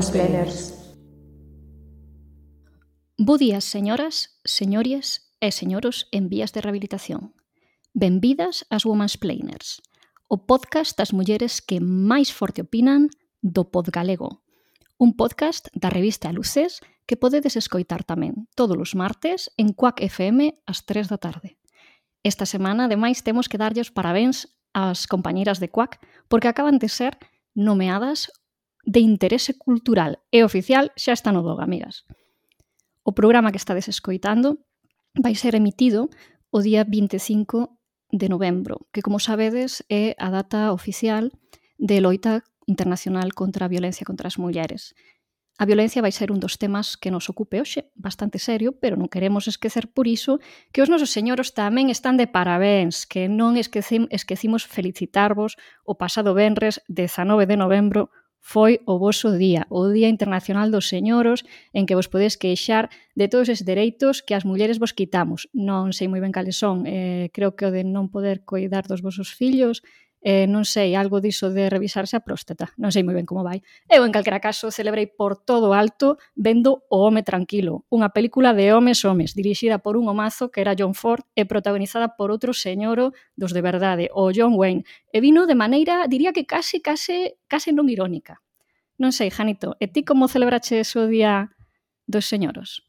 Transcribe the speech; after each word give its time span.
os 0.00 0.12
velers. 0.16 0.56
Bo 3.18 3.36
días, 3.36 3.68
señoras, 3.68 4.40
señores 4.48 5.28
e 5.44 5.52
señoros 5.52 6.08
en 6.08 6.32
vías 6.32 6.56
de 6.56 6.64
rehabilitación. 6.64 7.36
Benvidas 7.92 8.64
ás 8.72 8.88
Women's 8.88 9.20
Planers, 9.20 9.84
o 10.24 10.48
podcast 10.48 10.96
das 10.96 11.12
mulleres 11.12 11.60
que 11.60 11.84
máis 11.84 12.32
forte 12.32 12.64
opinan 12.64 13.12
do 13.44 13.68
Podgalego, 13.68 14.40
un 14.96 15.20
podcast 15.20 15.68
da 15.76 15.92
revista 15.92 16.32
Luces 16.32 16.80
que 17.04 17.20
podedes 17.20 17.60
escoitar 17.60 18.00
tamén 18.00 18.48
todos 18.56 18.80
os 18.80 18.96
martes 18.96 19.52
en 19.60 19.76
Cuac 19.76 20.00
FM 20.00 20.64
ás 20.64 20.88
3 20.88 21.12
da 21.12 21.20
tarde. 21.20 21.60
Esta 22.24 22.48
semana, 22.48 22.88
ademais, 22.88 23.20
temos 23.20 23.52
que 23.52 23.60
darlle 23.60 23.84
os 23.84 23.92
parabéns 23.92 24.48
ás 24.72 25.04
compañeiras 25.04 25.60
de 25.60 25.68
Cuac 25.68 26.00
porque 26.32 26.48
acaban 26.48 26.80
de 26.80 26.88
ser 26.88 27.20
nomeadas 27.52 28.32
de 28.84 29.00
interese 29.00 29.56
cultural 29.56 30.22
e 30.30 30.44
oficial 30.44 30.92
xa 30.96 31.12
está 31.12 31.32
no 31.32 31.42
Doga, 31.42 31.64
amigas. 31.64 32.04
O 33.02 33.12
programa 33.12 33.50
que 33.52 33.60
estades 33.60 33.88
escoitando 33.88 34.64
vai 35.16 35.34
ser 35.34 35.54
emitido 35.54 36.08
o 36.50 36.60
día 36.60 36.84
25 36.84 37.76
de 38.10 38.28
novembro, 38.28 38.86
que 38.92 39.02
como 39.02 39.22
sabedes 39.22 39.84
é 39.88 40.14
a 40.18 40.30
data 40.30 40.72
oficial 40.72 41.30
de 41.78 42.00
loita 42.02 42.42
internacional 42.66 43.32
contra 43.34 43.66
a 43.66 43.72
violencia 43.72 44.06
contra 44.06 44.26
as 44.28 44.38
mulleres. 44.38 44.94
A 45.60 45.66
violencia 45.66 46.00
vai 46.00 46.10
ser 46.10 46.32
un 46.32 46.40
dos 46.40 46.56
temas 46.56 46.96
que 46.96 47.12
nos 47.12 47.28
ocupe 47.28 47.60
hoxe, 47.60 47.92
bastante 47.92 48.40
serio, 48.40 48.80
pero 48.80 48.96
non 48.96 49.12
queremos 49.12 49.44
esquecer 49.44 49.92
por 49.92 50.08
iso 50.08 50.40
que 50.72 50.80
os 50.80 50.88
nosos 50.88 51.12
señoros 51.12 51.52
tamén 51.52 51.92
están 51.92 52.16
de 52.16 52.24
parabéns, 52.24 53.04
que 53.04 53.28
non 53.28 53.60
esquecim, 53.60 54.08
esquecimos 54.08 54.64
felicitarvos 54.64 55.60
o 55.84 56.00
pasado 56.00 56.32
venres 56.32 56.80
19 56.88 57.44
de 57.44 57.60
novembro 57.60 58.08
foi 58.40 58.80
o 58.88 58.96
voso 58.96 59.36
día, 59.36 59.68
o 59.68 59.86
Día 59.92 60.08
Internacional 60.08 60.72
dos 60.72 60.88
Señoros, 60.88 61.44
en 61.76 61.84
que 61.84 61.94
vos 61.94 62.08
podedes 62.08 62.40
queixar 62.40 62.88
de 63.14 63.28
todos 63.28 63.52
os 63.52 63.60
dereitos 63.62 64.24
que 64.24 64.34
as 64.34 64.48
mulleres 64.48 64.80
vos 64.80 64.96
quitamos. 64.96 65.46
Non 65.52 65.92
sei 65.92 66.08
moi 66.08 66.24
ben 66.24 66.32
cales 66.32 66.56
son, 66.56 66.88
eh, 66.88 67.28
creo 67.36 67.52
que 67.52 67.68
o 67.68 67.70
de 67.70 67.84
non 67.84 68.08
poder 68.08 68.42
coidar 68.48 68.88
dos 68.88 69.04
vosos 69.04 69.30
fillos, 69.30 69.84
eh, 70.20 70.44
non 70.44 70.68
sei, 70.68 70.92
algo 70.92 71.20
diso 71.20 71.48
de 71.48 71.72
revisarse 71.72 72.16
a 72.16 72.24
próstata, 72.24 72.76
non 72.76 72.92
sei 72.92 73.00
moi 73.00 73.16
ben 73.16 73.24
como 73.24 73.40
vai. 73.40 73.64
Eu, 73.88 74.04
en 74.04 74.12
calquera 74.12 74.40
caso, 74.40 74.68
celebrei 74.68 75.08
por 75.08 75.40
todo 75.40 75.72
alto 75.72 76.20
vendo 76.36 76.84
O 76.92 77.00
Home 77.08 77.24
Tranquilo, 77.24 77.88
unha 77.88 78.12
película 78.12 78.52
de 78.52 78.76
homes 78.76 79.00
homes, 79.08 79.32
dirixida 79.32 79.80
por 79.80 79.96
un 79.96 80.12
homazo 80.12 80.52
que 80.52 80.60
era 80.60 80.76
John 80.76 80.92
Ford 80.92 81.24
e 81.32 81.48
protagonizada 81.48 82.20
por 82.20 82.28
outro 82.28 82.52
señoro 82.52 83.16
dos 83.32 83.56
de 83.56 83.64
verdade, 83.64 84.12
o 84.12 84.28
John 84.28 84.56
Wayne, 84.60 84.84
e 85.08 85.18
vino 85.24 85.48
de 85.48 85.56
maneira, 85.56 86.04
diría 86.04 86.36
que 86.36 86.44
case, 86.44 86.84
case, 86.84 87.40
case 87.48 87.72
non 87.72 87.88
irónica. 87.88 88.44
Non 89.00 89.16
sei, 89.16 89.32
Janito, 89.32 89.80
e 89.80 89.88
ti 89.88 90.04
como 90.04 90.28
celebrache 90.28 90.84
o 90.84 91.08
día 91.08 91.56
dos 92.04 92.28
señoros? 92.28 92.84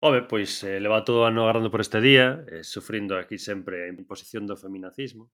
Home, 0.00 0.24
pois 0.24 0.64
eh, 0.64 0.80
leva 0.80 1.04
todo 1.04 1.22
o 1.22 1.26
ano 1.28 1.44
agarrando 1.44 1.70
por 1.70 1.84
este 1.84 2.00
día, 2.00 2.42
eh, 2.50 2.64
sufrindo 2.64 3.14
aquí 3.14 3.38
sempre 3.38 3.86
a 3.86 3.92
imposición 3.92 4.48
do 4.48 4.58
feminacismo, 4.58 5.30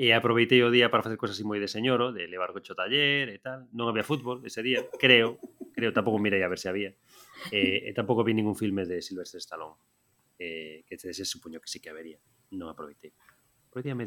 E 0.00 0.16
aproveitei 0.16 0.64
o 0.64 0.72
día 0.72 0.88
para 0.88 1.04
facer 1.04 1.20
cousas 1.20 1.36
así 1.36 1.44
moi 1.44 1.60
de 1.60 1.68
señoro, 1.68 2.08
de 2.08 2.24
levar 2.24 2.56
coche 2.56 2.72
ao 2.72 2.80
taller 2.80 3.28
e 3.28 3.36
tal. 3.36 3.68
Non 3.76 3.84
había 3.92 4.00
fútbol 4.00 4.40
ese 4.48 4.64
día, 4.64 4.80
creo. 4.96 5.36
Creo, 5.76 5.92
tampouco 5.92 6.16
mirei 6.16 6.40
a 6.40 6.48
ver 6.48 6.56
se 6.56 6.72
había. 6.72 6.96
Eh, 7.52 7.84
e, 7.84 7.88
e 7.88 7.90
tampouco 7.92 8.24
vi 8.24 8.32
ningún 8.32 8.56
filme 8.56 8.88
de 8.88 9.04
Sylvester 9.04 9.44
Stallone. 9.44 9.76
E, 10.40 10.88
que 10.88 10.96
se 10.96 11.12
supoño 11.28 11.60
que 11.60 11.68
sí 11.68 11.84
que 11.84 11.92
habería. 11.92 12.16
Non 12.56 12.72
aproveitei. 12.72 13.12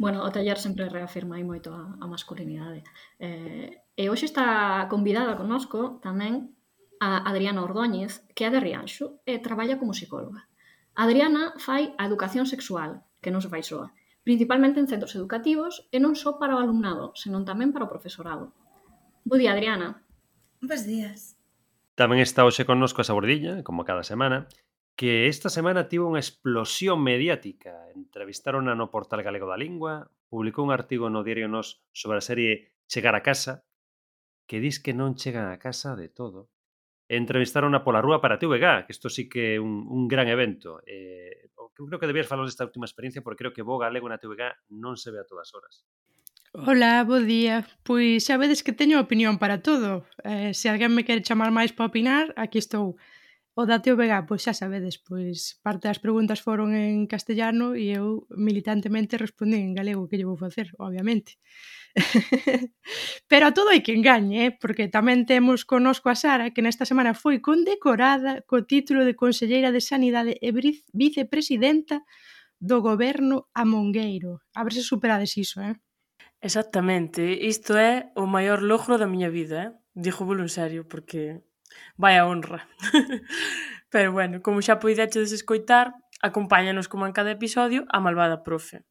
Bueno, 0.02 0.26
o 0.26 0.34
taller 0.34 0.58
sempre 0.58 0.90
reafirma 0.90 1.38
aí 1.38 1.46
moito 1.46 1.70
a, 1.70 1.94
a 2.02 2.06
masculinidade. 2.09 2.82
Eh, 3.22 3.78
e 3.94 4.03
hoxe 4.09 4.26
está 4.26 4.90
convidada 4.90 5.38
conosco 5.38 6.02
tamén 6.02 6.58
a 6.98 7.22
Adriana 7.30 7.62
Ordóñez, 7.62 8.26
que 8.34 8.44
é 8.44 8.52
de 8.52 8.58
Rianxo 8.58 9.22
e 9.30 9.38
traballa 9.38 9.78
como 9.78 9.94
psicóloga. 9.94 10.50
Adriana 10.98 11.53
fai 11.62 11.94
a 12.02 12.09
educación 12.09 12.50
sexual, 12.50 13.06
que 13.22 13.30
non 13.30 13.46
se 13.46 13.53
fai 13.53 13.62
soa 13.62 13.94
principalmente 14.23 14.79
en 14.79 14.88
centros 14.88 15.16
educativos 15.19 15.88
e 15.91 16.00
non 16.00 16.16
só 16.16 16.39
para 16.39 16.56
o 16.56 16.61
alumnado, 16.63 17.11
senón 17.19 17.44
tamén 17.44 17.75
para 17.75 17.85
o 17.85 17.91
profesorado. 17.91 18.56
Bo 19.28 19.35
día, 19.35 19.51
Adriana. 19.51 20.03
Bos 20.63 20.88
días. 20.88 21.35
Tamén 22.00 22.23
está 22.23 22.47
hoxe 22.47 22.63
connosco 22.63 23.03
a 23.03 23.07
Sabordilla, 23.07 23.61
como 23.67 23.84
cada 23.84 24.01
semana, 24.01 24.47
que 24.95 25.28
esta 25.28 25.51
semana 25.51 25.91
tivo 25.91 26.07
unha 26.07 26.23
explosión 26.23 27.03
mediática. 27.03 27.91
Entrevistaron 27.91 28.72
no 28.72 28.88
Portal 28.89 29.22
Galego 29.22 29.51
da 29.51 29.59
Lingua, 29.59 30.07
publicou 30.31 30.63
un 30.66 30.72
artigo 30.72 31.11
no 31.11 31.22
Diario 31.22 31.51
Nos 31.51 31.84
sobre 31.91 32.17
a 32.17 32.25
serie 32.25 32.73
Chegar 32.88 33.16
a 33.16 33.25
casa, 33.25 33.67
que 34.47 34.61
dis 34.61 34.78
que 34.78 34.94
non 34.94 35.17
chegan 35.17 35.50
a 35.50 35.57
casa 35.57 35.97
de 35.97 36.07
todo, 36.07 36.53
entrevistaron 37.16 37.75
a 37.75 37.84
pola 37.84 38.01
rúa 38.01 38.22
para 38.22 38.40
TVG, 38.40 38.85
que 38.85 38.94
isto 38.94 39.09
sí 39.09 39.29
que 39.29 39.56
é 39.56 39.59
un, 39.59 39.85
un 39.88 40.07
gran 40.07 40.28
evento. 40.28 40.81
Eh, 40.85 41.50
creo 41.74 42.00
que 42.00 42.07
debías 42.07 42.28
falar 42.28 42.46
desta 42.46 42.66
última 42.66 42.85
experiencia 42.85 43.22
porque 43.22 43.44
creo 43.44 43.53
que 43.53 43.66
bo 43.66 43.78
galego 43.78 44.09
na 44.09 44.22
TVG 44.22 44.74
non 44.78 44.97
se 44.97 45.09
ve 45.09 45.22
a 45.22 45.28
todas 45.28 45.50
horas. 45.53 45.85
Ola, 46.53 47.02
bo 47.02 47.18
día. 47.18 47.66
Pois 47.81 48.22
xa 48.29 48.38
vedes 48.38 48.62
que 48.62 48.78
teño 48.78 49.02
opinión 49.02 49.41
para 49.41 49.66
todo. 49.66 50.06
Eh, 50.22 50.53
se 50.53 50.69
alguén 50.69 50.94
me 50.94 51.02
quere 51.02 51.25
chamar 51.25 51.50
máis 51.50 51.73
para 51.73 51.90
opinar, 51.90 52.29
aquí 52.38 52.62
estou 52.62 52.94
o 53.56 53.69
da 53.69 53.78
TVG, 53.86 54.25
pois 54.25 54.41
xa 54.41 54.53
sabedes, 54.58 54.97
pois 54.97 55.62
parte 55.62 55.86
das 55.86 56.02
preguntas 56.02 56.41
foron 56.41 56.74
en 56.74 57.06
castellano 57.06 57.78
e 57.78 57.94
eu 57.94 58.25
militantemente 58.34 59.22
respondín 59.22 59.69
en 59.69 59.74
galego 59.78 60.09
que 60.09 60.18
lle 60.18 60.25
vou 60.25 60.40
facer, 60.41 60.74
obviamente. 60.81 61.38
Pero 63.30 63.44
a 63.46 63.53
todo 63.53 63.69
hai 63.69 63.86
que 63.86 63.94
engañe, 63.94 64.50
eh? 64.50 64.52
porque 64.58 64.90
tamén 64.90 65.30
temos 65.30 65.69
conosco 65.69 66.09
a 66.09 66.18
Sara, 66.18 66.50
que 66.50 66.66
nesta 66.66 66.90
semana 66.90 67.14
foi 67.14 67.38
condecorada 67.46 68.41
co 68.50 68.66
título 68.66 69.06
de 69.06 69.14
Conselleira 69.14 69.70
de 69.70 69.85
Sanidade 69.85 70.34
e 70.41 70.50
Vicepresidenta 70.90 72.02
do 72.58 72.81
Goberno 72.81 73.53
Amongueiro. 73.53 74.41
A 74.58 74.66
ver 74.66 74.74
se 74.74 74.81
superades 74.81 75.38
iso, 75.38 75.62
eh? 75.62 75.78
Exactamente, 76.41 77.22
isto 77.38 77.78
é 77.78 78.09
o 78.18 78.25
maior 78.25 78.66
logro 78.66 78.97
da 78.97 79.06
miña 79.06 79.30
vida, 79.30 79.58
eh? 79.62 79.72
dixo 79.94 80.25
en 80.25 80.50
serio, 80.50 80.90
porque 80.90 81.46
vai 81.97 82.17
a 82.17 82.25
honra. 82.25 82.67
Pero 83.94 84.11
bueno, 84.11 84.41
como 84.41 84.61
xa 84.61 84.81
poideches 84.81 85.31
escoitar, 85.31 85.94
acompáñanos 86.23 86.88
como 86.88 87.06
en 87.06 87.13
cada 87.13 87.31
episodio 87.31 87.85
a 87.94 88.00
malvada 88.00 88.41
profe, 88.41 88.85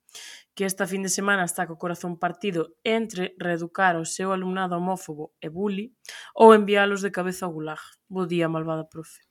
que 0.54 0.64
esta 0.64 0.86
fin 0.86 1.02
de 1.02 1.10
semana 1.10 1.42
está 1.42 1.66
co 1.66 1.80
corazón 1.80 2.20
partido 2.20 2.76
entre 2.84 3.34
reeducar 3.40 3.96
o 3.96 4.06
seu 4.06 4.30
alumnado 4.30 4.76
homófobo 4.78 5.34
e 5.40 5.48
bully 5.48 5.96
ou 6.36 6.54
enviálos 6.54 7.00
de 7.02 7.10
cabeza 7.10 7.48
ao 7.48 7.54
gulag. 7.56 7.82
Bo 8.06 8.28
día, 8.28 8.52
malvada 8.52 8.86
profe. 8.86 9.24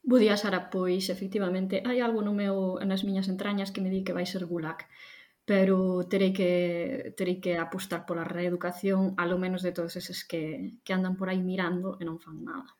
Bo 0.00 0.16
día, 0.16 0.40
Sara, 0.40 0.72
pois 0.72 1.12
efectivamente 1.12 1.82
hai 1.84 2.00
algo 2.00 2.24
no 2.24 2.32
meu 2.32 2.80
nas 2.80 3.04
miñas 3.04 3.28
entrañas 3.28 3.68
que 3.74 3.82
me 3.84 3.92
di 3.92 4.00
que 4.06 4.16
vai 4.16 4.24
ser 4.24 4.48
gulag 4.48 4.88
pero 5.50 6.06
terei 6.06 6.32
que, 6.32 7.12
terei 7.18 7.42
que 7.42 7.58
apostar 7.58 8.06
pola 8.06 8.22
reeducación, 8.22 9.18
alo 9.18 9.34
menos 9.34 9.66
de 9.66 9.72
todos 9.74 9.98
eses 9.98 10.22
que, 10.22 10.78
que 10.84 10.94
andan 10.94 11.18
por 11.18 11.26
aí 11.26 11.42
mirando 11.42 11.98
e 11.98 12.06
non 12.06 12.22
fan 12.22 12.38
nada. 12.46 12.70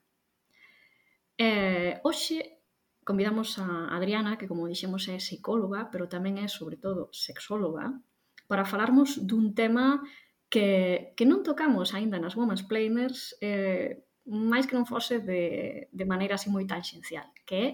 Eh, 1.40 1.96
hoxe 2.04 2.60
convidamos 3.00 3.56
a 3.56 3.96
Adriana, 3.96 4.36
que 4.36 4.44
como 4.44 4.68
dixemos 4.68 5.08
é 5.08 5.16
psicóloga, 5.16 5.88
pero 5.88 6.04
tamén 6.04 6.36
é 6.36 6.52
sobre 6.52 6.76
todo 6.76 7.08
sexóloga, 7.16 7.96
para 8.44 8.68
falarmos 8.68 9.16
dun 9.24 9.56
tema 9.56 10.04
que, 10.52 11.16
que 11.16 11.24
non 11.24 11.40
tocamos 11.40 11.96
aínda 11.96 12.20
nas 12.20 12.36
Women's 12.36 12.68
Planers, 12.68 13.40
eh, 13.40 14.04
máis 14.28 14.68
que 14.68 14.76
non 14.76 14.84
fose 14.84 15.24
de, 15.24 15.88
de 15.88 16.04
maneira 16.04 16.36
así 16.36 16.52
moi 16.52 16.68
tangencial, 16.68 17.32
que 17.48 17.56
é 17.56 17.68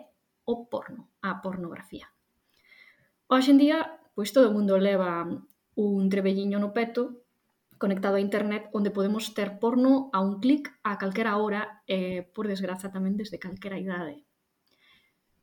o 0.47 0.71
porno, 0.71 1.11
a 1.27 1.43
pornografía. 1.43 2.07
Hoxe 3.27 3.51
en 3.51 3.59
día, 3.59 3.83
pois 4.15 4.31
todo 4.31 4.47
o 4.47 4.55
mundo 4.55 4.79
leva 4.79 5.27
un 5.75 6.03
trebelliño 6.07 6.63
no 6.63 6.71
peto 6.71 7.26
conectado 7.79 8.17
a 8.17 8.25
internet 8.25 8.69
onde 8.73 8.91
podemos 8.91 9.33
ter 9.37 9.59
porno 9.61 10.09
a 10.13 10.21
un 10.21 10.41
clic 10.41 10.73
a 10.83 10.97
calquera 10.97 11.37
hora 11.37 11.83
e, 11.87 12.25
por 12.35 12.49
desgraza, 12.49 12.93
tamén 12.93 13.17
desde 13.17 13.41
calquera 13.41 13.81
idade. 13.81 14.25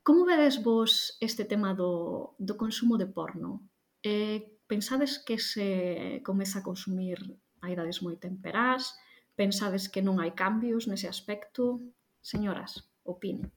Como 0.04 0.28
vedes 0.28 0.60
vos 0.60 1.16
este 1.24 1.48
tema 1.48 1.72
do, 1.72 2.36
do 2.36 2.60
consumo 2.60 3.00
de 3.00 3.08
porno? 3.08 3.64
Eh, 4.04 4.60
pensades 4.68 5.16
que 5.18 5.40
se 5.40 6.20
comeza 6.28 6.60
a 6.60 6.66
consumir 6.68 7.24
a 7.64 7.72
idades 7.72 8.04
moi 8.04 8.20
temperás? 8.20 9.00
Pensades 9.34 9.88
que 9.88 10.04
non 10.04 10.20
hai 10.20 10.36
cambios 10.36 10.92
nese 10.92 11.08
aspecto? 11.08 11.80
Señoras, 12.20 12.84
opine. 13.08 13.50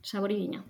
Saboriña 0.00 0.64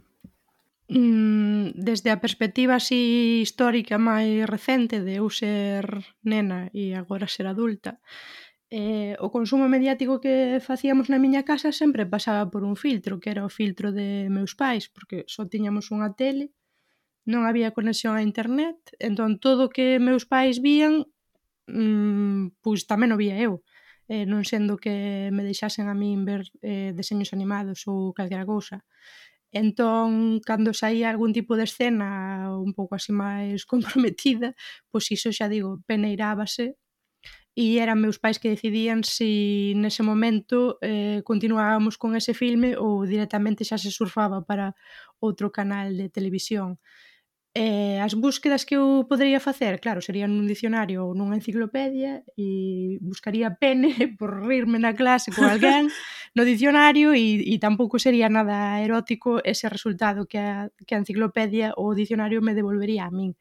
mm, 0.92 1.72
Desde 1.88 2.10
a 2.10 2.20
perspectiva 2.24 2.74
así 2.76 3.40
histórica 3.46 3.96
máis 3.96 4.44
recente 4.54 4.96
de 5.06 5.12
eu 5.20 5.28
ser 5.32 5.84
nena 6.30 6.68
e 6.80 6.92
agora 6.92 7.32
ser 7.34 7.46
adulta, 7.48 7.92
eh, 8.68 9.16
o 9.20 9.28
consumo 9.36 9.66
mediático 9.74 10.20
que 10.24 10.60
facíamos 10.68 11.06
na 11.08 11.22
miña 11.24 11.42
casa 11.50 11.70
sempre 11.80 12.04
pasaba 12.14 12.44
por 12.52 12.62
un 12.70 12.76
filtro, 12.84 13.20
que 13.20 13.30
era 13.34 13.48
o 13.48 13.52
filtro 13.58 13.88
de 13.98 14.28
meus 14.36 14.52
pais, 14.60 14.84
porque 14.94 15.24
só 15.34 15.42
tiñamos 15.48 15.88
unha 15.94 16.12
tele, 16.20 16.52
non 17.32 17.48
había 17.48 17.76
conexión 17.76 18.14
a 18.16 18.24
internet, 18.24 18.76
entón 19.08 19.40
todo 19.46 19.68
o 19.68 19.72
que 19.74 20.02
meus 20.02 20.24
pais 20.28 20.60
vían, 20.60 21.08
mm, 21.68 22.60
pois 22.64 22.84
tamén 22.90 23.14
o 23.14 23.20
vía 23.20 23.36
eu 23.40 23.64
eh, 24.12 24.26
non 24.28 24.42
sendo 24.44 24.76
que 24.76 25.30
me 25.32 25.46
deixasen 25.46 25.86
a 25.88 25.94
min 25.96 26.24
ver 26.28 26.42
eh, 26.60 26.92
deseños 26.92 27.32
animados 27.32 27.86
ou 27.88 28.12
calquera 28.12 28.44
cousa. 28.44 28.84
Entón, 29.52 30.40
cando 30.40 30.72
saía 30.72 31.10
algún 31.10 31.32
tipo 31.34 31.56
de 31.56 31.64
escena 31.64 32.48
un 32.56 32.72
pouco 32.72 32.96
así 32.96 33.12
máis 33.12 33.64
comprometida, 33.72 34.56
pois 34.90 35.04
iso 35.12 35.28
xa 35.32 35.46
digo, 35.52 35.70
peneirábase 35.88 36.76
e 37.54 37.76
eran 37.84 38.00
meus 38.00 38.16
pais 38.22 38.40
que 38.40 38.48
decidían 38.54 39.04
se 39.04 39.12
si 39.12 39.30
nese 39.76 40.02
momento 40.02 40.78
eh, 40.80 41.20
continuábamos 41.28 42.00
con 42.00 42.16
ese 42.16 42.32
filme 42.32 42.76
ou 42.80 43.04
directamente 43.04 43.68
xa 43.68 43.76
se 43.76 43.92
surfaba 43.92 44.40
para 44.48 44.72
outro 45.20 45.52
canal 45.52 45.92
de 46.00 46.08
televisión. 46.08 46.80
Eh, 47.54 48.00
as 48.00 48.14
búsquedas 48.14 48.64
que 48.64 48.80
eu 48.80 49.04
podería 49.04 49.36
facer, 49.36 49.76
claro, 49.76 50.00
serían 50.00 50.32
nun 50.32 50.48
dicionario 50.48 51.04
ou 51.04 51.12
nunha 51.12 51.36
enciclopedia 51.36 52.24
e 52.32 52.96
buscaría 53.04 53.52
pene 53.60 53.92
por 54.18 54.40
rirme 54.48 54.80
na 54.80 54.96
clase 54.96 55.28
con 55.36 55.44
alguén 55.44 55.92
no 56.36 56.48
dicionario 56.48 57.12
e, 57.12 57.44
e 57.44 57.60
tampouco 57.60 58.00
sería 58.00 58.32
nada 58.32 58.80
erótico 58.80 59.44
ese 59.44 59.68
resultado 59.68 60.24
que 60.24 60.40
a, 60.40 60.72
que 60.88 60.96
a 60.96 61.00
enciclopedia 61.04 61.76
ou 61.76 61.92
o 61.92 61.98
dicionario 62.02 62.40
me 62.40 62.56
devolvería 62.56 63.04
a 63.04 63.12
min. 63.12 63.36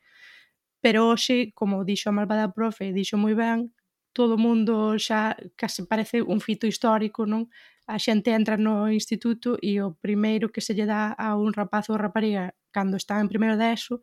Pero 0.84 1.08
hoxe, 1.08 1.56
como 1.56 1.88
dixo 1.88 2.12
a 2.12 2.18
malvada 2.18 2.52
profe, 2.52 2.92
dixo 2.92 3.16
moi 3.16 3.32
ben, 3.32 3.72
todo 4.14 4.36
o 4.36 4.44
mundo 4.46 4.98
xa 5.00 5.36
case 5.56 5.88
parece 5.88 6.22
un 6.22 6.40
fito 6.40 6.68
histórico, 6.68 7.26
non? 7.26 7.48
A 7.88 7.98
xente 8.00 8.32
entra 8.32 8.56
no 8.56 8.88
instituto 8.92 9.58
e 9.60 9.82
o 9.82 9.96
primeiro 10.00 10.52
que 10.54 10.62
se 10.62 10.74
lle 10.76 10.86
dá 10.86 11.16
a 11.18 11.36
un 11.36 11.52
rapaz 11.52 11.90
ou 11.90 12.00
rapariga 12.00 12.54
cando 12.72 12.96
está 12.96 13.20
en 13.20 13.28
primeiro 13.32 13.58
de 13.58 13.68
ESO 13.74 14.02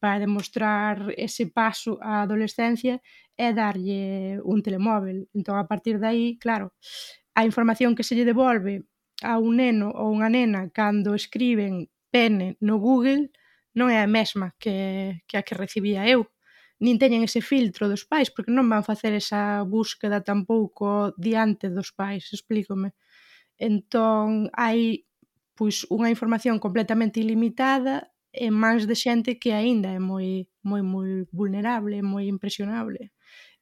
para 0.00 0.18
demostrar 0.18 1.12
ese 1.16 1.44
paso 1.48 2.00
á 2.00 2.24
adolescencia 2.24 3.00
é 3.36 3.52
darlle 3.52 4.40
un 4.44 4.64
telemóvel. 4.64 5.28
Entón, 5.36 5.56
a 5.60 5.68
partir 5.68 6.00
de 6.00 6.06
aí, 6.08 6.26
claro, 6.40 6.72
a 7.36 7.44
información 7.44 7.94
que 7.94 8.04
se 8.04 8.16
lle 8.16 8.24
devolve 8.24 8.84
a 9.22 9.38
un 9.38 9.60
neno 9.60 9.88
ou 9.92 10.08
unha 10.16 10.32
nena 10.32 10.72
cando 10.72 11.12
escriben 11.12 11.88
pene 12.10 12.56
no 12.60 12.80
Google 12.80 13.30
non 13.76 13.92
é 13.92 14.00
a 14.02 14.10
mesma 14.10 14.56
que, 14.58 15.20
que 15.28 15.36
a 15.36 15.44
que 15.46 15.54
recibía 15.54 16.08
eu 16.08 16.26
nin 16.80 16.96
teñen 16.96 17.22
ese 17.22 17.44
filtro 17.44 17.92
dos 17.92 18.08
pais, 18.08 18.32
porque 18.32 18.50
non 18.50 18.66
van 18.72 18.82
facer 18.82 19.12
esa 19.12 19.62
búsqueda 19.68 20.24
tampouco 20.24 21.12
diante 21.20 21.68
dos 21.68 21.92
pais, 21.92 22.32
explícome. 22.32 22.96
Entón, 23.60 24.48
hai 24.56 25.04
pois 25.52 25.84
unha 25.92 26.08
información 26.08 26.56
completamente 26.56 27.20
ilimitada 27.20 28.08
e 28.32 28.48
máis 28.48 28.88
de 28.88 28.96
xente 28.96 29.36
que 29.36 29.52
aínda 29.52 29.92
é 29.92 30.00
moi 30.00 30.48
moi 30.64 30.80
moi 30.80 31.28
vulnerable, 31.28 32.00
moi 32.00 32.24
impresionable. 32.24 33.12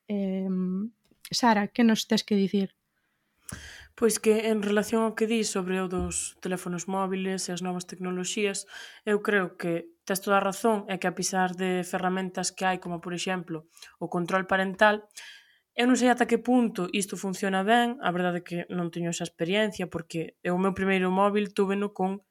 Eh, 0.06 0.46
Sara, 1.34 1.68
que 1.74 1.82
nos 1.82 2.06
tes 2.06 2.22
que 2.22 2.38
dicir? 2.38 2.78
Pois 3.98 4.22
que 4.22 4.46
en 4.46 4.62
relación 4.62 5.02
ao 5.02 5.18
que 5.18 5.26
di 5.26 5.42
sobre 5.42 5.82
o 5.82 5.90
dos 5.90 6.38
teléfonos 6.38 6.86
móviles 6.86 7.50
e 7.50 7.50
as 7.50 7.66
novas 7.66 7.82
tecnoloxías, 7.90 8.70
eu 9.02 9.18
creo 9.26 9.58
que 9.58 9.90
Tes 10.08 10.24
toda 10.24 10.40
a 10.40 10.46
razón 10.48 10.88
e 10.88 10.96
que 10.96 11.04
a 11.04 11.12
pisar 11.12 11.52
de 11.52 11.84
ferramentas 11.84 12.48
que 12.48 12.64
hai, 12.64 12.80
como 12.80 12.96
por 12.96 13.12
exemplo 13.12 13.68
o 14.00 14.08
control 14.08 14.48
parental, 14.48 15.04
eu 15.76 15.84
non 15.84 16.00
sei 16.00 16.08
ata 16.08 16.24
que 16.24 16.40
punto 16.40 16.88
isto 16.96 17.20
funciona 17.20 17.60
ben, 17.60 18.00
a 18.00 18.08
verdade 18.08 18.40
é 18.40 18.46
que 18.48 18.58
non 18.72 18.88
teño 18.88 19.12
esa 19.12 19.28
experiencia 19.28 19.84
porque 19.92 20.40
eu 20.40 20.56
o 20.56 20.62
meu 20.64 20.72
primeiro 20.72 21.12
móvil 21.12 21.52
túveno 21.52 21.92
con 21.92 22.24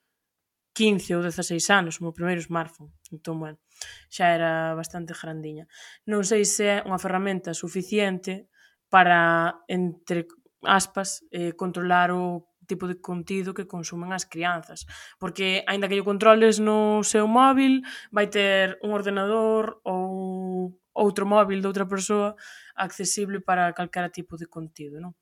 15 0.73 1.17
ou 1.17 1.21
16 1.21 1.69
anos, 1.69 2.01
o 2.01 2.09
meu 2.09 2.17
primeiro 2.17 2.41
smartphone. 2.41 2.89
Entón, 3.13 3.37
bueno, 3.45 3.61
xa 4.09 4.33
era 4.33 4.73
bastante 4.73 5.13
grandiña. 5.13 5.69
Non 6.09 6.25
sei 6.25 6.49
se 6.49 6.65
é 6.65 6.77
unha 6.81 6.97
ferramenta 6.97 7.53
suficiente 7.53 8.49
para, 8.89 9.53
entre 9.69 10.25
aspas, 10.65 11.21
eh, 11.29 11.53
controlar 11.53 12.09
o 12.09 12.49
tipo 12.67 12.85
de 12.87 12.99
contido 12.99 13.55
que 13.55 13.65
consumen 13.65 14.11
as 14.11 14.27
crianzas. 14.27 14.85
Porque, 15.17 15.63
aínda 15.65 15.87
que 15.87 15.95
yo 15.95 16.03
controles 16.03 16.59
no 16.59 17.01
seu 17.01 17.25
móvil, 17.25 17.81
vai 18.11 18.27
ter 18.27 18.77
un 18.83 18.91
ordenador 18.91 19.79
ou 19.87 20.75
outro 20.97 21.25
móvil 21.25 21.61
de 21.61 21.67
outra 21.67 21.85
persoa 21.85 22.35
accesible 22.75 23.39
para 23.39 23.73
calquera 23.73 24.09
tipo 24.09 24.35
de 24.35 24.49
contido. 24.49 24.99
Non? 24.99 25.13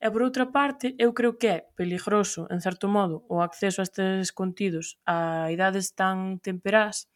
E 0.00 0.08
por 0.10 0.24
outra 0.24 0.48
parte, 0.48 0.96
eu 0.98 1.12
creo 1.12 1.36
que 1.36 1.48
é 1.48 1.58
peligroso, 1.76 2.48
en 2.50 2.60
certo 2.64 2.88
modo, 2.88 3.24
o 3.28 3.44
acceso 3.44 3.80
a 3.80 3.86
estes 3.86 4.32
contidos 4.32 4.96
a 5.04 5.52
idades 5.52 5.92
tan 5.92 6.40
temperás, 6.40 7.06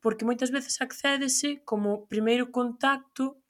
porque 0.00 0.24
moitas 0.24 0.54
veces 0.54 0.78
accédese 0.80 1.60
como 1.66 2.06
primeiro 2.06 2.54
contacto 2.54 3.42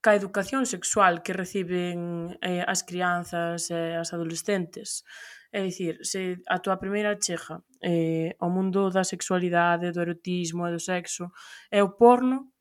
ca 0.00 0.14
educación 0.14 0.64
sexual 0.64 1.22
que 1.22 1.32
reciben 1.32 2.36
eh, 2.40 2.64
as 2.66 2.82
crianzas 2.82 3.70
e 3.70 3.96
as 3.96 4.12
adolescentes. 4.12 5.04
É 5.52 5.62
dicir, 5.62 5.98
se 6.02 6.40
a 6.48 6.58
tua 6.58 6.76
primeira 6.78 7.18
chega 7.20 7.60
eh, 7.82 8.36
ao 8.38 8.50
mundo 8.50 8.88
da 8.88 9.04
sexualidade, 9.04 9.92
do 9.92 10.00
erotismo 10.00 10.66
e 10.66 10.72
do 10.72 10.80
sexo 10.80 11.28
é 11.70 11.82
o 11.82 11.96
porno, 11.96 12.52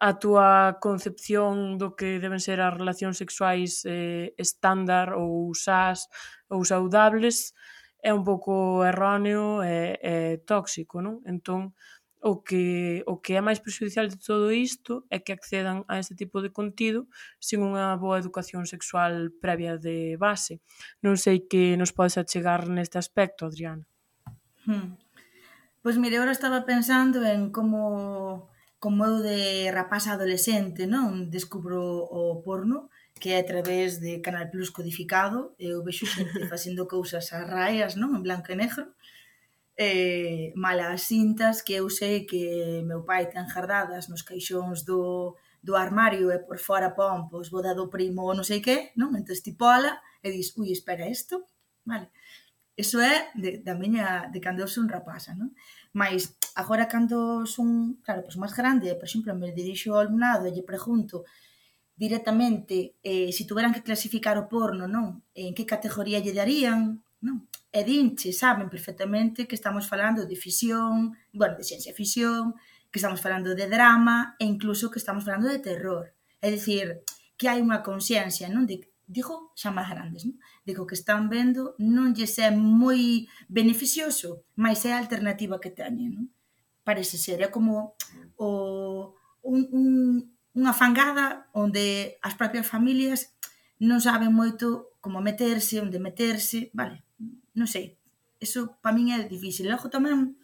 a 0.00 0.12
túa 0.14 0.78
concepción 0.80 1.78
do 1.78 1.96
que 1.96 2.20
deben 2.20 2.40
ser 2.40 2.60
as 2.60 2.76
relacións 2.76 3.16
sexuais 3.18 3.82
eh, 3.84 4.32
estándar 4.38 5.16
ou 5.16 5.52
sas 5.54 6.08
ou 6.48 6.64
saudables 6.64 7.52
é 8.06 8.12
un 8.14 8.22
pouco 8.22 8.84
erróneo 8.84 9.64
e, 9.64 9.98
e 9.98 10.14
tóxico, 10.46 11.02
non? 11.02 11.24
Entón, 11.26 11.74
o 12.26 12.42
que, 12.42 13.04
o 13.06 13.22
que 13.22 13.38
é 13.38 13.40
máis 13.40 13.62
prejudicial 13.62 14.10
de 14.10 14.18
todo 14.18 14.50
isto 14.50 15.06
é 15.14 15.22
que 15.22 15.30
accedan 15.30 15.86
a 15.86 16.02
este 16.02 16.18
tipo 16.18 16.42
de 16.42 16.50
contido 16.50 17.06
sin 17.38 17.62
unha 17.62 17.94
boa 17.94 18.18
educación 18.18 18.66
sexual 18.66 19.30
previa 19.38 19.78
de 19.78 20.18
base. 20.18 20.58
Non 21.06 21.14
sei 21.14 21.46
que 21.46 21.78
nos 21.78 21.94
podes 21.94 22.18
achegar 22.18 22.66
neste 22.66 22.98
aspecto, 22.98 23.46
Adriana. 23.46 23.86
Hmm. 24.66 24.98
Pois 25.86 25.94
mire, 26.02 26.18
agora 26.18 26.34
estaba 26.34 26.66
pensando 26.66 27.22
en 27.22 27.54
como 27.54 28.50
como 28.82 29.06
eu 29.06 29.22
de 29.22 29.70
rapaz 29.70 30.10
adolescente, 30.10 30.90
non? 30.90 31.30
Descubro 31.30 32.10
o 32.10 32.42
porno, 32.42 32.90
que 33.22 33.32
é 33.32 33.38
a 33.38 33.46
través 33.46 34.02
de 34.02 34.18
Canal 34.18 34.50
Plus 34.50 34.74
codificado, 34.74 35.54
eu 35.62 35.78
vexo 35.86 36.10
xente 36.10 36.42
facendo 36.50 36.90
cousas 36.90 37.30
a 37.30 37.46
raias, 37.46 37.94
non? 37.94 38.18
En 38.18 38.22
blanco 38.26 38.50
e 38.50 38.58
negro, 38.58 38.95
eh, 39.76 40.52
malas 40.56 41.02
cintas 41.02 41.60
que 41.60 41.74
eu 41.74 41.88
sei 41.90 42.24
que 42.24 42.82
meu 42.84 43.04
pai 43.04 43.28
ten 43.28 43.44
jardadas 43.48 44.08
nos 44.08 44.24
caixóns 44.24 44.82
do, 44.88 45.36
do 45.60 45.76
armario 45.76 46.32
e 46.32 46.38
por 46.40 46.58
fora 46.58 46.96
pon, 46.96 47.28
pois 47.28 47.52
boda 47.52 47.76
do 47.76 47.92
primo 47.92 48.24
ou 48.24 48.32
non 48.32 48.46
sei 48.46 48.64
que, 48.64 48.96
non? 48.96 49.12
Entón 49.12 49.36
tipo, 49.36 49.68
ala, 49.68 50.00
e 50.24 50.32
dis, 50.32 50.56
ui, 50.56 50.72
espera 50.72 51.04
isto, 51.04 51.44
vale? 51.84 52.08
Eso 52.76 53.00
é 53.00 53.32
de, 53.36 53.64
da 53.64 53.76
miña, 53.76 54.28
de 54.32 54.40
cando 54.40 54.64
eu 54.64 54.68
son 54.68 54.88
rapaza, 54.88 55.36
non? 55.36 55.52
Mas 55.92 56.36
agora 56.56 56.88
cando 56.88 57.44
son, 57.44 58.00
claro, 58.04 58.24
pois 58.24 58.36
máis 58.40 58.52
grande, 58.56 58.96
por 58.96 59.08
exemplo, 59.08 59.32
me 59.36 59.52
dirixo 59.52 59.92
ao 59.92 60.00
alumnado 60.04 60.48
e 60.48 60.52
lle 60.52 60.64
pregunto 60.64 61.24
directamente 61.96 63.00
eh, 63.00 63.32
se 63.32 63.44
si 63.44 63.48
tuveran 63.48 63.72
que 63.72 63.84
clasificar 63.84 64.36
o 64.36 64.48
porno, 64.48 64.84
non? 64.88 65.24
En 65.32 65.56
que 65.56 65.68
categoría 65.68 66.20
lle 66.20 66.36
darían, 66.36 67.00
non? 67.24 67.48
e 67.76 67.84
dinche, 67.84 68.32
saben 68.32 68.72
perfectamente 68.72 69.44
que 69.44 69.54
estamos 69.54 69.84
falando 69.84 70.24
de 70.24 70.36
ficción, 70.36 71.12
bueno, 71.36 71.60
de 71.60 71.64
ciencia 71.64 71.92
ficción, 71.92 72.56
que 72.90 72.98
estamos 72.98 73.20
falando 73.20 73.54
de 73.54 73.68
drama 73.68 74.34
e 74.40 74.48
incluso 74.48 74.90
que 74.90 74.98
estamos 74.98 75.28
falando 75.28 75.48
de 75.52 75.60
terror. 75.60 76.16
É 76.40 76.48
dicir, 76.48 77.04
que 77.36 77.52
hai 77.52 77.60
unha 77.60 77.84
consciencia, 77.84 78.48
non? 78.48 78.64
De, 78.64 78.80
digo 79.04 79.52
xa 79.52 79.68
máis 79.68 79.92
grandes, 79.92 80.24
non? 80.24 80.40
Digo 80.64 80.88
que 80.88 80.96
están 80.96 81.28
vendo 81.28 81.76
non 81.76 82.16
lle 82.16 82.24
é 82.24 82.48
moi 82.48 83.28
beneficioso, 83.52 84.48
mas 84.56 84.88
é 84.88 84.96
a 84.96 85.00
alternativa 85.04 85.60
que 85.60 85.68
teñen, 85.68 86.16
non? 86.16 86.26
Parece 86.80 87.20
ser, 87.20 87.44
é 87.44 87.52
como 87.52 87.92
o, 88.40 89.12
un, 89.44 89.60
un, 89.68 89.86
unha 90.56 90.72
fangada 90.72 91.52
onde 91.52 92.16
as 92.24 92.32
propias 92.40 92.64
familias 92.64 93.36
non 93.84 94.00
saben 94.00 94.32
moito 94.32 94.96
como 95.04 95.20
meterse, 95.20 95.76
onde 95.76 96.00
meterse, 96.00 96.72
vale? 96.72 97.05
non 97.56 97.66
sei, 97.66 97.96
eso 98.38 98.76
para 98.84 98.94
min 98.94 99.16
é 99.16 99.24
difícil. 99.24 99.66
Logo 99.66 99.88
tamén 99.88 100.36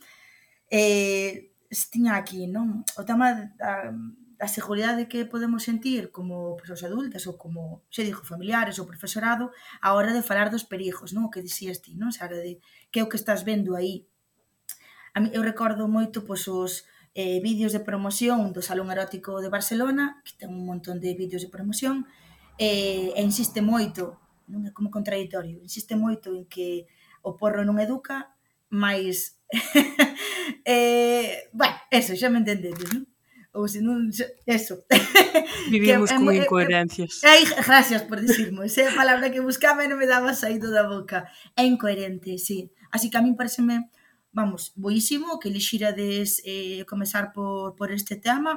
eh, 0.73 1.53
tiña 1.93 2.17
aquí, 2.17 2.49
non? 2.49 2.83
O 2.97 3.05
tema 3.05 3.53
da, 3.61 3.93
da 4.43 4.49
seguridade 4.49 5.07
que 5.07 5.29
podemos 5.29 5.63
sentir 5.63 6.11
como 6.11 6.57
persoas 6.59 6.83
adultas 6.83 7.29
ou 7.31 7.39
como, 7.39 7.87
se 7.95 8.03
dixo, 8.03 8.27
familiares 8.27 8.81
ou 8.83 8.91
profesorado 8.91 9.55
a 9.79 9.95
hora 9.95 10.11
de 10.11 10.27
falar 10.27 10.51
dos 10.51 10.67
perigos, 10.67 11.15
non? 11.15 11.29
O 11.29 11.33
que 11.33 11.47
dixías 11.47 11.79
ti, 11.79 11.95
non? 11.95 12.11
Sara, 12.11 12.41
de 12.41 12.59
que 12.91 12.99
é 12.99 13.05
o 13.05 13.11
que 13.13 13.21
estás 13.21 13.47
vendo 13.47 13.79
aí. 13.79 14.09
A 15.15 15.21
mí, 15.21 15.31
eu 15.31 15.47
recordo 15.47 15.87
moito 15.87 16.27
pois, 16.27 16.49
os 16.49 16.89
eh, 17.15 17.39
vídeos 17.39 17.71
de 17.71 17.85
promoción 17.85 18.51
do 18.51 18.65
Salón 18.65 18.91
Erótico 18.91 19.39
de 19.39 19.53
Barcelona, 19.53 20.25
que 20.25 20.33
ten 20.35 20.51
un 20.51 20.65
montón 20.65 20.99
de 20.99 21.13
vídeos 21.15 21.45
de 21.45 21.53
promoción, 21.53 22.09
eh, 22.59 23.13
e 23.13 23.21
insiste 23.23 23.61
moito, 23.61 24.19
non 24.49 24.67
é 24.67 24.75
como 24.75 24.91
contradictorio, 24.91 25.61
insiste 25.63 25.95
moito 25.95 26.35
en 26.35 26.51
que 26.51 26.91
o 27.23 27.39
porro 27.39 27.65
non 27.65 27.79
educa, 27.79 28.35
máis 28.69 29.39
eh, 30.65 31.49
bueno, 31.53 31.77
eso, 31.91 32.17
xa 32.17 32.29
me 32.29 32.41
entendedes, 32.43 32.89
non? 32.93 33.07
Ou 33.53 33.69
se 33.69 33.85
non, 33.85 34.09
eso. 34.49 34.81
Vivimos 35.71 36.09
que, 36.09 36.17
con 36.17 36.33
eh, 36.33 36.41
incoherencias. 36.41 37.21
Eh, 37.21 37.45
eh, 37.45 37.63
gracias 37.67 38.03
por 38.09 38.21
dicirmo, 38.21 38.65
esa 38.65 38.83
é 38.83 38.89
a 38.89 38.97
palabra 38.97 39.29
que 39.29 39.45
buscaba 39.45 39.85
e 39.85 39.91
non 39.93 40.01
me 40.01 40.09
daba 40.09 40.33
saído 40.33 40.73
da 40.73 40.89
boca. 40.89 41.29
É 41.53 41.69
incoherente, 41.69 42.41
sí. 42.41 42.73
Así 42.89 43.13
que 43.13 43.21
a 43.21 43.25
min 43.25 43.37
pareceme, 43.37 43.93
vamos, 44.33 44.73
boísimo 44.73 45.37
que 45.37 45.53
lixirades 45.53 46.41
eh, 46.49 46.89
comezar 46.89 47.37
por, 47.37 47.77
por 47.77 47.93
este 47.93 48.17
tema, 48.17 48.57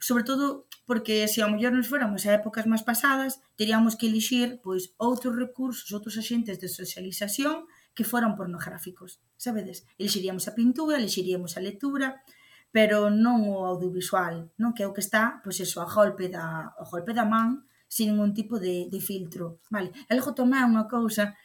sobre 0.00 0.24
todo 0.24 0.64
porque 0.88 1.28
se 1.28 1.44
a 1.44 1.48
mellor 1.52 1.76
nos 1.76 1.92
fóramos 1.92 2.24
a 2.24 2.32
épocas 2.32 2.64
máis 2.64 2.80
pasadas, 2.80 3.44
teríamos 3.60 4.00
que 4.00 4.08
elixir 4.08 4.64
pois 4.64 4.96
outros 4.96 5.36
recursos, 5.36 5.92
outros 5.92 6.16
axentes 6.16 6.56
de 6.56 6.72
socialización, 6.72 7.68
que 7.94 8.04
foran 8.04 8.36
pornográficos, 8.36 9.20
sabedes? 9.36 9.84
Elixiríamos 9.98 10.48
a 10.48 10.56
pintura, 10.56 10.96
elixiríamos 10.96 11.56
a 11.56 11.64
lectura, 11.64 12.24
pero 12.72 13.12
non 13.12 13.44
o 13.52 13.68
audiovisual, 13.68 14.48
non 14.56 14.72
que 14.72 14.82
é 14.82 14.88
o 14.88 14.96
que 14.96 15.04
está, 15.04 15.44
pois 15.44 15.60
eso, 15.60 15.84
a 15.84 15.86
golpe 15.86 16.32
da, 16.32 16.72
a 16.72 16.84
golpe 16.88 17.12
da 17.12 17.28
man, 17.28 17.68
sin 17.84 18.16
ningún 18.16 18.32
tipo 18.32 18.56
de, 18.56 18.88
de 18.88 19.00
filtro, 19.04 19.60
vale? 19.68 19.92
E 20.08 20.12
logo 20.16 20.32
tamén 20.32 20.72
unha 20.72 20.88
cousa 20.88 21.36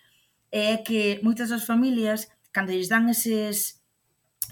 é 0.48 0.80
que 0.80 1.20
moitas 1.20 1.52
das 1.52 1.68
familias, 1.68 2.32
cando 2.56 2.72
lles 2.72 2.88
dan 2.88 3.12
eses 3.12 3.84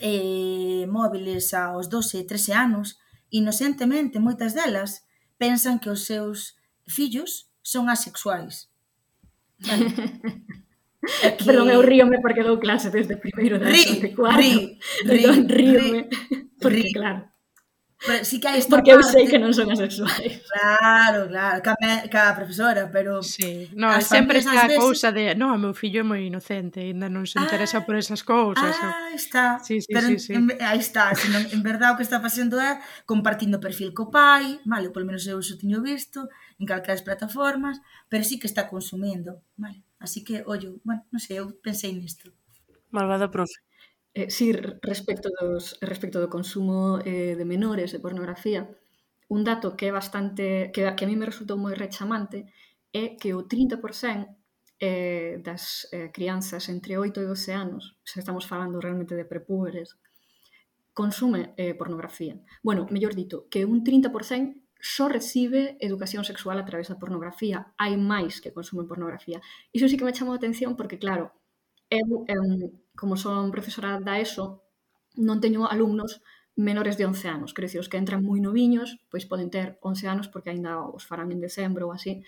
eh, 0.03 0.83
móviles 0.91 1.55
aos 1.55 1.87
12, 1.87 2.27
13 2.27 2.51
anos, 2.51 2.99
inocentemente 3.31 4.19
moitas 4.19 4.51
delas 4.51 5.07
pensan 5.39 5.79
que 5.79 5.87
os 5.87 6.03
seus 6.03 6.59
fillos 6.83 7.47
son 7.63 7.87
asexuais. 7.87 8.67
Vale? 9.63 9.87
Aquí... 11.23 11.45
Perdón, 11.45 11.69
eu 11.69 11.81
ríome 11.81 12.17
porque 12.21 12.43
dou 12.43 12.57
clase 12.59 12.89
desde 12.89 13.17
primeiro 13.17 13.59
de 13.59 13.65
ri, 13.69 14.13
cuarto. 14.13 14.41
Ri, 14.41 14.79
ri, 15.05 15.23
entón, 15.23 15.49
ríome, 15.49 15.99
ri, 16.09 16.49
porque 16.59 16.89
ri. 16.89 16.93
claro. 16.93 17.35
Pero 18.05 18.25
sí 18.25 18.39
que 18.39 18.47
hai 18.47 18.59
esta 18.59 18.75
Porque 18.75 18.91
parte... 18.91 19.07
eu 19.07 19.11
sei 19.11 19.23
que 19.25 19.39
non 19.39 19.55
son 19.55 19.71
asexuais. 19.71 20.43
Claro, 20.45 21.25
claro, 21.31 21.57
ca, 21.63 21.73
me, 21.79 22.05
ca 22.11 22.35
profesora, 22.35 22.91
pero... 22.91 23.23
Sí. 23.23 23.71
No, 23.73 23.87
as 23.89 24.05
sempre 24.05 24.43
está 24.43 24.67
a 24.67 24.67
veces... 24.67 24.83
cousa 24.83 25.09
de... 25.15 25.33
No, 25.33 25.55
o 25.55 25.57
meu 25.57 25.73
fillo 25.73 26.03
é 26.03 26.05
moi 26.05 26.21
inocente, 26.27 26.83
ainda 26.83 27.07
non 27.07 27.25
se 27.25 27.39
interesa 27.39 27.81
ah, 27.81 27.85
por 27.87 27.95
esas 27.95 28.21
cousas. 28.21 28.75
Ah, 28.77 29.09
está. 29.15 29.57
Sí, 29.63 29.79
sí, 29.81 29.89
pero 29.89 30.11
sí, 30.11 30.19
sí. 30.19 30.31
En, 30.35 30.51
aí 30.59 30.77
está. 30.77 31.15
Senón, 31.15 31.47
en 31.49 31.61
verdade 31.63 31.95
o 31.95 31.97
que 31.97 32.05
está 32.05 32.19
facendo 32.19 32.59
é 32.59 32.77
compartindo 33.07 33.63
perfil 33.63 33.95
co 33.95 34.11
pai, 34.11 34.59
vale, 34.67 34.91
polo 34.91 35.07
menos 35.07 35.25
eu 35.25 35.39
xo 35.39 35.55
tiño 35.57 35.79
visto, 35.79 36.27
en 36.59 36.67
calqueras 36.67 37.01
plataformas, 37.01 37.79
pero 38.11 38.27
sí 38.27 38.37
que 38.37 38.45
está 38.51 38.67
consumindo, 38.67 39.39
vale. 39.55 39.84
Así 40.05 40.21
que, 40.21 40.45
ollo, 40.45 40.77
bueno, 40.85 41.01
non 41.09 41.17
sei, 41.17 41.41
eu 41.41 41.49
pensei 41.65 41.89
nisto. 41.97 42.29
Malvada 42.93 43.33
profe. 43.33 43.57
Eh, 44.13 44.29
sí, 44.29 44.53
respecto, 44.53 45.33
dos, 45.33 45.81
respecto 45.81 46.21
do 46.21 46.29
consumo 46.29 47.01
eh, 47.01 47.33
de 47.33 47.45
menores, 47.49 47.89
de 47.89 47.99
pornografía, 48.05 48.69
un 49.27 49.41
dato 49.43 49.73
que 49.73 49.89
é 49.89 49.91
bastante 49.91 50.69
que, 50.69 50.85
que 50.85 51.03
a 51.05 51.09
mí 51.09 51.17
me 51.17 51.25
resultou 51.25 51.57
moi 51.57 51.73
rechamante 51.73 52.45
é 52.93 53.17
que 53.19 53.33
o 53.33 53.49
30% 53.49 53.81
eh, 54.79 55.41
das 55.41 55.89
eh, 55.91 56.13
crianzas 56.13 56.69
entre 56.69 57.01
8 57.01 57.19
e 57.19 57.25
12 57.25 57.51
anos, 57.51 57.97
xa 58.05 58.21
estamos 58.21 58.45
falando 58.45 58.77
realmente 58.77 59.17
de 59.17 59.25
prepúberes, 59.25 59.97
consume 60.93 61.57
eh, 61.57 61.73
pornografía. 61.75 62.39
Bueno, 62.63 62.87
mellor 62.93 63.13
dito, 63.17 63.49
que 63.51 63.65
un 63.65 63.83
30% 63.83 64.64
só 64.85 65.09
recibe 65.09 65.77
educación 65.81 66.21
sexual 66.21 66.61
a 66.61 66.67
través 66.69 66.93
da 66.93 67.01
pornografía. 67.01 67.73
Hai 67.81 67.97
máis 67.97 68.37
que 68.37 68.53
consumen 68.53 68.85
pornografía. 68.85 69.41
Iso 69.73 69.89
sí 69.89 69.97
que 69.97 70.05
me 70.05 70.13
chamou 70.13 70.37
a 70.37 70.39
atención 70.39 70.77
porque, 70.77 71.01
claro, 71.01 71.33
eu, 71.89 72.07
eu 72.29 72.43
como 72.93 73.17
son 73.17 73.49
profesora 73.49 73.97
da 73.97 74.21
ESO, 74.21 74.61
non 75.27 75.41
teño 75.41 75.65
alumnos 75.65 76.21
menores 76.53 77.01
de 77.01 77.09
11 77.09 77.27
anos. 77.35 77.49
Quero 77.57 77.65
dicir, 77.65 77.81
os 77.81 77.89
que 77.89 77.97
entran 77.97 78.21
moi 78.21 78.37
noviños, 78.37 79.01
pois 79.09 79.25
poden 79.25 79.49
ter 79.49 79.81
11 79.81 80.05
anos 80.05 80.27
porque 80.29 80.53
aínda 80.53 80.77
os 80.85 81.01
farán 81.09 81.33
en 81.33 81.41
decembro 81.41 81.89
ou 81.89 81.91
así, 81.97 82.21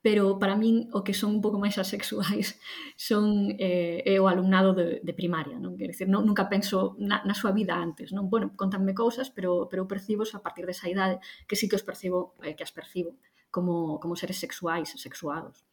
pero 0.00 0.38
para 0.38 0.54
min 0.54 0.86
o 0.94 1.02
que 1.02 1.12
son 1.12 1.36
un 1.36 1.42
pouco 1.42 1.58
máis 1.58 1.74
asexuais 1.74 2.54
son 3.08 3.50
eh, 3.58 4.06
é 4.06 4.14
o 4.22 4.30
alumnado 4.30 4.70
de, 4.72 5.02
de 5.02 5.14
primaria, 5.14 5.58
non? 5.58 5.74
Quer 5.74 5.90
dizer, 5.90 6.06
non, 6.06 6.22
nunca 6.22 6.46
penso 6.46 6.94
na, 7.02 7.20
na 7.26 7.34
súa 7.34 7.50
vida 7.50 7.74
antes, 7.74 8.14
non? 8.14 8.30
Bueno, 8.30 8.54
contanme 8.54 8.94
cousas, 8.94 9.34
pero, 9.34 9.66
pero 9.66 9.90
percibo 9.90 10.22
a 10.22 10.40
partir 10.42 10.64
desa 10.70 10.86
idade 10.86 11.18
que 11.50 11.58
sí 11.58 11.66
que 11.66 11.74
os 11.74 11.82
percibo, 11.82 12.38
eh, 12.46 12.54
que 12.54 12.62
as 12.62 12.70
percibo 12.70 13.18
como, 13.50 13.98
como 13.98 14.14
seres 14.14 14.38
sexuais, 14.38 14.94
sexuados. 14.94 15.66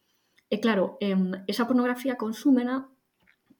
E 0.50 0.58
claro, 0.58 0.98
eh, 0.98 1.14
esa 1.46 1.66
pornografía 1.70 2.18
consúmena 2.18 2.90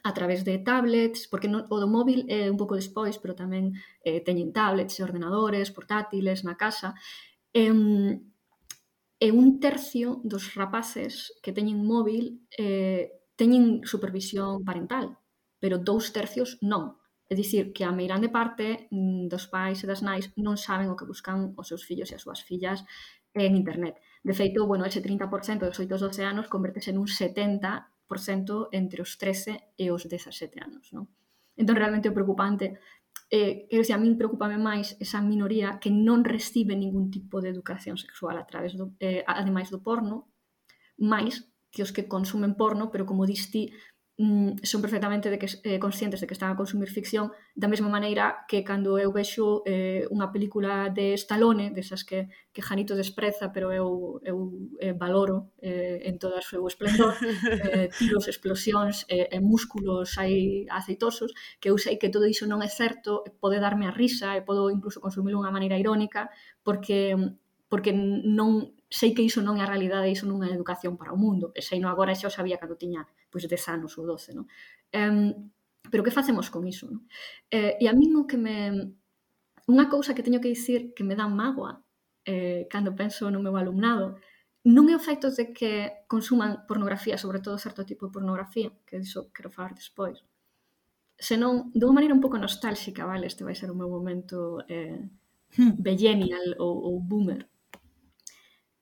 a 0.03 0.13
través 0.15 0.45
de 0.45 0.59
tablets, 0.59 1.27
porque 1.27 1.51
non, 1.51 1.67
o 1.71 1.77
do 1.79 1.91
móvil 1.91 2.27
é 2.27 2.47
eh, 2.47 2.51
un 2.51 2.59
pouco 2.59 2.79
despois, 2.79 3.19
pero 3.23 3.39
tamén 3.39 3.75
eh, 4.03 4.23
teñen 4.23 4.51
tablets 4.51 4.99
e 4.99 5.07
ordenadores, 5.07 5.71
portátiles 5.71 6.43
na 6.43 6.55
casa. 6.55 6.95
Eh, 7.55 7.75
e 9.19 9.33
un 9.33 9.61
tercio 9.61 10.21
dos 10.25 10.53
rapaces 10.55 11.33
que 11.41 11.53
teñen 11.57 11.81
móvil 11.81 12.45
eh, 12.57 13.17
teñen 13.37 13.85
supervisión 13.85 14.65
parental, 14.65 15.17
pero 15.61 15.81
dous 15.81 16.13
tercios 16.13 16.61
non. 16.61 17.01
É 17.27 17.35
dicir, 17.35 17.75
que 17.75 17.83
a 17.83 17.91
meirande 17.91 18.31
parte 18.31 18.87
mm, 18.93 19.27
dos 19.27 19.51
pais 19.51 19.83
e 19.83 19.89
das 19.91 20.05
nais 20.05 20.31
non 20.39 20.61
saben 20.61 20.93
o 20.93 20.99
que 20.99 21.09
buscan 21.09 21.57
os 21.59 21.67
seus 21.67 21.83
fillos 21.83 22.13
e 22.13 22.17
as 22.17 22.23
súas 22.23 22.45
fillas 22.45 22.85
en 23.35 23.57
internet. 23.57 23.99
De 24.23 24.35
feito, 24.37 24.69
bueno, 24.69 24.85
ese 24.85 25.03
30% 25.03 25.67
dos 25.67 25.81
8 25.81 25.97
12 25.97 26.23
anos 26.23 26.47
convertese 26.47 26.93
nun 26.93 27.09
70% 27.09 28.71
entre 28.73 29.01
os 29.03 29.17
13 29.19 29.75
e 29.81 29.91
os 29.91 30.07
17 30.07 30.61
anos. 30.61 30.93
Non? 30.93 31.09
Entón, 31.57 31.77
realmente 31.81 32.13
o 32.13 32.17
preocupante 32.17 32.79
eh, 33.31 33.67
quero 33.69 33.83
dicir, 33.83 33.97
a 33.97 34.03
min 34.03 34.15
preocupame 34.15 34.59
máis 34.59 34.95
esa 35.03 35.19
minoría 35.19 35.83
que 35.83 35.91
non 35.91 36.23
recibe 36.23 36.79
ningún 36.79 37.11
tipo 37.11 37.43
de 37.43 37.51
educación 37.51 37.99
sexual 37.99 38.39
a 38.39 38.47
través 38.47 38.79
do, 38.79 38.95
eh, 39.03 39.27
ademais 39.27 39.71
do 39.71 39.83
porno, 39.83 40.31
máis 40.99 41.51
que 41.75 41.83
os 41.83 41.91
que 41.91 42.07
consumen 42.07 42.55
porno, 42.55 42.89
pero 42.95 43.05
como 43.05 43.27
diste, 43.27 43.75
Mm, 44.19 44.57
son 44.63 44.81
perfectamente 44.81 45.29
de 45.29 45.39
que, 45.39 45.47
eh, 45.63 45.79
conscientes 45.79 46.23
de 46.23 46.27
que 46.27 46.33
están 46.33 46.51
a 46.51 46.57
consumir 46.57 46.89
ficción 46.89 47.33
da 47.55 47.69
mesma 47.69 47.91
maneira 47.93 48.49
que 48.49 48.65
cando 48.65 48.97
eu 48.97 49.13
vexo 49.13 49.61
eh, 49.69 50.09
unha 50.09 50.33
película 50.33 50.89
de 50.89 51.13
Stallone 51.21 51.69
desas 51.69 52.01
que, 52.01 52.33
que 52.49 52.65
Janito 52.65 52.97
despreza 52.97 53.53
pero 53.53 53.77
eu, 53.77 54.17
eu 54.25 54.57
eh, 54.81 54.97
valoro 54.97 55.53
eh, 55.61 56.01
en 56.09 56.17
todo 56.17 56.33
o 56.33 56.41
seu 56.41 56.65
esplendor 56.65 57.13
eh, 57.69 57.93
tiros, 57.93 58.25
explosións 58.25 59.05
eh, 59.13 59.29
e 59.29 59.39
músculos 59.45 60.17
aí 60.17 60.65
aceitosos 60.73 61.37
que 61.61 61.69
eu 61.69 61.77
sei 61.77 62.01
que 62.01 62.09
todo 62.09 62.25
iso 62.25 62.49
non 62.49 62.65
é 62.65 62.73
certo 62.73 63.21
pode 63.37 63.61
darme 63.61 63.85
a 63.85 63.93
risa 63.93 64.33
e 64.33 64.41
podo 64.41 64.73
incluso 64.73 64.97
consumilo 64.97 65.45
unha 65.45 65.53
maneira 65.53 65.77
irónica 65.77 66.33
porque 66.65 67.13
porque 67.69 67.93
non 67.93 68.73
sei 68.89 69.13
que 69.15 69.27
iso 69.27 69.43
non 69.43 69.59
é 69.59 69.67
a 69.67 69.71
realidade, 69.71 70.15
iso 70.15 70.31
non 70.31 70.47
é 70.47 70.49
a 70.49 70.55
educación 70.55 70.95
para 70.95 71.11
o 71.11 71.19
mundo. 71.19 71.51
E 71.59 71.61
sei 71.61 71.83
no 71.83 71.91
agora 71.91 72.15
xa 72.15 72.31
o 72.31 72.33
sabía 72.33 72.61
cando 72.63 72.79
tiña 72.79 73.03
pois, 73.37 73.45
10 73.45 73.69
anos 73.69 73.93
ou 74.01 74.09
12, 74.09 74.33
non? 74.33 74.49
Um, 74.97 75.53
pero 75.93 76.01
que 76.01 76.15
facemos 76.15 76.49
con 76.49 76.65
iso, 76.65 76.89
non? 76.89 77.05
Eh, 77.53 77.77
e 77.77 77.85
a 77.85 77.93
min 77.93 78.17
o 78.17 78.25
que 78.25 78.41
me... 78.41 78.73
Unha 79.69 79.91
cousa 79.93 80.17
que 80.17 80.25
teño 80.25 80.41
que 80.41 80.49
dicir 80.49 80.97
que 80.97 81.05
me 81.05 81.19
dá 81.19 81.29
mágoa 81.29 81.85
eh, 82.25 82.65
cando 82.73 82.97
penso 82.97 83.29
no 83.29 83.45
meu 83.45 83.55
alumnado 83.61 84.17
non 84.67 84.91
é 84.91 84.95
o 84.99 85.03
feito 85.03 85.31
de 85.31 85.55
que 85.55 86.03
consuman 86.11 86.67
pornografía, 86.67 87.15
sobre 87.15 87.39
todo 87.39 87.55
certo 87.55 87.87
tipo 87.87 88.11
de 88.11 88.15
pornografía, 88.19 88.75
que 88.83 88.99
diso 88.99 89.31
quero 89.31 89.47
falar 89.47 89.79
despois, 89.79 90.27
senón 91.15 91.71
de 91.71 91.87
unha 91.87 91.95
maneira 91.95 92.19
un 92.19 92.23
pouco 92.23 92.35
nostálxica, 92.35 93.07
vale? 93.07 93.31
Este 93.31 93.47
vai 93.47 93.55
ser 93.55 93.71
o 93.71 93.79
meu 93.79 93.87
momento 93.87 94.59
eh, 94.67 95.07
hmm. 95.55 95.79
bellenial 95.79 96.59
ou, 96.59 96.83
ou 96.83 96.95
boomer. 96.99 97.47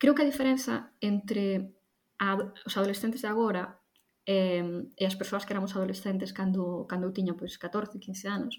Creo 0.01 0.17
que 0.17 0.25
a 0.25 0.31
diferenza 0.33 0.97
entre 1.05 1.77
a, 2.17 2.41
os 2.65 2.75
adolescentes 2.81 3.21
de 3.21 3.29
agora 3.29 3.77
eh, 4.27 4.65
e 4.97 5.03
as 5.05 5.17
persoas 5.17 5.45
que 5.45 5.53
éramos 5.53 5.77
adolescentes 5.77 6.33
cando, 6.33 6.87
cando 6.91 7.07
eu 7.07 7.17
tiña 7.17 7.37
pois, 7.37 7.57
14, 7.57 8.01
15 8.01 8.27
anos, 8.29 8.55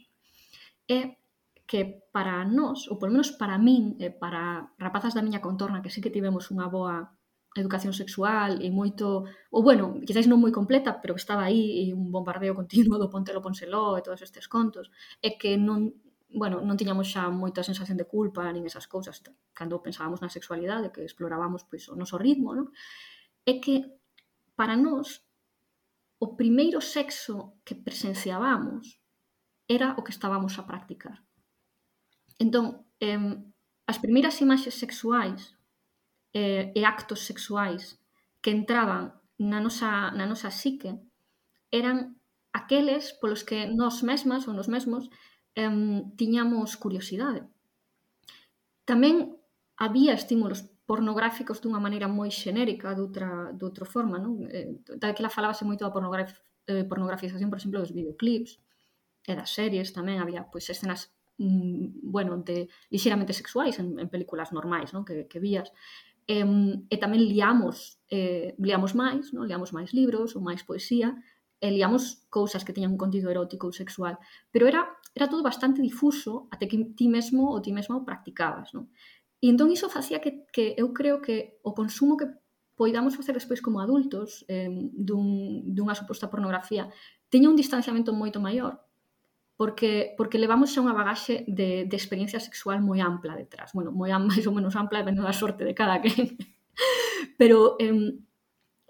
é 0.88 1.18
que 1.66 2.06
para 2.14 2.46
nós, 2.46 2.86
ou 2.88 3.02
polo 3.02 3.12
menos 3.12 3.34
para 3.34 3.58
min, 3.58 3.98
e 3.98 4.14
para 4.14 4.70
rapazas 4.78 5.18
da 5.18 5.26
miña 5.26 5.42
contorna, 5.42 5.82
que 5.82 5.90
sí 5.90 6.00
que 6.02 6.14
tivemos 6.14 6.54
unha 6.54 6.70
boa 6.70 7.10
educación 7.58 7.96
sexual 7.96 8.62
e 8.62 8.70
moito, 8.70 9.26
ou 9.50 9.62
bueno, 9.66 9.98
quizáis 10.06 10.30
non 10.30 10.38
moi 10.38 10.54
completa, 10.54 11.02
pero 11.02 11.18
que 11.18 11.24
estaba 11.24 11.50
aí 11.50 11.90
e 11.90 11.96
un 11.96 12.14
bombardeo 12.14 12.54
continuo 12.54 13.02
do 13.02 13.10
Pontelo 13.10 13.42
Ponseló 13.42 13.98
e 13.98 14.06
todos 14.06 14.22
estes 14.22 14.46
contos, 14.46 14.94
é 15.26 15.34
que 15.40 15.58
non, 15.58 15.90
bueno, 16.30 16.62
non 16.62 16.78
tiñamos 16.78 17.10
xa 17.10 17.34
moita 17.34 17.66
sensación 17.66 17.98
de 17.98 18.06
culpa 18.06 18.46
nin 18.54 18.68
esas 18.70 18.86
cousas 18.86 19.24
cando 19.58 19.82
pensábamos 19.82 20.22
na 20.22 20.30
sexualidade, 20.30 20.94
que 20.94 21.02
explorábamos 21.02 21.66
pois 21.66 21.90
o 21.90 21.98
noso 21.98 22.22
ritmo, 22.22 22.54
non? 22.54 22.70
É 23.48 23.58
que 23.58 23.90
para 24.54 24.78
nós 24.78 25.25
o 26.20 26.36
primeiro 26.36 26.80
sexo 26.82 27.60
que 27.66 27.76
presenciábamos 27.76 29.00
era 29.68 29.96
o 29.98 30.04
que 30.04 30.12
estábamos 30.12 30.58
a 30.60 30.68
practicar. 30.68 31.24
Entón, 32.40 32.86
eh, 33.00 33.38
as 33.88 33.98
primeiras 34.00 34.40
imaxes 34.42 34.76
sexuais 34.76 35.56
eh, 36.34 36.72
e 36.76 36.82
actos 36.86 37.26
sexuais 37.26 38.00
que 38.42 38.52
entraban 38.52 39.14
na 39.40 39.60
nosa, 39.60 40.12
na 40.12 40.26
nosa 40.26 40.50
psique 40.52 40.92
eran 41.72 42.16
aqueles 42.54 43.12
polos 43.20 43.44
que 43.44 43.68
nós 43.68 44.00
mesmas 44.04 44.48
ou 44.48 44.54
nos 44.54 44.68
mesmos 44.68 45.10
eh, 45.56 45.72
tiñamos 46.16 46.76
curiosidade. 46.76 47.44
Tamén 48.86 49.36
había 49.76 50.14
estímulos 50.14 50.64
pornográficos 50.86 51.60
dunha 51.60 51.82
maneira 51.82 52.08
moi 52.08 52.30
xenérica, 52.30 52.94
doutra, 52.94 53.52
doutra 53.58 53.86
forma, 53.86 54.22
non? 54.22 54.46
Eh, 54.46 54.82
daquela 55.02 55.34
falábase 55.34 55.66
moito 55.66 55.82
da 55.82 55.92
pornograf 55.92 56.32
eh, 56.70 56.86
pornografización, 56.86 57.50
por 57.50 57.58
exemplo, 57.58 57.82
dos 57.82 57.94
videoclips 57.94 58.62
e 59.26 59.34
das 59.34 59.50
series 59.50 59.90
tamén 59.98 60.22
había 60.22 60.46
pois 60.46 60.70
escenas 60.70 61.10
mm, 61.42 62.06
bueno, 62.06 62.38
de 62.46 62.70
lixeramente 62.94 63.34
sexuais 63.34 63.82
en, 63.82 63.98
en 63.98 64.08
películas 64.14 64.54
normais, 64.54 64.94
non? 64.94 65.02
Que, 65.02 65.26
que 65.26 65.42
vías. 65.42 65.74
E, 66.30 66.42
e 66.42 66.96
tamén 67.02 67.22
liamos, 67.26 68.02
eh, 68.10 68.54
liamos 68.62 68.94
máis, 68.94 69.34
non? 69.34 69.50
liamos 69.50 69.74
máis 69.74 69.90
libros 69.94 70.38
ou 70.38 70.42
máis 70.46 70.62
poesía, 70.62 71.18
e 71.58 71.68
liamos 71.74 72.28
cousas 72.30 72.62
que 72.62 72.74
teñan 72.78 72.94
un 72.94 73.02
contido 73.02 73.34
erótico 73.34 73.66
ou 73.66 73.74
sexual. 73.74 74.22
Pero 74.54 74.70
era 74.70 74.86
era 75.16 75.30
todo 75.30 75.42
bastante 75.42 75.82
difuso 75.82 76.48
até 76.52 76.68
que 76.68 76.78
ti 76.94 77.08
mesmo 77.08 77.56
ou 77.56 77.62
ti 77.64 77.72
mesma 77.72 77.96
o 77.96 78.04
practicabas, 78.04 78.76
non? 78.76 78.92
E 79.46 79.54
entón 79.54 79.70
iso 79.70 79.94
facía 79.94 80.18
que, 80.26 80.50
que 80.50 80.74
eu 80.74 80.90
creo 80.90 81.22
que 81.22 81.62
o 81.62 81.78
consumo 81.78 82.18
que 82.18 82.26
poidamos 82.74 83.14
facer 83.14 83.38
despois 83.38 83.62
como 83.62 83.78
adultos 83.78 84.42
eh, 84.50 84.74
dun, 84.90 85.62
dunha 85.70 85.94
suposta 85.94 86.34
pornografía 86.34 86.90
teña 87.30 87.54
un 87.54 87.54
distanciamento 87.54 88.10
moito 88.10 88.42
maior 88.42 88.82
porque 89.54 90.18
porque 90.18 90.42
levamos 90.42 90.74
xa 90.74 90.82
unha 90.82 90.98
bagaxe 90.98 91.46
de, 91.46 91.86
de 91.86 91.96
experiencia 91.96 92.42
sexual 92.42 92.82
moi 92.82 93.00
ampla 93.06 93.38
detrás. 93.38 93.70
Bueno, 93.78 93.94
moi 93.94 94.10
máis 94.18 94.50
ou 94.50 94.54
menos 94.58 94.74
ampla, 94.74 95.06
depende 95.06 95.22
da 95.22 95.30
sorte 95.30 95.62
de 95.62 95.78
cada 95.78 96.02
quen. 96.02 96.36
Pero 97.40 97.78
eh, 97.78 98.18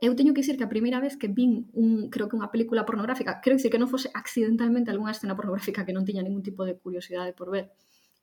eu 0.01 0.11
teño 0.15 0.31
que 0.31 0.39
dicir 0.39 0.55
que 0.55 0.63
a 0.63 0.71
primeira 0.71 1.03
vez 1.03 1.19
que 1.19 1.27
vin 1.27 1.67
un, 1.75 2.07
creo 2.07 2.31
que 2.31 2.39
unha 2.39 2.47
película 2.47 2.87
pornográfica, 2.87 3.43
creo 3.43 3.59
que 3.59 3.67
que 3.67 3.81
non 3.81 3.91
fose 3.91 4.07
accidentalmente 4.15 4.87
algunha 4.87 5.11
escena 5.11 5.35
pornográfica 5.35 5.83
que 5.83 5.91
non 5.91 6.07
tiña 6.07 6.23
ningún 6.23 6.47
tipo 6.47 6.63
de 6.63 6.79
curiosidade 6.79 7.35
por 7.35 7.51
ver, 7.51 7.75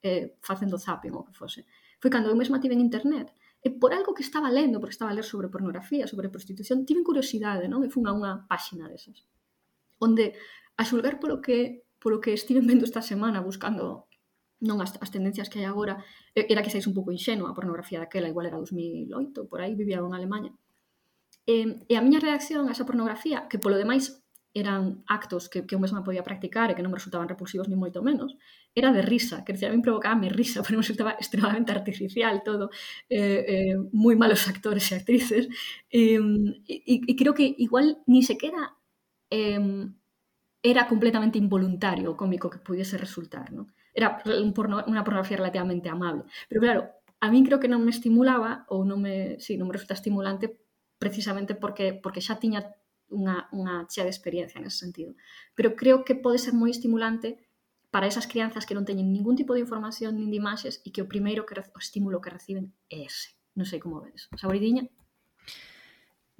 eh, 0.03 0.35
facendo 0.41 0.81
zapping 0.81 1.13
ou 1.13 1.29
que 1.29 1.37
fose. 1.37 1.63
Eh, 1.63 1.82
foi 2.03 2.11
cando 2.11 2.27
eu 2.27 2.35
mesma 2.35 2.59
tive 2.59 2.75
en 2.75 2.83
internet 2.83 3.31
e 3.63 3.71
por 3.71 3.95
algo 3.95 4.11
que 4.11 4.27
estaba 4.27 4.51
lendo, 4.51 4.83
porque 4.83 4.91
estaba 4.91 5.13
a 5.13 5.15
ler 5.15 5.23
sobre 5.23 5.47
pornografía, 5.47 6.11
sobre 6.11 6.29
prostitución, 6.29 6.83
tive 6.83 7.07
curiosidade, 7.07 7.71
non? 7.71 7.87
E 7.87 7.89
fun 7.95 8.11
a 8.11 8.13
unha 8.13 8.43
páxina 8.51 8.91
desas. 8.91 9.23
Onde, 10.03 10.35
a 10.75 10.83
xulgar 10.83 11.23
polo 11.23 11.39
que, 11.39 11.87
polo 12.03 12.19
que 12.19 12.35
estive 12.35 12.59
vendo 12.59 12.83
esta 12.83 13.07
semana 13.07 13.39
buscando 13.39 14.11
non 14.67 14.83
as, 14.83 14.99
as 14.99 15.11
tendencias 15.15 15.47
que 15.47 15.63
hai 15.63 15.67
agora, 15.71 16.03
era 16.35 16.63
que 16.63 16.75
seis 16.75 16.91
un 16.91 16.95
pouco 16.95 17.15
inxenua 17.15 17.51
a 17.51 17.59
pornografía 17.59 18.03
daquela, 18.03 18.31
igual 18.31 18.51
era 18.51 18.59
2008, 18.59 19.47
por 19.47 19.63
aí 19.63 19.79
vivía 19.79 20.03
en 20.03 20.11
Alemanha. 20.11 20.51
E, 21.47 21.87
e 21.87 21.95
a 21.95 22.03
miña 22.03 22.19
reacción 22.19 22.67
a 22.67 22.75
esa 22.75 22.87
pornografía, 22.87 23.47
que 23.47 23.63
polo 23.63 23.79
demais 23.79 24.22
eran 24.55 25.03
actos 25.09 25.49
que, 25.49 25.65
que 25.65 25.75
eu 25.75 25.81
mesma 25.81 26.05
podía 26.05 26.23
practicar 26.23 26.69
e 26.69 26.77
que 26.77 26.85
non 26.85 26.93
me 26.93 27.01
resultaban 27.01 27.29
repulsivos 27.29 27.69
ni 27.69 27.77
moito 27.77 28.05
menos, 28.05 28.37
era 28.77 28.93
de 28.93 29.01
risa, 29.01 29.45
que 29.45 29.57
decía, 29.57 29.69
a 29.69 29.75
mí 29.75 29.81
provocaba 29.81 30.17
me 30.17 30.29
risa, 30.29 30.61
pero 30.65 30.77
me 30.77 30.85
resultaba 30.85 31.17
extremadamente 31.17 31.73
artificial 31.73 32.45
todo, 32.45 32.69
eh, 33.09 33.73
eh, 33.73 33.77
malos 33.93 34.45
actores 34.49 34.85
e 34.93 35.01
actrices, 35.01 35.49
eh, 35.89 36.21
e, 36.69 36.95
e 37.01 37.13
creo 37.17 37.33
que 37.33 37.49
igual 37.59 38.05
ni 38.07 38.21
sequera 38.21 38.77
eh, 39.33 39.89
era 40.63 40.87
completamente 40.87 41.39
involuntario 41.39 42.13
o 42.13 42.17
cómico 42.17 42.47
que 42.53 42.63
pudiese 42.63 42.97
resultar, 42.97 43.51
¿no? 43.51 43.67
Era 43.93 44.23
un 44.25 44.55
unha 44.55 45.05
pornografía 45.05 45.37
relativamente 45.37 45.91
amable. 45.91 46.25
Pero 46.49 46.61
claro, 46.65 46.83
a 47.21 47.27
min 47.29 47.45
creo 47.45 47.61
que 47.61 47.69
non 47.69 47.83
me 47.83 47.93
estimulaba 47.93 48.65
ou 48.71 48.87
non 48.87 49.03
me, 49.03 49.37
sí, 49.43 49.59
non 49.59 49.69
me 49.69 49.75
resulta 49.75 49.99
estimulante 49.99 50.63
precisamente 51.03 51.59
porque 51.59 51.99
porque 51.99 52.23
xa 52.23 52.39
tiña 52.39 52.63
unha, 53.13 53.47
unha 53.53 53.87
chea 53.93 54.09
de 54.09 54.15
experiencia 54.15 54.59
en 54.59 54.67
ese 54.67 54.83
sentido. 54.83 55.13
Pero 55.55 55.77
creo 55.77 56.03
que 56.03 56.17
pode 56.17 56.41
ser 56.41 56.57
moi 56.57 56.73
estimulante 56.73 57.39
para 57.93 58.09
esas 58.09 58.27
crianzas 58.27 58.65
que 58.65 58.75
non 58.75 58.89
teñen 58.89 59.13
ningún 59.13 59.37
tipo 59.37 59.53
de 59.53 59.61
información 59.61 60.17
nin 60.17 60.33
de 60.33 60.41
imaxes 60.41 60.81
e 60.83 60.89
que 60.91 61.05
o 61.05 61.11
primeiro 61.13 61.45
que 61.45 61.55
o 61.61 61.79
estímulo 61.79 62.25
que 62.25 62.33
reciben 62.33 62.73
é 62.89 63.05
ese. 63.05 63.37
Non 63.53 63.69
sei 63.69 63.79
como 63.85 64.01
vedes. 64.01 64.33
Saboridiña? 64.41 64.89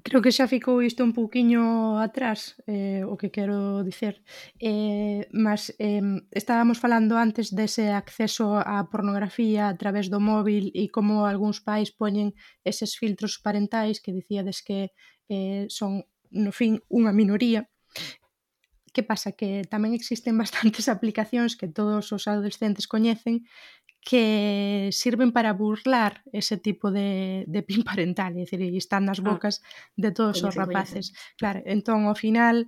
Creo 0.03 0.23
que 0.23 0.35
xa 0.35 0.51
ficou 0.51 0.83
isto 0.83 1.05
un 1.05 1.15
pouquiño 1.15 1.63
atrás 2.03 2.59
eh, 2.67 3.07
o 3.07 3.15
que 3.15 3.31
quero 3.31 3.85
dicer 3.87 4.25
eh, 4.59 5.29
mas 5.31 5.71
eh, 5.79 6.03
estábamos 6.35 6.83
falando 6.83 7.15
antes 7.15 7.55
dese 7.55 7.95
acceso 7.95 8.59
á 8.59 8.83
pornografía 8.91 9.71
a 9.71 9.77
través 9.79 10.11
do 10.11 10.19
móvil 10.19 10.75
e 10.75 10.91
como 10.91 11.23
algúns 11.31 11.63
pais 11.63 11.95
poñen 11.95 12.35
eses 12.67 12.99
filtros 12.99 13.39
parentais 13.39 14.03
que 14.03 14.11
dicíades 14.11 14.59
que 14.67 14.91
eh, 15.31 15.71
son 15.71 16.03
no 16.33 16.51
fin, 16.51 16.81
unha 16.89 17.13
minoría. 17.13 17.69
Que 18.93 19.05
pasa? 19.05 19.33
Que 19.33 19.65
tamén 19.69 19.93
existen 19.97 20.37
bastantes 20.37 20.89
aplicacións 20.95 21.57
que 21.57 21.69
todos 21.69 22.11
os 22.13 22.25
adolescentes 22.29 22.89
coñecen 22.89 23.45
que 24.03 24.91
sirven 24.91 25.31
para 25.31 25.53
burlar 25.53 26.23
ese 26.33 26.57
tipo 26.59 26.91
de, 26.91 27.45
de 27.47 27.63
pin 27.63 27.85
parental, 27.91 28.35
é 28.35 28.43
dicir, 28.43 28.61
están 28.75 29.07
nas 29.07 29.23
ah, 29.23 29.27
bocas 29.31 29.63
ah, 29.63 29.67
de 29.95 30.11
todos 30.11 30.43
os 30.43 30.55
rapaces. 30.59 31.15
Claro, 31.39 31.63
entón, 31.65 32.11
ao 32.11 32.19
final, 32.19 32.67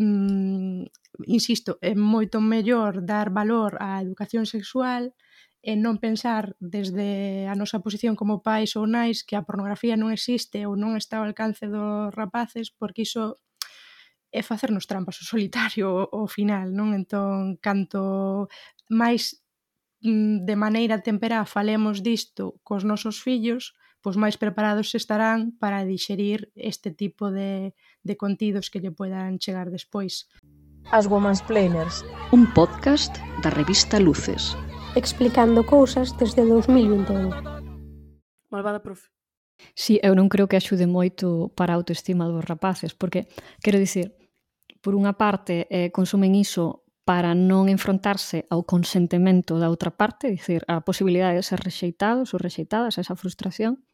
mm, 0.00 0.88
insisto, 1.28 1.76
é 1.84 1.92
moito 1.92 2.40
mellor 2.40 3.04
dar 3.04 3.28
valor 3.28 3.76
á 3.76 4.00
educación 4.00 4.48
sexual, 4.48 5.12
e 5.60 5.76
non 5.76 6.00
pensar 6.00 6.56
desde 6.56 7.44
a 7.44 7.52
nosa 7.52 7.84
posición 7.84 8.16
como 8.16 8.40
pais 8.40 8.80
ou 8.80 8.88
nais 8.88 9.20
que 9.20 9.36
a 9.36 9.44
pornografía 9.44 9.92
non 10.00 10.08
existe 10.08 10.64
ou 10.64 10.72
non 10.72 10.96
está 10.96 11.20
ao 11.20 11.28
alcance 11.28 11.68
dos 11.68 12.08
rapaces 12.16 12.72
porque 12.72 13.04
iso 13.04 13.36
é 14.32 14.40
facernos 14.40 14.86
trampas 14.86 15.20
o 15.20 15.28
solitario 15.28 16.08
ao 16.08 16.26
final, 16.30 16.72
non? 16.72 16.96
Entón, 16.96 17.60
canto 17.60 18.48
máis 18.88 19.42
mm, 20.00 20.48
de 20.48 20.56
maneira 20.56 21.04
temperá 21.04 21.44
falemos 21.44 22.00
disto 22.00 22.56
cos 22.64 22.86
nosos 22.86 23.20
fillos, 23.20 23.76
pois 24.00 24.16
máis 24.16 24.40
preparados 24.40 24.96
estarán 24.96 25.52
para 25.60 25.84
dixerir 25.84 26.48
este 26.56 26.88
tipo 26.88 27.28
de, 27.28 27.76
de 28.00 28.14
contidos 28.16 28.72
que 28.72 28.80
lle 28.80 28.96
poidan 28.96 29.36
chegar 29.36 29.68
despois. 29.68 30.24
As 30.88 31.04
Women's 31.04 31.44
Planers, 31.44 32.00
un 32.32 32.48
podcast 32.56 33.12
da 33.44 33.52
revista 33.52 34.00
Luces 34.00 34.56
explicando 34.94 35.64
cousas 35.64 36.16
desde 36.18 36.44
2021. 36.44 37.30
Malvada 38.50 38.82
profe. 38.82 39.08
Sí, 39.74 40.00
eu 40.02 40.16
non 40.16 40.26
creo 40.32 40.48
que 40.48 40.56
axude 40.56 40.88
moito 40.88 41.52
para 41.54 41.76
a 41.76 41.78
autoestima 41.78 42.26
dos 42.26 42.42
rapaces, 42.42 42.96
porque, 42.96 43.28
quero 43.62 43.78
dicir, 43.78 44.16
por 44.80 44.96
unha 44.96 45.14
parte, 45.14 45.68
eh, 45.68 45.92
consumen 45.92 46.32
iso 46.34 46.88
para 47.04 47.36
non 47.36 47.68
enfrontarse 47.68 48.48
ao 48.48 48.64
consentemento 48.64 49.60
da 49.60 49.68
outra 49.68 49.92
parte, 49.92 50.32
dicir, 50.32 50.64
a 50.66 50.80
posibilidade 50.80 51.38
de 51.38 51.46
ser 51.46 51.60
rexeitados 51.60 52.32
ou 52.32 52.40
rexeitadas, 52.40 52.96
a 52.96 53.02
esa 53.04 53.18
frustración, 53.18 53.84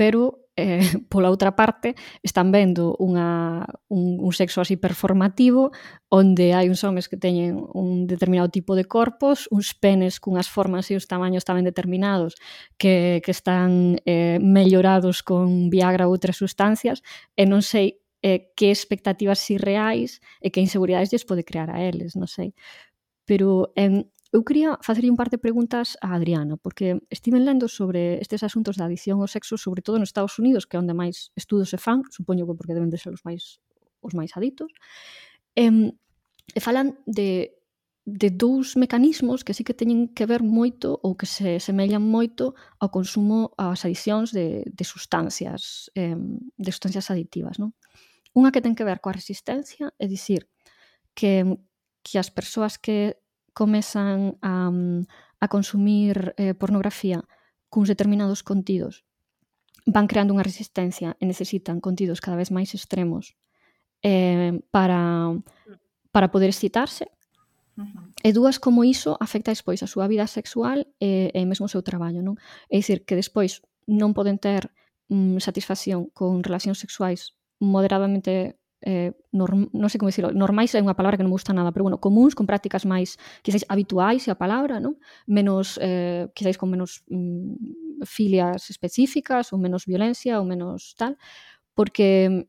pero 0.00 0.48
eh, 0.56 0.80
pola 1.12 1.28
outra 1.28 1.52
parte 1.52 1.92
están 2.24 2.48
vendo 2.48 2.96
unha, 2.96 3.68
un, 3.92 4.16
un 4.16 4.32
sexo 4.32 4.64
así 4.64 4.80
performativo 4.80 5.76
onde 6.08 6.56
hai 6.56 6.72
uns 6.72 6.80
homes 6.88 7.04
que 7.04 7.20
teñen 7.20 7.60
un 7.76 8.08
determinado 8.08 8.48
tipo 8.48 8.72
de 8.72 8.88
corpos, 8.88 9.44
uns 9.52 9.76
penes 9.76 10.16
cunhas 10.16 10.48
formas 10.48 10.88
e 10.88 10.96
uns 10.96 11.04
tamaños 11.04 11.44
tamén 11.44 11.68
determinados 11.68 12.40
que, 12.80 13.20
que 13.20 13.28
están 13.28 14.00
eh, 14.08 14.40
mellorados 14.40 15.20
con 15.20 15.68
Viagra 15.68 16.08
ou 16.08 16.16
outras 16.16 16.40
sustancias 16.40 17.04
e 17.36 17.44
non 17.44 17.60
sei 17.60 18.00
eh, 18.24 18.56
que 18.56 18.72
expectativas 18.72 19.44
irreais 19.52 20.24
e 20.40 20.48
que 20.48 20.64
inseguridades 20.64 21.12
lles 21.12 21.28
pode 21.28 21.44
crear 21.44 21.68
a 21.68 21.84
eles, 21.84 22.16
non 22.16 22.24
sei. 22.24 22.56
Pero 23.28 23.76
en, 23.76 24.08
Eu 24.30 24.46
quería 24.46 24.78
facerlle 24.78 25.10
un 25.10 25.18
par 25.18 25.26
de 25.26 25.42
preguntas 25.42 25.98
a 25.98 26.14
Adriana, 26.14 26.54
porque 26.56 27.02
estive 27.10 27.42
lendo 27.42 27.66
sobre 27.66 28.22
estes 28.22 28.46
asuntos 28.46 28.78
da 28.78 28.86
adición 28.86 29.18
ao 29.18 29.26
sexo, 29.26 29.58
sobre 29.58 29.82
todo 29.82 29.98
nos 29.98 30.14
Estados 30.14 30.38
Unidos, 30.38 30.70
que 30.70 30.78
é 30.78 30.82
onde 30.82 30.94
máis 30.94 31.34
estudos 31.34 31.74
se 31.74 31.78
fan, 31.82 32.06
supoño 32.14 32.46
que 32.46 32.54
porque 32.54 32.74
deben 32.78 32.94
de 32.94 32.98
ser 33.02 33.10
os 33.10 33.26
máis 33.26 33.58
os 34.00 34.14
máis 34.14 34.30
aditos, 34.38 34.70
e, 35.58 35.66
e 36.54 36.58
falan 36.62 36.94
de, 37.10 37.58
de 38.06 38.30
dous 38.30 38.76
mecanismos 38.76 39.44
que 39.44 39.54
sí 39.54 39.66
que 39.66 39.74
teñen 39.74 40.08
que 40.14 40.26
ver 40.26 40.42
moito 40.42 40.98
ou 41.02 41.18
que 41.18 41.26
se 41.26 41.60
semellan 41.60 42.02
moito 42.02 42.54
ao 42.78 42.90
consumo 42.90 43.52
ás 43.58 43.84
adicións 43.84 44.32
de, 44.32 44.64
de 44.66 44.84
sustancias 44.84 45.90
eh, 45.94 46.16
de 46.16 46.70
sustancias 46.72 47.10
aditivas 47.10 47.58
non? 47.60 47.76
unha 48.34 48.50
que 48.50 48.62
ten 48.64 48.74
que 48.74 48.86
ver 48.86 49.02
coa 49.04 49.14
resistencia 49.14 49.92
é 49.98 50.06
dicir 50.08 50.48
que, 51.14 51.44
que 52.02 52.16
as 52.16 52.30
persoas 52.32 52.80
que 52.80 53.20
comezan 53.52 54.38
a, 54.42 54.70
a 55.40 55.46
consumir 55.48 56.34
eh, 56.36 56.54
pornografía 56.54 57.24
cuns 57.70 57.88
determinados 57.88 58.42
contidos, 58.42 59.06
van 59.86 60.10
creando 60.10 60.34
unha 60.34 60.46
resistencia 60.46 61.14
e 61.18 61.24
necesitan 61.24 61.78
contidos 61.78 62.18
cada 62.18 62.36
vez 62.38 62.50
máis 62.50 62.74
extremos 62.74 63.38
eh, 64.02 64.58
para, 64.74 65.32
para 66.10 66.30
poder 66.30 66.50
excitarse 66.50 67.08
E 68.20 68.36
dúas 68.36 68.60
como 68.60 68.84
iso 68.84 69.16
afecta 69.20 69.54
despois 69.54 69.80
a 69.80 69.88
súa 69.88 70.04
vida 70.04 70.28
sexual 70.28 70.84
e, 71.00 71.32
e 71.32 71.40
mesmo 71.48 71.64
o 71.64 71.72
seu 71.72 71.80
traballo, 71.80 72.20
non? 72.20 72.36
É 72.68 72.76
dicir, 72.76 73.08
que 73.08 73.16
despois 73.16 73.64
non 73.88 74.12
poden 74.12 74.36
ter 74.36 74.68
mm, 75.08 75.40
satisfacción 75.40 76.12
con 76.12 76.44
relacións 76.44 76.76
sexuais 76.76 77.32
moderadamente 77.56 78.59
eh, 78.82 79.12
norm, 79.32 79.68
non 79.76 79.88
sei 79.92 80.00
como 80.00 80.08
dicirlo, 80.08 80.32
normais 80.32 80.72
é 80.72 80.80
unha 80.80 80.96
palabra 80.96 81.20
que 81.20 81.24
non 81.24 81.32
me 81.32 81.38
gusta 81.38 81.52
nada, 81.52 81.72
pero 81.72 81.84
bueno, 81.84 82.00
comuns, 82.00 82.32
con 82.32 82.48
prácticas 82.48 82.88
máis, 82.88 83.20
quizáis, 83.44 83.68
habituais 83.68 84.24
é 84.28 84.32
a 84.32 84.38
palabra, 84.40 84.80
non? 84.80 84.96
Menos, 85.28 85.76
eh, 85.80 86.32
quizáis, 86.32 86.56
con 86.56 86.72
menos 86.72 87.04
mm, 87.12 88.04
filias 88.08 88.72
específicas, 88.72 89.52
ou 89.52 89.58
menos 89.60 89.84
violencia, 89.84 90.40
ou 90.40 90.46
menos 90.48 90.96
tal, 90.96 91.20
porque 91.76 92.48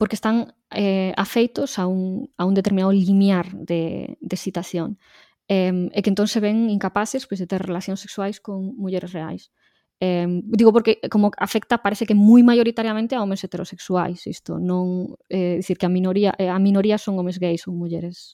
porque 0.00 0.16
están 0.16 0.56
eh, 0.72 1.12
afeitos 1.16 1.78
a 1.78 1.84
un, 1.84 2.32
a 2.40 2.46
un 2.48 2.54
determinado 2.56 2.90
limiar 2.90 3.52
de, 3.52 4.16
de 4.18 4.34
excitación 4.34 4.96
eh, 5.44 5.90
e 5.92 6.00
que 6.00 6.08
entón 6.08 6.24
se 6.30 6.40
ven 6.40 6.72
incapaces 6.72 7.28
pois, 7.28 7.36
de 7.36 7.50
ter 7.50 7.60
relacións 7.60 8.00
sexuais 8.00 8.40
con 8.40 8.72
mulleres 8.80 9.12
reais. 9.12 9.52
Eh, 10.00 10.40
digo 10.44 10.72
porque 10.72 10.98
como 11.10 11.30
afecta 11.36 11.84
parece 11.84 12.08
que 12.08 12.16
moi 12.16 12.40
maioritariamente 12.40 13.12
a 13.12 13.20
homes 13.20 13.44
heterosexuais 13.44 14.24
isto, 14.24 14.56
non 14.56 15.12
eh, 15.28 15.60
dicir 15.60 15.76
que 15.76 15.84
a 15.84 15.92
minoría 15.92 16.32
eh, 16.40 16.48
a 16.48 16.56
minoría 16.56 16.96
son 16.96 17.20
homes 17.20 17.36
gays 17.36 17.68
ou 17.68 17.76
mulleres 17.76 18.32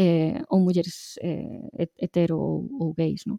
eh, 0.00 0.40
ou 0.48 0.64
mulleres 0.64 1.20
eh, 1.20 1.68
hetero 2.00 2.40
ou, 2.40 2.64
ou 2.80 2.88
gays, 2.96 3.28
non? 3.28 3.36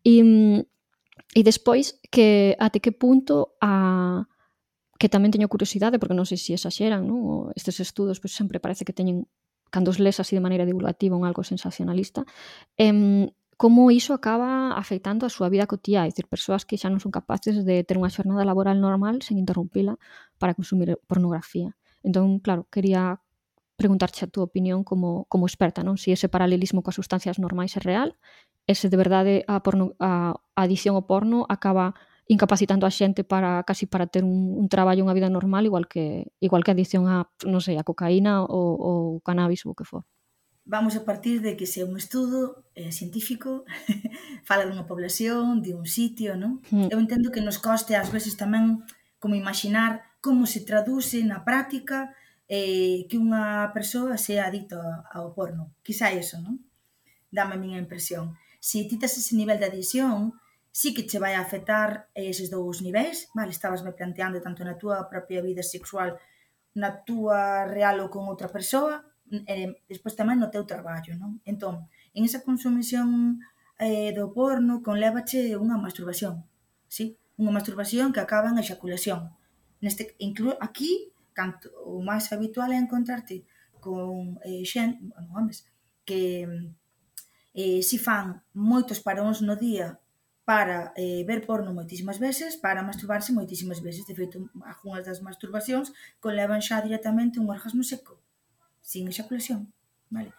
E, 0.00 0.18
e 0.18 0.24
mm, 0.24 1.44
despois 1.44 2.00
que 2.08 2.56
até 2.56 2.80
que 2.80 2.96
punto 2.96 3.60
a 3.60 4.24
que 4.96 5.10
tamén 5.10 5.34
teño 5.34 5.52
curiosidade, 5.52 5.98
porque 5.98 6.16
non 6.16 6.24
sei 6.24 6.40
se 6.40 6.56
exaxeran, 6.56 7.04
non? 7.04 7.52
estes 7.52 7.76
estudos 7.82 8.24
pois, 8.24 8.32
sempre 8.32 8.56
parece 8.56 8.86
que 8.86 8.96
teñen 8.96 9.28
cando 9.68 9.92
os 9.92 10.00
les 10.00 10.16
así 10.16 10.32
de 10.32 10.44
maneira 10.44 10.64
divulgativa 10.64 11.18
un 11.18 11.28
algo 11.28 11.44
sensacionalista, 11.44 12.24
eh, 12.80 13.28
como 13.62 13.92
iso 13.92 14.10
acaba 14.12 14.74
afectando 14.74 15.22
a 15.22 15.30
súa 15.30 15.46
vida 15.46 15.70
cotía, 15.70 16.02
é 16.02 16.10
dicir, 16.10 16.26
persoas 16.26 16.66
que 16.66 16.74
xa 16.74 16.90
non 16.90 16.98
son 16.98 17.14
capaces 17.14 17.62
de 17.62 17.86
ter 17.86 17.94
unha 17.94 18.10
xornada 18.10 18.42
laboral 18.42 18.82
normal 18.82 19.22
sen 19.22 19.38
interrumpila 19.38 19.94
para 20.42 20.58
consumir 20.58 20.98
pornografía. 21.06 21.70
Entón, 22.02 22.42
claro, 22.42 22.66
quería 22.74 23.22
preguntarche 23.78 24.26
a 24.26 24.32
túa 24.34 24.50
opinión 24.50 24.82
como, 24.82 25.30
como 25.30 25.46
experta, 25.46 25.86
non? 25.86 25.94
Si 25.94 26.10
ese 26.10 26.26
paralelismo 26.26 26.82
coas 26.82 26.98
sustancias 26.98 27.38
normais 27.38 27.78
é 27.78 27.80
real, 27.86 28.18
e 28.66 28.74
se 28.74 28.90
de 28.90 28.98
verdade 28.98 29.46
a, 29.46 29.62
porno, 29.62 29.94
a, 30.02 30.34
a 30.58 30.60
adición 30.66 30.98
ao 30.98 31.06
porno 31.06 31.46
acaba 31.46 31.94
incapacitando 32.26 32.82
a 32.82 32.90
xente 32.90 33.22
para 33.22 33.62
casi 33.62 33.86
para 33.86 34.10
ter 34.10 34.26
un, 34.26 34.58
un 34.58 34.66
traballo, 34.66 35.06
unha 35.06 35.14
vida 35.14 35.30
normal, 35.30 35.62
igual 35.70 35.86
que 35.86 36.34
igual 36.42 36.66
que 36.66 36.70
a 36.70 36.76
adición 36.78 37.06
a, 37.06 37.30
non 37.46 37.62
sei, 37.62 37.78
a 37.78 37.86
cocaína 37.86 38.42
ou, 38.42 38.74
ou 38.74 38.98
cannabis 39.22 39.62
ou 39.62 39.70
o 39.70 39.78
que 39.78 39.86
for 39.86 40.02
vamos 40.64 40.96
a 40.96 41.04
partir 41.04 41.40
de 41.42 41.56
que 41.56 41.66
se 41.66 41.82
é 41.82 41.84
un 41.84 41.98
estudo 41.98 42.64
eh, 42.74 42.92
científico, 42.92 43.64
fala 44.48 44.66
dunha 44.66 44.86
población, 44.86 45.60
de 45.60 45.74
un 45.74 45.86
sitio, 45.86 46.38
non? 46.38 46.62
Hmm. 46.70 46.88
Eu 46.88 46.98
entendo 47.02 47.34
que 47.34 47.42
nos 47.42 47.58
coste 47.58 47.98
ás 47.98 48.10
veces 48.14 48.38
tamén 48.38 48.86
como 49.18 49.34
imaginar 49.34 50.06
como 50.22 50.46
se 50.46 50.62
traduce 50.62 51.18
na 51.26 51.42
práctica 51.42 52.14
eh, 52.46 53.10
que 53.10 53.18
unha 53.18 53.74
persoa 53.74 54.14
sea 54.14 54.46
adicta 54.46 54.78
ao 55.10 55.34
porno. 55.34 55.74
Quizá 55.82 56.14
eso, 56.14 56.38
non? 56.38 56.62
Dame 57.32 57.58
a 57.58 57.62
miña 57.62 57.82
impresión. 57.82 58.38
Se 58.62 58.86
ti 58.86 58.96
tes 59.00 59.18
ese 59.18 59.34
nivel 59.34 59.58
de 59.58 59.66
adicción, 59.66 60.38
sí 60.70 60.94
que 60.94 61.04
che 61.04 61.18
vai 61.18 61.34
a 61.34 61.42
afectar 61.42 62.08
eh, 62.14 62.30
eses 62.30 62.54
dous 62.54 62.80
niveis, 62.80 63.28
vale, 63.34 63.50
estabas 63.50 63.82
me 63.82 63.90
planteando 63.90 64.38
tanto 64.38 64.62
na 64.62 64.78
túa 64.78 65.10
propia 65.10 65.42
vida 65.42 65.66
sexual, 65.66 66.22
na 66.78 67.02
túa 67.02 67.66
real 67.66 68.00
ou 68.00 68.08
con 68.08 68.30
outra 68.30 68.48
persoa, 68.48 69.04
eh, 69.48 69.80
despois 69.88 70.12
tamén 70.12 70.38
no 70.38 70.52
teu 70.52 70.64
traballo, 70.68 71.16
non? 71.16 71.40
Entón, 71.48 71.88
en 72.12 72.22
esa 72.28 72.44
consumición 72.44 73.40
eh, 73.80 74.12
do 74.12 74.30
porno 74.30 74.84
conlévache 74.84 75.56
unha 75.56 75.80
masturbación, 75.80 76.44
sí? 76.86 77.16
Unha 77.40 77.56
masturbación 77.56 78.12
que 78.12 78.20
acaba 78.20 78.52
en 78.52 78.60
eyaculación. 78.60 79.32
Neste, 79.80 80.14
inclu, 80.20 80.54
aquí, 80.60 81.10
canto, 81.32 81.72
o 81.82 82.04
máis 82.04 82.30
habitual 82.30 82.70
é 82.70 82.78
encontrarte 82.78 83.42
con 83.82 84.38
eh, 84.46 84.62
xen, 84.62 85.10
bueno, 85.10 85.28
homes, 85.34 85.66
que 86.06 86.46
eh, 87.54 87.80
si 87.82 87.98
fan 87.98 88.46
moitos 88.54 89.02
paróns 89.02 89.42
no 89.42 89.58
día 89.58 89.98
para 90.44 90.92
eh, 90.96 91.24
ver 91.26 91.46
porno 91.46 91.74
moitísimas 91.74 92.18
veces, 92.22 92.54
para 92.54 92.86
masturbarse 92.86 93.34
moitísimas 93.34 93.82
veces. 93.82 94.06
De 94.06 94.14
feito, 94.14 94.46
algunhas 94.62 95.06
das 95.06 95.18
masturbacións 95.18 95.90
conlevan 96.22 96.62
xa 96.62 96.78
directamente 96.82 97.42
un 97.42 97.50
orgasmo 97.50 97.82
seco 97.82 98.21
sin 98.82 99.08
eyaculación, 99.08 99.72
vale? 100.10 100.34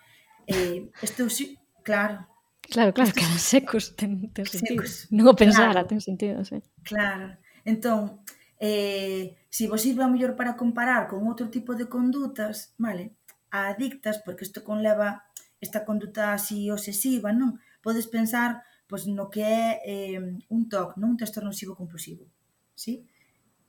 Eh, 0.46 0.92
estou, 1.02 1.32
si, 1.32 1.58
claro. 1.82 2.28
Claro, 2.62 2.94
claro, 2.94 3.10
estou, 3.10 3.24
claro, 3.24 3.40
secos 3.40 3.96
ten, 4.00 4.30
ten 4.36 4.46
sentido. 4.46 4.84
Secos. 4.84 5.08
Non 5.10 5.32
o 5.32 5.34
pensara, 5.34 5.82
claro, 5.82 5.90
ten 5.90 6.02
sentido, 6.04 6.44
sí. 6.46 6.62
Claro. 6.84 7.40
Entón, 7.64 8.22
eh, 8.60 9.40
se 9.50 9.66
vos 9.72 9.82
sirve 9.82 10.04
a 10.04 10.12
mellor 10.12 10.36
para 10.36 10.54
comparar 10.60 11.08
con 11.08 11.24
outro 11.26 11.48
tipo 11.50 11.74
de 11.74 11.88
condutas, 11.88 12.76
vale? 12.78 13.16
A 13.50 13.72
adictas, 13.72 14.22
porque 14.22 14.46
isto 14.46 14.62
conleva 14.62 15.26
esta 15.64 15.88
conduta 15.88 16.36
así 16.36 16.70
obsesiva, 16.70 17.32
non? 17.32 17.58
Podes 17.80 18.12
pensar 18.12 18.68
pois, 18.94 19.08
no 19.08 19.26
que 19.32 19.42
é 19.42 19.82
eh, 19.90 20.22
un 20.54 20.70
TOC, 20.70 21.02
non 21.02 21.16
un 21.16 21.18
trastorno 21.18 21.50
obsesivo 21.50 21.74
compulsivo, 21.74 22.30
sí? 22.78 23.08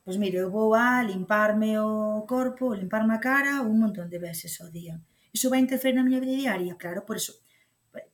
Pois 0.05 0.17
mire, 0.21 0.37
eu 0.37 0.51
vou 0.51 0.75
a 0.75 1.03
limparme 1.03 1.79
o 1.79 2.23
corpo, 2.29 2.75
limparme 2.75 3.15
a 3.15 3.21
cara 3.21 3.63
un 3.63 3.81
montón 3.81 4.07
de 4.13 4.19
veces 4.19 4.61
ao 4.61 4.69
día. 4.69 5.01
Iso 5.33 5.49
vai 5.49 5.61
interferir 5.65 5.97
na 5.97 6.05
miña 6.05 6.21
vida 6.21 6.37
diaria? 6.37 6.75
Claro, 6.77 7.01
por 7.09 7.17
eso, 7.17 7.33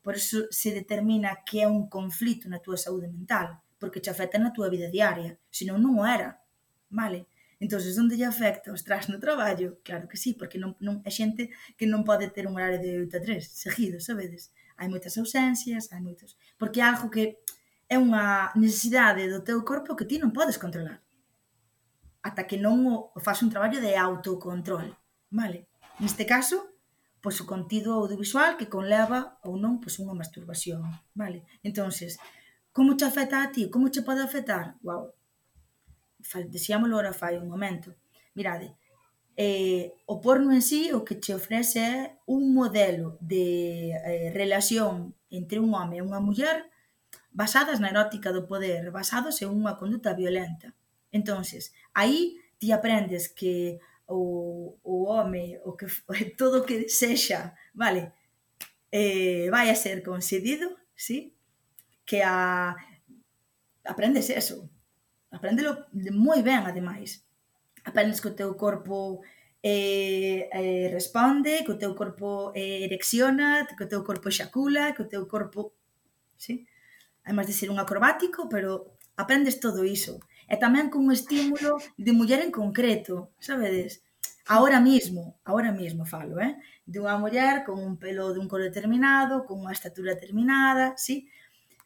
por 0.04 0.14
eso 0.14 0.46
se 0.50 0.70
determina 0.70 1.42
que 1.46 1.58
é 1.60 1.66
un 1.66 1.90
conflito 1.90 2.46
na 2.46 2.62
túa 2.62 2.78
saúde 2.78 3.10
mental, 3.10 3.58
porque 3.80 3.98
te 3.98 4.10
afecta 4.10 4.38
na 4.38 4.54
túa 4.54 4.70
vida 4.70 4.86
diaria, 4.86 5.34
senón 5.50 5.82
non 5.82 5.98
o 5.98 6.06
era, 6.06 6.38
vale? 6.88 7.26
entonces 7.60 7.98
onde 7.98 8.16
lle 8.16 8.24
afecta? 8.24 8.72
Ostras, 8.72 9.08
no 9.08 9.20
traballo? 9.20 9.78
Claro 9.84 10.08
que 10.08 10.16
sí, 10.16 10.32
porque 10.32 10.58
non, 10.58 10.72
non, 10.80 11.04
é 11.04 11.12
xente 11.12 11.52
que 11.76 11.84
non 11.84 12.08
pode 12.08 12.32
ter 12.32 12.48
un 12.48 12.56
horario 12.56 12.80
de 12.80 13.04
8 13.04 13.18
a 13.18 13.20
3 13.20 13.44
seguido, 13.44 14.00
sabedes? 14.00 14.48
Hai 14.80 14.88
moitas 14.88 15.20
ausencias, 15.20 15.92
hai 15.92 16.00
moitos... 16.00 16.40
Porque 16.56 16.80
é 16.80 16.88
algo 16.88 17.12
que 17.12 17.36
é 17.84 18.00
unha 18.00 18.48
necesidade 18.56 19.28
do 19.28 19.44
teu 19.44 19.60
corpo 19.60 19.92
que 19.92 20.08
ti 20.08 20.16
non 20.16 20.32
podes 20.32 20.56
controlar 20.56 21.04
ata 22.22 22.46
que 22.46 22.60
non 22.60 22.84
o, 22.86 23.12
faz 23.20 23.40
un 23.40 23.50
traballo 23.50 23.80
de 23.80 23.96
autocontrol, 23.96 24.92
vale? 25.32 25.68
Neste 26.00 26.24
caso, 26.24 26.76
pois 27.20 27.36
o 27.40 27.48
contido 27.48 27.96
audiovisual 27.96 28.56
que 28.56 28.72
conleva 28.72 29.40
ou 29.44 29.56
non 29.56 29.80
pois 29.80 30.00
unha 30.00 30.16
masturbación, 30.16 30.84
vale? 31.12 31.44
Entonces, 31.60 32.16
como 32.72 32.96
te 32.96 33.04
afecta 33.04 33.44
a 33.44 33.52
ti? 33.52 33.68
Como 33.68 33.92
che 33.92 34.02
pode 34.02 34.22
afectar? 34.24 34.76
Wow. 34.82 35.12
Decíamolo 36.48 36.96
ora 36.96 37.12
fai 37.12 37.36
un 37.36 37.48
momento. 37.48 37.96
Mirade, 38.36 38.76
eh, 39.36 39.92
o 40.06 40.20
porno 40.20 40.52
en 40.52 40.62
sí 40.62 40.92
o 40.92 41.04
que 41.04 41.20
che 41.20 41.32
ofrece 41.34 41.80
é 41.80 41.96
un 42.26 42.52
modelo 42.52 43.16
de 43.20 43.92
eh, 43.96 44.28
relación 44.32 45.16
entre 45.30 45.60
un 45.60 45.72
home 45.72 45.98
e 45.98 46.04
unha 46.04 46.20
muller 46.20 46.68
basadas 47.32 47.78
na 47.80 47.88
erótica 47.88 48.34
do 48.34 48.44
poder, 48.44 48.90
basados 48.90 49.38
en 49.40 49.48
unha 49.52 49.78
conduta 49.80 50.12
violenta 50.12 50.74
entonces 51.12 51.72
aí 51.94 52.38
ti 52.58 52.72
aprendes 52.72 53.28
que 53.28 53.78
o, 54.06 54.76
o 54.82 55.10
home 55.10 55.58
o 55.64 55.76
que 55.76 55.86
todo 56.40 56.62
o 56.62 56.66
que 56.66 56.88
sexa 56.88 57.54
vale 57.74 58.12
eh, 58.90 59.48
vai 59.50 59.70
a 59.70 59.76
ser 59.76 60.02
concedido 60.02 60.76
sí? 60.94 61.34
que 62.04 62.22
a 62.22 62.76
aprendes 63.84 64.30
eso 64.30 64.68
aprendelo 65.30 65.86
moi 66.12 66.42
ben 66.42 66.66
ademais 66.66 67.22
aprendes 67.84 68.20
que 68.20 68.28
o 68.28 68.36
teu 68.36 68.54
corpo 68.56 69.22
eh, 69.62 70.48
eh, 70.52 70.88
responde, 70.90 71.64
que 71.64 71.72
o 71.72 71.78
teu 71.78 71.94
corpo 71.94 72.52
eh, 72.54 72.84
erecciona, 72.84 73.66
que 73.66 73.84
o 73.84 73.88
teu 73.88 74.02
corpo 74.04 74.30
xacula, 74.30 74.94
que 74.94 75.02
o 75.02 75.08
teu 75.08 75.28
corpo... 75.28 75.72
Sí? 76.36 76.66
Además 77.24 77.46
de 77.46 77.52
ser 77.52 77.70
un 77.70 77.78
acrobático, 77.78 78.48
pero 78.48 78.96
aprendes 79.16 79.60
todo 79.60 79.84
iso 79.84 80.20
e 80.50 80.58
tamén 80.58 80.90
cun 80.90 81.14
estímulo 81.14 81.78
de 81.94 82.10
muller 82.10 82.42
en 82.42 82.50
concreto, 82.50 83.30
sabedes? 83.38 84.02
Ahora 84.50 84.82
mismo, 84.82 85.38
ahora 85.46 85.70
mismo 85.70 86.02
falo, 86.02 86.42
eh? 86.42 86.58
De 86.82 86.98
unha 86.98 87.14
muller 87.22 87.62
con 87.62 87.78
un 87.78 88.02
pelo 88.02 88.34
dun 88.34 88.50
color 88.50 88.66
determinado, 88.66 89.46
con 89.46 89.62
unha 89.62 89.70
estatura 89.70 90.18
determinada, 90.18 90.98
sí? 90.98 91.30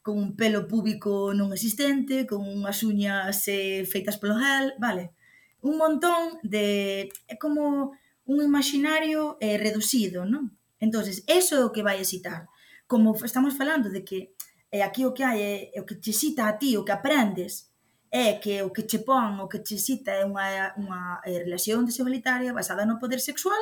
Con 0.01 0.17
un 0.17 0.31
pelo 0.33 0.65
púbico 0.65 1.37
non 1.37 1.53
existente, 1.53 2.25
con 2.25 2.41
unhas 2.41 2.81
uñas 2.81 3.37
eh, 3.53 3.85
feitas 3.85 4.17
polo 4.17 4.41
gel, 4.41 4.73
vale? 4.81 5.13
Un 5.61 5.77
montón 5.77 6.41
de... 6.41 7.13
É 7.29 7.37
como 7.37 7.93
un 8.25 8.39
imaginario 8.41 9.37
eh, 9.45 9.61
reducido, 9.61 10.25
non? 10.25 10.57
entonces 10.81 11.25
eso 11.29 11.57
é 11.57 11.65
o 11.65 11.73
que 11.73 11.85
vai 11.85 12.01
excitar. 12.01 12.49
Como 12.89 13.13
estamos 13.25 13.57
falando 13.57 13.89
de 13.89 14.05
que 14.05 14.33
eh, 14.73 14.81
aquí 14.81 15.05
o 15.05 15.13
que 15.13 15.25
hai 15.25 15.41
é, 15.41 15.53
é 15.77 15.79
o 15.81 15.87
que 15.89 15.97
te 15.97 16.13
cita 16.13 16.49
a 16.49 16.57
ti, 16.57 16.77
o 16.77 16.85
que 16.85 16.93
aprendes, 16.93 17.74
é 18.15 18.39
que 18.39 18.63
o 18.63 18.71
que 18.71 18.87
che 18.87 19.03
pon, 19.03 19.43
o 19.43 19.51
que 19.51 19.59
che 19.67 19.75
cita 19.75 20.15
é 20.15 20.23
unha, 20.23 20.71
unha 20.79 21.19
eh, 21.27 21.43
relación 21.43 21.83
desigualitaria 21.83 22.55
basada 22.55 22.87
no 22.87 23.03
poder 23.03 23.19
sexual 23.19 23.59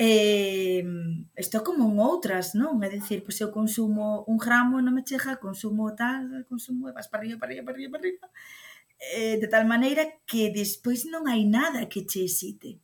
eh, 0.00 0.80
isto 1.36 1.60
como 1.60 1.84
en 1.88 2.00
outras, 2.00 2.56
non? 2.56 2.80
É 2.80 2.88
dicir, 2.88 3.20
pois 3.20 3.36
eu 3.44 3.52
consumo 3.52 4.24
un 4.24 4.40
gramo 4.40 4.80
non 4.80 4.96
me 4.96 5.04
chega, 5.04 5.36
consumo 5.36 5.92
tal, 5.92 6.24
consumo 6.48 6.88
e 6.88 6.96
vas 6.96 7.08
para 7.12 7.20
arriba, 7.20 7.36
para 7.36 7.52
arriba, 7.52 7.64
para 7.68 7.76
arriba, 7.76 7.92
para 7.92 8.02
arriba 8.04 8.26
eh, 8.98 9.36
de 9.38 9.48
tal 9.48 9.66
maneira 9.66 10.08
que 10.26 10.50
despois 10.50 11.04
non 11.04 11.28
hai 11.28 11.44
nada 11.44 11.88
que 11.88 12.08
che 12.08 12.24
excite 12.24 12.80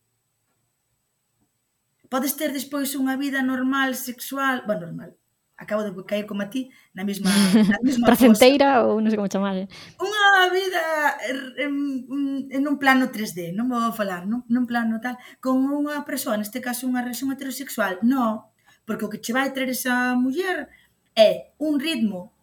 podes 2.09 2.37
ter 2.37 2.53
despois 2.53 2.93
unha 2.93 3.17
vida 3.17 3.41
normal, 3.41 3.97
sexual, 3.97 4.61
bueno, 4.69 4.93
normal 4.93 5.17
acabo 5.57 5.83
de 5.83 5.93
caer 6.05 6.25
como 6.25 6.41
a 6.41 6.49
ti 6.49 6.69
na 6.93 7.03
mesma, 7.03 7.29
na 7.73 7.79
mesma 7.81 8.07
Placenteira 8.09 8.83
ou 8.85 8.99
non 8.99 9.09
sei 9.09 9.17
como 9.17 9.29
chamar. 9.29 9.55
Eh. 9.55 9.67
Unha 10.01 10.49
vida 10.49 10.83
en, 11.61 11.73
en 12.49 12.63
un 12.65 12.77
plano 12.81 13.13
3D, 13.13 13.53
non 13.53 13.69
vou 13.69 13.93
falar, 13.93 14.25
non, 14.25 14.43
nun 14.49 14.65
plano 14.65 14.97
tal, 14.97 15.17
con 15.37 15.61
unha 15.69 16.01
persoa, 16.03 16.37
neste 16.37 16.59
caso 16.59 16.89
unha 16.89 17.05
relación 17.05 17.29
heterosexual, 17.31 18.01
non, 18.01 18.49
porque 18.83 19.05
o 19.05 19.11
que 19.11 19.21
che 19.21 19.35
vai 19.35 19.53
traer 19.53 19.71
esa 19.71 20.17
muller 20.17 20.67
é 21.13 21.53
un 21.61 21.77
ritmo 21.77 22.33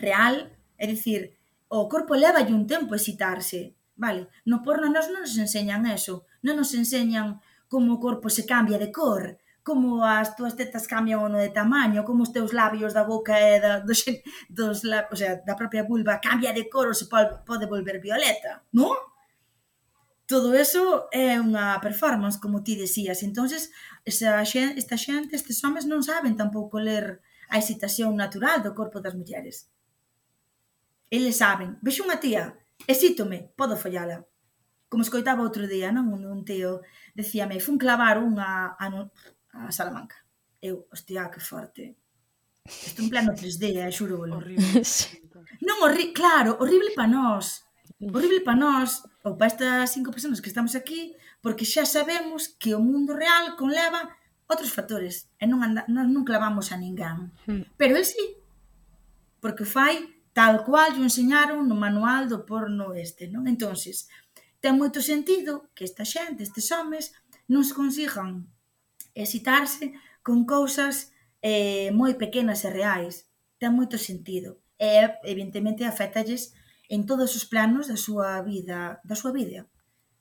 real, 0.00 0.48
é 0.80 0.84
dicir, 0.88 1.36
o 1.68 1.88
corpo 1.88 2.16
leva 2.16 2.40
un 2.48 2.64
tempo 2.66 2.96
a 2.96 3.00
excitarse, 3.00 3.76
vale? 3.96 4.28
No 4.44 4.64
porno 4.64 4.88
nos 4.88 5.08
non 5.12 5.24
nos 5.24 5.36
enseñan 5.36 5.84
eso, 5.84 6.24
non 6.40 6.56
nos 6.56 6.72
enseñan 6.72 7.40
como 7.68 7.96
o 7.96 8.02
corpo 8.02 8.30
se 8.30 8.46
cambia 8.46 8.78
de 8.78 8.92
cor, 8.92 9.36
como 9.66 10.04
as 10.04 10.38
túas 10.38 10.54
tetas 10.54 10.86
cambian 10.86 11.18
o 11.18 11.28
no 11.28 11.42
de 11.42 11.50
tamaño, 11.50 12.06
como 12.06 12.22
os 12.22 12.30
teus 12.30 12.54
labios 12.54 12.94
da 12.94 13.02
boca 13.02 13.34
e 13.34 13.58
da, 13.58 13.82
dos, 13.88 14.06
dos 14.46 14.86
o 14.86 15.16
sea, 15.18 15.42
da 15.42 15.58
propia 15.58 15.82
vulva 15.82 16.22
cambia 16.22 16.54
de 16.54 16.70
cor 16.70 16.86
ou 16.86 16.94
se 16.94 17.10
pode 17.10 17.66
volver 17.66 17.98
violeta, 17.98 18.62
non? 18.70 18.94
Todo 20.30 20.54
eso 20.54 21.10
é 21.10 21.42
unha 21.42 21.82
performance, 21.82 22.38
como 22.38 22.62
ti 22.62 22.78
decías. 22.78 23.26
entonces 23.26 23.74
esa 24.06 24.38
xente, 24.46 24.78
esta 24.78 24.94
xente, 24.94 25.34
estes 25.34 25.58
homens 25.66 25.82
non 25.90 26.06
saben 26.06 26.38
tampouco 26.38 26.78
ler 26.78 27.18
a 27.50 27.58
excitación 27.58 28.14
natural 28.14 28.62
do 28.62 28.70
corpo 28.70 29.02
das 29.02 29.18
mulleres. 29.18 29.66
Eles 31.10 31.42
saben. 31.42 31.74
Vexo 31.82 32.06
unha 32.06 32.22
tía, 32.22 32.54
excítome, 32.86 33.50
podo 33.58 33.74
follala. 33.74 34.22
Como 34.86 35.02
escoitaba 35.02 35.42
outro 35.42 35.66
día, 35.66 35.90
non? 35.90 36.06
Un, 36.14 36.22
un 36.22 36.46
tío 36.46 36.86
decíame, 37.18 37.58
fun 37.58 37.82
clavar 37.82 38.22
unha, 38.22 38.78
a 39.64 39.72
Salamanca. 39.72 40.16
Eu, 40.60 40.86
hostia, 40.92 41.30
que 41.30 41.40
forte. 41.40 41.96
Isto 42.66 43.02
en 43.02 43.08
plano 43.08 43.32
3D, 43.32 43.78
eh, 43.78 43.92
xuro. 43.92 44.26
Horrible. 44.26 44.82
non, 45.66 45.76
horri 45.82 46.12
claro, 46.12 46.58
horrible 46.60 46.92
para 46.96 47.08
nós. 47.08 47.64
Horrible 47.96 48.44
para 48.44 48.58
nós, 48.58 49.06
ou 49.24 49.38
para 49.38 49.48
estas 49.48 49.94
cinco 49.94 50.10
personas 50.10 50.42
que 50.42 50.50
estamos 50.50 50.74
aquí, 50.76 51.16
porque 51.40 51.64
xa 51.64 51.86
sabemos 51.86 52.52
que 52.60 52.74
o 52.74 52.80
mundo 52.82 53.16
real 53.16 53.56
conleva 53.56 54.12
outros 54.50 54.70
factores 54.70 55.30
e 55.40 55.44
non, 55.46 55.62
anda, 55.62 55.82
non, 55.88 56.10
non 56.10 56.26
clavamos 56.26 56.70
a 56.70 56.76
ninguén. 56.76 57.32
Hmm. 57.46 57.64
Pero 57.78 57.96
el 57.96 58.04
sí, 58.04 58.36
porque 59.40 59.64
fai 59.64 60.06
tal 60.36 60.66
cual 60.66 60.98
o 60.98 61.06
enseñaron 61.06 61.64
no 61.64 61.78
manual 61.78 62.28
do 62.28 62.44
porno 62.44 62.92
este. 62.92 63.30
Non? 63.30 63.48
entonces 63.48 64.10
ten 64.60 64.76
moito 64.76 65.00
sentido 65.00 65.70
que 65.72 65.86
esta 65.86 66.04
xente, 66.04 66.42
estes 66.44 66.68
homes, 66.74 67.14
non 67.46 67.62
se 67.62 67.72
consigan 67.72 68.50
excitarse 69.16 69.96
con 70.20 70.44
cousas 70.44 71.16
eh, 71.40 71.88
moi 71.96 72.14
pequenas 72.20 72.62
e 72.62 72.70
reais. 72.70 73.24
Ten 73.56 73.72
moito 73.72 73.96
sentido. 73.96 74.60
E, 74.76 75.08
evidentemente, 75.24 75.88
afectalles 75.88 76.52
en 76.92 77.08
todos 77.08 77.32
os 77.34 77.48
planos 77.48 77.88
da 77.88 77.96
súa 77.96 78.44
vida, 78.44 79.00
da 79.02 79.16
súa 79.16 79.32
vida. 79.32 79.64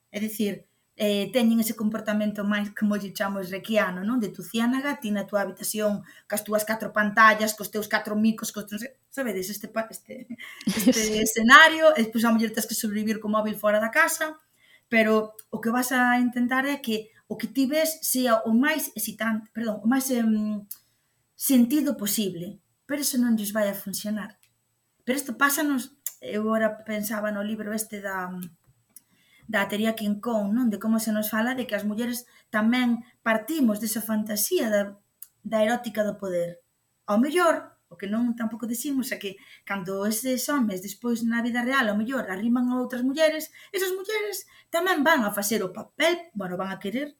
É 0.09 0.17
dicir, 0.23 0.65
eh, 0.95 1.27
teñen 1.35 1.59
ese 1.59 1.75
comportamento 1.75 2.47
máis, 2.47 2.71
como 2.71 2.95
lle 2.95 3.11
chamamos 3.11 3.51
requiano, 3.51 3.99
non? 4.07 4.23
De 4.23 4.31
tu 4.31 4.39
ciánaga, 4.39 4.95
ti 5.03 5.11
na 5.11 5.27
túa 5.27 5.43
habitación, 5.43 6.07
cas 6.23 6.47
túas 6.47 6.63
catro 6.63 6.95
pantallas, 6.95 7.51
cos 7.51 7.67
teus 7.67 7.91
catro 7.91 8.15
micos, 8.15 8.55
cos 8.55 8.65
teus... 8.65 8.87
Sabedes, 9.11 9.47
este, 9.47 9.71
este, 9.71 10.27
este 10.67 11.23
escenario, 11.23 11.91
e 11.95 12.03
despois 12.03 12.23
a 12.23 12.31
muller 12.31 12.51
tens 12.51 12.67
que 12.67 12.75
sobrevivir 12.75 13.19
co 13.19 13.27
móvil 13.27 13.59
fora 13.59 13.79
da 13.79 13.91
casa, 13.91 14.39
pero 14.87 15.35
o 15.51 15.59
que 15.59 15.71
vas 15.71 15.91
a 15.91 16.19
intentar 16.19 16.63
é 16.63 16.79
que 16.79 17.11
o 17.27 17.37
que 17.37 17.47
tives 17.47 17.99
sea 18.01 18.41
o 18.45 18.53
máis 18.53 18.93
excitante, 18.93 19.49
perdón, 19.51 19.81
o 19.81 19.87
máis 19.89 20.09
em, 20.13 20.61
sentido 21.33 21.97
posible, 21.97 22.61
pero 22.85 23.01
eso 23.01 23.17
non 23.17 23.35
lles 23.37 23.51
vai 23.51 23.67
a 23.69 23.77
funcionar. 23.77 24.37
Pero 25.05 25.17
isto 25.17 25.37
pásanos, 25.37 25.97
eu 26.21 26.45
ora 26.49 26.85
pensaba 26.85 27.33
no 27.33 27.45
libro 27.45 27.73
este 27.73 28.01
da 28.01 28.29
da 29.47 29.69
teoría 29.69 29.93
King 29.93 30.17
Kong, 30.17 30.49
non? 30.53 30.73
De 30.73 30.81
como 30.81 30.97
se 30.97 31.13
nos 31.13 31.29
fala 31.29 31.53
de 31.53 31.69
que 31.69 31.77
as 31.77 31.85
mulleres 31.85 32.25
tamén 32.49 33.05
partimos 33.21 33.77
desa 33.77 34.01
fantasía 34.01 34.73
da, 34.73 34.97
da 35.45 35.61
erótica 35.61 36.01
do 36.01 36.17
poder. 36.17 36.65
Ao 37.05 37.21
mellor, 37.21 37.74
O 37.87 37.95
que 37.99 38.09
non 38.09 38.33
tampouco 38.33 38.65
decimos 38.65 39.13
é 39.13 39.17
que 39.21 39.37
cando 39.61 40.05
eses 40.09 40.49
homes 40.49 40.81
despois 40.81 41.21
na 41.21 41.45
vida 41.45 41.61
real, 41.61 41.85
ao 41.87 41.99
mellor, 41.99 42.25
arriman 42.27 42.69
a 42.73 42.81
outras 42.81 43.05
mulleres, 43.05 43.53
esas 43.69 43.93
mulleres 43.93 44.49
tamén 44.73 45.05
van 45.05 45.21
a 45.21 45.31
facer 45.31 45.61
o 45.61 45.69
papel, 45.69 46.33
bueno, 46.33 46.57
van 46.57 46.73
a 46.73 46.81
querer 46.81 47.13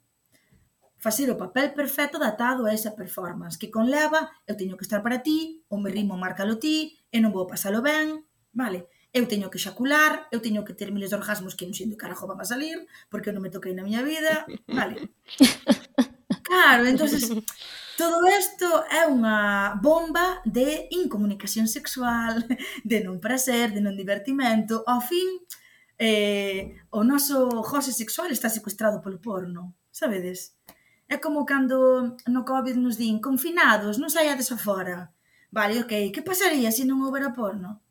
facer 0.97 1.29
o 1.29 1.37
papel 1.37 1.77
perfecto 1.77 2.17
datado 2.17 2.65
a 2.65 2.73
esa 2.73 2.97
performance 2.97 3.61
que 3.61 3.69
conleva, 3.69 4.33
eu 4.49 4.57
teño 4.57 4.73
que 4.73 4.85
estar 4.89 5.05
para 5.05 5.21
ti, 5.21 5.61
o 5.69 5.77
me 5.77 5.93
rimo 5.93 6.17
márcalo 6.17 6.57
ti, 6.57 6.97
e 7.13 7.21
non 7.21 7.29
vou 7.29 7.45
pasalo 7.45 7.85
ben, 7.85 8.25
vale? 8.57 8.89
Eu 9.13 9.29
teño 9.29 9.53
que 9.53 9.61
xacular, 9.61 10.27
eu 10.33 10.41
teño 10.41 10.65
que 10.65 10.73
ter 10.73 10.89
miles 10.89 11.13
de 11.13 11.17
orgasmos 11.21 11.53
que 11.53 11.69
non 11.69 11.77
sei 11.77 11.85
do 11.85 11.95
carajo 11.95 12.25
van 12.25 12.41
a 12.41 12.49
salir, 12.49 12.89
porque 13.07 13.29
eu 13.29 13.35
non 13.37 13.45
me 13.45 13.53
toquei 13.53 13.77
na 13.77 13.85
miña 13.85 14.01
vida, 14.01 14.49
vale? 14.65 15.13
Claro, 16.45 16.85
entonces 16.85 17.25
Todo 17.97 18.27
isto 18.27 18.67
é 18.91 19.07
unha 19.07 19.79
bomba 19.79 20.43
de 20.43 20.91
incomunicación 20.91 21.63
sexual, 21.71 22.43
de 22.83 22.97
non 22.99 23.23
prazer, 23.23 23.71
de 23.71 23.79
non 23.79 23.95
divertimento. 23.95 24.83
Ao 24.83 24.99
fin, 24.99 25.39
eh, 25.95 26.75
o 26.91 27.07
noso 27.07 27.47
goxe 27.63 27.95
sexual 27.95 28.35
está 28.35 28.51
secuestrado 28.51 28.99
polo 28.99 29.23
porno, 29.23 29.79
sabedes? 29.95 30.59
É 31.07 31.15
como 31.15 31.47
cando 31.47 32.17
no 32.27 32.43
COVID 32.43 32.75
nos 32.75 32.99
din 32.99 33.23
confinados, 33.23 33.95
non 33.95 34.11
saiades 34.11 34.51
afora. 34.51 35.15
Vale, 35.47 35.79
ok, 35.79 36.11
que 36.11 36.19
pasaría 36.19 36.75
se 36.75 36.83
non 36.83 36.99
houbera 36.99 37.31
porno? 37.31 37.84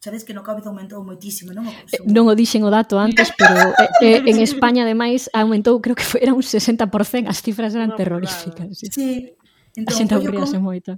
Sabes 0.00 0.24
que 0.24 0.32
no 0.32 0.40
COVID 0.40 0.64
aumentou 0.64 1.04
moitísimo, 1.04 1.52
non? 1.52 1.68
O 1.68 1.72
consumo. 1.76 2.08
Eh, 2.08 2.08
non 2.08 2.24
o 2.24 2.32
dixen 2.32 2.64
o 2.64 2.72
dato 2.72 2.96
antes, 2.96 3.28
pero 3.38 3.52
eh, 4.00 4.16
eh, 4.16 4.20
en 4.24 4.40
España, 4.40 4.88
ademais, 4.88 5.28
aumentou, 5.36 5.76
creo 5.84 5.92
que 5.92 6.08
foi, 6.08 6.24
era 6.24 6.32
un 6.32 6.40
60%, 6.40 7.28
as 7.28 7.44
cifras 7.44 7.76
eran 7.76 7.92
no, 7.92 8.00
terroríficas. 8.00 8.80
Sí, 8.80 8.88
sí. 8.88 9.36
Entón, 9.76 9.92
a 9.92 9.98
xente 10.00 10.16
aburríase 10.16 10.56
con... 10.56 10.64
moito. 10.72 10.90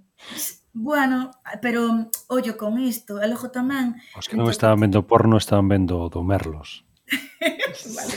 Bueno, 0.70 1.34
pero 1.58 2.14
ollo 2.30 2.54
con 2.54 2.78
isto, 2.78 3.18
e 3.18 3.26
logo 3.26 3.50
tamén... 3.50 3.98
Os 4.14 4.30
que 4.30 4.38
non 4.38 4.46
entón 4.46 4.54
estaban 4.54 4.78
vendo 4.78 5.02
porno 5.02 5.34
estaban 5.34 5.66
vendo 5.66 6.06
do 6.06 6.22
Merlos. 6.22 6.86
vale. 7.98 8.16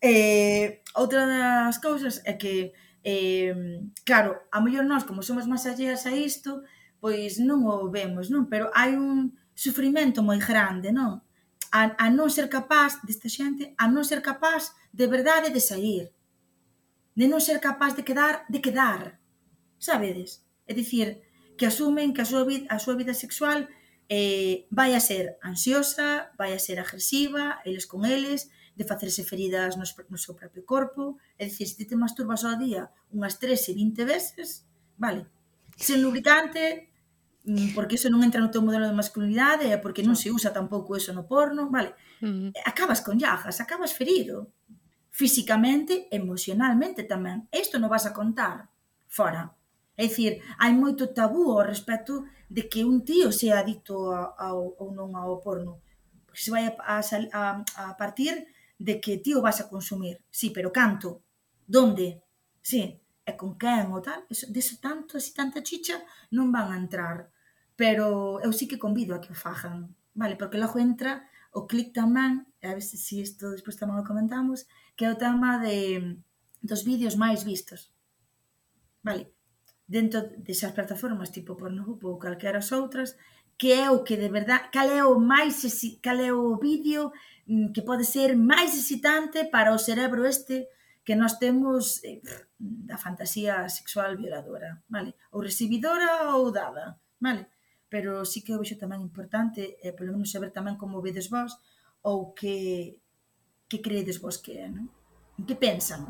eh, 0.00 0.80
outra 0.96 1.28
das 1.28 1.84
cousas 1.84 2.24
é 2.24 2.40
que, 2.40 2.72
eh, 3.04 3.52
claro, 4.08 4.48
a 4.48 4.64
mellor 4.64 4.88
nós, 4.88 5.04
como 5.04 5.20
somos 5.20 5.44
máis 5.44 5.68
alleas 5.68 6.08
a 6.08 6.16
isto, 6.16 6.64
pois 7.04 7.36
non 7.36 7.68
o 7.68 7.92
vemos, 7.92 8.32
non? 8.32 8.48
Pero 8.48 8.72
hai 8.72 8.96
un 8.96 9.36
sufrimento 9.52 10.24
moi 10.24 10.40
grande, 10.40 10.88
non? 10.88 11.20
A, 11.68 11.92
a 12.00 12.08
non 12.08 12.32
ser 12.32 12.48
capaz 12.48 12.96
desta 13.04 13.28
xente, 13.28 13.76
a 13.76 13.84
non 13.92 14.08
ser 14.08 14.24
capaz 14.24 14.72
de 14.88 15.04
verdade 15.04 15.52
de 15.52 15.60
sair, 15.60 16.16
de 17.12 17.28
non 17.28 17.44
ser 17.44 17.60
capaz 17.60 17.92
de 17.92 18.08
quedar, 18.08 18.48
de 18.48 18.56
quedar, 18.64 19.20
sabedes? 19.76 20.48
É 20.64 20.72
dicir, 20.72 21.20
que 21.60 21.68
asumen 21.68 22.16
que 22.16 22.24
a 22.24 22.30
súa 22.32 22.48
vida, 22.48 22.64
a 22.72 22.80
súa 22.80 22.96
vida 22.96 23.12
sexual 23.12 23.68
eh, 24.08 24.64
vai 24.72 24.96
a 24.96 25.04
ser 25.04 25.36
ansiosa, 25.44 26.32
vai 26.40 26.56
a 26.56 26.62
ser 26.64 26.80
agresiva, 26.80 27.60
eles 27.68 27.84
con 27.84 28.08
eles, 28.08 28.48
de 28.72 28.88
facerse 28.88 29.28
feridas 29.28 29.76
no, 29.76 29.84
no 30.08 30.16
seu 30.16 30.32
propio 30.32 30.64
corpo, 30.64 31.20
é 31.36 31.44
dicir, 31.44 31.68
se 31.68 31.76
ti 31.76 31.84
te 31.84 32.00
masturbas 32.00 32.48
ao 32.48 32.56
día 32.56 32.88
unhas 33.12 33.36
13, 33.36 33.76
20 33.76 34.08
veces, 34.08 34.64
vale, 34.96 35.28
sen 35.76 36.00
lubricante, 36.00 36.93
Mm, 37.44 37.76
porque 37.76 38.00
eso 38.00 38.08
non 38.08 38.24
entra 38.24 38.40
no 38.40 38.48
teu 38.48 38.64
modelo 38.64 38.88
de 38.88 38.96
masculinidade 38.96 39.68
e 39.68 39.76
porque 39.76 40.00
non 40.00 40.16
se 40.16 40.32
usa 40.32 40.48
tampouco 40.48 40.96
eso 40.96 41.12
no 41.12 41.28
porno, 41.28 41.68
vale? 41.68 41.92
Acabas 42.64 43.04
con 43.04 43.20
llagas, 43.20 43.60
acabas 43.60 43.92
ferido 43.92 44.48
físicamente, 45.12 46.08
emocionalmente 46.08 47.04
tamén. 47.04 47.44
Isto 47.52 47.76
non 47.76 47.92
vas 47.92 48.08
a 48.08 48.16
contar 48.16 48.72
fora. 49.12 49.52
É 49.94 50.08
dicir, 50.08 50.40
hai 50.56 50.72
moito 50.72 51.12
tabú 51.12 51.52
ao 51.52 51.68
respecto 51.68 52.24
de 52.48 52.64
que 52.66 52.80
un 52.82 53.04
tío 53.04 53.28
sea 53.28 53.60
adicto 53.60 54.10
ao, 54.10 54.74
ou 54.80 54.88
non 54.96 55.12
ao 55.12 55.38
porno. 55.44 55.84
Porque 56.24 56.40
se 56.40 56.50
vai 56.50 56.64
a, 56.66 56.98
a, 56.98 57.42
a 57.60 57.86
partir 57.94 58.48
de 58.80 58.98
que 59.04 59.20
tío 59.20 59.44
vas 59.44 59.60
a 59.60 59.68
consumir. 59.68 60.24
Sí, 60.32 60.48
pero 60.48 60.72
canto. 60.72 61.22
Donde? 61.68 62.24
Sí, 62.64 63.04
e 63.20 63.32
con 63.36 63.54
quen 63.60 63.92
ou 63.92 64.00
tal. 64.00 64.24
Eso, 64.32 64.48
deso 64.48 64.80
tanto, 64.80 65.20
así 65.20 65.36
tanta 65.36 65.60
chicha, 65.60 66.00
non 66.32 66.48
van 66.48 66.72
a 66.72 66.80
entrar 66.80 67.33
pero 67.76 68.40
eu 68.42 68.52
sí 68.52 68.66
que 68.66 68.78
convido 68.78 69.14
a 69.14 69.20
que 69.20 69.32
o 69.32 69.36
fagan, 69.36 69.94
vale? 70.14 70.36
Porque 70.36 70.58
logo 70.58 70.78
entra 70.78 71.26
o 71.54 71.66
clic 71.66 71.94
tamén, 71.94 72.46
a 72.62 72.74
ver 72.74 72.82
se 72.82 72.98
si 72.98 73.22
isto 73.22 73.54
despois 73.54 73.78
tamén 73.78 73.98
o 73.98 74.06
comentamos, 74.06 74.66
que 74.98 75.06
é 75.06 75.10
o 75.10 75.18
tema 75.18 75.62
de, 75.62 76.18
dos 76.62 76.82
vídeos 76.82 77.14
máis 77.14 77.46
vistos. 77.46 77.94
Vale, 79.06 79.30
dentro 79.86 80.34
desas 80.42 80.74
plataformas 80.74 81.30
tipo 81.30 81.54
Pornhub 81.54 82.02
ou 82.02 82.18
calquera 82.18 82.58
as 82.58 82.72
outras, 82.72 83.14
que 83.58 83.70
é 83.72 83.90
o 83.90 84.02
que 84.02 84.16
de 84.16 84.28
verdad, 84.28 84.70
cal 84.74 84.90
é 84.90 85.04
o 85.04 85.18
máis 85.20 85.62
cal 86.02 86.18
é 86.18 86.32
o 86.32 86.58
vídeo 86.58 87.12
mm, 87.46 87.70
que 87.70 87.82
pode 87.82 88.04
ser 88.04 88.34
máis 88.34 88.74
excitante 88.74 89.46
para 89.54 89.74
o 89.74 89.78
cerebro 89.78 90.26
este 90.26 90.66
que 91.04 91.14
nós 91.14 91.38
temos 91.38 92.02
eh, 92.02 92.22
da 92.58 92.96
fantasía 92.96 93.68
sexual 93.68 94.16
violadora, 94.16 94.82
vale? 94.88 95.14
Ou 95.30 95.44
recibidora 95.44 96.34
ou 96.34 96.50
dada, 96.50 96.98
vale? 97.20 97.46
pero 97.94 98.24
sí 98.24 98.42
que 98.42 98.50
eu 98.50 98.58
vexo 98.58 98.74
tamén 98.74 99.06
importante, 99.06 99.78
eh, 99.78 99.94
polo 99.94 100.10
menos 100.10 100.34
saber 100.34 100.50
tamén 100.50 100.74
como 100.74 100.98
vedes 100.98 101.30
vós, 101.30 101.54
ou 102.02 102.34
que, 102.34 102.98
que 103.70 103.78
creedes 103.78 104.18
vos 104.18 104.42
que 104.42 104.58
é, 104.58 104.66
non? 104.66 104.90
Que 105.46 105.54
pensan? 105.54 106.02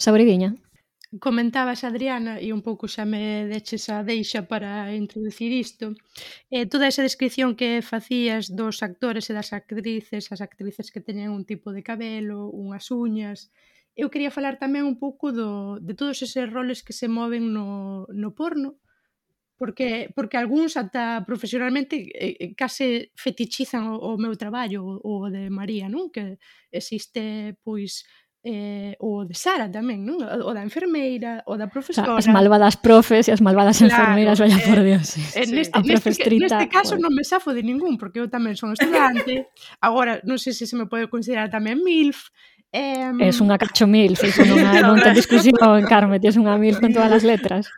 Sabridiña. 0.00 0.56
Comentabas, 1.20 1.84
Adriana, 1.84 2.40
e 2.40 2.56
un 2.56 2.64
pouco 2.64 2.88
xa 2.88 3.04
me 3.04 3.44
deches 3.52 3.92
a 3.92 4.00
deixa 4.00 4.48
para 4.48 4.96
introducir 4.96 5.52
isto, 5.52 5.92
eh, 6.48 6.64
toda 6.64 6.88
esa 6.88 7.04
descripción 7.04 7.52
que 7.52 7.84
facías 7.84 8.48
dos 8.48 8.80
actores 8.80 9.28
e 9.28 9.36
das 9.36 9.52
actrices, 9.52 10.32
as 10.32 10.40
actrices 10.40 10.88
que 10.88 11.04
teñen 11.04 11.36
un 11.36 11.44
tipo 11.44 11.76
de 11.76 11.84
cabelo, 11.84 12.48
unhas 12.48 12.88
uñas, 12.88 13.52
eu 13.92 14.08
quería 14.08 14.32
falar 14.32 14.56
tamén 14.56 14.88
un 14.88 14.96
pouco 14.96 15.36
do, 15.36 15.76
de 15.84 15.92
todos 15.92 16.16
eses 16.24 16.48
roles 16.48 16.80
que 16.80 16.96
se 16.96 17.12
moven 17.12 17.52
no, 17.52 18.08
no 18.08 18.32
porno, 18.32 18.80
porque 19.60 20.08
porque 20.16 20.40
algúns 20.40 20.80
ata 20.80 21.20
profesionalmente 21.28 22.08
eh, 22.16 22.32
eh, 22.40 22.56
case 22.56 23.12
fetichizan 23.12 23.92
o, 23.92 24.00
o 24.00 24.10
meu 24.16 24.32
traballo 24.40 24.80
o, 24.80 24.96
o 25.04 25.28
de 25.28 25.52
María, 25.52 25.92
non? 25.92 26.08
Que 26.08 26.40
existe 26.72 27.60
pois 27.60 28.08
eh, 28.40 28.96
o 29.04 29.28
de 29.28 29.36
Sara 29.36 29.68
tamén, 29.68 30.00
non? 30.00 30.16
O 30.16 30.56
da 30.56 30.64
enfermeira, 30.64 31.44
o 31.44 31.60
da 31.60 31.68
profesora. 31.68 32.16
As 32.16 32.24
malvadas 32.24 32.80
profes 32.80 33.28
e 33.28 33.36
as 33.36 33.44
malvadas 33.44 33.84
claro, 33.84 33.92
enfermeiras, 33.92 34.40
vaya 34.40 34.56
eh, 34.56 34.64
por 34.64 34.80
Dios. 34.80 35.04
Sí, 35.12 35.20
eh, 35.36 35.44
sí. 35.44 35.52
Neste, 35.52 35.76
a 35.76 35.84
neste, 35.84 36.16
trita, 36.16 36.56
neste 36.56 36.66
caso 36.72 36.96
non 36.96 37.12
me 37.12 37.20
safo 37.20 37.52
de 37.52 37.60
ningún, 37.60 38.00
porque 38.00 38.16
eu 38.16 38.32
tamén 38.32 38.56
son 38.56 38.72
estudante. 38.72 39.52
Agora, 39.84 40.24
non 40.24 40.40
sei 40.40 40.56
se 40.56 40.64
se 40.64 40.72
me 40.72 40.88
pode 40.88 41.12
considerar 41.12 41.52
tamén 41.52 41.84
MILF. 41.84 42.32
Eh, 42.72 43.28
es 43.28 43.44
unha 43.44 43.60
cacho 43.60 43.84
MILF, 43.84 44.24
non, 44.48 44.56
non 44.88 44.96
ten 45.04 45.12
discusión, 45.12 45.84
Carmen, 45.84 46.16
tes 46.16 46.40
unha 46.40 46.56
MILF 46.56 46.80
con 46.80 46.96
todas 46.96 47.12
as 47.12 47.28
letras. 47.28 47.68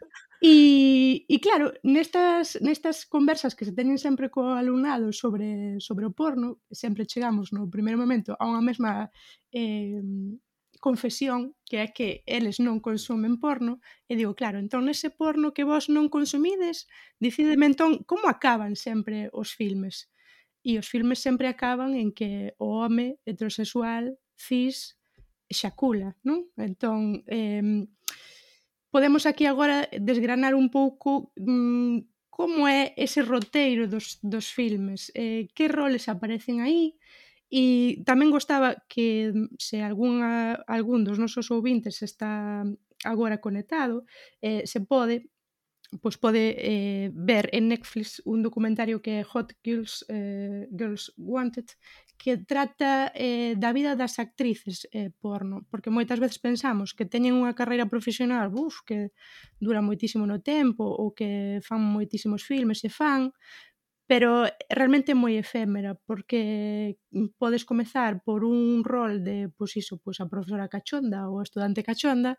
E, 0.45 1.25
e 1.29 1.39
claro, 1.39 1.71
nestas, 1.87 2.59
nestas 2.59 3.07
conversas 3.07 3.55
que 3.55 3.63
se 3.63 3.71
teñen 3.79 3.95
sempre 3.95 4.27
co 4.27 4.43
alumnado 4.59 5.15
sobre, 5.15 5.79
sobre 5.79 6.03
o 6.03 6.11
porno, 6.11 6.59
sempre 6.67 7.07
chegamos 7.07 7.55
no 7.55 7.71
primeiro 7.71 7.95
momento 7.95 8.35
a 8.35 8.51
unha 8.51 8.59
mesma 8.59 9.15
eh, 9.55 10.03
confesión, 10.83 11.55
que 11.63 11.79
é 11.79 11.95
que 11.95 12.27
eles 12.27 12.59
non 12.59 12.83
consumen 12.83 13.39
porno, 13.39 13.79
e 14.11 14.19
digo, 14.19 14.35
claro, 14.35 14.59
entón 14.59 14.91
ese 14.91 15.15
porno 15.15 15.55
que 15.55 15.63
vos 15.63 15.87
non 15.87 16.11
consumides, 16.11 16.91
decideme 17.23 17.71
entón 17.71 18.03
como 18.03 18.27
acaban 18.27 18.75
sempre 18.75 19.31
os 19.31 19.55
filmes. 19.55 20.11
E 20.67 20.75
os 20.75 20.91
filmes 20.91 21.23
sempre 21.23 21.47
acaban 21.47 21.95
en 21.95 22.11
que 22.11 22.59
o 22.59 22.83
home 22.83 23.23
heterosexual, 23.23 24.19
cis, 24.35 24.99
xacula, 25.47 26.19
non? 26.27 26.51
Entón, 26.59 27.23
eh, 27.31 27.87
podemos 28.93 29.25
aquí 29.25 29.49
agora 29.49 29.89
desgranar 29.91 30.55
un 30.55 30.69
pouco 30.69 31.33
mmm, 31.41 32.05
como 32.29 32.69
é 32.69 32.93
ese 32.97 33.21
roteiro 33.25 33.89
dos, 33.89 34.21
dos 34.21 34.53
filmes, 34.53 35.11
eh, 35.17 35.49
que 35.57 35.69
roles 35.69 36.09
aparecen 36.13 36.61
aí, 36.61 36.97
e 37.53 38.01
tamén 38.09 38.33
gostaba 38.33 38.81
que 38.89 39.33
mm, 39.33 39.57
se 39.61 39.81
algunha, 39.85 40.61
algún 40.69 41.05
dos 41.05 41.17
nosos 41.17 41.49
ouvintes 41.53 42.01
está 42.05 42.65
agora 43.05 43.41
conectado, 43.41 44.05
eh, 44.41 44.65
se 44.69 44.81
pode 44.85 45.29
pois 46.01 46.17
pode 46.17 46.57
eh, 46.57 47.11
ver 47.13 47.51
en 47.53 47.69
Netflix 47.69 48.23
un 48.25 48.41
documentario 48.41 49.03
que 49.03 49.21
é 49.21 49.27
Hot 49.29 49.53
Girls, 49.61 50.05
eh, 50.09 50.65
Girls 50.73 51.13
Wanted 51.19 51.69
que 52.23 52.39
trata 52.39 53.11
eh, 53.15 53.59
da 53.59 53.75
vida 53.75 53.97
das 53.99 54.23
actrices 54.23 54.87
eh, 54.95 55.11
porno, 55.11 55.67
porque 55.69 55.91
moitas 55.91 56.23
veces 56.23 56.39
pensamos 56.39 56.95
que 56.95 57.03
teñen 57.03 57.35
unha 57.35 57.51
carreira 57.51 57.91
profesional 57.91 58.47
buf, 58.47 58.87
que 58.87 59.11
dura 59.59 59.83
moitísimo 59.83 60.23
no 60.23 60.39
tempo 60.39 60.87
ou 60.87 61.11
que 61.11 61.59
fan 61.67 61.83
moitísimos 61.83 62.47
filmes 62.47 62.87
e 62.87 62.91
fan, 62.95 63.35
pero 64.07 64.47
eh, 64.47 64.53
realmente 64.71 65.13
é 65.13 65.17
moi 65.19 65.35
efémera 65.39 65.97
porque 66.09 66.99
mm, 67.15 67.39
podes 67.41 67.65
comezar 67.65 68.21
por 68.27 68.45
un 68.45 68.83
rol 68.85 69.23
de, 69.25 69.49
pois 69.57 69.73
iso, 69.79 69.99
pois 70.03 70.19
a 70.21 70.29
profesora 70.29 70.69
cachonda 70.69 71.29
ou 71.31 71.41
a 71.41 71.47
estudante 71.47 71.83
cachonda 71.87 72.37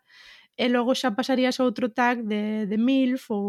eh, 0.56 0.66
e 0.66 0.72
logo 0.72 0.94
xa 0.94 1.16
pasarías 1.18 1.58
a 1.58 1.66
outro 1.66 1.90
tag 1.90 2.22
de, 2.24 2.66
de 2.70 2.76
MILF 2.78 3.30
ou, 3.34 3.44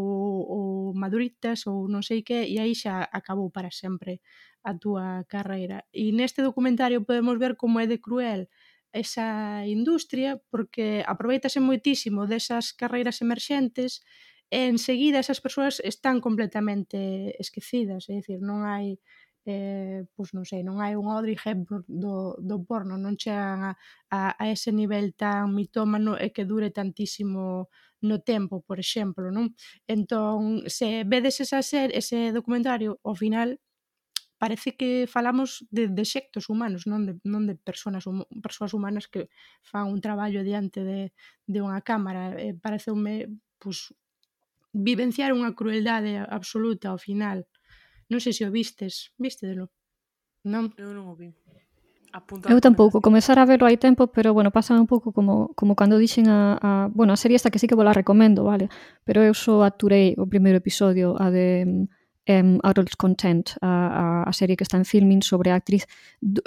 ou 0.49 0.65
maduritas 0.97 1.67
ou 1.69 1.86
non 1.91 2.01
sei 2.01 2.21
que 2.25 2.45
e 2.49 2.58
aí 2.58 2.73
xa 2.73 3.06
acabou 3.12 3.49
para 3.54 3.69
sempre 3.71 4.21
a 4.65 4.73
túa 4.73 5.21
carreira. 5.30 5.86
E 5.93 6.10
neste 6.15 6.41
documentario 6.41 7.06
podemos 7.06 7.38
ver 7.38 7.54
como 7.56 7.78
é 7.80 7.86
de 7.86 8.01
cruel 8.01 8.49
esa 8.95 9.62
industria 9.67 10.39
porque 10.49 11.04
aproveitase 11.06 11.60
moitísimo 11.60 12.25
desas 12.32 12.71
carreiras 12.73 13.19
emerxentes 13.21 14.01
e 14.49 14.69
enseguida 14.69 15.19
esas 15.19 15.41
persoas 15.41 15.81
están 15.84 16.21
completamente 16.21 17.34
esquecidas, 17.41 18.10
é 18.10 18.19
dicir, 18.21 18.39
non 18.41 18.65
hai 18.65 18.97
eh, 19.45 20.05
pois 20.17 20.34
non 20.34 20.41
sei, 20.43 20.65
non 20.65 20.81
hai 20.81 20.97
un 20.97 21.08
Audrey 21.13 21.38
Hepburn 21.38 21.86
do, 21.86 22.34
do 22.41 22.58
porno, 22.65 22.97
non 22.97 23.13
chegan 23.13 23.62
a, 23.69 23.73
a, 24.10 24.19
a 24.41 24.43
ese 24.49 24.73
nivel 24.73 25.13
tan 25.13 25.53
mitómano 25.53 26.17
e 26.17 26.34
que 26.34 26.49
dure 26.49 26.73
tantísimo 26.73 27.69
no 28.01 28.17
tempo, 28.25 28.65
por 28.65 28.81
exemplo, 28.81 29.29
non? 29.29 29.53
Entón, 29.86 30.65
se 30.65 31.05
vedes 31.05 31.38
esa 31.45 31.62
ser, 31.62 31.93
ese 31.93 32.34
documentario, 32.34 32.97
ao 33.05 33.13
final 33.13 33.62
parece 34.38 34.75
que 34.75 35.08
falamos 35.08 35.65
de 35.71 35.88
dexectos 35.88 36.49
humanos, 36.49 36.86
non 36.89 37.05
de, 37.08 37.13
non 37.23 37.45
de 37.47 37.55
personas 37.55 38.03
hum, 38.10 38.25
persoas 38.41 38.73
humanas 38.75 39.08
que 39.08 39.29
fan 39.63 39.88
un 39.93 40.01
traballo 40.01 40.41
diante 40.43 40.84
de, 40.84 41.13
de 41.47 41.60
unha 41.62 41.79
cámara. 41.86 42.36
Eh, 42.38 42.58
pareceume 42.58 43.29
pois, 43.62 43.93
vivenciar 44.75 45.31
unha 45.31 45.55
crueldade 45.55 46.19
absoluta 46.19 46.91
ao 46.91 46.99
final. 46.99 47.47
Non 48.11 48.19
sei 48.19 48.35
se 48.35 48.43
o 48.43 48.51
vistes, 48.51 49.15
vístedelo. 49.15 49.71
Non? 50.43 50.75
Eu 50.75 50.91
non 50.91 51.07
o 51.07 51.15
vi. 51.15 51.31
Apunta 52.15 52.47
eu 52.47 52.63
tampouco, 52.63 53.03
comezar 53.03 53.39
a 53.39 53.47
verlo 53.47 53.67
hai 53.67 53.75
tempo, 53.75 54.07
pero 54.07 54.31
bueno, 54.31 54.51
pasa 54.51 54.75
un 54.75 54.88
pouco 54.88 55.11
como, 55.11 55.51
como 55.55 55.75
cando 55.75 55.99
dixen 55.99 56.31
a, 56.31 56.55
a... 56.59 56.69
Bueno, 56.88 57.11
a 57.11 57.19
serie 57.19 57.35
esta 57.35 57.51
que 57.51 57.59
sí 57.59 57.67
que 57.67 57.75
vos 57.75 57.83
la 57.83 57.91
recomendo, 57.91 58.47
vale? 58.47 58.71
Pero 59.03 59.19
eu 59.19 59.35
só 59.35 59.63
aturei 59.67 60.15
o 60.15 60.23
primeiro 60.23 60.59
episodio, 60.59 61.19
a 61.19 61.27
de 61.27 61.67
um, 61.67 62.59
Adults 62.63 62.95
Content, 62.95 63.59
a, 63.59 63.67
a, 63.67 64.05
a 64.23 64.33
serie 64.33 64.55
que 64.55 64.63
está 64.63 64.77
en 64.77 64.85
filming 64.85 65.27
sobre 65.27 65.51
a 65.51 65.59
actriz, 65.59 65.88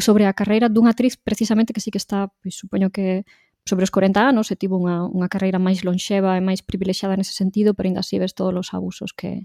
sobre 0.01 0.25
a 0.25 0.33
carreira 0.33 0.73
dunha 0.73 0.97
actriz 0.97 1.21
precisamente 1.21 1.77
que 1.77 1.85
sí 1.85 1.93
que 1.93 2.01
está, 2.01 2.33
pois, 2.41 2.57
supoño 2.57 2.89
que 2.89 3.29
sobre 3.69 3.85
os 3.85 3.93
40 3.93 4.25
anos 4.25 4.49
e 4.49 4.57
tivo 4.57 4.81
unha, 4.81 5.05
unha 5.05 5.29
carreira 5.29 5.61
máis 5.61 5.85
lonxeva 5.85 6.35
e 6.35 6.43
máis 6.43 6.65
privilexiada 6.65 7.15
nese 7.21 7.37
sentido, 7.37 7.77
pero 7.77 7.93
ainda 7.93 8.01
así 8.01 8.17
ves 8.17 8.33
todos 8.33 8.57
os 8.57 8.73
abusos 8.73 9.13
que, 9.13 9.45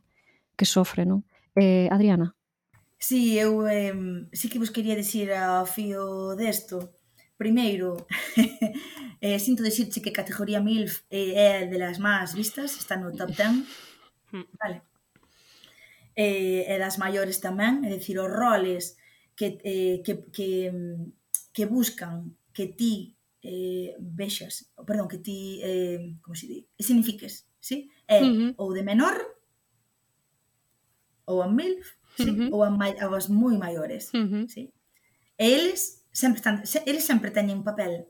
que 0.56 0.64
sofre, 0.64 1.04
non? 1.04 1.28
Eh, 1.60 1.92
Adriana? 1.92 2.32
Sí, 2.98 3.36
eu 3.36 3.68
eh, 3.68 3.92
sí 4.32 4.48
que 4.48 4.64
vos 4.64 4.72
quería 4.72 4.96
decir 4.96 5.36
ao 5.36 5.68
fío 5.68 6.40
desto. 6.40 6.96
Primeiro, 7.36 8.08
eh, 9.20 9.38
sinto 9.44 9.60
dicirche 9.60 10.00
que 10.00 10.16
categoría 10.16 10.64
MILF 10.64 11.04
eh, 11.12 11.36
é 11.36 11.52
de 11.68 11.78
las 11.78 12.00
máis 12.00 12.32
vistas, 12.32 12.80
está 12.80 12.96
no 12.96 13.12
top 13.12 13.36
10. 13.36 13.68
Mm. 14.32 14.48
Vale. 14.56 14.78
Eh, 16.16 16.64
e 16.64 16.76
das 16.80 16.96
maiores 16.96 17.44
tamén, 17.44 17.84
é 17.84 17.92
dicir, 17.92 18.16
os 18.24 18.32
roles 18.32 18.96
que, 19.36 19.60
eh, 19.68 20.00
que, 20.06 20.24
que, 20.32 20.72
que 21.52 21.66
buscan 21.68 22.38
que 22.54 22.72
ti 22.72 23.18
eh, 23.44 23.96
vexas, 24.00 24.72
perdón, 24.88 25.08
que 25.08 25.18
ti, 25.18 25.60
eh, 25.62 26.16
como 26.22 26.34
se 26.34 26.48
di, 26.48 26.68
signifiques, 26.80 27.46
sí? 27.60 27.92
É 28.08 28.24
uh 28.24 28.26
-huh. 28.26 28.54
ou 28.58 28.74
de 28.74 28.84
menor, 28.84 29.20
ou 31.26 31.44
a 31.44 31.48
MILF, 31.48 31.86
sí? 32.16 32.30
uh 32.32 32.36
-huh. 32.36 32.50
ou 32.56 32.64
a, 32.64 32.70
a 32.72 33.20
moi 33.30 33.58
maiores, 33.60 34.12
uh 34.16 34.24
-huh. 34.24 34.48
sí? 34.48 34.72
E 35.38 35.46
eles 35.52 36.08
sempre 36.12 36.40
están, 36.40 36.64
eles 36.88 37.06
sempre 37.06 37.32
teñen 37.32 37.60
un 37.60 37.68
papel, 37.68 38.08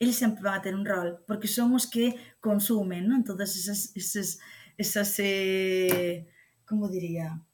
eles 0.00 0.16
sempre 0.16 0.42
van 0.42 0.54
a 0.58 0.62
ter 0.62 0.74
un 0.74 0.86
rol, 0.86 1.20
porque 1.28 1.46
son 1.46 1.74
os 1.76 1.84
que 1.86 2.16
consumen, 2.40 3.04
non? 3.04 3.20
Todas 3.20 3.52
esas, 3.60 3.92
esas, 3.92 4.40
esas 4.80 5.12
eh, 5.20 6.24
como 6.64 6.88
diría, 6.88 7.44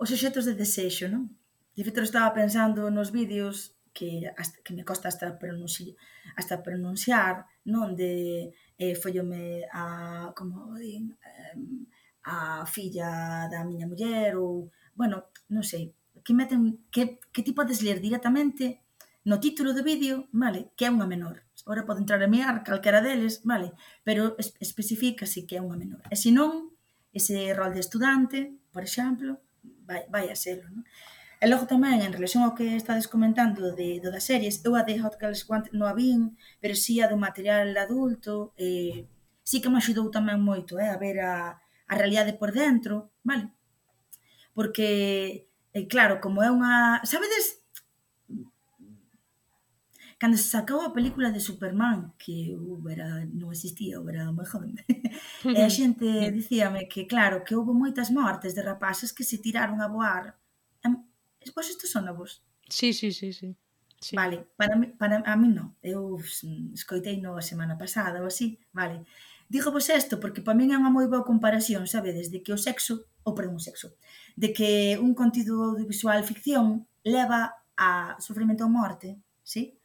os 0.00 0.08
objetos 0.08 0.48
de 0.48 0.56
desexo, 0.56 1.12
non? 1.12 1.28
De 1.76 1.84
feito, 1.84 2.00
estaba 2.00 2.32
pensando 2.32 2.88
nos 2.88 3.12
vídeos 3.12 3.73
que, 3.94 4.26
hasta, 4.36 4.58
que 4.60 4.74
me 4.74 4.84
costa 4.84 5.08
hasta, 5.08 5.38
pronunci, 5.38 5.96
hasta 6.36 6.60
pronunciar, 6.60 7.46
non 7.70 7.94
de 7.94 8.50
eh, 8.76 8.94
follome 8.98 9.62
a, 9.70 10.34
como 10.34 10.74
din, 10.74 11.14
eh, 11.22 11.56
a 12.26 12.66
filla 12.66 13.46
da 13.46 13.62
miña 13.62 13.86
muller 13.86 14.34
ou, 14.36 14.68
bueno, 14.98 15.30
non 15.48 15.62
sei, 15.62 15.94
que 16.26 16.34
meten, 16.34 16.84
que, 16.90 17.22
que 17.30 17.46
ti 17.46 17.54
podes 17.54 17.80
ler 17.86 18.02
directamente 18.02 18.82
no 19.24 19.40
título 19.40 19.72
do 19.72 19.86
vídeo, 19.86 20.28
vale, 20.36 20.74
que 20.76 20.84
é 20.84 20.92
unha 20.92 21.08
menor. 21.08 21.46
Ora 21.64 21.88
pode 21.88 22.04
entrar 22.04 22.20
a 22.20 22.28
mirar 22.28 22.60
calquera 22.60 23.00
deles, 23.00 23.40
vale, 23.40 23.72
pero 24.04 24.36
es, 24.36 24.52
especifica 24.60 25.24
si 25.24 25.48
que 25.48 25.56
é 25.56 25.64
unha 25.64 25.80
menor. 25.80 26.04
E 26.12 26.16
se 26.18 26.28
non, 26.28 26.74
ese 27.14 27.54
rol 27.56 27.72
de 27.72 27.80
estudante, 27.80 28.52
por 28.68 28.84
exemplo, 28.84 29.40
vai, 29.88 30.04
vai 30.12 30.28
a 30.28 30.36
serlo, 30.36 30.68
non? 30.68 30.84
E 31.44 31.46
logo 31.52 31.68
tamén, 31.68 32.00
en 32.00 32.16
relación 32.16 32.40
ao 32.40 32.56
que 32.56 32.72
estades 32.72 33.04
comentando 33.04 33.76
de, 33.76 34.00
do 34.00 34.08
das 34.08 34.24
series, 34.24 34.64
eu 34.64 34.72
a 34.80 34.82
de 34.88 34.96
Hot 34.96 35.20
Girls 35.20 35.44
Want 35.44 35.68
non 35.76 35.92
a 35.92 35.92
vin, 35.92 36.40
pero 36.56 36.72
si 36.72 36.96
sí 36.96 37.04
a 37.04 37.10
do 37.12 37.20
material 37.20 37.68
adulto, 37.76 38.56
eh, 38.56 39.04
sí 39.44 39.60
que 39.60 39.68
me 39.68 39.76
axudou 39.76 40.08
tamén 40.08 40.40
moito 40.40 40.80
eh, 40.80 40.88
a 40.88 40.96
ver 40.96 41.20
a, 41.20 41.60
a 41.60 41.94
realidade 42.00 42.32
por 42.40 42.48
dentro, 42.48 43.12
vale? 43.28 43.52
Porque, 44.56 44.88
eh, 45.76 45.84
claro, 45.84 46.16
como 46.24 46.40
é 46.40 46.48
unha... 46.48 47.04
Sabedes, 47.04 47.60
cando 50.16 50.40
se 50.40 50.48
sacou 50.48 50.80
a 50.80 50.96
película 50.96 51.28
de 51.28 51.44
Superman, 51.44 52.16
que 52.16 52.56
eu 52.56 52.80
era, 52.88 53.20
non 53.36 53.52
existía, 53.52 54.00
eu 54.00 54.08
era 54.08 54.32
moi 54.32 54.48
joven, 54.48 54.80
e 55.44 55.60
a 55.60 55.68
xente 55.76 56.08
dicíame 56.32 56.88
que, 56.88 57.04
claro, 57.04 57.44
que 57.44 57.52
houve 57.52 57.76
moitas 57.76 58.08
mortes 58.08 58.56
de 58.56 58.64
rapaces 58.64 59.12
que 59.12 59.28
se 59.28 59.44
tiraron 59.44 59.84
a 59.84 59.92
voar 59.92 60.40
Pois 61.52 61.68
isto 61.68 61.86
son 61.86 62.06
novos. 62.06 62.42
Sí, 62.68 62.92
sí, 62.92 63.12
sí, 63.12 63.32
sí. 63.32 63.56
Sí. 64.00 64.16
Vale, 64.16 64.46
para, 64.56 64.76
mi, 64.76 64.86
para 64.88 65.22
a 65.24 65.36
mí 65.36 65.48
non. 65.48 65.76
Eu 65.80 66.20
escoitei 66.76 67.20
no 67.20 67.40
a 67.40 67.44
semana 67.44 67.76
pasada 67.80 68.20
ou 68.20 68.28
así, 68.28 68.60
vale. 68.72 69.04
Digo 69.48 69.72
vos 69.72 69.88
isto 69.88 70.20
porque 70.20 70.44
para 70.44 70.56
min 70.56 70.72
é 70.72 70.76
unha 70.76 70.92
moi 70.92 71.08
boa 71.08 71.24
comparación, 71.24 71.88
sabe, 71.88 72.12
desde 72.12 72.44
que 72.44 72.52
o 72.52 72.60
sexo, 72.60 73.08
ou 73.24 73.32
perdón, 73.32 73.56
o 73.56 73.64
sexo, 73.64 73.96
de 74.36 74.52
que 74.52 75.00
un 75.00 75.16
contido 75.16 75.72
audiovisual 75.72 76.20
ficción 76.20 76.84
leva 77.00 77.56
a 77.80 78.16
sofrimento 78.20 78.64
ou 78.64 78.72
morte, 78.72 79.20
sí? 79.40 79.80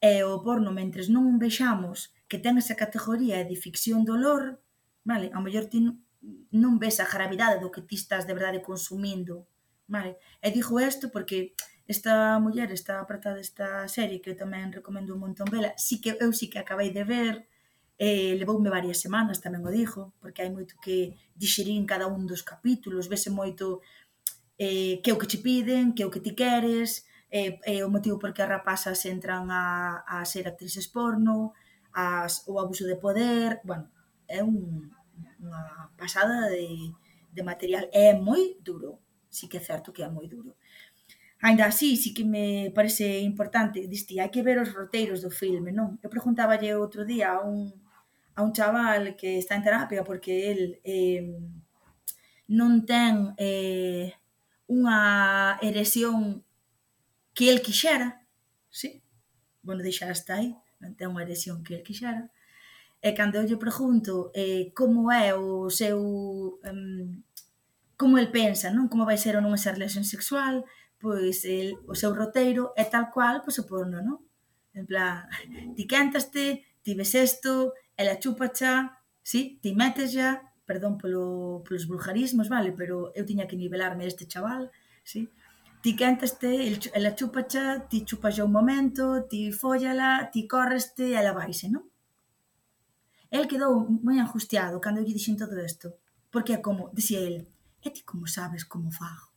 E 0.00 0.24
o 0.24 0.40
porno, 0.40 0.72
mentres 0.72 1.12
non 1.12 1.36
vexamos 1.36 2.16
que 2.28 2.40
ten 2.40 2.56
esa 2.56 2.72
categoría 2.72 3.44
de 3.44 3.56
ficción 3.56 4.08
dolor, 4.08 4.64
vale, 5.04 5.28
ao 5.36 5.44
mellor 5.44 5.68
ti 5.68 5.84
non 5.84 6.74
ves 6.80 7.04
a 7.04 7.06
gravidade 7.08 7.60
do 7.60 7.68
que 7.68 7.84
ti 7.84 8.00
estás 8.00 8.24
de 8.24 8.32
verdade 8.32 8.64
consumindo 8.64 9.51
Vale. 9.88 10.16
E 10.40 10.48
digo 10.50 10.80
isto 10.80 11.10
porque 11.10 11.54
esta 11.86 12.38
muller, 12.38 12.72
esta 12.72 13.04
prota 13.06 13.34
desta 13.34 13.88
serie, 13.88 14.20
que 14.22 14.30
eu 14.32 14.38
tamén 14.38 14.72
recomendo 14.72 15.14
un 15.14 15.22
montón 15.26 15.48
vela, 15.50 15.74
si 15.76 16.00
que 16.00 16.16
eu 16.20 16.30
si 16.32 16.46
que 16.48 16.62
acabei 16.62 16.90
de 16.94 17.04
ver, 17.04 17.34
eh, 17.98 18.34
levoume 18.38 18.70
varias 18.70 18.98
semanas, 18.98 19.42
tamén 19.42 19.62
o 19.66 19.70
dixo, 19.70 20.14
porque 20.22 20.42
hai 20.42 20.50
moito 20.50 20.78
que 20.80 21.14
dixerir 21.36 21.76
en 21.76 21.86
cada 21.86 22.06
un 22.08 22.24
dos 22.26 22.42
capítulos, 22.42 23.10
vese 23.10 23.30
moito 23.30 23.82
eh, 24.58 25.02
que 25.02 25.10
é 25.10 25.14
o 25.14 25.20
que 25.20 25.30
te 25.30 25.38
piden, 25.38 25.92
que 25.94 26.02
é 26.02 26.06
o 26.06 26.12
que 26.14 26.22
ti 26.24 26.32
queres, 26.34 27.04
eh, 27.30 27.58
eh, 27.66 27.82
o 27.84 27.90
motivo 27.90 28.18
por 28.18 28.32
que 28.32 28.42
as 28.42 28.50
rapazas 28.50 29.02
entran 29.06 29.50
a, 29.50 30.02
a 30.06 30.24
ser 30.24 30.46
actrices 30.46 30.86
porno, 30.86 31.52
as, 31.92 32.46
o 32.48 32.58
abuso 32.62 32.86
de 32.86 32.96
poder, 32.96 33.60
bueno, 33.64 33.90
é 34.28 34.40
un, 34.42 34.88
unha 35.42 35.62
pasada 35.98 36.48
de, 36.48 36.94
de 37.30 37.42
material, 37.42 37.84
é 37.92 38.14
moi 38.16 38.56
duro, 38.62 39.02
sí 39.32 39.48
que 39.48 39.58
é 39.58 39.64
certo 39.64 39.92
que 39.92 40.04
é 40.04 40.08
moi 40.08 40.28
duro. 40.28 40.54
Ainda 41.42 41.66
así, 41.66 41.96
sí 41.96 42.14
que 42.14 42.24
me 42.24 42.70
parece 42.70 43.18
importante, 43.20 43.88
diste, 43.88 44.20
hai 44.20 44.30
que 44.30 44.46
ver 44.46 44.62
os 44.62 44.70
roteiros 44.70 45.24
do 45.24 45.30
filme, 45.32 45.74
non? 45.74 45.98
Eu 46.04 46.12
preguntaballe 46.12 46.70
outro 46.78 47.02
día 47.02 47.34
a 47.34 47.42
un, 47.42 47.72
a 48.38 48.40
un 48.46 48.52
chaval 48.54 49.16
que 49.18 49.42
está 49.42 49.56
en 49.56 49.66
terapia 49.66 50.04
porque 50.04 50.52
el 50.52 50.60
eh, 50.86 51.34
non 52.46 52.86
ten 52.86 53.34
eh, 53.40 54.14
unha 54.70 55.58
erección 55.64 56.46
que 57.34 57.50
el 57.50 57.58
quixera, 57.58 58.22
sí? 58.70 59.02
Bueno, 59.66 59.82
deixa 59.82 60.06
hasta 60.06 60.38
aí, 60.38 60.54
non 60.78 60.94
ten 60.94 61.10
unha 61.10 61.26
erección 61.26 61.66
que 61.66 61.74
el 61.74 61.82
quixera. 61.82 62.30
E 63.02 63.10
cando 63.18 63.42
eu 63.42 63.48
lle 63.50 63.58
pregunto 63.58 64.30
eh, 64.30 64.70
como 64.78 65.10
é 65.10 65.34
o 65.34 65.66
seu... 65.66 65.98
Um, 66.62 67.18
como 68.02 68.18
el 68.18 68.34
pensa, 68.34 68.74
non? 68.74 68.90
Como 68.90 69.06
vai 69.06 69.14
ser 69.14 69.38
ou 69.38 69.44
non 69.46 69.54
esa 69.54 69.70
relación 69.70 70.02
sexual, 70.02 70.66
pois 70.98 71.46
el, 71.46 71.78
o 71.86 71.94
seu 71.94 72.10
roteiro 72.10 72.74
é 72.74 72.82
tal 72.82 73.14
cual, 73.14 73.46
pois 73.46 73.62
o 73.62 73.68
porno, 73.70 74.02
non? 74.02 74.18
En 74.74 74.90
plan, 74.90 75.30
ti 75.78 75.86
quentaste, 75.86 76.66
ti 76.82 76.98
ves 76.98 77.14
esto, 77.14 77.78
ela 77.94 78.18
chúpacha, 78.18 78.98
sí, 79.22 79.62
ti 79.62 79.70
metes 79.78 80.10
ya, 80.10 80.42
perdón 80.66 80.98
polo, 80.98 81.62
polos 81.62 81.86
vulgarismos, 81.86 82.50
vale, 82.50 82.74
pero 82.74 83.14
eu 83.14 83.22
tiña 83.22 83.46
que 83.46 83.54
nivelarme 83.54 84.02
este 84.10 84.26
chaval, 84.26 84.74
sí? 85.06 85.30
Ti 85.86 85.94
quentaste, 85.94 86.50
el, 86.66 86.82
ela 86.98 87.14
chúpacha, 87.14 87.86
ti 87.86 88.02
chupas 88.02 88.42
un 88.42 88.50
momento, 88.50 89.30
ti 89.30 89.54
fóllala, 89.54 90.26
ti 90.34 90.50
correste, 90.50 91.14
ela 91.14 91.30
vaise, 91.30 91.70
non? 91.70 91.86
El 93.30 93.46
quedou 93.46 93.86
moi 94.02 94.18
angustiado 94.18 94.82
cando 94.82 95.06
lle 95.06 95.14
dixen 95.14 95.38
todo 95.38 95.54
isto, 95.62 96.02
porque 96.34 96.58
é 96.58 96.58
como, 96.58 96.90
dixía 96.90 97.22
el, 97.22 97.46
E 97.84 97.90
ti 97.90 98.02
como 98.02 98.26
sabes 98.26 98.64
como 98.64 98.90
fago? 98.90 99.32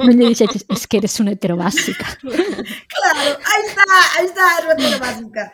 non 0.00 0.14
lle 0.16 0.30
dixetes, 0.30 0.64
es 0.66 0.86
que 0.86 0.98
eres 0.98 1.14
unha 1.20 1.34
heterobásica. 1.34 2.06
claro, 2.94 3.30
aí 3.38 3.62
está, 3.66 3.86
aí 4.18 4.26
está 4.26 4.42
a 4.42 4.72
heterobásica. 4.74 5.44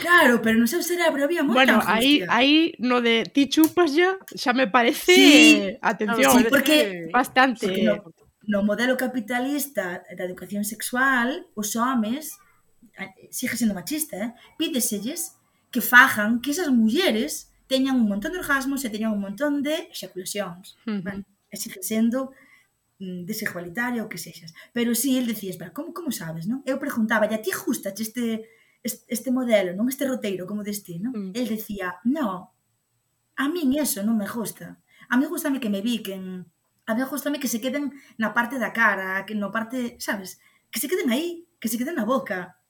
Claro, 0.00 0.40
pero 0.42 0.58
no 0.58 0.66
seu 0.70 0.82
cerebro 0.82 1.24
había 1.24 1.42
moita 1.42 1.58
Bueno, 1.58 1.76
aí 1.86 2.22
aí 2.30 2.74
no 2.78 3.02
de 3.02 3.26
ti 3.26 3.50
chupas 3.50 3.94
ya, 3.94 4.18
xa 4.34 4.54
me 4.54 4.70
parece, 4.70 5.14
sí, 5.14 5.78
atención, 5.82 6.30
sí, 6.38 6.46
porque, 6.48 7.10
bastante. 7.10 7.66
Porque 7.66 7.82
no, 7.82 7.94
no 8.46 8.58
modelo 8.62 8.96
capitalista 8.96 10.02
da 10.02 10.24
educación 10.24 10.64
sexual, 10.64 11.46
os 11.54 11.74
homes 11.74 12.38
eh, 12.98 13.30
sigue 13.30 13.58
sendo 13.58 13.74
machista, 13.74 14.16
eh? 14.16 14.30
pídeselles 14.58 15.38
que 15.70 15.80
fajan 15.80 16.40
que 16.40 16.50
esas 16.50 16.68
mulleres 16.68 17.51
teñan 17.72 17.96
un 17.96 18.08
montón 18.12 18.36
de 18.36 18.40
orgasmos 18.44 18.84
e 18.84 18.92
teñan 18.92 19.16
un 19.16 19.22
montón 19.24 19.64
de 19.64 19.88
eyaculacións. 19.88 20.76
Uh 20.84 21.00
-huh. 21.00 21.00
Vale? 21.00 21.24
E 21.48 21.56
sigue 21.56 21.80
sendo 21.80 22.36
mm, 23.00 23.24
desigualitario 23.24 24.04
o 24.04 24.10
que 24.12 24.20
sexas. 24.20 24.52
Pero 24.76 24.92
si, 24.92 25.16
sí, 25.16 25.18
el 25.20 25.24
decía, 25.24 25.56
espera, 25.56 25.72
como, 25.72 25.96
como 25.96 26.12
sabes, 26.12 26.44
non? 26.44 26.60
Eu 26.68 26.76
preguntaba, 26.76 27.24
a 27.24 27.40
ti 27.40 27.48
justas 27.48 27.96
este, 27.96 28.44
este, 28.84 29.08
este 29.08 29.30
modelo, 29.32 29.72
non 29.72 29.88
este 29.88 30.04
roteiro 30.04 30.44
como 30.44 30.60
destino? 30.60 31.08
Mm. 31.16 31.32
El 31.32 31.46
decía, 31.48 31.96
no, 32.04 32.52
a 33.40 33.44
min 33.48 33.72
eso 33.80 34.04
non 34.04 34.20
me 34.20 34.28
gusta. 34.28 34.76
A 35.08 35.16
mí 35.16 35.24
gustame 35.24 35.56
que 35.56 35.72
me 35.72 35.80
biquen, 35.80 36.44
a 36.84 36.92
mí 36.92 37.00
gustame 37.08 37.40
que 37.40 37.48
se 37.48 37.60
queden 37.64 37.96
na 38.20 38.36
parte 38.36 38.60
da 38.60 38.72
cara, 38.76 39.24
que 39.24 39.32
no 39.32 39.48
parte, 39.48 39.96
sabes? 39.96 40.40
Que 40.68 40.80
se 40.80 40.88
queden 40.88 41.08
aí, 41.08 41.48
que 41.60 41.68
se 41.72 41.78
queden 41.80 41.96
na 41.96 42.04
boca. 42.04 42.60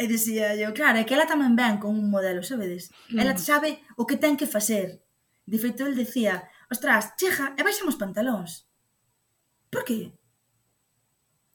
E 0.00 0.08
dicía 0.08 0.56
eu, 0.56 0.72
claro, 0.72 0.96
é 0.96 1.04
que 1.04 1.12
ela 1.12 1.28
tamén 1.28 1.52
ven 1.52 1.76
con 1.76 1.92
un 1.92 2.08
modelo, 2.08 2.40
sabedes? 2.40 2.88
Mm. 3.12 3.20
Ela 3.20 3.36
sabe 3.36 3.84
o 4.00 4.08
que 4.08 4.16
ten 4.16 4.32
que 4.40 4.48
facer. 4.48 5.04
De 5.44 5.60
feito, 5.60 5.84
el 5.84 5.92
decía, 5.92 6.48
ostras, 6.72 7.12
cheja, 7.20 7.52
e 7.52 7.60
baixamos 7.60 8.00
pantalóns. 8.00 8.64
Por 9.68 9.84
que? 9.84 10.16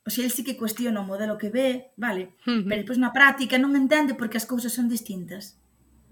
O 0.05 0.13
sea, 0.13 0.21
el 0.21 0.29
sí 0.29 0.45
que 0.45 0.61
cuestiona 0.61 1.01
o 1.01 1.09
modelo 1.09 1.41
que 1.41 1.49
ve, 1.49 1.89
vale, 1.97 2.37
uh 2.45 2.61
-huh. 2.61 2.63
pero 2.69 2.81
depois 2.85 3.01
na 3.01 3.09
práctica 3.09 3.57
non 3.57 3.73
entende 3.73 4.13
porque 4.13 4.37
as 4.37 4.45
cousas 4.45 4.69
son 4.77 4.85
distintas. 4.85 5.57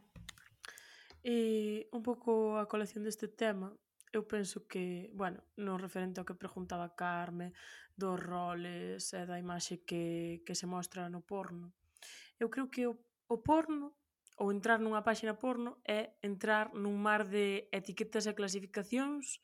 Eh, 1.23 1.91
un 1.91 2.03
pouco 2.03 2.57
a 2.63 2.71
colección 2.71 3.03
deste 3.03 3.27
tema, 3.27 3.75
eu 4.15 4.25
penso 4.25 4.65
que, 4.71 5.11
bueno, 5.13 5.43
no 5.59 5.77
referente 5.77 6.23
ao 6.23 6.27
que 6.27 6.39
preguntaba 6.39 6.95
Carme, 6.95 7.53
dos 7.99 8.17
roles 8.23 9.11
e 9.13 9.23
da 9.27 9.37
imaxe 9.37 9.83
que, 9.83 10.47
que 10.47 10.55
se 10.55 10.71
mostra 10.71 11.11
no 11.11 11.21
porno, 11.27 11.75
eu 12.39 12.49
creo 12.49 12.71
que 12.71 12.87
o, 12.87 12.95
o 13.27 13.43
porno 13.43 13.99
ou 14.39 14.55
entrar 14.55 14.79
nunha 14.79 15.03
páxina 15.03 15.35
porno 15.35 15.83
é 15.83 16.15
entrar 16.23 16.71
nun 16.71 16.95
mar 17.03 17.27
de 17.27 17.67
etiquetas 17.75 18.31
e 18.31 18.39
clasificacións 18.39 19.43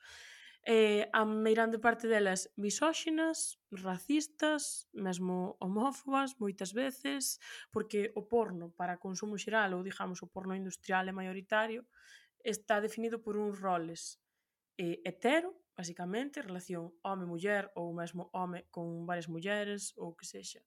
eh, 0.64 1.08
a 1.12 1.24
meirande 1.24 1.78
parte 1.78 2.08
delas 2.08 2.48
misóxinas, 2.56 3.60
racistas, 3.70 4.88
mesmo 4.92 5.56
homófobas 5.60 6.40
moitas 6.40 6.72
veces, 6.72 7.38
porque 7.70 8.12
o 8.16 8.24
porno 8.24 8.72
para 8.72 8.96
consumo 8.96 9.36
xeral 9.36 9.76
ou 9.76 9.84
digamos 9.84 10.24
o 10.24 10.30
porno 10.32 10.56
industrial 10.56 11.04
e 11.08 11.16
maioritario 11.16 11.84
está 12.40 12.80
definido 12.80 13.20
por 13.20 13.36
uns 13.36 13.60
roles 13.60 14.20
eh, 14.78 15.00
hetero, 15.04 15.52
basicamente, 15.76 16.42
relación 16.42 16.92
home-muller 17.02 17.70
ou 17.76 17.92
mesmo 17.92 18.30
home 18.32 18.66
con 18.70 19.06
varias 19.06 19.28
mulleres 19.28 19.92
ou 20.00 20.16
que 20.16 20.26
sexa 20.26 20.64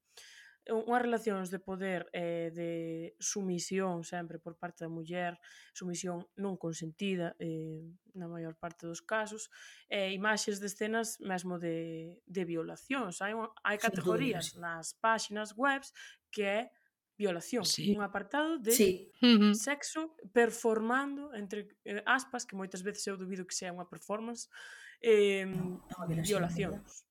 unhas 0.71 1.01
relacións 1.01 1.47
de 1.47 1.59
poder 1.59 2.07
e 2.11 2.47
eh, 2.47 2.49
de 2.51 2.71
sumisión 3.19 4.03
sempre 4.03 4.39
por 4.39 4.59
parte 4.59 4.83
da 4.83 4.91
muller, 4.91 5.39
sumisión 5.71 6.27
non 6.35 6.59
consentida 6.59 7.35
eh, 7.39 7.83
na 8.13 8.27
maior 8.27 8.59
parte 8.59 8.83
dos 8.83 8.99
casos, 8.99 9.47
e 9.87 10.11
eh, 10.11 10.15
imaxes 10.15 10.59
de 10.59 10.67
escenas 10.67 11.19
mesmo 11.23 11.55
de, 11.57 12.19
de 12.27 12.43
violacións. 12.43 13.23
Hai, 13.23 13.33
hai 13.63 13.77
categorías 13.79 14.59
nas 14.59 14.95
páxinas 14.99 15.55
webs 15.55 15.95
que 16.29 16.43
é 16.43 16.61
violación, 17.17 17.65
sí. 17.65 17.95
un 17.95 18.03
apartado 18.03 18.59
de 18.59 18.71
sí. 18.71 19.11
Sexo 19.53 20.15
performando 20.33 21.33
entre 21.33 21.73
eh, 21.83 22.03
aspas, 22.05 22.45
que 22.45 22.55
moitas 22.55 22.83
veces 22.85 23.07
eu 23.07 23.17
dubido 23.17 23.47
que 23.47 23.57
sea 23.57 23.73
unha 23.73 23.89
performance, 23.89 24.51
eh, 25.01 25.49
no, 25.49 25.81
violacións 26.21 27.06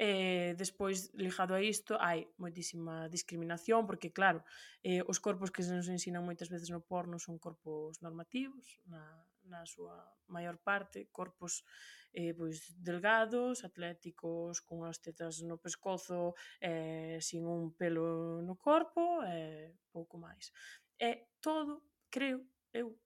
eh, 0.00 0.54
despois 0.56 1.12
ligado 1.12 1.52
a 1.52 1.60
isto 1.60 2.00
hai 2.00 2.24
moitísima 2.40 3.04
discriminación 3.12 3.84
porque 3.84 4.08
claro, 4.08 4.40
eh, 4.80 5.04
os 5.04 5.20
corpos 5.20 5.52
que 5.52 5.60
se 5.60 5.76
nos 5.76 5.92
ensinan 5.92 6.24
moitas 6.24 6.48
veces 6.48 6.72
no 6.72 6.80
porno 6.80 7.20
son 7.20 7.36
corpos 7.36 8.00
normativos 8.00 8.80
na, 8.88 9.04
na 9.44 9.68
súa 9.68 10.00
maior 10.24 10.56
parte 10.56 11.12
corpos 11.12 11.68
eh, 12.16 12.32
pois 12.32 12.72
delgados, 12.80 13.60
atléticos 13.60 14.64
con 14.64 14.88
as 14.88 15.04
tetas 15.04 15.44
no 15.44 15.60
pescozo 15.60 16.32
eh, 16.64 17.20
sin 17.20 17.44
un 17.44 17.76
pelo 17.76 18.40
no 18.40 18.56
corpo 18.56 19.20
e 19.28 19.36
eh, 19.36 19.66
pouco 19.92 20.16
máis. 20.16 20.48
E 20.96 21.28
todo, 21.44 21.84
creo 22.08 22.40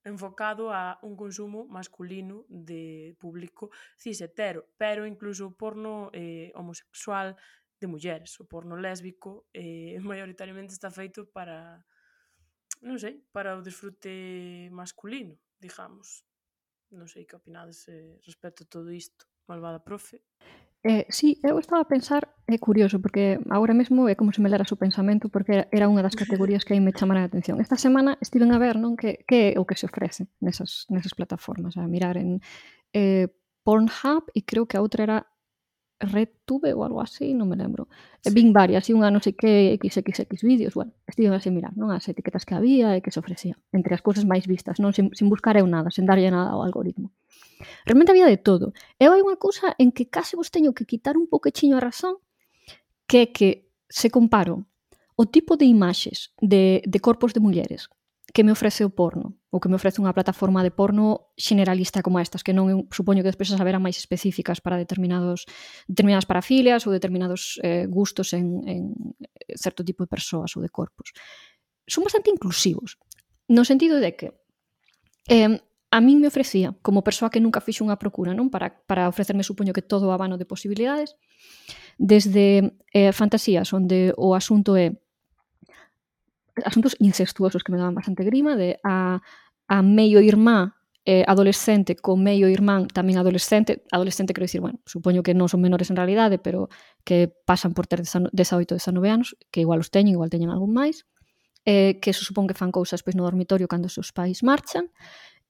enfocado 0.04 0.70
a 0.70 0.98
un 1.02 1.16
consumo 1.16 1.66
masculino 1.66 2.44
de 2.48 3.16
público 3.18 3.70
cis 3.96 4.20
hetero, 4.20 4.68
pero 4.76 5.06
incluso 5.06 5.48
o 5.48 5.56
porno 5.56 6.10
eh, 6.12 6.52
homosexual 6.54 7.36
de 7.80 7.86
mulleres, 7.86 8.38
o 8.40 8.44
porno 8.44 8.76
lésbico 8.76 9.48
eh, 9.52 9.96
maioritariamente 10.04 10.72
está 10.72 10.90
feito 10.90 11.26
para 11.32 11.84
non 12.84 13.00
sei, 13.00 13.24
para 13.32 13.56
o 13.56 13.64
disfrute 13.64 14.68
masculino, 14.68 15.40
digamos. 15.56 16.26
Non 16.92 17.08
sei 17.08 17.24
que 17.24 17.38
opinades 17.38 17.88
eh, 17.88 18.20
respecto 18.28 18.64
a 18.64 18.68
todo 18.68 18.92
isto, 18.92 19.24
malvada 19.48 19.80
profe. 19.80 20.20
Eh, 20.84 21.08
sí, 21.08 21.40
eu 21.40 21.56
estaba 21.56 21.80
a 21.80 21.88
pensar 21.88 22.33
É 22.46 22.58
curioso, 22.58 23.00
porque 23.00 23.40
agora 23.48 23.72
mesmo 23.72 24.06
é 24.06 24.14
como 24.14 24.32
se 24.32 24.42
me 24.44 24.50
lera 24.52 24.68
o 24.68 24.76
pensamento, 24.76 25.32
porque 25.32 25.64
era 25.72 25.88
unha 25.88 26.04
das 26.04 26.12
categorías 26.12 26.60
que 26.60 26.76
aí 26.76 26.80
me 26.84 26.92
chamaran 26.92 27.24
a 27.24 27.28
atención. 27.32 27.56
Esta 27.56 27.80
semana 27.80 28.20
estiven 28.20 28.52
a 28.52 28.60
ver 28.60 28.76
non 28.76 29.00
que, 29.00 29.24
que 29.24 29.56
é 29.56 29.60
o 29.60 29.64
que 29.64 29.80
se 29.80 29.88
ofrece 29.88 30.28
nesas, 30.44 30.84
nesas 30.92 31.16
plataformas, 31.16 31.80
a 31.80 31.88
mirar 31.88 32.20
en 32.20 32.44
eh, 32.92 33.32
Pornhub 33.64 34.28
e 34.36 34.44
creo 34.44 34.68
que 34.68 34.76
a 34.76 34.84
outra 34.84 35.08
era 35.08 35.18
RedTube 36.04 36.76
ou 36.76 36.84
algo 36.84 37.00
así, 37.00 37.32
non 37.32 37.48
me 37.48 37.56
lembro. 37.56 37.88
Sí. 38.20 38.28
Vin 38.36 38.52
varias, 38.52 38.84
e 38.88 38.92
unha 38.92 39.08
non 39.08 39.24
sei 39.24 39.32
que 39.32 39.80
XXX 39.80 40.44
vídeos, 40.44 40.76
bueno, 40.76 40.92
estiven 41.08 41.32
así 41.32 41.48
mirar, 41.48 41.72
non 41.80 41.96
as 41.96 42.04
etiquetas 42.12 42.44
que 42.44 42.52
había 42.52 42.92
e 42.92 43.00
que 43.00 43.08
se 43.08 43.24
ofrecía, 43.24 43.56
entre 43.72 43.96
as 43.96 44.04
cousas 44.04 44.28
máis 44.28 44.44
vistas, 44.44 44.84
non 44.84 44.92
sin, 44.92 45.08
sin 45.16 45.32
buscar 45.32 45.56
eu 45.56 45.64
nada, 45.64 45.88
sen 45.88 46.04
darlle 46.04 46.28
nada 46.28 46.52
ao 46.52 46.60
algoritmo. 46.60 47.08
Realmente 47.88 48.12
había 48.12 48.28
de 48.28 48.36
todo. 48.36 48.76
Eu 49.00 49.16
hai 49.16 49.24
unha 49.24 49.40
cousa 49.40 49.72
en 49.80 49.96
que 49.96 50.12
case 50.12 50.36
vos 50.36 50.52
teño 50.52 50.76
que 50.76 50.84
quitar 50.84 51.16
un 51.16 51.24
poquechiño 51.24 51.80
a 51.80 51.84
razón 51.84 52.20
que 53.06 53.18
é 53.22 53.26
que 53.26 53.70
se 53.88 54.10
comparo 54.10 54.66
o 55.16 55.26
tipo 55.26 55.56
de 55.56 55.64
imaxes 55.64 56.34
de, 56.40 56.82
de 56.86 56.98
corpos 57.00 57.32
de 57.32 57.40
mulleres 57.40 57.88
que 58.34 58.42
me 58.42 58.50
ofrece 58.50 58.84
o 58.84 58.90
porno, 58.90 59.38
ou 59.50 59.60
que 59.60 59.68
me 59.68 59.78
ofrece 59.78 60.02
unha 60.02 60.10
plataforma 60.10 60.66
de 60.66 60.74
porno 60.74 61.30
generalista 61.38 62.02
como 62.02 62.18
estas, 62.18 62.42
que 62.42 62.50
non 62.50 62.66
eu 62.66 62.82
supoño 62.90 63.22
que 63.22 63.30
despois 63.30 63.54
haberá 63.54 63.78
máis 63.78 63.94
específicas 63.94 64.58
para 64.58 64.74
determinados 64.74 65.46
determinadas 65.86 66.26
parafilias 66.26 66.82
ou 66.82 66.90
determinados 66.90 67.62
eh, 67.62 67.86
gustos 67.86 68.34
en, 68.34 68.66
en 68.66 68.82
certo 69.54 69.86
tipo 69.86 70.02
de 70.02 70.10
persoas 70.10 70.50
ou 70.58 70.66
de 70.66 70.72
corpos. 70.72 71.14
Son 71.86 72.02
bastante 72.02 72.34
inclusivos, 72.34 72.98
no 73.46 73.62
sentido 73.62 74.02
de 74.02 74.18
que 74.18 74.34
eh, 75.30 75.62
a 75.94 76.00
min 76.00 76.18
me 76.18 76.26
ofrecía, 76.26 76.74
como 76.82 77.06
persoa 77.06 77.30
que 77.30 77.38
nunca 77.38 77.62
fixo 77.62 77.86
unha 77.86 77.94
procura, 77.94 78.34
non? 78.34 78.50
Para, 78.50 78.82
para 78.90 79.06
ofrecerme, 79.06 79.46
supoño 79.46 79.70
que 79.70 79.86
todo 79.86 80.10
o 80.10 80.14
abano 80.14 80.34
de 80.34 80.42
posibilidades, 80.42 81.14
desde 82.02 82.74
eh, 82.90 83.14
fantasías 83.14 83.70
onde 83.70 84.10
o 84.18 84.34
asunto 84.34 84.74
é 84.74 84.98
asuntos 86.66 86.98
incestuosos 86.98 87.62
que 87.62 87.70
me 87.70 87.78
daban 87.78 87.94
bastante 87.94 88.26
grima, 88.26 88.58
de 88.58 88.82
a, 88.82 89.22
a 89.70 89.76
meio 89.86 90.18
irmá 90.18 90.82
eh, 91.06 91.22
adolescente 91.30 91.94
co 91.94 92.18
meio 92.18 92.50
irmán 92.50 92.90
tamén 92.90 93.14
adolescente, 93.14 93.86
adolescente 93.94 94.34
quero 94.34 94.50
dicir, 94.50 94.66
bueno, 94.66 94.82
supoño 94.90 95.22
que 95.22 95.30
non 95.30 95.46
son 95.46 95.62
menores 95.62 95.94
en 95.94 95.98
realidade, 96.00 96.42
pero 96.42 96.66
que 97.06 97.30
pasan 97.30 97.70
por 97.70 97.86
ter 97.86 98.02
18, 98.02 98.34
19 98.34 98.98
anos, 99.06 99.38
que 99.54 99.62
igual 99.62 99.78
os 99.78 99.94
teñen, 99.94 100.18
igual 100.18 100.26
teñen 100.26 100.50
algún 100.50 100.74
máis, 100.74 101.06
eh, 101.62 102.02
que 102.02 102.10
se 102.10 102.26
supón 102.26 102.50
que 102.50 102.58
fan 102.58 102.74
cousas 102.74 103.06
pois 103.06 103.14
no 103.14 103.22
dormitorio 103.22 103.70
cando 103.70 103.86
os 103.86 103.94
seus 103.94 104.10
pais 104.10 104.42
marchan, 104.42 104.90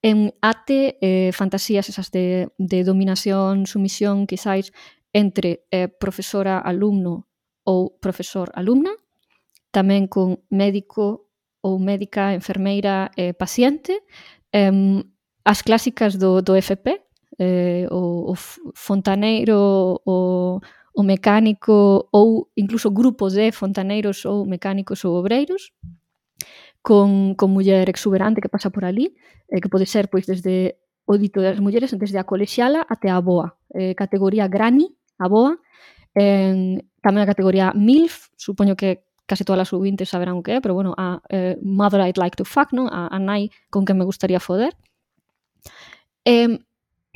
en 0.05 0.35
ate 0.43 0.99
eh, 1.01 1.33
fantasías 1.33 1.89
esas 1.89 2.11
de, 2.11 2.53
de 2.59 2.85
dominación, 2.85 3.65
sumisión, 3.65 4.27
quizáis, 4.27 4.71
entre 5.15 5.65
eh, 5.71 5.89
profesora-alumno 5.89 7.25
ou 7.65 7.97
profesor-alumna, 8.05 8.93
tamén 9.73 10.05
con 10.05 10.45
médico 10.53 11.33
ou 11.65 11.81
médica, 11.81 12.37
enfermeira, 12.37 13.17
eh, 13.17 13.33
paciente, 13.33 14.05
eh, 14.53 15.01
as 15.41 15.65
clásicas 15.65 16.21
do, 16.21 16.45
do 16.45 16.53
FP, 16.53 17.01
eh, 17.41 17.89
o, 17.89 18.29
o 18.29 18.35
fontaneiro, 18.77 20.05
o, 20.05 20.61
o 20.93 21.03
mecánico 21.03 22.13
ou 22.13 22.53
incluso 22.61 22.93
grupos 22.93 23.33
de 23.33 23.57
fontaneiros 23.57 24.29
ou 24.29 24.45
mecánicos 24.45 25.01
ou 25.09 25.17
obreiros, 25.17 25.73
con, 26.85 27.35
con 27.35 27.49
muller 27.51 27.89
exuberante 27.89 28.45
que 28.45 28.53
pasa 28.53 28.69
por 28.69 28.85
ali, 28.85 29.17
eh, 29.49 29.61
que 29.65 29.73
pode 29.73 29.89
ser 29.89 30.13
pois 30.13 30.29
desde 30.29 30.77
o 31.09 31.17
dito 31.17 31.41
das 31.41 31.57
mulleres, 31.57 31.97
desde 31.97 32.21
a 32.21 32.29
colexiala 32.29 32.85
até 32.85 33.09
a 33.09 33.25
boa. 33.25 33.57
Eh, 33.73 33.97
categoría 33.97 34.53
granny, 34.53 34.93
a 35.17 35.27
boa, 35.33 35.57
eh, 36.13 36.85
tamén 37.01 37.25
a 37.25 37.31
categoría 37.33 37.73
MILF, 37.73 38.29
supoño 38.37 38.77
que 38.77 39.09
case 39.25 39.49
todas 39.49 39.65
as 39.65 39.73
subintes 39.73 40.13
saberán 40.13 40.37
o 40.37 40.45
que 40.45 40.57
é, 40.57 40.61
pero 40.61 40.77
bueno, 40.77 40.93
a 41.01 41.25
eh, 41.33 41.57
Mother 41.65 42.05
I'd 42.05 42.21
Like 42.21 42.37
to 42.37 42.45
Fuck, 42.45 42.77
non? 42.77 42.93
A, 42.93 43.09
a 43.09 43.17
nai 43.17 43.49
con 43.73 43.89
que 43.89 43.97
me 43.97 44.05
gustaría 44.05 44.37
foder. 44.37 44.77
Eh, 46.29 46.61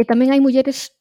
e 0.01 0.03
tamén 0.09 0.33
hai 0.33 0.41
mulleres 0.41 0.97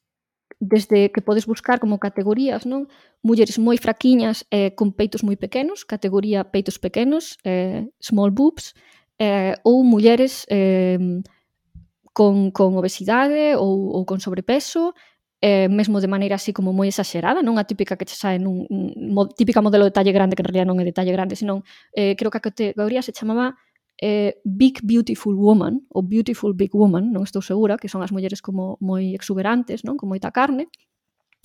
desde 0.59 1.11
que 1.11 1.21
podes 1.21 1.45
buscar 1.45 1.79
como 1.79 1.99
categorías, 1.99 2.65
non? 2.65 2.89
Mulleres 3.21 3.61
moi 3.61 3.77
fraquiñas 3.77 4.45
eh, 4.49 4.73
con 4.73 4.93
peitos 4.93 5.21
moi 5.21 5.37
pequenos, 5.37 5.85
categoría 5.85 6.49
peitos 6.49 6.81
pequenos, 6.81 7.37
eh, 7.45 7.85
small 8.01 8.33
boobs, 8.33 8.73
eh, 9.21 9.53
ou 9.61 9.85
mulleres 9.85 10.45
eh, 10.49 10.97
con, 12.17 12.49
con 12.49 12.73
obesidade 12.73 13.53
ou, 13.53 13.93
ou 13.93 14.01
con 14.09 14.17
sobrepeso, 14.17 14.97
eh, 15.41 15.69
mesmo 15.69 16.01
de 16.01 16.09
maneira 16.09 16.35
así 16.35 16.49
como 16.53 16.73
moi 16.73 16.89
exagerada, 16.89 17.45
non 17.45 17.61
a 17.61 17.63
típica 17.69 17.93
que 17.93 18.09
che 18.09 18.17
sae 18.17 18.41
nun, 18.41 18.65
un, 18.65 19.13
típica 19.37 19.61
modelo 19.61 19.85
de 19.85 19.93
talle 19.93 20.09
grande 20.09 20.33
que 20.33 20.41
en 20.41 20.49
realidad 20.49 20.65
non 20.65 20.81
é 20.81 20.85
de 20.89 20.95
talle 20.97 21.13
grande, 21.13 21.37
senón 21.37 21.61
eh, 21.93 22.17
creo 22.17 22.33
que 22.33 22.41
a 22.41 22.45
categoría 22.49 23.05
se 23.05 23.13
chamaba 23.13 23.53
eh, 23.97 24.39
Big 24.43 24.79
Beautiful 24.83 25.35
Woman 25.35 25.85
ou 25.89 26.03
Beautiful 26.03 26.53
Big 26.53 26.73
Woman, 26.73 27.09
non 27.09 27.25
estou 27.25 27.41
segura, 27.41 27.81
que 27.81 27.89
son 27.89 28.05
as 28.05 28.13
mulleres 28.13 28.45
como 28.45 28.77
moi 28.79 29.17
exuberantes, 29.17 29.81
non, 29.81 29.97
con 29.97 30.09
moita 30.09 30.29
carne. 30.29 30.69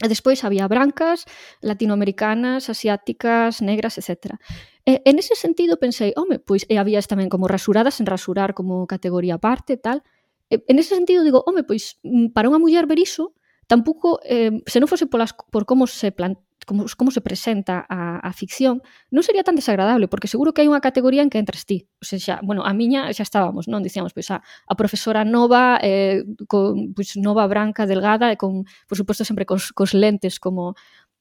E 0.01 0.09
despois 0.09 0.43
había 0.45 0.67
brancas, 0.69 1.25
latinoamericanas, 1.61 2.69
asiáticas, 2.69 3.63
negras, 3.63 3.97
etc. 4.01 4.37
E, 4.85 5.01
en 5.05 5.17
ese 5.21 5.37
sentido 5.37 5.79
pensei, 5.79 6.13
home, 6.17 6.41
pois 6.41 6.67
e 6.69 6.77
habías 6.77 7.07
tamén 7.07 7.31
como 7.31 7.47
rasuradas 7.47 8.01
en 8.01 8.09
rasurar 8.09 8.53
como 8.53 8.85
categoría 8.89 9.39
aparte, 9.39 9.79
tal. 9.79 10.03
E, 10.51 10.61
en 10.67 10.77
ese 10.81 10.97
sentido 10.97 11.25
digo, 11.25 11.45
home, 11.47 11.63
pois 11.65 12.01
mm, 12.03 12.35
para 12.37 12.51
unha 12.51 12.61
muller 12.61 12.85
beriso, 12.85 13.37
Tampouco, 13.67 14.21
eh, 14.27 14.63
se 14.67 14.79
non 14.81 14.91
fose 14.91 15.07
polas, 15.07 15.33
por 15.51 15.65
como 15.65 15.87
se 15.87 16.13
plantea 16.13 16.43
como, 16.65 16.87
como 16.97 17.11
se 17.11 17.21
presenta 17.21 17.85
a, 17.89 18.19
a 18.19 18.33
ficción, 18.33 18.83
non 19.11 19.23
sería 19.27 19.43
tan 19.43 19.59
desagradable, 19.59 20.09
porque 20.09 20.31
seguro 20.31 20.55
que 20.55 20.63
hai 20.63 20.71
unha 20.71 20.83
categoría 20.83 21.23
en 21.23 21.31
que 21.31 21.41
entras 21.43 21.67
ti. 21.67 21.89
O 22.01 22.05
sea, 22.07 22.19
xa, 22.19 22.35
bueno, 22.43 22.63
a 22.63 22.73
miña 22.75 23.11
xa 23.11 23.27
estábamos, 23.27 23.67
non? 23.67 23.83
Dicíamos, 23.83 24.15
pois, 24.15 24.31
a, 24.31 24.43
a 24.43 24.75
profesora 24.79 25.27
nova, 25.27 25.79
eh, 25.83 26.23
con, 26.47 26.95
pois, 26.95 27.19
nova, 27.19 27.47
branca, 27.51 27.87
delgada, 27.87 28.31
e 28.33 28.37
con, 28.39 28.65
por 28.87 28.97
suposto, 28.99 29.27
sempre 29.27 29.47
cos, 29.47 29.75
cos 29.75 29.93
lentes 29.95 30.39
como, 30.39 30.75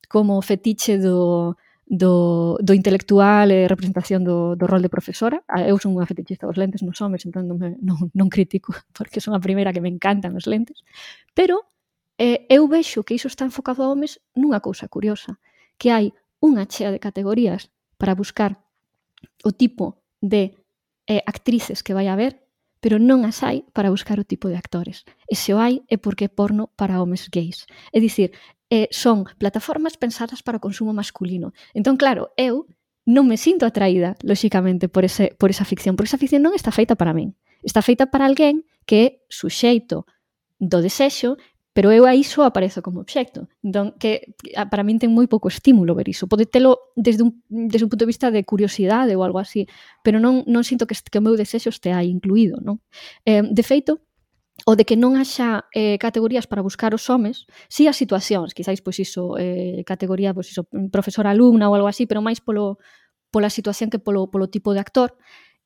como 0.10 0.42
fetiche 0.46 1.02
do, 1.02 1.58
do, 1.88 2.58
do 2.62 2.74
intelectual 2.74 3.52
e 3.52 3.68
representación 3.68 4.24
do, 4.24 4.56
do 4.56 4.66
rol 4.70 4.82
de 4.84 4.94
profesora. 4.94 5.42
Eu 5.50 5.78
son 5.82 5.98
unha 5.98 6.08
fetichista 6.08 6.46
dos 6.46 6.60
lentes 6.60 6.86
nos 6.86 7.00
homes, 7.02 7.26
entón 7.26 7.50
non, 7.50 7.58
me, 7.58 7.76
non, 7.82 7.98
non 8.14 8.28
critico, 8.30 8.72
porque 8.96 9.24
son 9.24 9.34
a 9.34 9.44
primeira 9.44 9.74
que 9.74 9.82
me 9.82 9.90
encantan 9.90 10.38
os 10.38 10.46
lentes. 10.46 10.86
Pero 11.34 11.72
E 12.22 12.46
eu 12.54 12.70
vexo 12.70 13.02
que 13.02 13.18
iso 13.18 13.26
está 13.26 13.50
enfocado 13.50 13.82
a 13.82 13.90
homes 13.90 14.22
nunha 14.38 14.62
cousa 14.62 14.86
curiosa, 14.86 15.42
que 15.82 15.90
hai 15.90 16.14
unha 16.38 16.70
chea 16.70 16.94
de 16.94 17.02
categorías 17.02 17.74
para 17.98 18.14
buscar 18.14 18.62
o 19.42 19.50
tipo 19.50 20.06
de 20.22 20.54
eh, 21.10 21.26
actrices 21.26 21.82
que 21.82 21.98
vai 21.98 22.06
haber, 22.14 22.46
pero 22.78 23.02
non 23.02 23.26
as 23.26 23.42
hai 23.42 23.66
para 23.74 23.90
buscar 23.90 24.22
o 24.22 24.28
tipo 24.30 24.54
de 24.54 24.58
actores. 24.62 25.02
E 25.26 25.34
se 25.34 25.50
o 25.50 25.58
hai 25.58 25.82
é 25.90 25.98
porque 25.98 26.30
é 26.30 26.32
porno 26.32 26.70
para 26.78 27.02
homes 27.02 27.26
gays. 27.26 27.66
É 27.90 27.98
dicir, 27.98 28.38
eh, 28.70 28.86
son 28.94 29.26
plataformas 29.42 29.98
pensadas 29.98 30.46
para 30.46 30.62
o 30.62 30.64
consumo 30.64 30.94
masculino. 30.94 31.58
Entón, 31.74 31.98
claro, 31.98 32.30
eu 32.38 32.70
non 33.10 33.26
me 33.26 33.42
sinto 33.42 33.66
atraída, 33.66 34.14
lóxicamente, 34.22 34.86
por, 34.94 35.10
ese, 35.10 35.34
por 35.42 35.50
esa 35.50 35.66
ficción, 35.66 35.98
porque 35.98 36.14
esa 36.14 36.22
ficción 36.22 36.46
non 36.46 36.54
está 36.54 36.70
feita 36.70 36.94
para 36.94 37.18
min. 37.18 37.34
Está 37.66 37.82
feita 37.82 38.14
para 38.14 38.30
alguén 38.30 38.62
que 38.86 38.98
é 39.02 39.08
suxeito 39.26 40.06
do 40.62 40.86
desexo 40.86 41.42
Pero 41.74 41.92
eu 41.92 42.04
aí 42.04 42.24
só 42.24 42.44
aparezo 42.44 42.84
como 42.84 43.00
obxecto. 43.00 43.48
Entón, 43.64 43.96
que 43.96 44.36
para 44.68 44.84
min 44.84 45.00
ten 45.00 45.16
moi 45.16 45.32
pouco 45.32 45.48
estímulo 45.48 45.96
ver 45.96 46.12
iso. 46.12 46.28
Pode 46.28 46.44
telo 46.44 46.92
desde 47.00 47.24
un, 47.24 47.40
desde 47.48 47.88
un 47.88 47.92
punto 47.92 48.04
de 48.04 48.12
vista 48.12 48.28
de 48.28 48.44
curiosidade 48.44 49.16
ou 49.16 49.24
algo 49.24 49.40
así, 49.40 49.72
pero 50.04 50.20
non, 50.20 50.44
non 50.52 50.68
sinto 50.68 50.84
que, 50.84 51.00
que 51.00 51.20
o 51.20 51.24
meu 51.24 51.40
desexo 51.40 51.72
estea 51.72 52.04
aí 52.04 52.12
incluído. 52.12 52.60
Non? 52.60 52.84
Eh, 53.24 53.48
de 53.48 53.64
feito, 53.64 54.04
o 54.66 54.76
de 54.76 54.84
que 54.84 55.00
non 55.00 55.16
haxa 55.16 55.72
eh, 55.72 55.98
categorías 55.98 56.46
para 56.46 56.62
buscar 56.62 56.92
os 56.94 57.08
homes, 57.08 57.48
si 57.72 57.88
as 57.88 57.96
situacións, 57.96 58.52
quizáis 58.52 58.84
pois 58.84 59.00
iso 59.00 59.40
eh, 59.40 59.82
categoría 59.88 60.36
pois 60.36 60.52
iso 60.52 60.68
profesor 60.92 61.26
alumna 61.26 61.72
ou 61.72 61.74
algo 61.74 61.88
así, 61.88 62.06
pero 62.06 62.20
máis 62.20 62.44
polo 62.44 62.78
pola 63.32 63.48
situación 63.48 63.88
que 63.88 63.98
polo 63.98 64.28
polo 64.28 64.52
tipo 64.52 64.76
de 64.76 64.84
actor, 64.84 65.16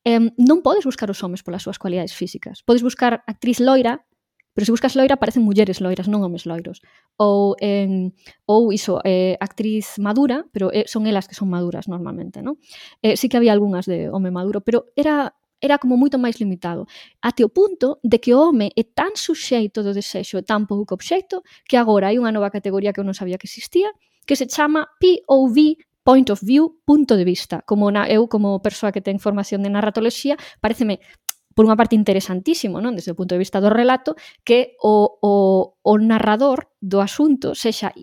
eh, 0.06 0.22
non 0.38 0.62
podes 0.62 0.86
buscar 0.86 1.10
os 1.10 1.20
homes 1.26 1.42
polas 1.42 1.66
súas 1.66 1.82
cualidades 1.82 2.14
físicas. 2.14 2.62
Podes 2.62 2.86
buscar 2.86 3.26
actriz 3.26 3.58
loira 3.58 4.06
Pero 4.56 4.64
se 4.64 4.72
buscas 4.72 4.96
loira 4.96 5.20
aparecen 5.20 5.44
mulleres 5.44 5.84
loiras, 5.84 6.08
non 6.08 6.24
homes 6.24 6.48
loiros. 6.48 6.80
Ou, 7.20 7.52
en 7.60 8.16
ou 8.48 8.72
iso, 8.72 9.04
eh, 9.04 9.36
actriz 9.36 10.00
madura, 10.00 10.48
pero 10.48 10.72
eh, 10.72 10.88
son 10.88 11.04
elas 11.04 11.28
que 11.28 11.36
son 11.36 11.52
maduras 11.52 11.92
normalmente, 11.92 12.40
non? 12.40 12.56
Eh, 13.04 13.20
sí 13.20 13.28
que 13.28 13.36
había 13.36 13.52
algunhas 13.52 13.84
de 13.84 14.08
home 14.08 14.32
maduro, 14.32 14.64
pero 14.64 14.88
era 14.96 15.36
era 15.60 15.76
como 15.76 16.00
moito 16.00 16.16
máis 16.16 16.40
limitado, 16.40 16.88
até 17.20 17.44
o 17.44 17.52
punto 17.52 18.00
de 18.00 18.16
que 18.16 18.32
o 18.32 18.40
home 18.48 18.72
é 18.72 18.84
tan 18.84 19.12
suxeito 19.16 19.84
do 19.84 19.92
desexo 19.92 20.40
e 20.40 20.44
tan 20.44 20.64
pouco 20.64 20.96
obxecto 20.96 21.44
que 21.68 21.76
agora 21.76 22.08
hai 22.08 22.16
unha 22.16 22.32
nova 22.32 22.48
categoría 22.48 22.96
que 22.96 23.00
eu 23.00 23.08
non 23.08 23.16
sabía 23.16 23.36
que 23.36 23.48
existía, 23.48 23.92
que 24.24 24.40
se 24.40 24.48
chama 24.48 24.88
POV 24.96 25.76
point 26.06 26.30
of 26.30 26.40
view, 26.40 26.78
punto 26.86 27.16
de 27.16 27.24
vista. 27.24 27.66
Como 27.66 27.90
na, 27.90 28.06
eu, 28.06 28.30
como 28.30 28.62
persoa 28.62 28.94
que 28.94 29.02
ten 29.02 29.18
formación 29.18 29.66
de 29.66 29.74
narratoloxía, 29.74 30.38
pareceme 30.62 31.02
por 31.56 31.64
unha 31.64 31.80
parte 31.80 31.96
interesantísimo, 31.96 32.84
non? 32.84 32.92
Desde 32.92 33.16
o 33.16 33.18
punto 33.18 33.32
de 33.32 33.40
vista 33.40 33.64
do 33.64 33.72
relato, 33.72 34.12
que 34.44 34.76
o, 34.84 35.16
o, 35.24 35.32
o 35.80 35.92
narrador 35.96 36.68
do 36.84 37.00
asunto 37.00 37.56
sexa 37.56 37.96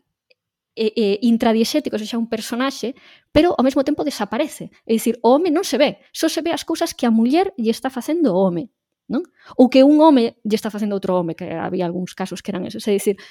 eh, 0.73 0.89
eh, 0.97 1.17
intradiexético, 1.21 2.01
sexa 2.01 2.17
un 2.17 2.25
personaxe, 2.25 2.97
pero 3.29 3.53
ao 3.53 3.61
mesmo 3.61 3.85
tempo 3.85 4.01
desaparece. 4.01 4.73
É 4.89 4.97
dicir, 4.97 5.21
o 5.21 5.37
home 5.37 5.53
non 5.53 5.61
se 5.61 5.77
ve, 5.77 6.01
só 6.09 6.25
se 6.25 6.41
ve 6.41 6.49
as 6.49 6.65
cousas 6.65 6.97
que 6.97 7.05
a 7.05 7.13
muller 7.13 7.53
lle 7.53 7.69
está 7.69 7.93
facendo 7.93 8.33
o 8.33 8.41
home. 8.41 8.73
Non? 9.05 9.21
Ou 9.61 9.69
que 9.69 9.85
un 9.85 10.01
home 10.01 10.41
lle 10.41 10.57
está 10.57 10.73
facendo 10.73 10.97
outro 10.97 11.13
home, 11.13 11.37
que 11.37 11.53
había 11.53 11.85
algúns 11.85 12.17
casos 12.17 12.41
que 12.41 12.49
eran 12.49 12.65
esos. 12.65 12.81
É 12.89 12.97
dicir, 12.97 13.21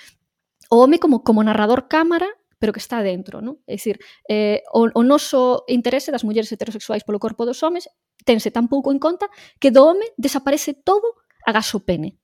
o 0.70 0.86
home 0.86 1.02
como, 1.02 1.26
como 1.26 1.42
narrador 1.42 1.90
cámara 1.90 2.30
pero 2.62 2.70
que 2.70 2.78
está 2.78 3.02
dentro, 3.02 3.42
non? 3.42 3.58
É 3.66 3.74
dicir, 3.74 3.98
eh, 4.30 4.62
o, 4.70 4.86
o 4.86 5.02
noso 5.02 5.66
interese 5.66 6.14
das 6.14 6.22
mulleres 6.22 6.46
heterosexuais 6.46 7.02
polo 7.02 7.18
corpo 7.18 7.42
dos 7.42 7.58
homes 7.66 7.90
tense 8.24 8.50
tan 8.50 8.68
pouco 8.68 8.90
en 8.90 8.98
conta 8.98 9.28
que 9.58 9.70
do 9.70 9.84
home 9.86 10.06
desaparece 10.16 10.74
todo 10.74 11.22
a 11.46 11.52
gaso 11.52 11.82
pene. 11.82 12.22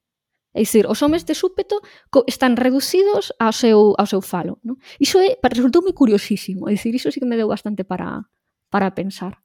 É 0.55 0.61
dicir, 0.65 0.89
os 0.89 1.03
homes 1.05 1.23
de 1.29 1.35
súpeto 1.37 1.83
están 2.27 2.57
reducidos 2.57 3.31
ao 3.39 3.53
seu, 3.53 3.95
ao 4.01 4.09
seu 4.09 4.25
falo. 4.25 4.59
Non? 4.65 4.81
Iso 4.99 5.21
é, 5.21 5.37
resultou 5.39 5.85
moi 5.85 5.93
curiosísimo. 5.93 6.67
É 6.67 6.75
dicir, 6.75 6.97
iso 6.97 7.13
sí 7.13 7.21
que 7.21 7.29
me 7.29 7.37
deu 7.37 7.53
bastante 7.53 7.85
para, 7.85 8.27
para 8.73 8.91
pensar. 8.97 9.39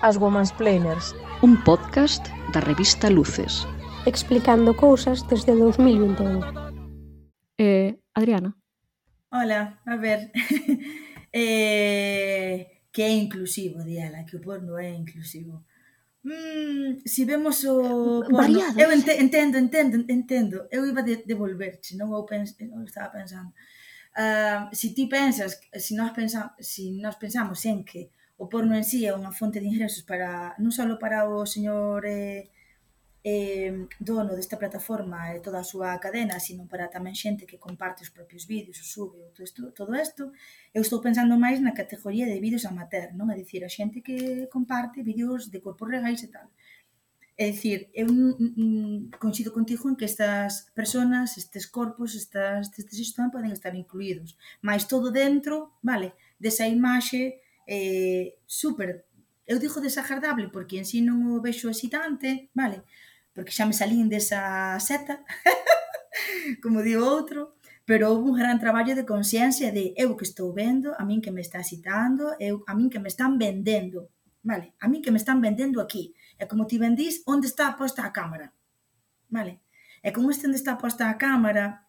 As 0.00 0.16
Women's 0.16 0.54
Planers. 0.54 1.12
Un 1.42 1.60
podcast 1.66 2.24
da 2.54 2.62
revista 2.62 3.10
Luces. 3.10 3.66
Explicando 4.06 4.72
cousas 4.72 5.26
desde 5.26 5.52
2021. 5.52 6.40
Eh, 7.58 7.98
Adriana. 8.14 8.56
Hola, 9.30 9.82
a 9.84 9.96
ver. 9.96 10.30
eh, 11.32 12.81
que 12.92 13.02
é 13.02 13.10
inclusivo, 13.10 13.82
Diala, 13.82 14.24
que 14.24 14.36
o 14.36 14.40
porno 14.40 14.78
é 14.78 14.90
inclusivo. 14.90 15.64
Mm, 16.24 17.02
si 17.04 17.24
vemos 17.24 17.64
o 17.64 18.22
eh, 18.22 18.28
porno, 18.30 18.36
Variados. 18.36 18.78
eu 18.78 18.92
ente, 18.92 19.12
entendo, 19.24 19.56
entendo, 19.58 19.96
entendo. 20.08 20.56
Eu 20.70 20.86
iba 20.86 21.02
de 21.02 21.24
devolverche, 21.26 21.96
non 21.96 22.12
eu, 22.14 22.22
pens, 22.28 22.54
eu 22.60 22.84
estaba 22.84 23.10
pensando. 23.10 23.50
Uh, 24.12 24.68
si 24.76 24.92
ti 24.94 25.08
pensas, 25.08 25.58
si 25.74 25.96
nós 25.96 26.12
pensamos, 26.12 26.52
si 26.60 26.92
nós 27.00 27.16
pensamos 27.16 27.64
en 27.64 27.82
que 27.82 28.12
o 28.36 28.46
porno 28.46 28.76
en 28.76 28.84
sí 28.84 29.08
é 29.08 29.16
unha 29.16 29.32
fonte 29.32 29.58
de 29.58 29.66
ingresos 29.66 30.04
para 30.04 30.54
non 30.60 30.70
só 30.70 30.84
para 31.00 31.24
o 31.26 31.48
señor 31.48 32.04
eh, 32.04 32.52
eh, 33.24 33.86
dono 34.00 34.34
desta 34.34 34.56
plataforma 34.56 35.34
e 35.34 35.40
toda 35.40 35.60
a 35.60 35.64
súa 35.64 35.98
cadena, 35.98 36.40
sino 36.40 36.66
para 36.66 36.90
tamén 36.90 37.14
xente 37.14 37.46
que 37.46 37.58
comparte 37.58 38.02
os 38.02 38.10
propios 38.10 38.46
vídeos, 38.50 38.82
o 38.82 38.86
sube, 38.86 39.18
todo 39.30 39.44
isto, 39.46 39.62
todo 39.70 39.92
isto, 39.94 40.32
eu 40.74 40.82
estou 40.82 40.98
pensando 40.98 41.38
máis 41.38 41.62
na 41.62 41.70
categoría 41.70 42.26
de 42.26 42.42
vídeos 42.42 42.66
amateur, 42.66 43.14
non? 43.14 43.30
É 43.30 43.38
dicir, 43.38 43.62
a 43.62 43.70
xente 43.70 44.02
que 44.02 44.50
comparte 44.50 45.06
vídeos 45.06 45.54
de 45.54 45.62
corpos 45.62 45.86
regais 45.86 46.22
e 46.26 46.28
tal. 46.34 46.50
É 47.38 47.46
dicir, 47.54 47.88
eu 47.94 48.10
mm, 48.10 49.14
coincido 49.22 49.54
contigo 49.54 49.86
en 49.86 49.94
que 49.94 50.04
estas 50.04 50.66
personas, 50.74 51.38
estes 51.38 51.70
corpos, 51.70 52.18
estas, 52.18 52.74
estes 52.74 52.98
sistemas 52.98 53.30
poden 53.30 53.54
estar 53.54 53.74
incluídos, 53.78 54.34
mas 54.66 54.90
todo 54.90 55.14
dentro, 55.14 55.78
vale, 55.78 56.18
desa 56.42 56.66
imaxe 56.66 57.38
eh, 57.70 58.34
super 58.46 59.06
eu 59.46 59.58
digo 59.58 59.80
desagradable 59.80 60.48
porque 60.48 60.78
en 60.78 60.86
si 60.86 61.02
non 61.02 61.34
o 61.34 61.42
vexo 61.42 61.66
excitante, 61.68 62.48
vale, 62.54 62.86
porque 63.34 63.52
xa 63.52 63.64
me 63.64 63.72
salín 63.72 64.08
desa 64.12 64.76
seta, 64.78 65.24
como 66.62 66.84
di 66.84 66.94
outro, 66.96 67.56
pero 67.84 68.12
houve 68.12 68.30
un 68.30 68.38
gran 68.38 68.60
traballo 68.60 68.94
de 68.94 69.08
consciencia 69.08 69.72
de 69.72 69.92
eu 69.96 70.14
que 70.16 70.24
estou 70.24 70.52
vendo, 70.52 70.94
a 70.94 71.02
min 71.04 71.20
que 71.20 71.34
me 71.34 71.42
está 71.42 71.64
citando, 71.64 72.36
eu, 72.38 72.62
a 72.68 72.72
min 72.76 72.92
que 72.92 73.02
me 73.02 73.08
están 73.08 73.38
vendendo, 73.38 74.12
vale? 74.44 74.74
A 74.78 74.86
min 74.86 75.02
que 75.02 75.10
me 75.10 75.18
están 75.18 75.40
vendendo 75.40 75.80
aquí. 75.80 76.14
E 76.38 76.46
como 76.46 76.66
ti 76.66 76.78
vendís, 76.78 77.22
onde 77.26 77.48
está 77.48 77.74
posta 77.74 78.06
a 78.06 78.12
cámara? 78.14 78.52
Vale? 79.30 79.60
E 80.02 80.12
como 80.12 80.30
este 80.30 80.46
onde 80.46 80.58
está 80.58 80.78
posta 80.78 81.10
a 81.10 81.18
cámara, 81.18 81.86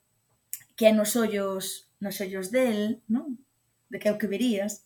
que 0.76 0.89
é 0.89 0.94
nos 0.94 1.14
ollos, 1.16 1.89
nos 2.00 2.18
ollos 2.22 2.50
del, 2.50 3.04
non? 3.06 3.38
De 3.89 4.02
que 4.02 4.10
é 4.10 4.14
o 4.14 4.18
que 4.18 4.30
verías, 4.30 4.86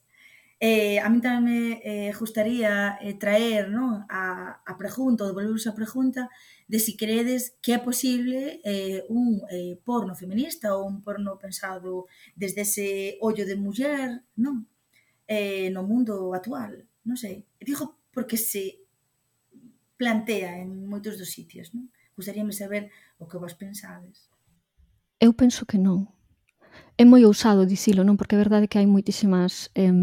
Eh, 0.59 0.97
a 0.97 1.05
mí 1.13 1.21
tamén 1.21 1.45
me 1.45 1.61
eh, 1.85 2.09
gustaría 2.17 2.97
eh, 2.97 3.13
traer 3.13 3.69
non? 3.69 4.09
A, 4.09 4.57
a 4.65 4.73
pregunta, 4.73 5.21
ou 5.21 5.29
devolveros 5.29 5.69
a 5.69 5.77
pregunta 5.77 6.33
de 6.65 6.81
si 6.81 6.97
credes 6.97 7.53
que 7.61 7.77
é 7.77 7.79
posible 7.79 8.57
eh, 8.65 9.05
un 9.13 9.45
eh, 9.53 9.77
porno 9.85 10.17
feminista 10.17 10.73
ou 10.73 10.89
un 10.89 11.05
porno 11.05 11.37
pensado 11.37 12.09
desde 12.33 12.65
ese 12.65 12.87
ollo 13.21 13.45
de 13.45 13.53
muller 13.53 14.25
non? 14.41 14.65
Eh, 15.29 15.69
no 15.69 15.85
mundo 15.85 16.33
actual 16.33 16.89
non 17.05 17.21
sei, 17.21 17.45
digo 17.61 18.01
porque 18.09 18.33
se 18.33 18.81
plantea 19.93 20.57
en 20.57 20.89
moitos 20.89 21.21
dos 21.21 21.29
sitios 21.29 21.69
non? 21.77 21.93
gustaríame 22.17 22.49
saber 22.49 22.89
o 23.21 23.29
que 23.29 23.37
vos 23.37 23.53
pensades 23.53 24.25
Eu 25.21 25.37
penso 25.37 25.69
que 25.69 25.77
non 25.77 26.16
é 26.97 27.05
moi 27.05 27.21
ousado 27.29 27.69
dicilo, 27.69 28.01
non? 28.01 28.17
Porque 28.17 28.33
é 28.33 28.41
verdade 28.41 28.65
que 28.65 28.81
hai 28.81 28.89
moitísimas 28.89 29.69
eh, 29.77 29.93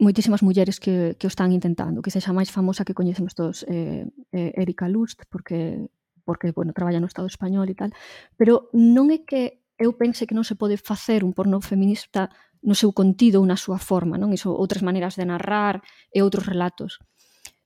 moitísimas 0.00 0.42
mulleres 0.42 0.80
que, 0.80 1.14
que 1.20 1.28
o 1.28 1.32
están 1.32 1.52
intentando, 1.52 2.02
que 2.02 2.10
sexa 2.10 2.34
máis 2.34 2.50
famosa 2.50 2.82
que 2.82 2.96
coñecemos 2.96 3.36
todos 3.36 3.62
eh, 3.68 4.08
eh, 4.32 4.52
Erika 4.56 4.88
Lust, 4.88 5.28
porque 5.28 5.88
porque, 6.24 6.52
bueno, 6.52 6.72
traballa 6.72 7.00
no 7.00 7.10
Estado 7.10 7.26
español 7.26 7.68
e 7.68 7.74
tal, 7.74 7.90
pero 8.38 8.70
non 8.72 9.10
é 9.10 9.26
que 9.26 9.62
eu 9.78 9.98
pense 9.98 10.26
que 10.26 10.36
non 10.38 10.46
se 10.46 10.54
pode 10.54 10.78
facer 10.78 11.26
un 11.26 11.34
porno 11.34 11.58
feminista 11.58 12.30
no 12.62 12.78
seu 12.78 12.94
contido 12.94 13.42
ou 13.42 13.46
na 13.46 13.58
súa 13.58 13.78
forma, 13.82 14.14
non? 14.16 14.30
Iso, 14.30 14.54
outras 14.54 14.86
maneiras 14.86 15.18
de 15.18 15.26
narrar 15.26 15.82
e 16.14 16.22
outros 16.22 16.46
relatos. 16.46 17.02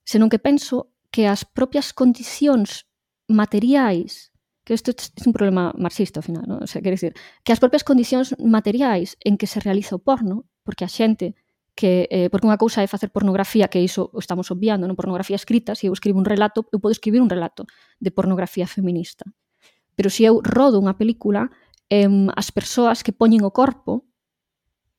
Senón 0.08 0.32
que 0.32 0.40
penso 0.40 0.96
que 1.12 1.28
as 1.28 1.44
propias 1.44 1.92
condicións 1.92 2.88
materiais 3.28 4.32
que 4.66 4.74
isto 4.74 4.90
é 4.90 4.94
un 5.24 5.32
problema 5.32 5.70
marxista 5.78 6.18
ao 6.18 6.26
final, 6.26 6.42
non? 6.42 6.58
O 6.58 6.66
sea, 6.66 6.82
quer 6.82 6.90
dizer, 6.90 7.14
que 7.46 7.54
as 7.54 7.62
propias 7.62 7.86
condicións 7.86 8.34
materiais 8.42 9.14
en 9.22 9.38
que 9.38 9.46
se 9.46 9.62
realiza 9.62 9.94
o 9.94 10.02
porno, 10.02 10.42
porque 10.66 10.82
a 10.82 10.90
xente 10.90 11.38
que 11.78 12.10
eh, 12.10 12.26
porque 12.34 12.50
unha 12.50 12.58
cousa 12.58 12.82
é 12.82 12.90
facer 12.90 13.14
pornografía, 13.14 13.70
que 13.70 13.78
iso 13.78 14.10
o 14.10 14.18
estamos 14.18 14.50
obviando, 14.50 14.90
non 14.90 14.98
pornografía 14.98 15.38
escrita, 15.38 15.78
se 15.78 15.86
eu 15.86 15.94
escribo 15.94 16.18
un 16.18 16.26
relato, 16.26 16.66
eu 16.74 16.82
podo 16.82 16.90
escribir 16.90 17.22
un 17.22 17.30
relato 17.30 17.62
de 18.02 18.10
pornografía 18.10 18.66
feminista. 18.66 19.22
Pero 19.94 20.10
se 20.10 20.26
eu 20.26 20.42
rodo 20.42 20.82
unha 20.82 20.98
película, 20.98 21.46
eh, 21.86 22.10
as 22.34 22.50
persoas 22.50 23.06
que 23.06 23.14
poñen 23.14 23.46
o 23.46 23.54
corpo 23.54 24.02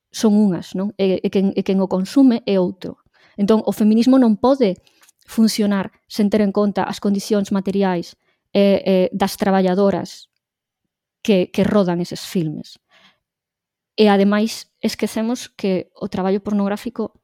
son 0.08 0.32
unhas, 0.32 0.72
non? 0.72 0.96
E, 0.96 1.20
e, 1.20 1.28
quen, 1.28 1.52
e 1.52 1.60
quen 1.60 1.84
o 1.84 1.92
consume 1.92 2.40
é 2.48 2.56
outro. 2.56 3.04
Entón, 3.36 3.60
o 3.68 3.72
feminismo 3.76 4.16
non 4.16 4.40
pode 4.40 4.80
funcionar 5.28 5.92
sen 6.08 6.32
ter 6.32 6.40
en 6.40 6.56
conta 6.56 6.88
as 6.88 7.04
condicións 7.04 7.52
materiais 7.52 8.16
eh, 8.52 8.82
eh, 8.84 9.08
das 9.12 9.36
traballadoras 9.36 10.30
que, 11.22 11.50
que 11.50 11.64
rodan 11.64 12.00
eses 12.00 12.24
filmes. 12.24 12.80
E 13.98 14.06
ademais 14.06 14.70
esquecemos 14.78 15.50
que 15.50 15.90
o 15.98 16.06
traballo 16.06 16.40
pornográfico 16.40 17.18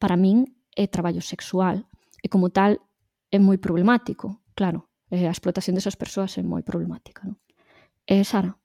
para 0.00 0.16
min 0.16 0.56
é 0.72 0.88
traballo 0.88 1.20
sexual 1.20 1.84
e 2.24 2.32
como 2.32 2.48
tal 2.48 2.80
é 3.30 3.38
moi 3.38 3.60
problemático, 3.60 4.40
claro. 4.56 4.88
Eh, 5.12 5.28
a 5.28 5.34
explotación 5.34 5.76
desas 5.76 6.00
persoas 6.00 6.34
é 6.40 6.42
moi 6.42 6.64
problemática, 6.64 7.28
non? 7.28 7.36
Eh, 8.08 8.24
Sara? 8.24 8.56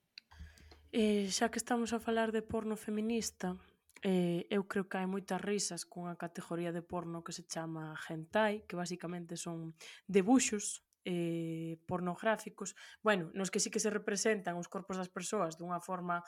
Eh, 0.89 1.29
xa 1.29 1.51
que 1.51 1.61
estamos 1.61 1.93
a 1.93 1.99
falar 1.99 2.31
de 2.33 2.41
porno 2.41 2.73
feminista, 2.73 3.59
eh, 4.01 4.47
eu 4.49 4.65
creo 4.65 4.87
que 4.87 4.97
hai 4.97 5.05
moitas 5.05 5.43
risas 5.43 5.83
cunha 5.85 6.15
categoría 6.15 6.71
de 6.71 6.81
porno 6.81 7.21
que 7.21 7.35
se 7.35 7.43
chama 7.43 7.93
hentai, 8.07 8.63
que 8.65 8.79
basicamente 8.79 9.35
son 9.35 9.75
debuxos 10.07 10.81
eh, 11.09 11.81
pornográficos, 11.89 12.75
bueno, 13.01 13.31
nos 13.33 13.49
que 13.49 13.59
sí 13.59 13.73
que 13.73 13.81
se 13.81 13.89
representan 13.89 14.61
os 14.61 14.69
corpos 14.69 15.01
das 15.01 15.09
persoas 15.09 15.57
dunha 15.57 15.81
forma 15.81 16.21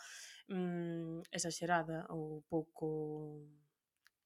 mm, 0.49 1.29
exagerada 1.29 2.09
ou 2.09 2.41
pouco 2.49 3.45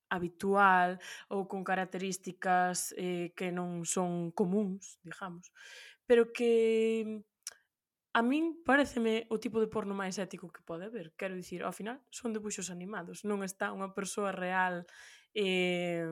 habitual 0.07 0.95
ou 1.27 1.43
con 1.51 1.67
características 1.67 2.95
eh, 2.95 3.35
que 3.35 3.51
non 3.51 3.83
son 3.83 4.31
comuns, 4.31 4.95
digamos, 5.03 5.51
pero 6.07 6.31
que 6.31 7.03
a 8.15 8.23
min 8.23 8.63
pareceme 8.63 9.27
o 9.27 9.35
tipo 9.43 9.59
de 9.59 9.67
porno 9.67 9.91
máis 9.91 10.15
ético 10.15 10.47
que 10.47 10.63
pode 10.63 10.87
haber. 10.87 11.11
Quero 11.19 11.35
dicir, 11.35 11.67
ao 11.67 11.75
final 11.75 11.99
son 12.15 12.31
debuxos 12.31 12.71
animados, 12.71 13.27
non 13.27 13.43
está 13.43 13.75
unha 13.75 13.91
persoa 13.91 14.31
real 14.31 14.87
eh, 15.35 16.07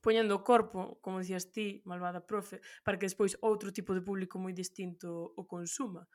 poñendo 0.00 0.34
o 0.36 0.44
corpo, 0.44 0.98
como 1.04 1.20
dicías 1.20 1.52
ti, 1.52 1.82
malvada 1.84 2.24
profe, 2.24 2.60
para 2.84 2.98
que 2.98 3.06
despois 3.06 3.36
outro 3.40 3.72
tipo 3.72 3.92
de 3.94 4.02
público 4.02 4.40
moi 4.40 4.52
distinto 4.52 5.32
o 5.36 5.42
consuma. 5.44 6.08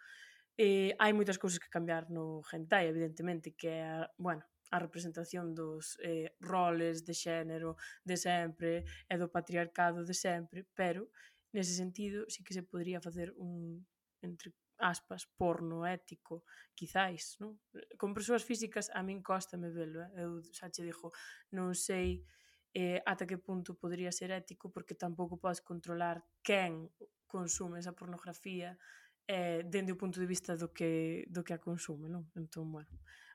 Eh, 0.58 0.96
hai 1.00 1.12
moitas 1.14 1.38
cousas 1.38 1.60
que 1.60 1.70
cambiar 1.70 2.10
no 2.10 2.42
hentai, 2.50 2.88
evidentemente, 2.88 3.54
que 3.54 3.70
é, 3.70 3.84
a, 3.84 4.10
bueno, 4.18 4.44
a 4.72 4.78
representación 4.80 5.54
dos 5.54 5.98
eh, 6.02 6.34
roles 6.42 7.06
de 7.06 7.14
xénero 7.14 7.78
de 8.04 8.18
sempre 8.18 8.84
e 9.06 9.16
do 9.22 9.30
patriarcado 9.30 10.02
de 10.04 10.16
sempre, 10.16 10.66
pero 10.74 11.12
nese 11.54 11.74
sentido 11.78 12.26
sí 12.28 12.44
que 12.44 12.56
se 12.58 12.64
podría 12.64 13.00
facer 13.00 13.32
un 13.38 13.86
entre 14.26 14.52
aspas, 14.78 15.28
porno 15.38 15.86
ético, 15.88 16.44
quizáis, 16.76 17.38
non? 17.40 17.56
Con 17.96 18.12
persoas 18.12 18.44
físicas 18.44 18.92
a 18.92 19.00
min 19.04 19.24
costa 19.24 19.56
me 19.56 19.72
velo, 19.72 20.04
eh? 20.04 20.12
eu 20.20 20.44
xa 20.52 20.68
che 20.68 20.84
dixo, 20.84 21.12
non 21.56 21.72
sei 21.72 22.26
eh, 22.76 23.00
ata 23.08 23.26
que 23.26 23.40
punto 23.40 23.80
podría 23.80 24.12
ser 24.12 24.36
ético 24.36 24.68
porque 24.70 25.00
tampouco 25.00 25.40
podes 25.40 25.64
controlar 25.64 26.28
quen 26.44 26.92
consume 27.26 27.80
esa 27.80 27.96
pornografía 27.96 28.78
eh, 29.28 29.64
dende 29.66 29.96
o 29.96 29.98
punto 29.98 30.20
de 30.20 30.28
vista 30.28 30.54
do 30.54 30.70
que, 30.70 31.26
do 31.32 31.42
que 31.42 31.56
a 31.56 31.64
consume, 31.64 32.12
non? 32.12 32.30
Entón, 32.38 32.70
bueno, 32.70 32.92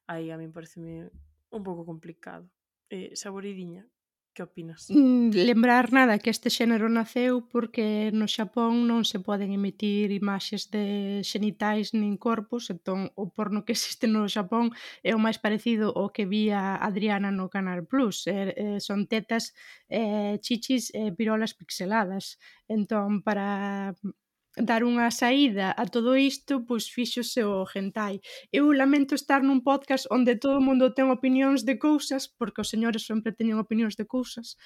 aí 0.07 0.31
a 0.31 0.39
mí 0.39 0.47
parece 0.53 1.11
un 1.51 1.63
pouco 1.65 1.83
complicado. 1.83 2.47
Eh, 2.91 3.17
saboridiña, 3.17 3.89
Que 4.33 4.43
opinas? 4.45 4.87
Mm, 4.91 5.31
lembrar 5.35 5.91
nada 5.93 6.21
que 6.23 6.31
este 6.31 6.51
xénero 6.51 6.87
naceu 6.89 7.43
porque 7.51 8.15
no 8.15 8.31
Xapón 8.31 8.87
non 8.87 9.03
se 9.03 9.19
poden 9.19 9.51
emitir 9.51 10.15
imaxes 10.15 10.71
de 10.71 11.19
xenitais 11.27 11.91
nin 11.99 12.15
corpos, 12.15 12.71
entón 12.71 13.11
o 13.19 13.27
porno 13.35 13.67
que 13.67 13.75
existe 13.75 14.07
no 14.07 14.31
Xapón 14.31 14.71
é 15.03 15.19
o 15.19 15.23
máis 15.25 15.43
parecido 15.43 15.91
ao 15.99 16.15
que 16.15 16.31
vía 16.31 16.79
Adriana 16.79 17.35
no 17.35 17.51
Canal 17.51 17.83
Plus. 17.91 18.31
É, 18.31 18.55
é, 18.55 18.67
son 18.79 19.11
tetas, 19.11 19.51
é, 19.91 20.39
chichis 20.39 20.95
e 20.95 21.11
pirolas 21.11 21.53
pixeladas. 21.59 22.39
Entón, 22.71 23.27
para 23.27 23.99
dar 24.63 24.85
unha 24.85 25.11
saída 25.11 25.73
a 25.77 25.85
todo 25.89 26.17
isto, 26.17 26.65
pois 26.69 26.89
fíxose 26.89 27.43
o 27.45 27.67
hentai. 27.67 28.21
Eu 28.53 28.71
lamento 28.73 29.15
estar 29.15 29.41
nun 29.43 29.65
podcast 29.65 30.07
onde 30.11 30.37
todo 30.37 30.61
o 30.61 30.65
mundo 30.65 30.93
ten 30.95 31.09
opinións 31.11 31.65
de 31.65 31.81
cousas, 31.81 32.29
porque 32.29 32.61
os 32.61 32.71
señores 32.71 33.05
sempre 33.09 33.33
teñen 33.33 33.59
opinións 33.59 33.97
de 33.97 34.05
cousas, 34.05 34.57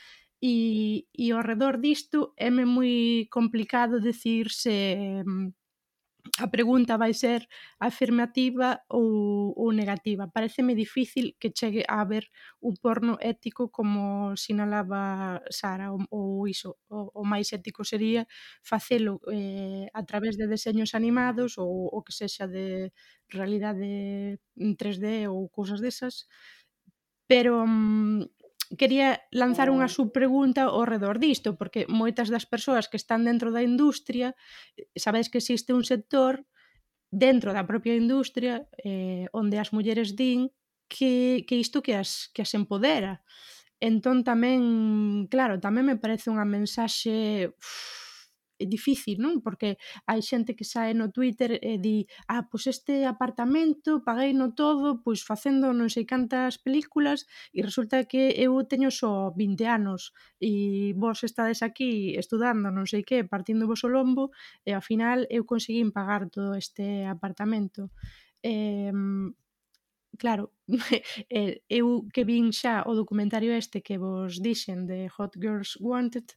e, 0.42 1.07
e 1.16 1.32
ao 1.32 1.40
redor 1.40 1.80
disto 1.80 2.36
é 2.36 2.51
moi 2.51 3.24
complicado 3.32 3.97
dicir 3.97 4.53
se 4.53 5.24
mm, 5.24 5.63
a 6.39 6.49
pregunta 6.49 6.97
vai 6.97 7.12
ser 7.14 7.47
afirmativa 7.79 8.81
ou, 8.89 9.53
ou 9.57 9.72
negativa. 9.72 10.27
Pareceme 10.29 10.75
difícil 10.75 11.37
que 11.39 11.53
chegue 11.55 11.85
a 11.89 12.01
haber 12.01 12.25
un 12.61 12.75
porno 12.77 13.18
ético 13.20 13.70
como 13.70 14.35
sinalaba 14.37 15.43
Sara, 15.51 15.93
ou, 15.93 16.01
ou 16.11 16.49
iso, 16.49 16.77
o, 16.89 17.11
o 17.20 17.25
máis 17.25 17.53
ético 17.53 17.85
sería 17.85 18.27
facelo 18.62 19.20
eh, 19.31 19.87
a 19.93 20.03
través 20.09 20.37
de 20.37 20.49
deseños 20.49 20.95
animados 20.95 21.59
ou 21.59 21.70
o 21.93 22.03
que 22.03 22.12
sexa 22.12 22.49
de 22.49 22.91
realidade 23.29 24.41
3D 24.81 25.29
ou 25.29 25.49
cousas 25.53 25.81
desas, 25.81 26.27
pero 27.27 27.66
mm, 27.66 28.27
quería 28.78 29.20
lanzar 29.30 29.68
unha 29.68 29.88
ah. 29.88 29.92
subpregunta 29.92 30.70
ao 30.70 30.84
redor 30.88 31.20
disto, 31.20 31.56
porque 31.58 31.84
moitas 31.90 32.32
das 32.32 32.48
persoas 32.48 32.88
que 32.88 32.96
están 32.98 33.24
dentro 33.24 33.52
da 33.52 33.60
industria, 33.60 34.32
eh, 34.76 34.88
sabedes 34.96 35.28
que 35.28 35.40
existe 35.40 35.72
un 35.72 35.84
sector 35.84 36.44
dentro 37.10 37.54
da 37.54 37.68
propia 37.68 37.94
industria 37.94 38.66
eh, 38.82 39.30
onde 39.30 39.56
as 39.60 39.70
mulleres 39.70 40.18
din 40.18 40.50
que, 40.90 41.44
que 41.46 41.56
isto 41.56 41.80
que 41.82 41.94
as, 41.94 42.30
que 42.34 42.42
as 42.42 42.52
empodera. 42.54 43.22
Entón 43.78 44.24
tamén, 44.24 45.28
claro, 45.28 45.60
tamén 45.60 45.84
me 45.84 45.96
parece 46.00 46.32
unha 46.32 46.46
mensaxe... 46.46 47.52
Uff, 47.52 48.03
é 48.59 48.66
difícil, 48.66 49.18
non? 49.18 49.42
Porque 49.42 49.76
hai 50.07 50.20
xente 50.22 50.55
que 50.55 50.64
sae 50.64 50.94
no 50.94 51.11
Twitter 51.11 51.59
e 51.59 51.78
di, 51.78 52.07
ah, 52.30 52.46
pois 52.46 52.66
este 52.70 53.05
apartamento 53.05 54.02
paguei 54.07 54.32
no 54.34 54.55
todo, 54.55 55.02
pois 55.02 55.26
facendo 55.26 55.74
non 55.74 55.90
sei 55.90 56.07
cantas 56.07 56.59
películas 56.62 57.26
e 57.50 57.62
resulta 57.62 58.07
que 58.07 58.34
eu 58.38 58.55
teño 58.66 58.90
só 58.94 59.34
20 59.34 59.66
anos 59.66 60.14
e 60.38 60.94
vos 60.94 61.22
estades 61.26 61.62
aquí 61.66 62.14
estudando 62.14 62.70
non 62.70 62.86
sei 62.86 63.02
que, 63.02 63.26
partindo 63.26 63.66
vos 63.66 63.82
o 63.82 63.90
lombo 63.90 64.30
e 64.62 64.70
ao 64.74 64.84
final 64.84 65.26
eu 65.30 65.42
conseguín 65.44 65.90
pagar 65.90 66.30
todo 66.30 66.55
este 66.55 67.05
apartamento. 67.07 67.90
Eh, 68.44 68.92
claro, 70.18 70.52
eu 71.68 71.86
que 72.14 72.24
vin 72.24 72.52
xa 72.52 72.84
o 72.86 72.92
documentario 72.94 73.52
este 73.52 73.82
que 73.86 73.96
vos 73.98 74.40
dixen 74.40 74.86
de 74.86 75.08
Hot 75.16 75.34
Girls 75.40 75.76
Wanted, 75.80 76.28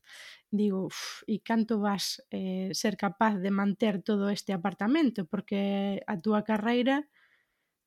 digo, 0.51 0.87
uf, 0.89 1.23
e 1.27 1.39
canto 1.43 1.79
vas 1.79 2.21
eh, 2.31 2.69
ser 2.73 2.95
capaz 2.97 3.35
de 3.43 3.51
manter 3.51 4.01
todo 4.03 4.29
este 4.29 4.51
apartamento, 4.53 5.25
porque 5.25 6.01
a 6.07 6.15
túa 6.19 6.41
carreira 6.43 7.07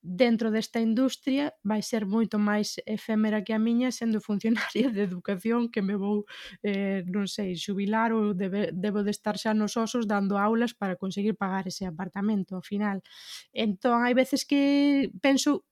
dentro 0.03 0.51
desta 0.51 0.80
industria 0.80 1.53
vai 1.62 1.82
ser 1.82 2.07
moito 2.09 2.38
máis 2.41 2.80
efémera 2.86 3.45
que 3.45 3.53
a 3.53 3.61
miña 3.61 3.93
sendo 3.93 4.20
funcionaria 4.20 4.88
de 4.88 5.03
educación 5.05 5.68
que 5.68 5.82
me 5.82 5.97
vou, 5.97 6.24
eh, 6.64 7.05
non 7.05 7.28
sei, 7.28 7.53
xubilar 7.53 8.16
ou 8.16 8.32
debe, 8.32 8.72
debo 8.72 9.05
de 9.05 9.12
estar 9.12 9.36
xa 9.36 9.53
nos 9.53 9.76
osos 9.76 10.09
dando 10.09 10.41
aulas 10.41 10.72
para 10.72 10.97
conseguir 10.97 11.36
pagar 11.36 11.68
ese 11.68 11.84
apartamento 11.84 12.57
ao 12.57 12.64
final. 12.64 13.05
Entón, 13.53 14.01
hai 14.01 14.16
veces 14.16 14.49
que 14.49 15.12
penso 15.20 15.68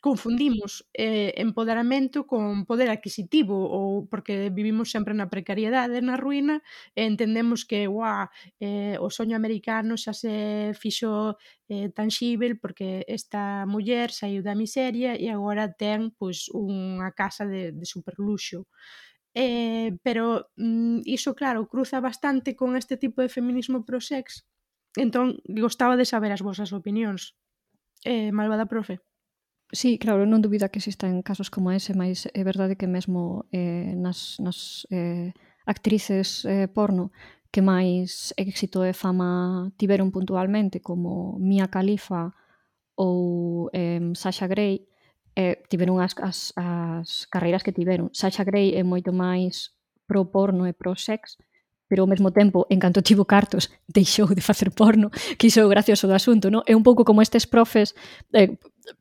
confundimos 0.00 0.88
eh, 0.94 1.34
empoderamento 1.36 2.26
con 2.26 2.64
poder 2.64 2.88
adquisitivo 2.90 3.54
ou 3.54 4.08
porque 4.08 4.48
vivimos 4.50 4.90
sempre 4.90 5.12
na 5.12 5.28
precariedade, 5.28 6.00
na 6.00 6.16
ruína, 6.16 6.64
e 6.96 7.04
entendemos 7.04 7.68
que 7.68 7.86
uá, 7.86 8.32
eh, 8.60 8.96
o 8.98 9.08
soño 9.12 9.36
americano 9.36 9.94
xa 10.00 10.12
se 10.16 10.72
fixo 10.74 11.36
eh, 11.68 11.88
tangible 11.92 12.56
porque 12.56 13.04
esta 13.06 13.68
muller 13.68 14.08
saiu 14.10 14.40
da 14.42 14.56
miseria 14.56 15.14
e 15.14 15.28
agora 15.28 15.70
ten 15.76 16.10
pois, 16.16 16.48
unha 16.50 17.12
casa 17.12 17.44
de, 17.44 17.76
de 17.76 17.86
superluxo. 17.86 18.64
Eh, 19.34 19.94
pero 20.02 20.50
mm, 20.56 21.02
iso, 21.06 21.34
claro, 21.34 21.68
cruza 21.68 22.00
bastante 22.00 22.56
con 22.56 22.76
este 22.76 22.96
tipo 22.96 23.22
de 23.22 23.28
feminismo 23.28 23.84
pro-sex. 23.84 24.46
Entón, 24.96 25.38
gostaba 25.46 25.94
de 25.96 26.08
saber 26.12 26.32
as 26.34 26.42
vosas 26.42 26.72
opinións. 26.74 27.36
Eh, 28.04 28.32
malvada 28.32 28.66
profe. 28.66 29.00
Sí, 29.72 29.98
claro, 30.02 30.26
non 30.26 30.42
dubida 30.42 30.66
que 30.66 30.82
existan 30.82 31.22
casos 31.22 31.46
como 31.46 31.70
ese, 31.70 31.94
mas 31.94 32.26
é 32.34 32.42
verdade 32.42 32.74
que 32.74 32.90
mesmo 32.90 33.46
eh, 33.54 33.94
nas, 33.94 34.42
nas 34.42 34.82
eh, 34.90 35.30
actrices 35.62 36.42
eh, 36.42 36.66
porno 36.66 37.14
que 37.54 37.62
máis 37.62 38.34
éxito 38.34 38.82
e 38.82 38.90
fama 38.90 39.70
tiveron 39.78 40.10
puntualmente, 40.10 40.82
como 40.82 41.38
Mia 41.38 41.70
Khalifa 41.70 42.34
ou 42.98 43.70
eh, 43.70 44.02
Sasha 44.18 44.50
Grey, 44.50 44.90
eh, 45.38 45.62
tiveron 45.70 46.02
as, 46.02 46.18
as, 46.18 46.50
as 46.58 47.30
carreiras 47.30 47.62
que 47.62 47.70
tiveron. 47.70 48.10
Sasha 48.10 48.42
Grey 48.42 48.74
é 48.74 48.82
moito 48.82 49.14
máis 49.14 49.70
pro 50.10 50.26
porno 50.34 50.66
e 50.66 50.74
pro 50.74 50.98
sex, 50.98 51.38
pero 51.90 52.06
ao 52.06 52.10
mesmo 52.10 52.30
tempo, 52.30 52.70
en 52.70 52.78
canto 52.78 53.02
tivo 53.02 53.26
cartos, 53.26 53.74
deixou 53.90 54.30
de 54.30 54.40
facer 54.40 54.70
porno, 54.70 55.10
que 55.34 55.50
iso 55.50 55.58
é 55.58 55.66
o 55.66 55.68
gracioso 55.68 56.06
do 56.06 56.14
asunto, 56.14 56.46
non? 56.48 56.62
É 56.70 56.78
un 56.78 56.86
pouco 56.86 57.02
como 57.02 57.18
estes 57.18 57.50
profes, 57.50 57.98
eh, 58.30 58.54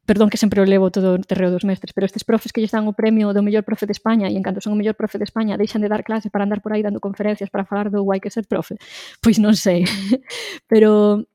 perdón 0.09 0.33
que 0.33 0.41
sempre 0.41 0.57
o 0.61 0.65
levo 0.65 0.89
todo 0.89 1.15
o 1.15 1.21
terreo 1.21 1.53
dos 1.53 1.61
mestres, 1.61 1.93
pero 1.93 2.09
estes 2.09 2.25
profes 2.25 2.49
que 2.49 2.65
lle 2.65 2.67
dan 2.73 2.89
o 2.89 2.97
premio 2.97 3.29
do 3.29 3.45
mellor 3.45 3.61
profe 3.61 3.85
de 3.85 3.93
España 3.93 4.25
e 4.25 4.33
en 4.33 4.41
canto 4.41 4.57
son 4.57 4.73
o 4.73 4.79
mellor 4.81 4.97
profe 4.97 5.21
de 5.21 5.25
España 5.29 5.53
deixan 5.53 5.85
de 5.85 5.89
dar 5.89 6.01
clase 6.01 6.33
para 6.33 6.43
andar 6.43 6.65
por 6.65 6.73
aí 6.73 6.81
dando 6.81 6.97
conferencias 6.97 7.53
para 7.53 7.63
falar 7.63 7.93
do 7.93 8.01
guai 8.01 8.17
que 8.17 8.33
ser 8.33 8.49
profe. 8.49 8.81
Pois 9.21 9.37
non 9.37 9.53
sei. 9.53 9.85
pero 10.71 11.28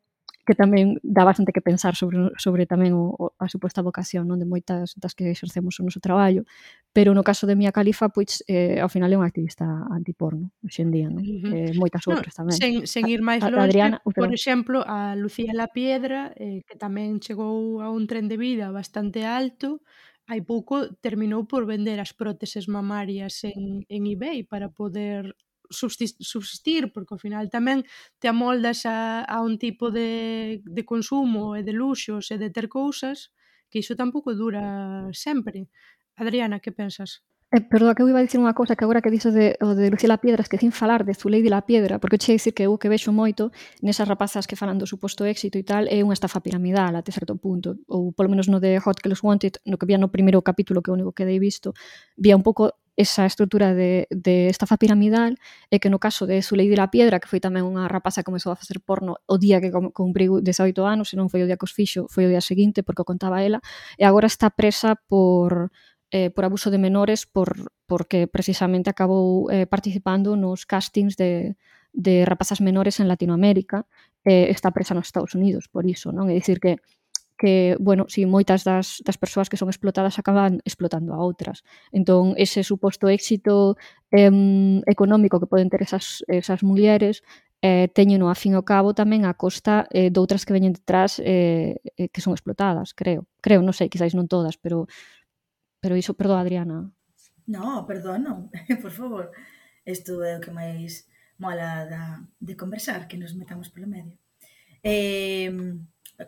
que 0.45 0.55
tamén 0.55 1.01
dá 1.01 1.25
bastante 1.25 1.51
que 1.51 1.65
pensar 1.65 1.97
sobre, 1.97 2.31
sobre 2.37 2.69
tamén 2.69 2.93
o, 2.93 3.17
o, 3.17 3.25
a 3.41 3.49
suposta 3.49 3.81
vocación 3.81 4.29
non 4.29 4.37
de 4.37 4.45
moitas 4.45 4.93
das 5.01 5.17
que 5.17 5.33
exercemos 5.33 5.81
o 5.81 5.85
noso 5.85 6.05
traballo, 6.05 6.45
pero 6.93 7.17
no 7.17 7.25
caso 7.25 7.49
de 7.49 7.57
Mia 7.57 7.73
Khalifa, 7.73 8.13
pois, 8.13 8.45
eh, 8.47 8.79
ao 8.79 8.93
final 8.93 9.09
é 9.09 9.17
unha 9.17 9.29
activista 9.29 9.65
antiporno, 9.89 10.53
hoxendía, 10.61 11.09
non? 11.09 11.25
Uh 11.25 11.41
-huh. 11.41 11.53
eh, 11.57 11.73
moitas 11.75 12.05
outras 12.05 12.37
no, 12.37 12.39
tamén. 12.45 12.57
Sen, 12.61 12.73
sen 12.85 13.05
ir 13.09 13.25
máis 13.25 13.41
longe, 13.41 13.65
Adriana, 13.65 13.97
por 14.05 14.31
exemplo, 14.31 14.85
a 14.85 15.17
Lucía 15.17 15.57
La 15.57 15.73
Piedra, 15.73 16.37
eh, 16.37 16.61
que 16.69 16.77
tamén 16.77 17.19
chegou 17.25 17.81
a 17.81 17.89
un 17.89 18.05
tren 18.05 18.29
de 18.29 18.37
vida 18.37 18.69
bastante 18.69 19.25
alto, 19.25 19.81
hai 20.29 20.41
pouco 20.41 20.89
terminou 21.05 21.45
por 21.45 21.69
vender 21.69 22.01
as 22.01 22.17
próteses 22.17 22.65
mamarias 22.69 23.45
en, 23.45 23.85
en 23.89 24.03
eBay 24.09 24.45
para 24.45 24.73
poder 24.73 25.37
subsistir, 25.75 26.95
porque 26.95 27.13
ao 27.15 27.21
final 27.21 27.51
tamén 27.51 27.83
te 28.23 28.31
amoldas 28.31 28.87
a, 28.87 29.27
a 29.27 29.43
un 29.43 29.59
tipo 29.59 29.91
de, 29.91 30.63
de 30.63 30.83
consumo 30.87 31.59
e 31.59 31.67
de 31.67 31.75
luxos 31.75 32.31
e 32.31 32.39
de 32.39 32.49
ter 32.55 32.71
cousas 32.71 33.35
que 33.69 33.83
iso 33.83 33.99
tampouco 33.99 34.33
dura 34.39 35.11
sempre. 35.11 35.67
Adriana, 36.15 36.63
que 36.63 36.71
pensas? 36.71 37.27
Eh, 37.55 37.61
perdón, 37.61 37.95
que 37.95 38.03
eu 38.03 38.09
iba 38.09 38.19
a 38.19 38.27
dicir 38.27 38.43
unha 38.43 38.51
cousa 38.51 38.75
que 38.75 38.83
agora 38.83 38.99
que 38.99 39.15
dixo 39.15 39.31
de, 39.31 39.55
o 39.63 39.79
de 39.79 39.87
Lucía 39.87 40.11
la 40.11 40.19
Piedra 40.19 40.43
esquecín 40.43 40.75
falar 40.75 41.07
de 41.07 41.15
Zulei 41.15 41.39
de 41.39 41.55
la 41.55 41.63
Piedra, 41.63 42.03
porque 42.03 42.19
che 42.19 42.35
dicir 42.35 42.51
que 42.51 42.67
eu 42.67 42.75
que 42.83 42.91
vexo 42.91 43.15
moito 43.15 43.55
nesas 43.79 44.11
rapazas 44.11 44.51
que 44.51 44.59
falan 44.59 44.75
do 44.75 44.91
suposto 44.91 45.23
éxito 45.23 45.55
e 45.55 45.63
tal 45.63 45.87
é 45.87 46.03
unha 46.03 46.19
estafa 46.19 46.43
piramidal 46.43 46.99
até 46.99 47.15
certo 47.15 47.39
punto 47.39 47.79
ou 47.87 48.11
polo 48.11 48.27
menos 48.27 48.51
no 48.51 48.59
de 48.59 48.83
Hot 48.83 48.99
Girls 48.99 49.23
Wanted 49.23 49.63
no 49.71 49.79
que 49.79 49.87
vía 49.87 50.03
no 50.03 50.11
primeiro 50.11 50.43
capítulo 50.43 50.83
que 50.83 50.91
é 50.91 50.93
o 50.93 50.99
único 50.99 51.15
que 51.15 51.23
dei 51.23 51.39
visto 51.39 51.79
vía 52.19 52.35
un 52.35 52.43
pouco 52.43 52.75
esa 52.97 53.27
estrutura 53.27 53.75
de, 53.75 54.07
de 54.11 54.49
estafa 54.49 54.77
piramidal 54.77 55.37
e 55.71 55.83
que 55.83 55.91
no 55.91 55.99
caso 55.99 56.27
de 56.27 56.43
Suleide 56.43 56.79
la 56.79 56.91
Piedra, 56.91 57.19
que 57.19 57.27
foi 57.27 57.43
tamén 57.43 57.67
unha 57.67 57.91
rapaza 57.91 58.23
que 58.23 58.31
comezou 58.31 58.55
a 58.55 58.59
facer 58.59 58.79
porno 58.79 59.19
o 59.27 59.37
día 59.39 59.59
que 59.59 59.75
cumpriu 59.93 60.39
18 60.39 60.79
anos, 60.87 61.11
e 61.11 61.19
non 61.19 61.27
foi 61.27 61.43
o 61.43 61.49
día 61.51 61.59
que 61.59 61.67
os 61.67 61.75
fixo, 61.75 62.07
foi 62.07 62.27
o 62.27 62.31
día 62.31 62.43
seguinte, 62.43 62.87
porque 62.87 63.03
o 63.03 63.09
contaba 63.09 63.43
ela, 63.43 63.59
e 63.99 64.07
agora 64.07 64.31
está 64.31 64.51
presa 64.55 64.95
por, 65.11 65.75
eh, 66.15 66.31
por 66.31 66.47
abuso 66.47 66.71
de 66.71 66.79
menores 66.79 67.27
por, 67.27 67.51
porque 67.91 68.31
precisamente 68.31 68.91
acabou 68.91 69.51
eh, 69.51 69.67
participando 69.67 70.39
nos 70.39 70.63
castings 70.63 71.19
de, 71.19 71.59
de 71.91 72.25
rapazas 72.25 72.63
menores 72.63 73.03
en 73.03 73.11
Latinoamérica, 73.11 73.87
eh, 74.23 74.51
está 74.55 74.71
presa 74.71 74.95
nos 74.95 75.11
Estados 75.11 75.35
Unidos, 75.35 75.67
por 75.67 75.83
iso, 75.83 76.15
non? 76.15 76.31
É 76.31 76.35
dicir 76.39 76.63
que 76.63 76.79
que, 77.37 77.77
bueno, 77.81 78.07
si 78.09 78.27
moitas 78.27 78.63
das, 78.63 79.03
das 79.03 79.19
persoas 79.19 79.51
que 79.51 79.59
son 79.59 79.69
explotadas 79.69 80.19
acaban 80.19 80.63
explotando 80.65 81.15
a 81.15 81.23
outras. 81.23 81.67
Entón, 81.91 82.39
ese 82.39 82.63
suposto 82.63 83.11
éxito 83.11 83.75
eh, 84.15 84.31
económico 84.87 85.41
que 85.43 85.51
poden 85.51 85.71
ter 85.71 85.83
esas, 85.83 86.23
esas 86.29 86.63
mulleres 86.63 87.23
eh, 87.65 87.89
teñeno 87.89 88.29
a 88.29 88.37
fin 88.37 88.53
ao 88.53 88.69
cabo 88.69 88.93
tamén 88.93 89.25
a 89.25 89.33
costa 89.41 89.89
eh, 89.89 90.13
de 90.13 90.19
outras 90.21 90.45
que 90.45 90.53
veñen 90.53 90.77
detrás 90.77 91.17
eh, 91.25 91.81
eh, 91.97 92.13
que 92.13 92.21
son 92.21 92.37
explotadas, 92.37 92.93
creo. 92.93 93.25
Creo, 93.41 93.65
non 93.65 93.73
sei, 93.73 93.89
quizáis 93.89 94.13
non 94.13 94.29
todas, 94.29 94.61
pero 94.61 94.85
pero 95.81 95.97
iso, 95.97 96.13
perdón, 96.13 96.45
Adriana. 96.45 96.93
No, 97.49 97.85
perdón, 97.89 98.21
non, 98.25 98.39
por 98.85 98.93
favor. 98.93 99.33
Isto 99.85 100.21
é 100.21 100.37
o 100.37 100.43
que 100.45 100.53
máis 100.53 101.09
mola 101.41 101.89
da, 101.89 102.05
de 102.37 102.53
conversar, 102.53 103.09
que 103.09 103.17
nos 103.17 103.33
metamos 103.33 103.73
polo 103.73 103.89
medio. 103.89 104.21
Eh, 104.85 105.49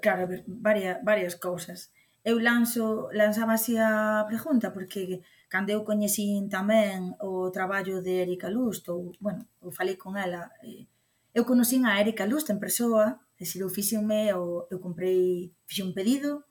claro, 0.00 0.28
varias, 0.46 1.02
varias 1.04 1.34
cousas. 1.36 1.92
Eu 2.24 2.38
lanzo, 2.38 3.08
lanzaba 3.12 3.54
así 3.54 3.78
a 3.78 4.24
pregunta 4.26 4.72
porque 4.72 5.22
cando 5.48 5.70
eu 5.70 5.86
coñecín 5.86 6.50
tamén 6.50 7.14
o 7.22 7.54
traballo 7.54 8.02
de 8.02 8.26
Erika 8.26 8.50
Lust, 8.50 8.90
ou, 8.90 9.14
bueno, 9.22 9.46
eu 9.62 9.70
falei 9.70 9.94
con 9.94 10.18
ela, 10.18 10.50
eu 11.30 11.46
conocín 11.46 11.86
a 11.86 12.00
Erika 12.02 12.26
Lust 12.26 12.50
en 12.50 12.58
persoa, 12.58 13.22
é 13.38 13.44
dicir, 13.44 13.62
eu 13.62 13.70
fixenme, 13.70 14.26
eu, 14.26 14.66
eu 14.72 14.78
comprei, 14.82 15.52
fixe 15.68 15.86
un 15.86 15.94
pedido 15.94 16.42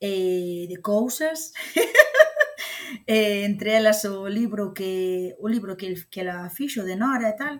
eh, 0.00 0.66
de 0.70 0.76
cousas, 0.78 1.50
eh, 3.06 3.44
entre 3.44 3.74
elas 3.74 4.04
o 4.04 4.28
libro 4.28 4.72
que 4.72 5.34
o 5.40 5.48
libro 5.48 5.76
que, 5.76 6.06
que 6.06 6.20
ela 6.20 6.50
fixo 6.50 6.84
de 6.84 6.94
Nora 6.94 7.30
e 7.30 7.36
tal, 7.36 7.56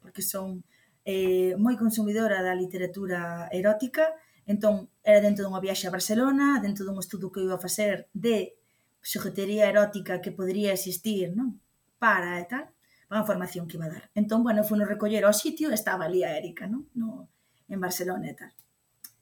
porque 0.00 0.22
son 0.22 0.64
eh, 1.04 1.52
moi 1.58 1.76
consumidora 1.76 2.40
da 2.40 2.54
literatura 2.54 3.50
erótica, 3.52 4.14
Entón, 4.46 4.88
era 5.02 5.20
dentro 5.20 5.44
dunha 5.44 5.60
viaxe 5.60 5.88
a 5.88 5.94
Barcelona, 5.94 6.60
dentro 6.60 6.84
dun 6.84 7.00
estudo 7.00 7.32
que 7.32 7.40
eu 7.40 7.48
iba 7.48 7.56
a 7.56 7.62
facer 7.62 8.08
de 8.14 8.56
xoguetería 9.02 9.68
erótica 9.68 10.20
que 10.20 10.32
podería 10.32 10.72
existir, 10.72 11.32
non? 11.32 11.60
Para 11.98 12.40
e 12.40 12.46
tal, 12.48 12.72
para 13.08 13.20
a 13.20 13.28
formación 13.28 13.66
que 13.68 13.76
iba 13.76 13.86
a 13.88 13.94
dar. 13.94 14.04
Entón, 14.14 14.44
bueno, 14.44 14.64
fui 14.64 14.78
no 14.78 14.88
recoller 14.88 15.24
ao 15.24 15.36
sitio, 15.36 15.72
estaba 15.72 16.06
ali 16.06 16.24
a 16.24 16.36
Erika, 16.36 16.68
non? 16.68 16.88
No, 16.94 17.28
en 17.68 17.80
Barcelona 17.80 18.28
e 18.30 18.36
tal. 18.36 18.52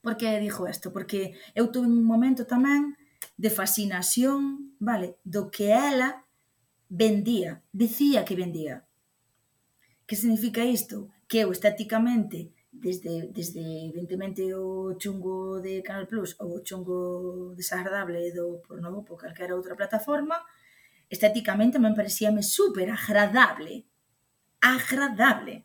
Por 0.03 0.17
que 0.17 0.41
dixo 0.41 0.67
isto? 0.67 0.93
Porque 0.93 1.35
eu 1.55 1.71
tuve 1.71 1.87
un 1.87 2.07
momento 2.07 2.47
tamén 2.47 2.95
de 3.37 3.51
fascinación, 3.51 4.75
vale, 4.79 5.19
do 5.23 5.51
que 5.51 5.71
ela 5.71 6.25
vendía, 6.89 7.63
dicía 7.73 8.25
que 8.25 8.35
vendía. 8.35 8.87
Que 10.07 10.17
significa 10.17 10.65
isto? 10.65 11.11
Que 11.29 11.45
eu 11.45 11.53
estéticamente 11.53 12.51
desde, 12.81 13.29
desde 13.29 13.61
evidentemente 13.87 14.55
o 14.55 14.95
chungo 14.99 15.61
de 15.61 15.83
Canal 15.83 16.07
Plus 16.07 16.37
ou 16.39 16.59
o 16.59 16.63
chungo 16.65 17.55
desagradable 17.55 18.31
do 18.33 18.63
Pornovo 18.63 19.03
por 19.03 19.19
calquera 19.19 19.57
outra 19.59 19.75
plataforma, 19.75 20.39
estéticamente 21.11 21.79
me 21.79 21.95
parecíame 21.95 22.43
super 22.43 22.91
agradable. 22.91 23.85
Agradable. 24.61 25.65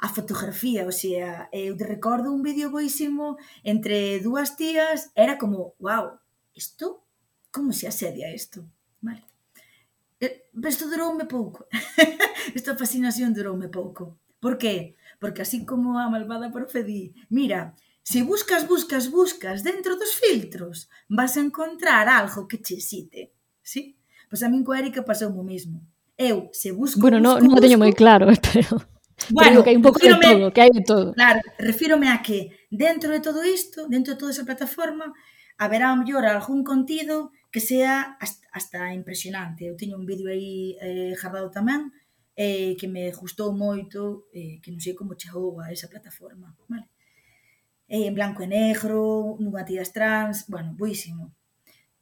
A 0.00 0.08
fotografía, 0.08 0.84
o 0.86 0.92
sea, 0.92 1.48
eu 1.52 1.76
te 1.76 1.84
recordo 1.84 2.32
un 2.32 2.42
vídeo 2.42 2.68
boísimo 2.70 3.38
entre 3.64 4.20
dúas 4.20 4.56
tías, 4.56 5.10
era 5.14 5.38
como, 5.38 5.74
wow, 5.80 6.20
isto, 6.52 7.04
como 7.50 7.72
se 7.72 7.88
asedia 7.88 8.34
isto? 8.34 8.66
Vale. 9.00 9.24
Eh, 10.20 10.50
pero 10.52 10.68
isto 10.68 10.90
duroume 10.90 11.24
pouco. 11.24 11.66
Esta 12.54 12.76
fascinación 12.76 13.32
duroume 13.32 13.68
pouco. 13.68 14.18
Por 14.40 14.58
que? 14.58 14.92
Porque 14.92 15.03
porque 15.24 15.40
así 15.40 15.64
como 15.64 15.98
a 15.98 16.10
malvada 16.10 16.52
profe 16.52 16.84
di, 16.84 17.14
mira, 17.30 17.72
se 18.02 18.22
buscas, 18.22 18.68
buscas, 18.68 19.10
buscas 19.10 19.64
dentro 19.64 19.96
dos 19.96 20.12
filtros, 20.20 20.90
vas 21.08 21.38
a 21.38 21.40
encontrar 21.40 22.10
algo 22.10 22.46
que 22.46 22.60
che 22.60 22.76
xite, 22.76 23.32
sí? 23.62 23.96
Pois 24.28 24.40
pues 24.40 24.42
a 24.44 24.52
min 24.52 24.60
coa 24.68 24.76
Erika 24.76 25.00
pasou 25.00 25.32
o 25.32 25.40
mesmo. 25.40 25.80
Eu, 26.12 26.52
se 26.52 26.76
busco, 26.76 27.00
Bueno, 27.00 27.24
busco, 27.24 27.40
non, 27.40 27.56
no 27.56 27.56
teño 27.56 27.80
moi 27.80 27.96
claro, 27.96 28.28
pero... 28.52 28.84
Bueno, 29.32 29.64
pero 29.64 29.64
que 29.64 29.70
hai 29.72 29.78
un 29.80 29.86
pouco 29.88 29.96
de 30.04 30.12
todo, 30.12 30.52
que 30.52 30.60
hai 30.60 30.72
de 30.76 30.84
todo. 30.84 31.16
Claro, 31.16 31.40
refírome 31.56 32.12
a 32.12 32.20
que 32.20 32.68
dentro 32.68 33.08
de 33.08 33.24
todo 33.24 33.40
isto, 33.48 33.88
dentro 33.88 34.12
de 34.12 34.20
toda 34.20 34.36
esa 34.36 34.44
plataforma, 34.44 35.08
haberá 35.56 35.88
a 35.88 35.96
mellor 35.96 36.28
algún 36.28 36.68
contido 36.68 37.32
que 37.48 37.64
sea 37.64 38.20
hasta, 38.20 38.44
hasta 38.52 38.92
impresionante. 38.92 39.64
Eu 39.64 39.80
teño 39.80 39.96
un 39.96 40.04
vídeo 40.04 40.28
aí 40.28 40.76
eh, 40.84 41.16
jardado 41.16 41.48
tamén, 41.48 41.88
eh, 42.36 42.76
que 42.78 42.88
me 42.88 43.10
gustou 43.12 43.54
moito, 43.54 44.26
eh, 44.34 44.58
que 44.62 44.70
non 44.70 44.82
sei 44.82 44.94
como 44.94 45.14
chegou 45.14 45.60
a 45.60 45.70
esa 45.70 45.88
plataforma, 45.88 46.54
vale? 46.68 46.90
Eh, 47.88 48.06
en 48.08 48.14
blanco 48.14 48.42
e 48.42 48.48
negro, 48.48 49.36
nunha 49.38 49.64
tiras 49.64 49.92
trans, 49.92 50.46
bueno, 50.48 50.74
buísimo. 50.74 51.30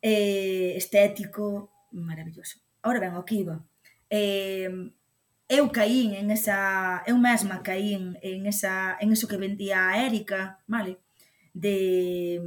Eh, 0.01 0.75
estético, 0.77 1.71
maravilloso. 1.93 2.59
Ahora 2.83 3.01
ben, 3.01 3.15
o 3.15 3.25
que 3.25 3.37
iba. 3.45 3.61
Eh, 4.11 4.71
eu 5.49 5.69
caín 5.69 6.15
en 6.15 6.31
esa, 6.31 7.03
eu 7.07 7.19
mesma 7.19 7.63
caín 7.63 8.17
en 8.23 8.47
esa, 8.47 8.97
en 9.01 9.13
eso 9.13 9.29
que 9.29 9.37
vendía 9.37 9.89
a 9.93 10.07
Erika, 10.07 10.65
vale? 10.67 10.99
De 11.53 12.41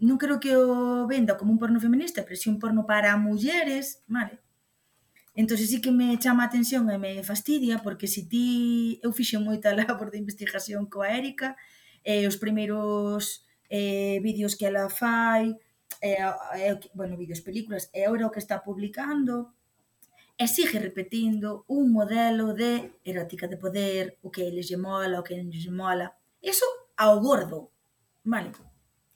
non 0.00 0.16
creo 0.16 0.40
que 0.40 0.56
o 0.56 1.04
venda 1.08 1.36
como 1.36 1.52
un 1.52 1.60
porno 1.60 1.80
feminista, 1.80 2.24
pero 2.24 2.36
si 2.36 2.48
un 2.48 2.60
porno 2.60 2.84
para 2.84 3.16
mulleres, 3.16 4.04
vale? 4.08 4.40
Entón, 5.40 5.56
sí 5.56 5.80
que 5.80 5.90
me 5.90 6.18
chama 6.18 6.42
a 6.44 6.48
atención 6.52 6.84
e 6.92 6.98
me 7.00 7.24
fastidia, 7.24 7.80
porque 7.80 8.06
se 8.14 8.28
ti... 8.28 9.00
Eu 9.00 9.10
fixe 9.16 9.40
moita 9.40 9.72
labor 9.80 10.12
de 10.12 10.20
investigación 10.20 10.84
coa 10.92 11.08
Érica, 11.08 11.56
eh, 12.04 12.28
os 12.28 12.36
primeiros 12.36 13.48
eh, 13.72 14.20
vídeos 14.20 14.52
que 14.52 14.68
ela 14.68 14.92
fai, 14.92 15.56
eh, 16.04 16.20
eh, 16.60 16.76
bueno, 16.92 17.16
vídeos, 17.16 17.40
películas, 17.40 17.88
e 17.96 18.04
agora 18.04 18.28
o 18.28 18.32
que 18.34 18.42
está 18.44 18.60
publicando, 18.60 19.56
e 20.36 20.44
sigue 20.44 20.76
repetindo 20.76 21.64
un 21.72 21.88
modelo 21.88 22.52
de 22.52 23.00
erótica 23.00 23.48
de 23.48 23.56
poder, 23.56 24.20
o 24.20 24.28
que 24.28 24.44
eles 24.44 24.68
lle 24.68 24.76
mola, 24.76 25.20
o 25.20 25.24
que 25.24 25.40
eles 25.40 25.56
lle 25.56 25.72
mola. 25.72 26.12
Eso 26.44 26.68
ao 27.00 27.16
gordo, 27.24 27.72
vale? 28.28 28.52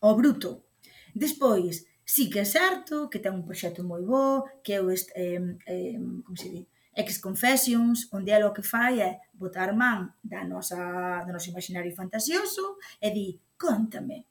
Ao 0.00 0.16
bruto. 0.16 0.72
Despois, 1.12 1.84
Sí 2.04 2.28
que 2.28 2.40
é 2.40 2.44
certo 2.44 3.08
que 3.08 3.18
ten 3.18 3.32
un 3.32 3.44
proxecto 3.48 3.80
moi 3.82 4.04
bo, 4.04 4.44
que 4.60 4.76
eu 4.76 4.92
est, 4.92 5.08
eh, 5.16 5.40
eh, 5.66 5.96
como 6.24 6.36
se 6.36 6.48
di, 6.52 6.62
Ex 6.94 7.18
Confessions, 7.18 8.08
onde 8.12 8.30
ela 8.30 8.48
o 8.48 8.54
que 8.54 8.62
fai 8.62 9.00
é 9.00 9.18
botar 9.34 9.74
man 9.74 10.14
da 10.22 10.44
nosa, 10.44 11.24
do 11.26 11.32
noso 11.32 11.50
imaginario 11.50 11.94
fantasioso 11.94 12.78
e 13.00 13.10
di, 13.10 13.26
contame, 13.58 14.26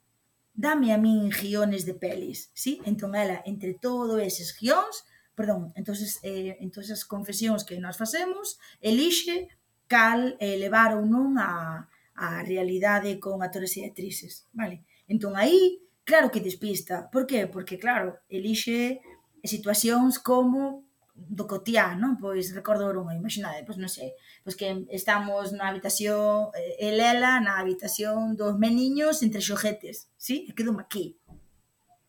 dame 0.53 0.93
a 0.93 0.97
min 0.97 1.29
guiones 1.29 1.83
de 1.85 1.95
pelis, 1.95 2.51
sí? 2.53 2.79
Entón 2.85 3.15
ela, 3.15 3.41
entre 3.45 3.73
todo 3.73 4.19
eses 4.19 4.55
guións, 4.55 5.03
perdón, 5.35 5.73
entonces, 5.75 6.19
eh, 6.23 6.57
entonces 6.61 6.91
as 6.91 7.03
confesións 7.03 7.65
que 7.65 7.79
nós 7.79 7.97
facemos, 7.97 8.59
elixe 8.79 9.49
cal 9.87 10.37
eh, 10.39 10.55
levar 10.55 10.95
ou 10.95 11.03
non 11.03 11.35
a, 11.41 11.89
a 12.15 12.27
realidade 12.45 13.19
con 13.19 13.41
actores 13.43 13.75
e 13.75 13.83
actrices, 13.83 14.47
vale? 14.53 14.85
Entón 15.09 15.35
aí 15.35 15.83
Claro 16.03 16.31
que 16.31 16.41
despista. 16.41 17.09
Por 17.09 17.25
qué? 17.25 17.47
Porque, 17.47 17.79
claro, 17.79 18.19
elixe 18.29 18.99
situacións 19.43 20.19
como 20.19 20.83
do 21.15 21.45
cotiá, 21.45 21.93
non? 21.95 22.17
Pois 22.17 22.49
recordo 22.57 22.89
unha, 22.89 23.13
imaginade, 23.13 23.61
pois 23.67 23.77
non 23.77 23.91
sei, 23.91 24.17
pois 24.41 24.57
que 24.57 24.67
estamos 24.89 25.53
na 25.53 25.69
habitación, 25.69 26.49
eh, 26.57 26.89
el 26.89 26.97
ela 26.97 27.37
na 27.37 27.61
habitación 27.61 28.33
dos 28.33 28.57
meniños 28.57 29.21
entre 29.21 29.45
xoguetes, 29.45 30.09
sí? 30.17 30.49
E 30.49 30.51
quedo 30.57 30.73
aquí. 30.81 31.15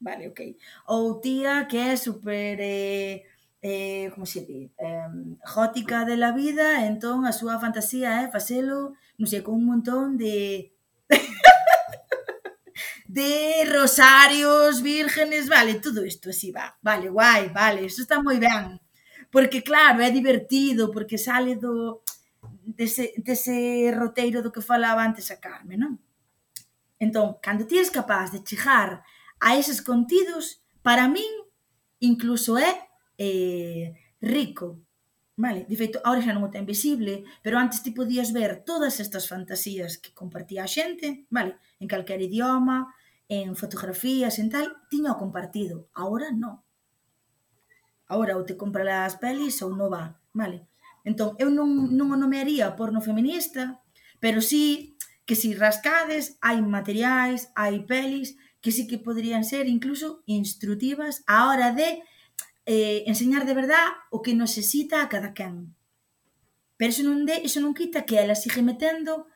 Vale, 0.01 0.33
ok. 0.33 0.41
Ou 0.89 1.21
tía 1.21 1.69
que 1.69 1.79
é 1.93 1.97
super 2.01 2.57
eh, 2.61 3.29
eh, 3.61 4.09
como 4.13 4.25
se 4.25 4.41
di, 4.49 4.73
eh, 4.81 5.11
gótica 5.55 6.05
de 6.09 6.17
la 6.17 6.33
vida, 6.33 6.89
entón 6.89 7.29
a 7.29 7.33
súa 7.33 7.61
fantasía 7.61 8.25
é 8.25 8.33
facelo, 8.33 8.97
non 9.21 9.29
sei, 9.29 9.45
con 9.45 9.61
un 9.61 9.65
montón 9.69 10.17
de 10.17 10.73
de 13.15 13.65
rosarios, 13.71 14.83
vírgenes, 14.83 15.49
vale, 15.49 15.75
todo 15.75 16.05
isto 16.05 16.31
así 16.31 16.51
va, 16.51 16.77
vale, 16.83 17.09
guai, 17.09 17.49
vale, 17.49 17.87
isto 17.87 18.03
está 18.03 18.19
moi 18.21 18.43
ben, 18.43 18.83
porque 19.31 19.63
claro, 19.63 20.03
é 20.03 20.11
divertido, 20.11 20.91
porque 20.91 21.15
sale 21.15 21.55
do 21.55 22.03
dese, 22.67 23.15
dese 23.23 23.95
roteiro 23.95 24.43
do 24.43 24.51
que 24.51 24.59
falaba 24.59 25.07
antes 25.07 25.31
a 25.31 25.39
Carmen, 25.39 25.79
non? 25.79 25.95
Entón, 26.99 27.39
cando 27.39 27.71
ti 27.71 27.79
és 27.79 27.87
capaz 27.87 28.35
de 28.35 28.43
chegar 28.43 29.07
a 29.39 29.55
eses 29.55 29.79
contidos, 29.79 30.59
para 30.83 31.07
min 31.07 31.31
incluso 32.03 32.59
é 32.59 32.91
eh, 33.15 33.95
rico, 34.19 34.83
Vale, 35.37 35.67
de 35.67 35.75
feito, 35.75 35.99
ahora 36.07 36.23
xa 36.23 36.31
non 36.31 36.47
o 36.47 36.51
ten 36.55 36.63
visible, 36.63 37.27
pero 37.43 37.59
antes 37.59 37.83
ti 37.83 37.91
podías 37.91 38.31
ver 38.31 38.63
todas 38.63 39.03
estas 39.03 39.27
fantasías 39.27 39.99
que 39.99 40.15
compartía 40.15 40.63
a 40.63 40.71
xente, 40.71 41.27
vale, 41.27 41.59
en 41.83 41.91
calquer 41.91 42.23
idioma, 42.23 42.95
en 43.29 43.57
fotografías, 43.57 44.39
en 44.39 44.51
tal, 44.51 44.77
tiña 44.91 45.13
o 45.13 45.21
compartido. 45.21 45.89
Ahora 45.95 46.31
non. 46.31 46.61
Ahora 48.07 48.37
ou 48.37 48.45
te 48.45 48.57
compra 48.57 49.05
as 49.05 49.17
pelis 49.17 49.61
ou 49.65 49.73
non 49.73 49.89
va, 49.89 50.21
vale? 50.37 50.69
Entón, 51.05 51.37
eu 51.41 51.49
non, 51.49 51.93
non 51.93 52.13
o 52.13 52.17
nomearía 52.17 52.77
porno 52.77 53.01
feminista, 53.01 53.81
pero 54.21 54.41
sí 54.41 54.97
que 55.25 55.37
si 55.37 55.57
rascades 55.57 56.37
hai 56.41 56.61
materiais, 56.61 57.53
hai 57.57 57.85
pelis 57.85 58.37
que 58.65 58.73
sí 58.73 58.89
que 58.89 58.97
poderían 58.97 59.45
ser 59.45 59.69
incluso 59.69 60.25
instrutivas 60.25 61.25
a 61.29 61.49
hora 61.49 61.73
de 61.73 62.01
eh, 62.65 63.05
enseñar 63.07 63.45
de 63.45 63.53
verdad 63.53 63.85
o 64.11 64.23
que 64.23 64.35
necesita 64.35 65.03
a 65.03 65.09
cada 65.09 65.37
quen. 65.37 65.77
Pero 66.77 66.91
iso 66.91 67.05
non, 67.05 67.29
de, 67.29 67.45
iso 67.45 67.61
non 67.61 67.77
quita 67.77 68.09
que 68.09 68.17
ela 68.17 68.33
sigue 68.33 68.65
metendo 68.65 69.29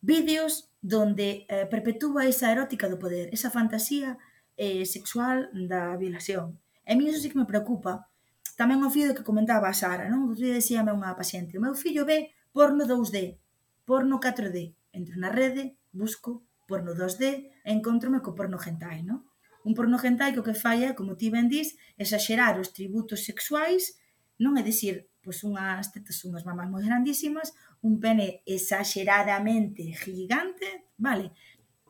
vídeos 0.00 0.69
donde 0.80 1.44
eh, 1.48 1.68
perpetúa 1.68 2.24
esa 2.24 2.52
erótica 2.52 2.88
do 2.88 2.96
poder, 2.96 3.28
esa 3.36 3.52
fantasía 3.52 4.16
eh, 4.56 4.84
sexual 4.84 5.52
da 5.52 5.96
violación. 5.96 6.60
E 6.88 6.96
mí 6.96 7.08
iso 7.08 7.20
sí 7.20 7.28
que 7.28 7.38
me 7.38 7.48
preocupa. 7.48 8.08
Tamén 8.56 8.80
o 8.84 8.92
fío 8.92 9.12
que 9.16 9.24
comentaba 9.24 9.68
a 9.68 9.76
Sara, 9.76 10.08
non? 10.08 10.28
O 10.28 10.36
día 10.36 10.56
decíame 10.56 10.92
unha 10.92 11.16
paciente, 11.16 11.56
o 11.56 11.64
meu 11.64 11.76
fillo 11.76 12.08
ve 12.08 12.32
porno 12.52 12.88
2D, 12.88 13.36
porno 13.84 14.20
4D. 14.20 14.76
Entro 14.92 15.16
na 15.20 15.30
rede, 15.30 15.76
busco 15.92 16.44
porno 16.64 16.96
2D 16.96 17.22
e 17.64 17.70
encontrome 17.72 18.24
co 18.24 18.32
porno 18.32 18.56
hentai, 18.56 19.04
non? 19.04 19.26
Un 19.64 19.76
porno 19.76 20.00
hentai 20.00 20.32
que 20.32 20.40
o 20.40 20.46
que 20.46 20.56
falla, 20.56 20.96
como 20.96 21.16
ti 21.20 21.28
ben 21.28 21.48
dis, 21.52 21.76
exagerar 22.00 22.56
os 22.56 22.72
tributos 22.72 23.28
sexuais, 23.28 24.00
non 24.40 24.56
é 24.56 24.64
dicir, 24.64 25.09
pois 25.22 25.44
unhas 25.44 25.92
tetas, 25.92 26.24
unhas 26.24 26.44
mamas 26.44 26.68
moi 26.68 26.82
grandísimas, 26.82 27.52
un 27.84 28.00
pene 28.00 28.40
exageradamente 28.48 29.92
gigante, 29.92 30.88
vale? 30.96 31.32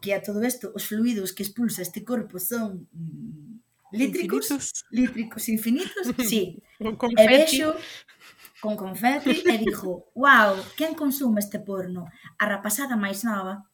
Que 0.03 0.15
a 0.15 0.23
todo 0.23 0.43
isto 0.43 0.75
os 0.75 0.87
fluidos 0.87 1.33
que 1.33 1.43
expulsa 1.43 1.83
este 1.83 2.03
corpo 2.03 2.39
son 2.39 2.91
mm, 2.91 3.95
lítricos, 3.95 4.51
infinitos. 4.51 4.85
lítricos 4.91 5.45
infinitos, 5.49 6.05
sí. 6.31 6.59
Con 6.79 6.97
confeti. 6.97 7.23
E 7.23 7.27
vexo 7.31 7.69
con 8.61 8.77
confeti 8.77 9.41
e 9.41 9.57
dixo, 9.57 10.13
"Wow, 10.13 10.61
quen 10.77 10.93
consume 10.93 11.41
este 11.41 11.59
porno? 11.65 12.05
A 12.37 12.45
rapazada 12.45 12.93
máis 12.97 13.25
nova 13.25 13.70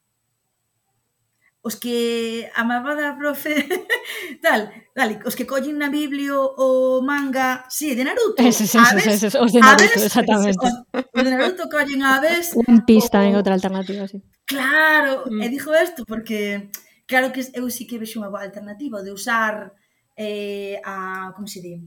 os 1.66 1.74
que 1.74 2.46
amaba 2.54 2.94
da 2.94 3.18
profe 3.18 3.50
tal, 4.44 4.70
tal, 4.94 5.10
os 5.26 5.34
que 5.34 5.50
collen 5.50 5.74
na 5.74 5.90
biblio 5.90 6.38
o 6.54 7.02
manga, 7.02 7.66
si, 7.66 7.90
sí, 7.90 7.98
de 7.98 8.06
Naruto. 8.06 8.38
Eses, 8.38 8.70
eses, 8.70 9.06
eses, 9.06 9.34
os 9.34 9.50
de 9.50 9.58
Naruto, 9.58 9.82
aves, 9.82 10.06
exactamente. 10.06 10.62
Os, 10.62 11.02
os 11.10 11.22
de 11.26 11.30
Naruto 11.34 11.66
collen 11.66 12.06
aves. 12.06 12.54
Un 12.54 12.86
pista 12.88 13.18
en 13.26 13.34
outra 13.34 13.58
alternativa, 13.58 14.06
sí. 14.06 14.22
Claro, 14.46 15.26
mm. 15.26 15.42
e 15.42 15.46
dixo 15.50 15.74
isto 15.74 16.06
porque 16.06 16.70
claro 17.10 17.34
que 17.34 17.42
eu 17.50 17.66
sí 17.66 17.82
que 17.82 17.98
vexo 17.98 18.22
unha 18.22 18.30
boa 18.30 18.46
alternativa 18.46 19.02
de 19.02 19.10
usar 19.10 19.74
eh, 20.14 20.78
a, 20.86 21.34
como 21.34 21.50
se 21.50 21.58
di, 21.58 21.82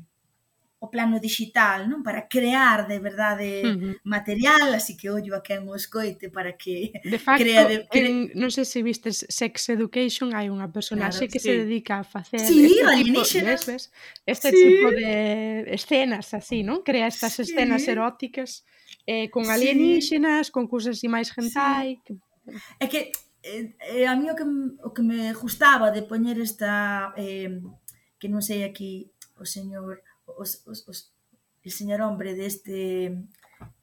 o 0.80 0.88
plano 0.88 1.20
digital, 1.20 1.92
non? 1.92 2.00
Para 2.00 2.32
crear 2.32 2.88
de 2.88 3.04
verdade 3.04 3.68
uh 3.68 3.76
-huh. 3.76 3.96
material, 4.08 4.72
así 4.72 4.96
que 4.96 5.12
ollo 5.12 5.36
a 5.36 5.44
quen 5.44 5.68
o 5.68 5.76
escoite 5.76 6.32
para 6.32 6.56
que 6.56 6.96
de 7.04 7.20
facto, 7.26 7.44
crea 7.44 7.68
de, 7.68 7.84
cre... 7.92 8.08
en, 8.08 8.32
non 8.40 8.48
sei 8.48 8.64
se 8.64 8.80
vistes 8.80 9.28
Sex 9.28 9.76
Education, 9.76 10.32
hai 10.32 10.48
unha 10.48 10.72
personaxe 10.72 11.28
claro, 11.28 11.32
que 11.36 11.40
sí. 11.44 11.52
se 11.52 11.68
dedica 11.68 12.00
a 12.00 12.08
facer 12.08 12.40
sí, 12.40 12.72
este 12.72 12.96
tipo, 13.04 13.20
ves, 13.20 13.62
ves, 13.68 13.84
este 14.24 14.50
sí. 14.56 14.64
tipo 14.64 14.88
de 14.96 15.68
escenas 15.76 16.32
así, 16.32 16.64
non? 16.64 16.80
Crea 16.80 17.12
estas 17.12 17.36
sí. 17.36 17.44
escenas 17.44 17.84
eróticas 17.84 18.64
eh, 19.04 19.28
con 19.28 19.52
alienígenas, 19.52 20.48
sí. 20.48 20.52
con 20.56 20.72
cousas 20.72 20.96
así 20.96 21.12
máis 21.12 21.28
hentai. 21.36 22.00
Sí. 22.08 22.16
É 22.80 22.88
que 22.88 23.12
eh, 23.44 23.76
eh, 24.00 24.08
a 24.08 24.16
mí 24.16 24.32
o 24.32 24.36
que, 24.36 24.48
o 24.80 24.90
que 24.96 25.04
me 25.04 25.36
gustaba 25.36 25.92
de 25.92 26.08
poñer 26.08 26.40
esta 26.40 27.12
eh, 27.20 27.60
que 28.16 28.32
non 28.32 28.40
sei 28.40 28.64
aquí 28.64 29.12
o 29.36 29.44
señor 29.44 30.08
os, 30.40 30.64
os, 30.66 30.80
os 30.88 31.00
el 31.64 31.72
señor 31.72 32.00
hombre 32.02 32.34
deste 32.34 33.12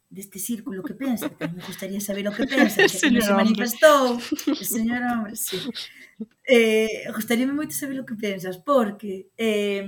deste 0.08 0.38
círculo 0.38 0.82
que 0.82 0.94
pensa, 0.94 1.28
que 1.28 1.48
me 1.48 1.62
gustaría 1.62 2.00
saber 2.00 2.26
o 2.28 2.32
que 2.32 2.46
pensa, 2.56 2.82
que 2.82 2.88
se 2.88 3.32
manifestou, 3.32 4.16
o 4.16 4.64
señor 4.76 5.02
hombre, 5.02 5.36
sí. 5.36 5.58
Eh, 6.46 7.04
gustaríame 7.12 7.52
moito 7.52 7.74
saber 7.74 8.00
o 8.00 8.08
que 8.08 8.16
pensas, 8.16 8.56
porque 8.56 9.28
eh, 9.36 9.84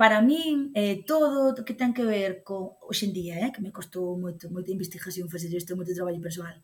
para 0.00 0.22
min 0.22 0.72
eh, 0.72 1.04
todo 1.04 1.52
o 1.52 1.64
que 1.66 1.76
ten 1.76 1.92
que 1.92 2.08
ver 2.08 2.40
co 2.46 2.80
hoxe 2.88 3.04
en 3.04 3.12
día, 3.12 3.34
eh, 3.44 3.52
que 3.52 3.60
me 3.60 3.74
costou 3.74 4.16
moito, 4.16 4.48
moita 4.48 4.72
investigación 4.72 5.28
facer 5.28 5.52
isto, 5.52 5.76
moito 5.76 5.92
traballo 5.92 6.22
personal, 6.22 6.56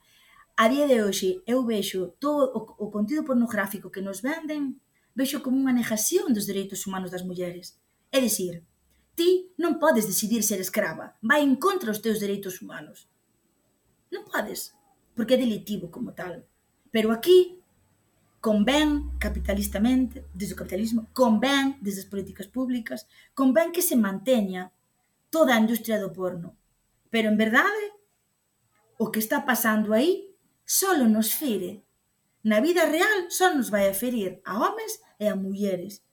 a 0.56 0.64
día 0.72 0.88
de 0.88 1.04
hoxe 1.04 1.44
eu 1.44 1.60
vexo 1.68 2.16
todo 2.16 2.48
o, 2.56 2.60
o 2.80 2.86
contido 2.88 3.28
pornográfico 3.28 3.92
que 3.92 4.00
nos 4.00 4.24
venden, 4.24 4.80
vexo 5.12 5.44
como 5.44 5.60
unha 5.60 5.76
negación 5.76 6.32
dos 6.32 6.48
dereitos 6.48 6.88
humanos 6.88 7.12
das 7.12 7.26
mulleres. 7.28 7.76
É 8.12 8.20
dicir, 8.20 8.62
ti 9.16 9.50
non 9.56 9.80
podes 9.80 10.06
decidir 10.06 10.44
ser 10.44 10.60
escrava, 10.60 11.16
vai 11.24 11.42
en 11.42 11.56
contra 11.56 11.90
os 11.90 11.98
teus 12.04 12.20
dereitos 12.20 12.60
humanos. 12.60 13.08
Non 14.12 14.28
podes, 14.28 14.76
porque 15.16 15.34
é 15.34 15.42
delitivo 15.42 15.90
como 15.90 16.12
tal. 16.12 16.44
Pero 16.92 17.10
aquí 17.10 17.58
convén 18.38 19.18
capitalistamente, 19.18 20.22
desde 20.30 20.54
o 20.54 20.60
capitalismo, 20.60 21.10
convén 21.10 21.80
desde 21.82 22.06
as 22.06 22.10
políticas 22.12 22.46
públicas, 22.46 23.10
convén 23.34 23.74
que 23.74 23.82
se 23.82 23.98
manteña 23.98 24.70
toda 25.34 25.56
a 25.56 25.60
industria 25.60 25.98
do 25.98 26.14
porno. 26.14 26.54
Pero 27.10 27.26
en 27.26 27.36
verdade, 27.36 27.96
o 29.02 29.10
que 29.10 29.18
está 29.18 29.42
pasando 29.42 29.90
aí 29.90 30.30
solo 30.64 31.10
nos 31.10 31.34
fere. 31.34 31.82
Na 32.46 32.62
vida 32.62 32.86
real 32.86 33.26
só 33.34 33.50
nos 33.50 33.68
vai 33.74 33.90
a 33.90 33.98
ferir 33.98 34.38
a 34.46 34.54
homes 34.54 35.02
e 35.18 35.26
a 35.26 35.34
mulleres 35.34 36.05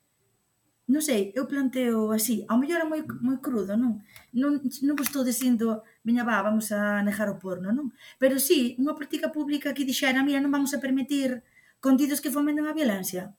non 0.84 0.99
sei, 0.99 1.31
eu 1.31 1.47
planteo 1.47 2.11
así, 2.11 2.43
ao 2.51 2.59
mellor 2.59 2.84
é 2.84 2.88
moi, 2.88 3.01
moi 3.23 3.39
crudo, 3.39 3.79
non? 3.79 4.03
Non, 4.36 4.59
non 4.59 4.95
vos 4.99 5.07
estou 5.07 5.23
dicindo, 5.23 5.88
veña 6.03 6.27
va, 6.27 6.43
vamos 6.43 6.75
a 6.75 6.99
negar 6.99 7.31
o 7.31 7.39
porno, 7.39 7.71
non? 7.71 7.95
Pero 8.19 8.36
sí, 8.36 8.75
unha 8.75 8.91
política 8.91 9.31
pública 9.31 9.71
que 9.71 9.88
dixera, 9.88 10.19
mira, 10.27 10.43
non 10.43 10.51
vamos 10.51 10.75
a 10.75 10.84
permitir 10.84 11.39
contidos 11.79 12.19
que 12.19 12.34
fomenten 12.36 12.67
a 12.67 12.75
violencia. 12.75 13.31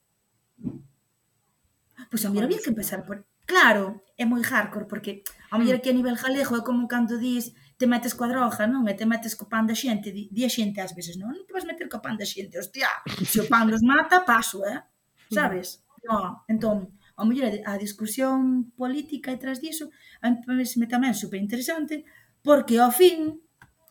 Pois 2.09 2.25
a 2.25 2.33
mellor 2.33 2.49
había 2.49 2.65
que 2.65 2.73
empezar 2.73 3.05
por... 3.05 3.29
Claro, 3.45 4.01
é 4.17 4.25
moi 4.25 4.41
hardcore, 4.41 4.89
porque 4.89 5.21
ao 5.53 5.61
mellor 5.61 5.77
aquí 5.77 5.93
a 5.93 5.99
nivel 5.99 6.17
galego 6.17 6.57
é 6.57 6.63
como 6.65 6.89
cando 6.89 7.21
dis 7.21 7.53
te 7.77 7.85
metes 7.85 8.17
coa 8.17 8.33
droga, 8.33 8.65
non? 8.65 8.89
E 8.89 8.97
te 8.97 9.05
metes 9.05 9.37
co 9.37 9.45
pan 9.53 9.69
da 9.69 9.77
xente, 9.77 10.09
di, 10.17 10.33
di 10.33 10.49
a 10.49 10.51
xente 10.51 10.81
ás 10.81 10.97
veces, 10.97 11.21
non? 11.21 11.29
Non 11.29 11.45
te 11.45 11.53
vas 11.53 11.69
meter 11.69 11.93
co 11.93 12.01
pan 12.01 12.17
da 12.17 12.25
xente, 12.25 12.57
hostia, 12.57 12.89
se 13.05 13.45
o 13.45 13.49
pan 13.53 13.69
nos 13.69 13.85
mata, 13.85 14.25
paso, 14.25 14.65
eh? 14.65 14.81
Sabes? 15.29 15.85
Non, 16.09 16.41
entón, 16.49 16.97
a 17.17 17.23
muller 17.25 17.63
a 17.65 17.79
discusión 17.79 18.71
política 18.75 19.31
e 19.31 19.39
tras 19.39 19.63
diso 19.63 19.91
a 20.23 20.31
me 20.31 20.87
tamén 20.91 21.15
super 21.15 21.39
interesante 21.39 22.03
porque 22.43 22.79
ao 22.83 22.91
fin 22.91 23.39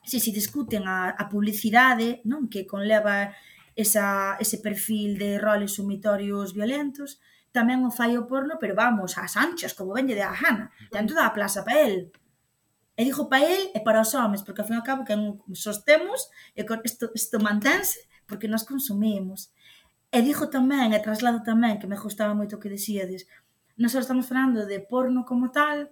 se 0.04 0.20
se 0.20 0.36
discuten 0.36 0.84
a, 0.86 1.16
a 1.16 1.32
publicidade 1.32 2.20
non 2.28 2.52
que 2.52 2.68
conleva 2.68 3.32
esa, 3.76 4.38
ese 4.38 4.60
perfil 4.60 5.18
de 5.18 5.40
roles 5.40 5.80
sumitorios 5.80 6.52
violentos 6.52 7.24
tamén 7.54 7.86
o 7.86 7.94
fai 7.94 8.18
o 8.20 8.28
porno 8.28 8.60
pero 8.60 8.76
vamos 8.76 9.16
ás 9.16 9.40
anchas 9.40 9.72
como 9.78 9.96
vende 9.96 10.18
de 10.18 10.26
a 10.26 10.34
Hanna 10.34 10.74
dentro 10.92 11.16
da 11.16 11.32
plaza 11.32 11.64
para 11.64 11.86
el. 11.86 12.12
E 12.94 13.02
digo 13.06 13.30
para 13.30 13.46
el 13.46 13.74
e 13.74 13.80
para 13.82 14.02
os 14.04 14.12
homens 14.18 14.44
porque 14.44 14.62
ao 14.62 14.68
fin 14.68 14.78
e 14.78 14.82
ao 14.82 14.88
cabo 14.88 15.06
que 15.08 15.16
sostemos 15.56 16.28
e 16.58 16.66
isto, 16.66 17.14
isto 17.16 17.38
mantense 17.40 18.10
porque 18.28 18.50
nós 18.50 18.66
consumimos. 18.66 19.54
E 20.14 20.20
dixo 20.22 20.46
tamén, 20.54 20.94
e 20.94 21.00
traslado 21.02 21.42
tamén, 21.42 21.82
que 21.82 21.90
me 21.90 21.98
gustaba 21.98 22.38
moito 22.38 22.54
o 22.56 22.62
que 22.62 22.70
dixíades, 22.70 23.26
nós 23.82 23.98
estamos 23.98 24.30
falando 24.30 24.70
de 24.70 24.78
porno 24.92 25.26
como 25.26 25.50
tal, 25.50 25.90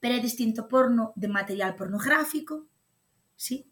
pero 0.00 0.16
é 0.16 0.20
distinto 0.24 0.64
porno 0.72 1.12
de 1.20 1.28
material 1.28 1.76
pornográfico, 1.76 2.64
sí? 3.36 3.68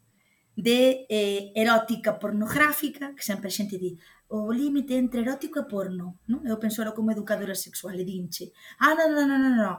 de 0.56 1.06
eh, 1.08 1.50
erótica 1.56 2.20
pornográfica, 2.20 3.14
que 3.16 3.24
sempre 3.24 3.48
a 3.48 3.56
xente 3.56 3.80
di 3.80 3.96
o 4.28 4.52
límite 4.52 4.94
entre 5.00 5.24
erótico 5.24 5.58
e 5.58 5.68
porno, 5.68 6.20
non? 6.30 6.40
Eu 6.44 6.60
penso 6.60 6.84
como 6.92 7.10
educadora 7.10 7.56
sexual 7.56 7.96
e 7.98 8.04
dinche, 8.04 8.52
ah, 8.84 8.94
non, 8.94 9.16
non, 9.16 9.26
non, 9.32 9.40
non, 9.42 9.54
non, 9.58 9.76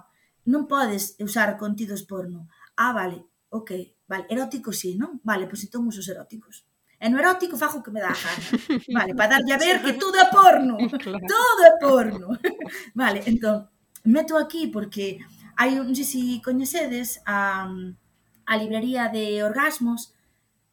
non 0.50 0.64
podes 0.66 1.16
usar 1.22 1.56
contidos 1.62 2.04
porno. 2.04 2.50
Ah, 2.76 2.92
vale, 2.92 3.24
ok, 3.54 3.72
vale, 4.10 4.26
erótico 4.34 4.74
sí, 4.74 4.98
non? 4.98 5.22
Vale, 5.24 5.46
pois 5.46 5.64
entón 5.64 5.88
usos 5.88 6.10
eróticos. 6.10 6.68
E 7.00 7.10
no 7.10 7.20
erótico 7.20 7.58
fago 7.58 7.80
o 7.80 7.84
que 7.84 7.92
me 7.92 8.00
dá 8.00 8.10
a 8.10 8.18
gana. 8.18 8.42
Vale, 8.96 9.14
para 9.16 9.38
darlle 9.38 9.54
a 9.54 9.60
ver 9.60 9.82
que 9.84 9.94
todo 9.94 10.16
é 10.18 10.28
porno. 10.32 10.78
Claro. 11.04 11.26
Todo 11.28 11.62
é 11.66 11.74
porno. 11.80 12.28
Vale, 12.96 13.22
entón, 13.28 13.68
meto 14.06 14.38
aquí 14.38 14.68
porque 14.68 15.20
hai 15.60 15.76
un, 15.80 15.92
non 15.92 15.96
sei 15.96 16.08
se 16.08 16.42
coñecedes 16.42 17.20
a, 17.28 17.68
a 18.46 18.54
librería 18.58 19.12
de 19.12 19.44
orgasmos 19.44 20.16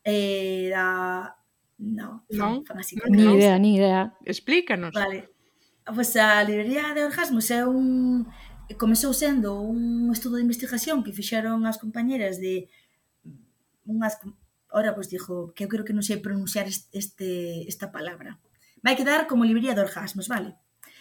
eh, 0.05 0.71
da... 0.71 1.37
No, 1.83 2.23
non, 2.31 2.63
fan 2.63 2.79
así. 2.79 2.95
Ni 3.11 3.27
idea, 3.27 3.59
ni 3.59 3.75
idea. 3.75 4.15
Explícanos. 4.23 4.95
Vale. 4.95 5.35
Pois 5.83 6.15
a 6.15 6.39
librería 6.47 6.95
de 6.95 7.03
orgasmos 7.03 7.51
é 7.51 7.67
un 7.67 8.23
comezou 8.79 9.13
sendo 9.13 9.61
un 9.61 10.09
estudo 10.13 10.37
de 10.37 10.47
investigación 10.47 11.03
que 11.03 11.13
fixeron 11.13 11.67
as 11.67 11.77
compañeras 11.77 12.39
de 12.39 12.71
unhas 13.85 14.17
ora 14.73 14.95
pois 14.97 15.09
dixo 15.09 15.53
que 15.55 15.65
eu 15.65 15.71
creo 15.71 15.85
que 15.85 15.97
non 15.97 16.05
sei 16.05 16.19
pronunciar 16.19 16.67
este, 16.69 17.65
esta 17.69 17.93
palabra. 17.93 18.41
Vai 18.83 18.97
quedar 18.97 19.29
como 19.31 19.47
librería 19.47 19.77
de 19.77 19.85
orgasmos, 19.85 20.27
vale? 20.27 20.57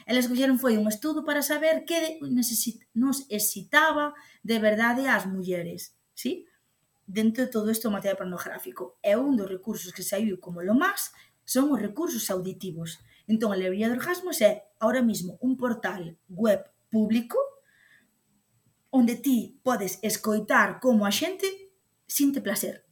Elas 0.05 0.27
coxeron 0.27 0.59
foi 0.59 0.77
un 0.77 0.87
estudo 0.91 1.23
para 1.23 1.41
saber 1.41 1.85
que 1.87 2.19
nos 2.21 3.25
excitaba 3.29 4.13
de 4.43 4.57
verdade 4.59 5.07
ás 5.07 5.25
mulleres, 5.25 5.95
sí? 6.13 6.45
Dentro 7.07 7.45
de 7.45 7.51
todo 7.51 7.71
isto 7.71 7.89
o 7.89 7.95
material 7.95 8.19
pornográfico. 8.19 8.99
É 9.01 9.17
un 9.17 9.39
dos 9.39 9.49
recursos 9.49 9.95
que 9.95 10.05
saiu 10.05 10.37
como 10.43 10.61
lo 10.61 10.75
máis 10.75 11.15
son 11.47 11.73
os 11.73 11.79
recursos 11.81 12.29
auditivos. 12.29 13.01
Entón, 13.25 13.51
a 13.51 13.59
librería 13.59 13.89
de 13.89 13.97
orgasmos 13.97 14.37
é, 14.43 14.67
ahora 14.79 15.01
mismo, 15.01 15.39
un 15.41 15.55
portal 15.55 16.17
web 16.27 16.61
público 16.91 17.39
onde 18.91 19.15
ti 19.15 19.59
podes 19.63 19.99
escoitar 20.03 20.83
como 20.83 21.07
a 21.07 21.11
xente 21.11 21.47
sinte 22.05 22.43
placer 22.43 22.83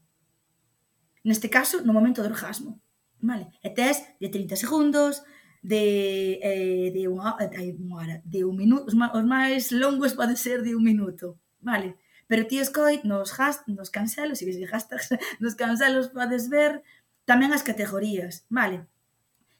neste 1.23 1.49
caso, 1.49 1.81
no 1.83 1.93
momento 1.93 2.21
do 2.21 2.29
orgasmo. 2.29 2.79
Vale? 3.19 3.51
E 3.59 3.69
tes 3.69 3.99
de 4.19 4.31
30 4.31 4.55
segundos, 4.55 5.23
de, 5.61 6.39
eh, 6.41 6.91
de 6.91 7.07
unha, 7.11 7.35
de 7.35 7.75
unha 7.75 7.95
hora, 7.99 8.15
de 8.23 8.47
un 8.47 8.55
minuto, 8.55 8.87
os, 8.87 8.95
os 8.95 9.25
máis 9.27 9.71
longos 9.75 10.15
pode 10.15 10.39
ser 10.39 10.63
de 10.63 10.75
un 10.75 10.83
minuto. 10.83 11.35
Vale? 11.59 11.99
Pero 12.29 12.47
ti 12.47 12.59
escoi 12.59 13.03
nos, 13.03 13.35
has, 13.39 13.65
nos 13.67 13.89
cancelos, 13.89 14.39
se 14.39 14.47
si 14.47 14.65
hashtags, 14.65 15.11
nos 15.43 15.55
cancelos 15.55 16.13
podes 16.15 16.47
ver 16.47 16.83
tamén 17.27 17.51
as 17.51 17.65
categorías. 17.65 18.47
Vale? 18.47 18.87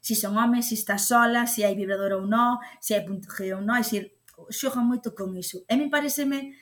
Si 0.00 0.16
son 0.16 0.40
homes, 0.40 0.72
si 0.72 0.80
está 0.80 0.96
sola, 0.96 1.44
se 1.44 1.60
si 1.60 1.68
hai 1.68 1.76
vibrador 1.76 2.16
ou 2.16 2.24
non, 2.24 2.56
se 2.80 2.80
si 2.80 2.90
hai 2.96 3.04
punto 3.04 3.28
G 3.28 3.52
ou 3.52 3.60
non, 3.60 3.76
é 3.76 3.84
dicir, 3.84 4.16
xogan 4.48 4.88
moito 4.88 5.12
con 5.12 5.36
iso. 5.36 5.68
E 5.68 5.76
me 5.76 5.92
pareceme 5.92 6.56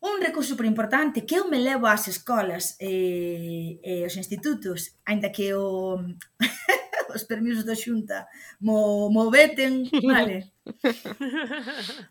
Un 0.00 0.22
recurso 0.22 0.54
super 0.54 0.66
importante 0.66 1.26
que 1.26 1.34
eu 1.34 1.50
me 1.50 1.58
levo 1.58 1.86
ás 1.86 2.06
escolas 2.06 2.78
e, 2.78 3.82
e 3.82 4.06
aos 4.06 4.14
institutos, 4.14 4.94
aínda 5.02 5.34
que 5.34 5.50
o 5.54 5.98
os 7.14 7.24
permisos 7.24 7.64
da 7.64 7.74
xunta 7.74 8.28
mo, 8.60 9.10
mo 9.10 9.30
veten, 9.30 9.88
vale? 10.06 10.54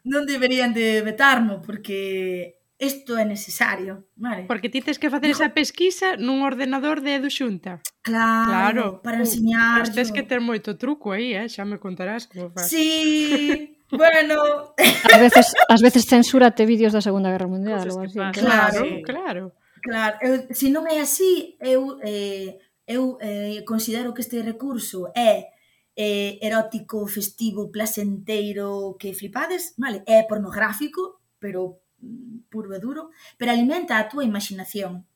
non 0.03 0.27
deberían 0.27 0.73
de 0.73 0.99
vetarmo 1.05 1.61
porque 1.63 2.57
isto 2.77 3.17
é 3.17 3.25
necesario, 3.25 4.05
vale? 4.15 4.45
Porque 4.45 4.69
ti 4.69 4.81
tens 4.81 4.99
que 4.99 5.09
facer 5.09 5.31
esa 5.33 5.49
pesquisa 5.49 6.13
nun 6.17 6.45
ordenador 6.45 7.01
de 7.01 7.17
Edu 7.17 7.29
Xunta. 7.31 7.81
Claro, 8.05 8.43
claro. 8.45 9.01
para 9.01 9.23
ensiñar. 9.23 9.89
Tens 9.89 10.13
que 10.13 10.21
ter 10.21 10.38
moito 10.43 10.77
truco 10.77 11.09
aí, 11.09 11.33
eh? 11.33 11.49
xa 11.49 11.65
me 11.65 11.81
contarás 11.81 12.29
como 12.29 12.53
faz. 12.53 12.69
Sí, 12.69 13.76
Bueno, 13.91 14.75
ás 14.77 15.19
veces 15.19 15.53
ás 15.69 15.81
veces 15.81 16.05
censúrate 16.05 16.65
vídeos 16.67 16.91
da 16.91 16.99
Segunda 16.99 17.31
Guerra 17.31 17.47
Mundial 17.47 17.88
ou 17.88 18.03
así. 18.03 18.19
Claro, 18.35 18.83
sí. 18.83 19.01
claro. 19.07 19.55
Claro, 19.79 20.15
eu, 20.19 20.51
se 20.51 20.67
non 20.67 20.83
é 20.91 20.99
así, 20.99 21.55
eu 21.63 21.95
eh, 22.03 22.59
eu 22.83 23.15
eh, 23.23 23.63
considero 23.63 24.11
que 24.11 24.19
este 24.19 24.43
recurso 24.43 25.07
é 25.15 25.55
eh, 25.95 26.35
erótico, 26.43 27.07
festivo, 27.07 27.71
placenteiro, 27.71 28.99
que 28.99 29.15
flipades, 29.15 29.71
vale? 29.79 30.03
É 30.03 30.27
pornográfico, 30.27 31.23
pero 31.39 31.79
mm, 32.03 32.51
puro 32.51 32.75
e 32.75 32.79
duro, 32.83 33.15
pero 33.39 33.55
alimenta 33.55 33.95
a 33.95 34.11
túa 34.11 34.27
imaginación 34.27 35.07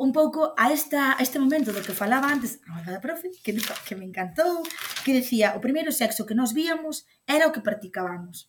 un 0.00 0.12
pouco 0.16 0.54
a, 0.56 0.72
esta, 0.72 1.12
a 1.18 1.20
este 1.20 1.36
momento 1.36 1.76
do 1.76 1.84
que 1.84 1.92
falaba 1.92 2.32
antes 2.32 2.56
a 2.64 2.80
da 2.88 3.04
Profe, 3.04 3.28
que, 3.44 3.52
que 3.52 3.94
me 4.00 4.08
encantou, 4.08 4.64
que 5.04 5.12
decía, 5.12 5.52
o 5.52 5.60
primeiro 5.60 5.92
sexo 5.92 6.24
que 6.24 6.32
nos 6.32 6.56
víamos 6.56 7.04
era 7.28 7.44
o 7.44 7.52
que 7.52 7.60
practicábamos. 7.60 8.48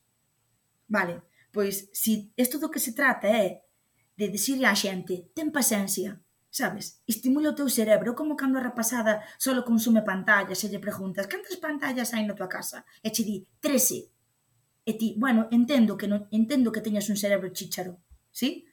Vale, 0.88 1.28
pois, 1.52 1.92
si 1.92 2.32
isto 2.40 2.56
do 2.56 2.72
que 2.72 2.80
se 2.80 2.96
trata 2.96 3.28
é 3.28 3.68
de 4.16 4.32
decirle 4.32 4.64
á 4.64 4.72
xente, 4.72 5.28
ten 5.36 5.52
paciencia, 5.52 6.24
sabes? 6.48 7.04
Estimula 7.04 7.52
o 7.52 7.58
teu 7.60 7.68
cerebro, 7.68 8.16
como 8.16 8.40
cando 8.40 8.56
a 8.56 8.64
rapazada 8.64 9.20
só 9.36 9.52
consume 9.68 10.08
pantallas 10.08 10.64
e 10.64 10.72
lle 10.72 10.80
preguntas, 10.80 11.28
cantas 11.28 11.60
pantallas 11.60 12.16
hai 12.16 12.24
na 12.24 12.32
tua 12.32 12.48
casa? 12.48 12.88
E 13.04 13.12
che 13.12 13.28
di, 13.28 13.44
13. 13.60 14.88
E 14.88 14.92
ti, 14.96 15.20
bueno, 15.20 15.52
entendo 15.52 16.00
que, 16.00 16.08
non, 16.08 16.32
entendo 16.32 16.72
que 16.72 16.80
teñas 16.80 17.12
un 17.12 17.20
cerebro 17.20 17.52
chícharo, 17.52 18.00
sí? 18.32 18.71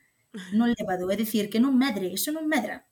non 0.53 0.73
levado, 0.73 1.09
é 1.09 1.17
dicir, 1.17 1.49
que 1.49 1.63
non 1.63 1.77
medre, 1.77 2.09
iso 2.13 2.31
non 2.33 2.47
medra. 2.47 2.85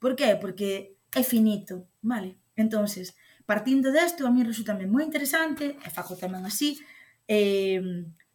Por 0.00 0.16
qué? 0.18 0.36
Porque 0.36 0.98
é 1.12 1.22
finito, 1.22 1.88
vale? 2.00 2.38
Entonces, 2.56 3.14
partindo 3.46 3.92
desto, 3.92 4.26
a 4.26 4.30
mí 4.30 4.42
resultame 4.44 4.86
moi 4.86 5.04
interesante, 5.04 5.76
e 5.78 5.88
faco 5.90 6.14
tamén 6.16 6.44
así, 6.44 6.78
eh, 7.28 7.80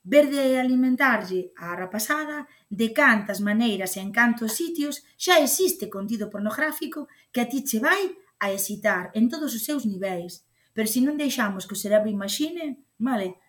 ver 0.03 0.29
de 0.29 0.59
alimentarlle 0.59 1.55
a 1.55 1.75
rapasada 1.75 2.47
de 2.69 2.91
cantas 2.91 3.39
maneiras 3.39 3.95
e 3.95 4.03
en 4.03 4.11
cantos 4.11 4.59
sitios 4.59 5.07
xa 5.15 5.39
existe 5.39 5.87
contido 5.87 6.27
pornográfico 6.27 7.07
que 7.31 7.39
a 7.41 7.47
ti 7.47 7.63
che 7.63 7.79
vai 7.79 8.11
a 8.43 8.51
excitar 8.51 9.15
en 9.15 9.31
todos 9.31 9.55
os 9.55 9.63
seus 9.63 9.87
niveis. 9.87 10.43
Pero 10.75 10.87
se 10.89 10.99
non 10.99 11.15
deixamos 11.15 11.63
que 11.63 11.75
o 11.77 11.79
cerebro 11.79 12.11
imagine, 12.11 12.83
vale, 12.99 13.39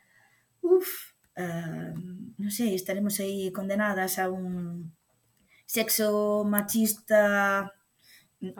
uff, 0.63 1.14
uh, 1.39 1.93
non 2.39 2.51
sei, 2.51 2.75
estaremos 2.75 3.19
aí 3.23 3.51
condenadas 3.55 4.19
a 4.19 4.29
un 4.29 4.91
sexo 5.65 6.45
machista 6.45 7.73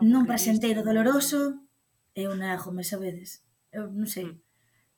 non 0.01 0.25
presenteiro 0.25 0.81
doloroso 0.81 1.65
eu 2.15 2.31
me 2.71 2.83
sabedes? 2.83 3.43
Eu 3.71 3.91
non 3.91 4.07
sei, 4.07 4.25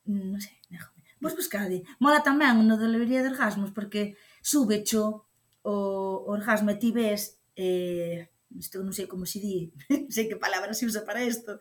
hmm. 0.06 0.30
non 0.30 0.40
sei, 0.40 0.54
nejome. 0.70 1.02
Vos 1.20 1.34
buscade. 1.34 1.82
Mola 1.98 2.22
tamén 2.22 2.62
no 2.62 2.78
de 2.78 2.86
librería 2.86 3.26
de 3.26 3.34
orgasmos 3.34 3.74
porque 3.74 4.14
súbecho 4.38 5.26
o 5.66 5.74
orgasmo 6.30 6.70
e 6.70 6.78
ti 6.78 6.94
ves 6.94 7.42
eh, 7.58 8.30
isto 8.54 8.78
non 8.86 8.94
sei 8.94 9.10
como 9.10 9.26
se 9.26 9.42
di, 9.42 9.66
non 9.90 10.08
sei 10.14 10.30
que 10.30 10.38
palabra 10.38 10.70
se 10.72 10.86
usa 10.86 11.02
para 11.02 11.26
isto, 11.26 11.58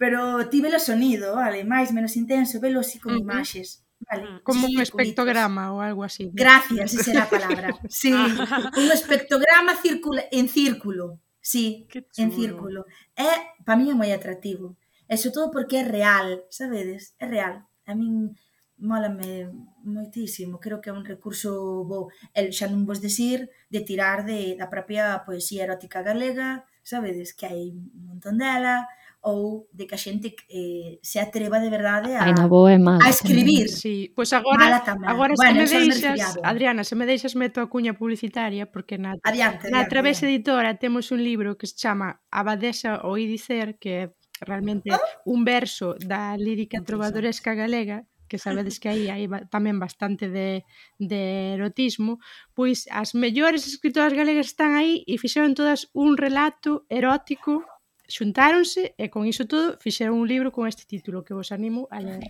pero 0.00 0.48
ti 0.48 0.64
velo 0.64 0.80
sonido, 0.80 1.36
vale, 1.36 1.68
máis 1.68 1.92
menos 1.92 2.16
intenso, 2.16 2.64
velo 2.64 2.80
así 2.80 2.96
como 2.96 3.20
uh 3.20 3.20
-huh. 3.20 3.28
imaxes 3.28 3.83
Vale. 4.10 4.42
Como 4.42 4.66
sí, 4.66 4.76
un 4.76 4.82
espectrograma 4.82 5.72
o 5.72 5.80
algo 5.80 6.04
así. 6.04 6.30
Gracias, 6.32 6.94
esa 6.94 7.10
es 7.10 7.16
la 7.16 7.28
palabra. 7.28 7.68
Sí, 7.88 8.12
un 8.12 8.92
espectrograma 8.92 9.76
circula, 9.76 10.24
en 10.30 10.48
círculo. 10.48 11.20
Sí, 11.40 11.86
en 12.16 12.32
círculo. 12.32 12.86
É, 13.16 13.30
para 13.64 13.76
mí 13.76 13.90
é 13.90 13.94
moi 13.94 14.10
atractivo. 14.12 14.76
E 15.04 15.14
sobre 15.20 15.34
todo 15.36 15.52
porque 15.52 15.76
é 15.80 15.84
real, 15.84 16.48
sabedes? 16.48 17.12
É 17.20 17.26
real. 17.28 17.68
A 17.84 17.92
min 17.92 18.32
mólame 18.78 19.52
moitísimo, 19.84 20.58
creo 20.58 20.80
que 20.80 20.90
é 20.90 20.92
un 20.92 21.04
recurso 21.04 21.84
bo, 21.84 22.08
el 22.34 22.50
xa 22.56 22.66
non 22.66 22.88
vos 22.88 23.00
decir 23.04 23.52
de 23.70 23.80
tirar 23.84 24.24
de, 24.24 24.56
da 24.58 24.66
propia 24.72 25.22
poesía 25.22 25.64
erótica 25.64 26.02
galega, 26.02 26.66
sabedes 26.82 27.32
que 27.36 27.46
hai 27.46 27.70
un 27.70 28.04
montón 28.08 28.40
dela, 28.40 28.88
ou 29.24 29.66
de 29.72 29.88
que 29.88 29.96
a 29.96 30.00
xente 30.00 30.36
eh, 30.52 31.00
se 31.00 31.16
atreva 31.16 31.56
de 31.56 31.72
verdade 31.72 32.12
a, 32.12 32.28
Ai, 32.28 32.36
na 32.36 32.44
boa 32.44 32.68
é 32.68 32.76
mala, 32.76 33.00
a 33.00 33.08
escribir. 33.08 33.72
Sí, 33.72 34.12
pois 34.12 34.28
pues 34.28 34.36
agora, 34.36 34.84
agora 35.08 35.32
bueno, 35.32 35.64
se 35.66 35.80
me 35.80 35.88
deixas, 35.88 36.36
Adriana, 36.44 36.84
se 36.84 36.94
me 36.94 37.08
deixas 37.08 37.32
meto 37.32 37.64
a 37.64 37.70
cuña 37.72 37.96
publicitaria, 37.96 38.68
porque 38.68 39.00
na, 39.00 39.16
adiante, 39.24 39.72
na 39.72 39.80
adiante, 39.80 39.90
Través 39.90 40.20
adiante. 40.20 40.44
Editora 40.44 40.76
temos 40.76 41.08
un 41.08 41.24
libro 41.24 41.56
que 41.56 41.66
se 41.66 41.76
chama 41.80 42.20
Abadesa 42.28 43.00
o 43.08 43.16
dicer, 43.16 43.80
que 43.80 43.90
é 43.96 44.04
realmente 44.44 44.92
¿Ah? 44.92 45.00
un 45.24 45.40
verso 45.48 45.96
da 45.96 46.36
lírica 46.36 46.84
trovadoresca 46.84 47.56
galega, 47.56 48.04
que 48.28 48.36
sabedes 48.36 48.76
que 48.76 48.92
aí 48.92 49.08
hai 49.08 49.24
tamén 49.48 49.80
bastante 49.80 50.28
de, 50.28 50.68
de 51.00 51.56
erotismo, 51.56 52.20
pois 52.52 52.84
as 52.92 53.16
mellores 53.16 53.64
escritoras 53.64 54.12
galegas 54.12 54.52
están 54.52 54.76
aí 54.76 55.00
e 55.08 55.16
fixeron 55.16 55.56
todas 55.56 55.88
un 55.96 56.20
relato 56.20 56.84
erótico 56.92 57.64
xuntáronse 58.08 58.94
e 58.98 59.08
con 59.08 59.24
iso 59.24 59.48
todo 59.48 59.76
fixeron 59.80 60.20
un 60.20 60.28
libro 60.28 60.52
con 60.52 60.68
este 60.68 60.84
título 60.84 61.24
que 61.24 61.34
vos 61.34 61.52
animo 61.52 61.88
a 61.90 62.00
ler. 62.00 62.20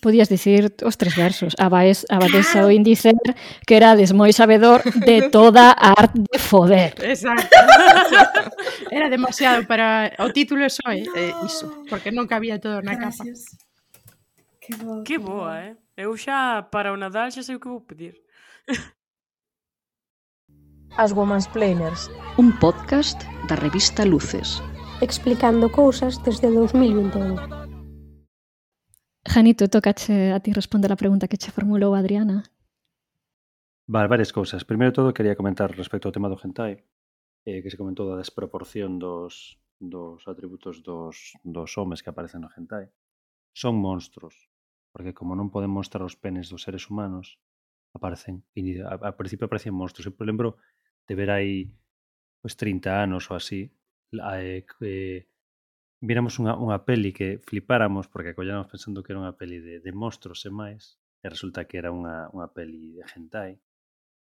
Podías 0.00 0.28
dicir 0.32 0.72
os 0.80 0.96
tres 0.96 1.12
versos. 1.16 1.52
Abaes, 1.60 2.08
claro. 2.08 2.68
o 2.68 2.72
índice 2.72 3.12
que 3.68 3.76
erades 3.76 4.16
moi 4.16 4.32
sabedor 4.32 4.80
de 5.04 5.28
toda 5.28 5.76
a 5.76 5.92
arte 5.92 6.24
de 6.24 6.38
foder. 6.40 6.96
Exacto. 7.04 7.52
Era 8.96 9.12
demasiado 9.12 9.68
para... 9.68 10.08
O 10.18 10.32
título 10.32 10.64
é 10.64 10.72
só 10.72 10.88
no. 10.88 10.96
eh, 10.96 11.36
iso, 11.44 11.84
porque 11.88 12.08
non 12.08 12.24
cabía 12.24 12.56
todo 12.56 12.80
na 12.80 12.96
Gracias. 12.96 13.44
capa. 13.44 13.68
Que 14.60 14.72
boa, 14.76 15.04
que 15.04 15.16
boa, 15.18 15.52
eh? 15.60 15.72
Eu 16.00 16.16
xa 16.16 16.64
para 16.72 16.92
o 16.92 16.96
Nadal 16.96 17.28
xa 17.28 17.44
sei 17.44 17.56
o 17.56 17.60
que 17.60 17.68
vou 17.68 17.84
pedir. 17.84 18.16
As 20.96 21.12
Womansplainers, 21.14 22.10
un 22.36 22.50
podcast 22.58 23.22
da 23.46 23.54
revista 23.54 24.04
Luces, 24.04 24.60
explicando 25.00 25.70
cousas 25.70 26.18
desde 26.24 26.50
2021. 26.50 27.38
Janito, 29.24 29.68
tocache 29.68 30.32
a 30.32 30.40
ti 30.40 30.52
responder 30.52 30.90
a 30.90 30.98
pregunta 30.98 31.28
que 31.28 31.38
che 31.38 31.54
formulou 31.54 31.94
Adriana. 31.94 32.42
Vale, 33.86 34.08
varias 34.10 34.32
cousas. 34.34 34.66
Primeiro 34.66 34.92
todo, 34.92 35.14
quería 35.14 35.38
comentar 35.38 35.70
respecto 35.70 36.10
ao 36.10 36.12
tema 36.12 36.28
do 36.28 36.36
hentai, 36.42 36.82
eh, 37.46 37.62
que 37.62 37.70
se 37.70 37.78
comentou 37.78 38.10
da 38.10 38.18
desproporción 38.18 38.98
dos, 38.98 39.62
dos 39.78 40.26
atributos 40.26 40.82
dos, 40.82 41.38
dos 41.46 41.70
homes 41.78 42.02
que 42.02 42.10
aparecen 42.10 42.42
no 42.42 42.50
hentai. 42.50 42.90
Son 43.54 43.78
monstruos, 43.78 44.50
porque 44.90 45.14
como 45.14 45.38
non 45.38 45.54
poden 45.54 45.70
mostrar 45.70 46.02
os 46.02 46.18
penes 46.18 46.50
dos 46.50 46.66
seres 46.66 46.90
humanos, 46.90 47.38
aparecen, 47.94 48.42
a, 48.86 48.94
a 49.06 49.12
principio 49.14 49.46
aparecen 49.46 49.70
monstruos. 49.70 50.10
Eu 50.10 50.26
lembro 50.26 50.58
de 51.06 51.14
ver 51.14 51.30
aí 51.30 51.70
pois 52.40 52.56
30 52.56 53.02
anos 53.04 53.28
ou 53.30 53.36
así, 53.36 53.68
eh, 54.12 54.64
eh, 54.80 55.20
viramos 56.00 56.40
unha, 56.40 56.56
unha 56.56 56.80
peli 56.88 57.12
que 57.12 57.38
flipáramos 57.44 58.08
porque 58.08 58.32
acollamos 58.32 58.68
pensando 58.72 59.04
que 59.04 59.12
era 59.12 59.20
unha 59.20 59.36
peli 59.36 59.60
de, 59.60 59.74
de 59.84 59.92
monstros 59.92 60.40
e 60.48 60.50
máis, 60.50 60.96
e 61.20 61.26
resulta 61.28 61.68
que 61.68 61.76
era 61.76 61.92
unha, 61.92 62.32
unha 62.32 62.48
peli 62.48 62.96
de 62.96 63.04
hentai. 63.04 63.60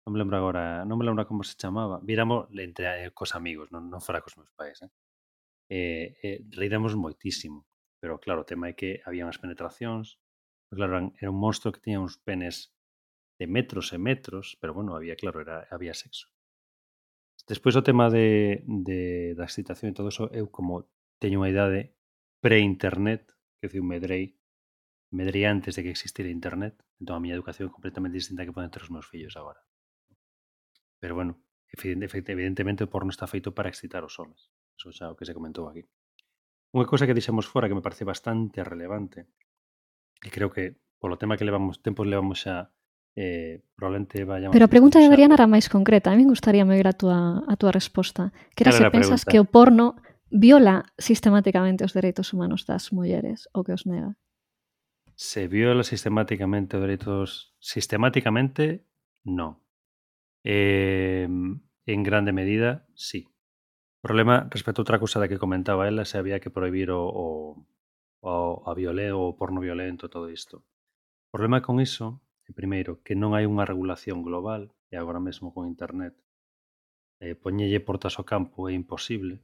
Non 0.04 0.12
me 0.12 0.18
lembro 0.20 0.36
agora, 0.36 0.84
non 0.84 0.98
me 1.00 1.06
lembro 1.06 1.24
como 1.24 1.46
se 1.46 1.56
chamaba. 1.56 2.02
Viramos 2.04 2.50
entre 2.52 3.08
eh, 3.08 3.10
cos 3.16 3.32
amigos, 3.32 3.72
non, 3.72 3.88
non 3.88 4.04
fora 4.04 4.20
cos 4.20 4.36
meus 4.36 4.52
pais, 4.52 4.84
eh? 4.84 4.92
Eh, 5.72 6.06
eh, 6.20 6.38
reíramos 6.52 6.92
moitísimo. 6.98 7.64
Pero 8.02 8.18
claro, 8.20 8.42
o 8.44 8.48
tema 8.48 8.68
é 8.68 8.74
que 8.76 9.00
había 9.06 9.24
unhas 9.24 9.40
penetracións, 9.40 10.20
claro, 10.68 11.14
era 11.16 11.30
un 11.32 11.38
monstro 11.38 11.72
que 11.72 11.80
tiña 11.80 12.02
uns 12.02 12.18
penes 12.20 12.74
de 13.38 13.46
metros 13.46 13.94
e 13.96 13.98
metros, 13.98 14.58
pero 14.60 14.74
bueno, 14.76 14.92
había, 14.98 15.16
claro, 15.16 15.40
era, 15.40 15.64
había 15.70 15.94
sexo. 15.94 16.31
Despois 17.46 17.74
o 17.74 17.82
tema 17.82 18.06
de, 18.08 18.62
de, 18.66 19.34
da 19.34 19.44
excitación 19.44 19.90
e 19.90 19.96
todo 19.98 20.14
eso, 20.14 20.30
eu 20.30 20.46
como 20.48 20.86
teño 21.18 21.42
unha 21.42 21.50
idade 21.50 21.94
pre-internet, 22.38 23.34
que 23.58 23.66
dicir, 23.66 23.82
medrei, 23.82 24.38
medrei 25.10 25.44
antes 25.46 25.74
de 25.74 25.82
que 25.82 25.94
existira 25.94 26.30
internet, 26.30 26.78
entón 27.02 27.18
a 27.18 27.22
miña 27.22 27.38
educación 27.38 27.70
é 27.70 27.74
completamente 27.74 28.18
distinta 28.18 28.46
que 28.46 28.54
poden 28.54 28.70
ter 28.70 28.82
os 28.86 28.90
meus 28.94 29.06
fillos 29.10 29.34
agora. 29.34 29.62
Pero 31.02 31.18
bueno, 31.18 31.42
evidentemente 31.74 32.86
o 32.86 32.90
porno 32.90 33.10
está 33.10 33.26
feito 33.26 33.50
para 33.50 33.70
excitar 33.70 34.06
os 34.06 34.14
homens. 34.22 34.54
Eso 34.78 34.94
xa 34.94 35.10
o 35.10 35.18
que 35.18 35.26
se 35.26 35.34
comentou 35.34 35.66
aquí. 35.66 35.82
Unha 36.72 36.88
cousa 36.88 37.06
que 37.06 37.16
deixamos 37.18 37.50
fora 37.50 37.66
que 37.66 37.76
me 37.76 37.84
parece 37.84 38.06
bastante 38.06 38.62
relevante, 38.62 39.26
e 40.22 40.30
creo 40.30 40.54
que 40.54 40.78
polo 41.02 41.18
tema 41.18 41.34
que 41.34 41.44
levamos 41.44 41.82
tempo 41.82 42.06
levamos 42.06 42.46
xa 42.46 42.70
eh, 43.16 43.60
probablemente 43.76 44.24
vayamos... 44.24 44.52
Pero 44.52 44.64
a 44.64 44.72
pregunta 44.72 44.98
de 44.98 45.06
Adriana 45.06 45.36
era 45.36 45.50
máis 45.50 45.68
concreta. 45.68 46.12
A 46.12 46.16
mí 46.16 46.24
gustaríame 46.24 46.76
ver 46.76 46.88
a 46.88 46.96
túa, 46.96 47.44
a 47.44 47.54
túa 47.60 47.72
resposta. 47.72 48.32
Que 48.56 48.64
era, 48.64 48.72
se 48.72 48.88
pensas 48.88 49.24
pregunta? 49.24 49.30
que 49.30 49.38
o 49.40 49.44
porno 49.44 49.86
viola 50.32 50.88
sistemáticamente 50.96 51.84
os 51.84 51.92
dereitos 51.92 52.32
humanos 52.32 52.64
das 52.64 52.88
mulleres 52.92 53.52
ou 53.52 53.64
que 53.64 53.76
os 53.76 53.84
nega? 53.84 54.16
Se 55.12 55.44
viola 55.44 55.84
sistemáticamente 55.84 56.80
os 56.80 56.82
dereitos... 56.82 57.28
Sistemáticamente, 57.60 58.88
non. 59.28 59.60
Eh, 60.42 61.28
en 61.28 62.00
grande 62.02 62.32
medida, 62.32 62.88
sí. 62.96 63.28
O 64.02 64.08
problema 64.08 64.48
respecto 64.50 64.80
a 64.80 64.84
outra 64.88 64.98
cousa 64.98 65.20
da 65.20 65.28
que 65.30 65.38
comentaba 65.38 65.86
ela, 65.86 66.08
se 66.08 66.18
había 66.18 66.40
que 66.42 66.50
prohibir 66.50 66.90
o, 66.90 67.06
o, 67.06 67.28
o 68.24 68.32
a 68.66 68.72
violé 68.74 69.12
ou 69.14 69.30
o 69.30 69.36
porno 69.38 69.62
violento 69.62 70.10
todo 70.10 70.32
isto. 70.32 70.64
O 71.28 71.38
problema 71.38 71.62
con 71.62 71.78
iso 71.78 72.18
Eh, 72.48 72.52
primeiro, 72.52 73.02
que 73.04 73.14
non 73.14 73.34
hai 73.34 73.44
unha 73.46 73.68
regulación 73.68 74.22
global, 74.26 74.62
e 74.92 74.94
agora 74.98 75.20
mesmo 75.22 75.54
con 75.54 75.66
internet, 75.66 76.14
eh, 77.22 77.34
poñelle 77.38 77.80
portas 77.88 78.18
ao 78.18 78.28
campo 78.32 78.66
é 78.70 78.72
imposible. 78.74 79.34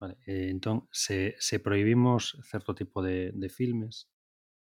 Vale? 0.00 0.14
Eh, 0.30 0.48
entón, 0.54 0.88
se, 0.92 1.34
se 1.38 1.58
prohibimos 1.58 2.38
certo 2.46 2.74
tipo 2.74 3.02
de, 3.02 3.32
de 3.34 3.48
filmes, 3.48 4.08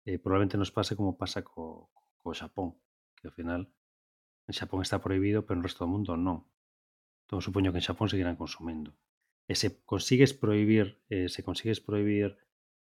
eh, 0.05 0.19
probablemente 0.19 0.59
nos 0.59 0.74
pase 0.74 0.97
como 0.99 1.16
pasa 1.16 1.40
co, 1.43 1.90
co 2.20 2.35
Xapón, 2.35 2.77
que 3.16 3.31
ao 3.31 3.36
final 3.39 3.70
en 4.49 4.55
Xapón 4.59 4.82
está 4.82 4.99
prohibido, 4.99 5.47
pero 5.47 5.57
no 5.57 5.66
resto 5.66 5.86
do 5.86 5.93
mundo 5.94 6.19
non. 6.19 6.51
Entón, 7.24 7.40
supoño 7.40 7.70
que 7.70 7.81
en 7.81 7.86
Xapón 7.86 8.11
seguirán 8.11 8.36
consumindo. 8.36 8.99
E 9.47 9.55
se 9.55 9.69
consigues 9.86 10.35
prohibir, 10.35 11.01
eh, 11.09 11.31
se 11.31 11.40
consigues 11.47 11.78
prohibir 11.78 12.36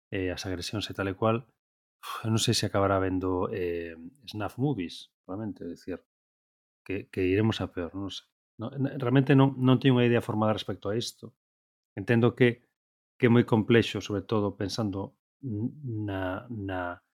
eh, 0.10 0.34
as 0.34 0.44
agresións 0.50 0.90
e 0.90 0.94
tal 0.98 1.08
e 1.08 1.16
cual, 1.16 1.46
non 2.26 2.42
sei 2.42 2.54
se 2.58 2.66
acabará 2.66 2.98
vendo 2.98 3.50
eh, 3.54 3.96
snuff 4.26 4.58
movies, 4.58 5.14
realmente, 5.28 5.66
decir, 5.66 6.02
que, 6.86 7.10
que 7.14 7.22
iremos 7.26 7.62
a 7.62 7.70
peor, 7.70 7.94
non 7.94 8.10
sei. 8.10 8.28
No, 8.62 8.70
realmente 8.74 9.34
non, 9.34 9.58
non 9.58 9.82
teño 9.82 9.98
unha 9.98 10.06
idea 10.06 10.22
formada 10.22 10.54
respecto 10.54 10.90
a 10.90 10.98
isto. 10.98 11.34
Entendo 11.98 12.38
que 12.38 12.72
que 13.22 13.30
é 13.30 13.34
moi 13.36 13.46
complexo, 13.46 14.02
sobre 14.02 14.26
todo 14.26 14.58
pensando 14.58 15.14
na, 15.46 16.50
na 16.50 17.06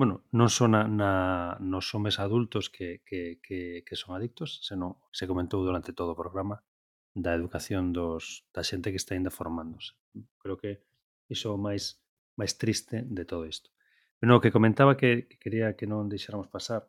bueno, 0.00 0.24
non 0.32 0.48
son 0.48 0.72
na, 0.72 0.88
na, 0.88 1.12
nos 1.60 1.92
homes 1.92 2.16
adultos 2.16 2.72
que, 2.72 3.04
que, 3.04 3.36
que, 3.44 3.84
que 3.84 3.96
son 4.00 4.16
adictos, 4.16 4.64
senón 4.64 4.96
se 5.12 5.28
comentou 5.28 5.60
durante 5.60 5.92
todo 5.92 6.16
o 6.16 6.20
programa 6.22 6.64
da 7.12 7.36
educación 7.36 7.92
dos, 7.92 8.48
da 8.56 8.64
xente 8.64 8.88
que 8.88 8.96
está 8.96 9.12
ainda 9.12 9.28
formándose. 9.28 9.92
Creo 10.40 10.56
que 10.56 10.80
iso 11.28 11.52
é 11.52 11.56
o 11.56 11.60
máis 11.60 12.00
máis 12.32 12.56
triste 12.56 13.04
de 13.04 13.24
todo 13.28 13.44
isto. 13.44 13.71
Pero 14.22 14.34
no, 14.34 14.40
que 14.40 14.52
comentaba 14.52 14.96
que, 14.96 15.26
que 15.26 15.36
quería 15.42 15.74
que 15.74 15.90
non 15.90 16.06
deixáramos 16.06 16.46
pasar 16.46 16.86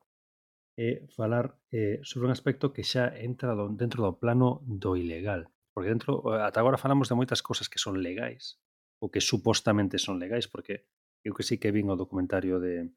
é 0.78 1.02
falar 1.10 1.58
eh, 1.74 1.98
sobre 2.06 2.30
un 2.30 2.34
aspecto 2.38 2.70
que 2.78 2.86
xa 2.86 3.10
entra 3.10 3.58
do, 3.58 3.74
dentro 3.74 4.06
do 4.06 4.22
plano 4.22 4.62
do 4.70 4.94
ilegal. 4.94 5.50
Porque 5.74 5.90
dentro, 5.90 6.22
ata 6.30 6.62
agora 6.62 6.78
falamos 6.78 7.10
de 7.10 7.18
moitas 7.18 7.42
cousas 7.42 7.74
que 7.74 7.82
son 7.82 7.98
legais, 8.06 8.62
ou 9.02 9.10
que 9.10 9.18
supostamente 9.18 9.98
son 9.98 10.22
legais, 10.22 10.46
porque 10.46 10.86
eu 11.26 11.34
que 11.34 11.42
sí 11.42 11.58
que 11.58 11.74
vin 11.74 11.90
o 11.90 11.98
documentario 11.98 12.62
de, 12.62 12.94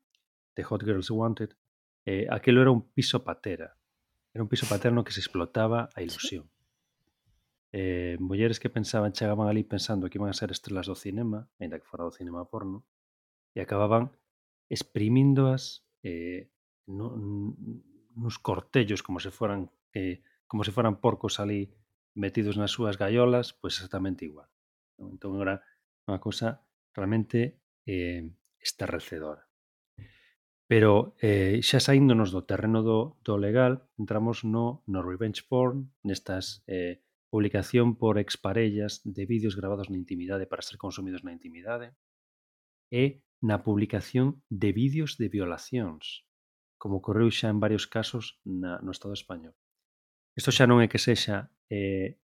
de 0.53 0.63
Hot 0.69 0.85
Girls 0.85 1.09
Wanted, 1.09 1.57
eh, 2.05 2.29
aquilo 2.29 2.61
era 2.61 2.69
un 2.69 2.93
piso 2.93 3.25
patera, 3.25 3.81
era 4.37 4.45
un 4.45 4.53
piso 4.53 4.69
paterno 4.69 5.01
que 5.01 5.17
se 5.17 5.25
explotaba 5.25 5.89
a 5.97 6.05
ilusión. 6.05 6.53
Eh, 7.73 8.21
mulleres 8.21 8.61
que 8.61 8.69
pensaban, 8.69 9.17
chegaban 9.17 9.49
ali 9.49 9.65
pensando 9.65 10.13
que 10.13 10.21
iban 10.21 10.29
a 10.29 10.37
ser 10.37 10.53
estrelas 10.53 10.85
do 10.85 10.93
cinema, 10.93 11.49
ainda 11.57 11.81
que 11.81 11.89
fora 11.89 12.05
do 12.05 12.13
cinema 12.13 12.45
porno, 12.53 12.85
e 13.57 13.65
acababan 13.65 14.13
exprimíndoas 14.69 15.87
eh, 16.03 16.51
no, 16.87 17.15
nos 18.17 18.39
cortellos 18.39 19.03
como 19.03 19.21
se 19.21 19.31
foran 19.31 19.71
que 19.93 20.13
eh, 20.13 20.23
como 20.47 20.63
se 20.63 20.71
foran 20.71 21.01
porcos 21.01 21.41
ali 21.41 21.75
metidos 22.15 22.57
nas 22.57 22.73
súas 22.73 22.97
gaiolas, 22.97 23.53
pois 23.53 23.77
exactamente 23.77 24.25
igual. 24.25 24.49
Entón, 24.97 25.43
era 25.43 25.61
unha 26.07 26.23
cousa 26.23 26.65
realmente 26.95 27.61
eh, 27.85 28.25
estarrecedora. 28.63 29.45
Pero 30.67 31.15
eh, 31.23 31.63
xa 31.63 31.79
saíndonos 31.79 32.33
do 32.35 32.43
terreno 32.43 32.83
do, 32.83 33.21
do 33.23 33.37
legal, 33.39 33.87
entramos 33.99 34.43
no, 34.43 34.83
no 34.91 35.03
revenge 35.03 35.45
porn, 35.47 35.93
nestas 36.03 36.63
eh, 36.67 37.03
publicación 37.31 37.95
por 38.01 38.19
exparellas 38.19 39.03
de 39.05 39.27
vídeos 39.27 39.55
grabados 39.55 39.91
na 39.91 40.01
intimidade 40.01 40.49
para 40.49 40.65
ser 40.65 40.79
consumidos 40.81 41.23
na 41.23 41.35
intimidade, 41.35 41.95
e 42.91 43.26
na 43.41 43.63
publicación 43.63 44.43
de 44.49 44.73
vídeos 44.73 45.17
de 45.21 45.29
violacións, 45.29 46.25
como 46.81 47.01
ocorreu 47.01 47.29
xa 47.33 47.49
en 47.53 47.61
varios 47.61 47.85
casos 47.89 48.41
na, 48.45 48.81
no 48.81 48.93
Estado 48.93 49.15
español. 49.17 49.55
Isto 50.37 50.53
xa 50.53 50.69
non 50.69 50.85
é 50.85 50.87
que 50.89 51.01
sexa 51.01 51.53
eh, 51.73 52.21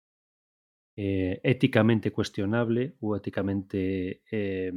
eh, 0.95 1.39
éticamente 1.43 2.11
cuestionable 2.11 2.99
ou 2.99 3.15
éticamente 3.15 4.23
eh, 4.27 4.75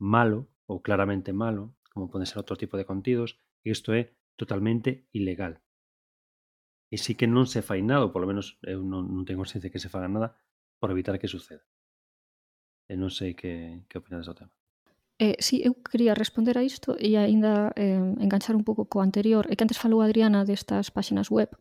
malo 0.00 0.48
ou 0.64 0.80
claramente 0.80 1.32
malo, 1.32 1.76
como 1.92 2.08
poden 2.08 2.24
ser 2.24 2.40
outro 2.40 2.56
tipo 2.56 2.78
de 2.78 2.88
contidos, 2.88 3.36
e 3.64 3.74
isto 3.74 3.92
é 3.92 4.16
totalmente 4.40 5.10
ilegal. 5.12 5.60
E 6.90 6.96
si 6.98 7.14
que 7.18 7.28
non 7.28 7.46
se 7.46 7.60
fai 7.62 7.84
nada, 7.84 8.06
ou 8.06 8.14
polo 8.14 8.26
menos 8.30 8.58
eu 8.64 8.80
non, 8.82 9.06
non 9.06 9.26
tengo 9.26 9.42
consciencia 9.44 9.70
que 9.70 9.82
se 9.82 9.92
faga 9.92 10.08
nada, 10.08 10.34
por 10.80 10.88
evitar 10.90 11.18
que 11.20 11.28
suceda. 11.28 11.62
E 12.90 12.94
non 12.96 13.10
sei 13.12 13.36
que, 13.36 13.84
que 13.86 13.98
opinades 14.00 14.26
do 14.26 14.34
tema. 14.34 14.59
Eh, 15.20 15.36
sí, 15.38 15.60
eu 15.62 15.74
quería 15.84 16.14
responder 16.16 16.56
a 16.56 16.64
isto 16.64 16.96
e 16.96 17.12
aínda 17.20 17.76
eh, 17.76 18.00
enganchar 18.24 18.56
un 18.56 18.64
pouco 18.64 18.88
co 18.88 19.04
anterior. 19.04 19.44
É 19.52 19.54
que 19.54 19.60
antes 19.68 19.76
falou 19.76 20.00
Adriana 20.00 20.48
destas 20.48 20.88
páxinas 20.88 21.28
web. 21.28 21.52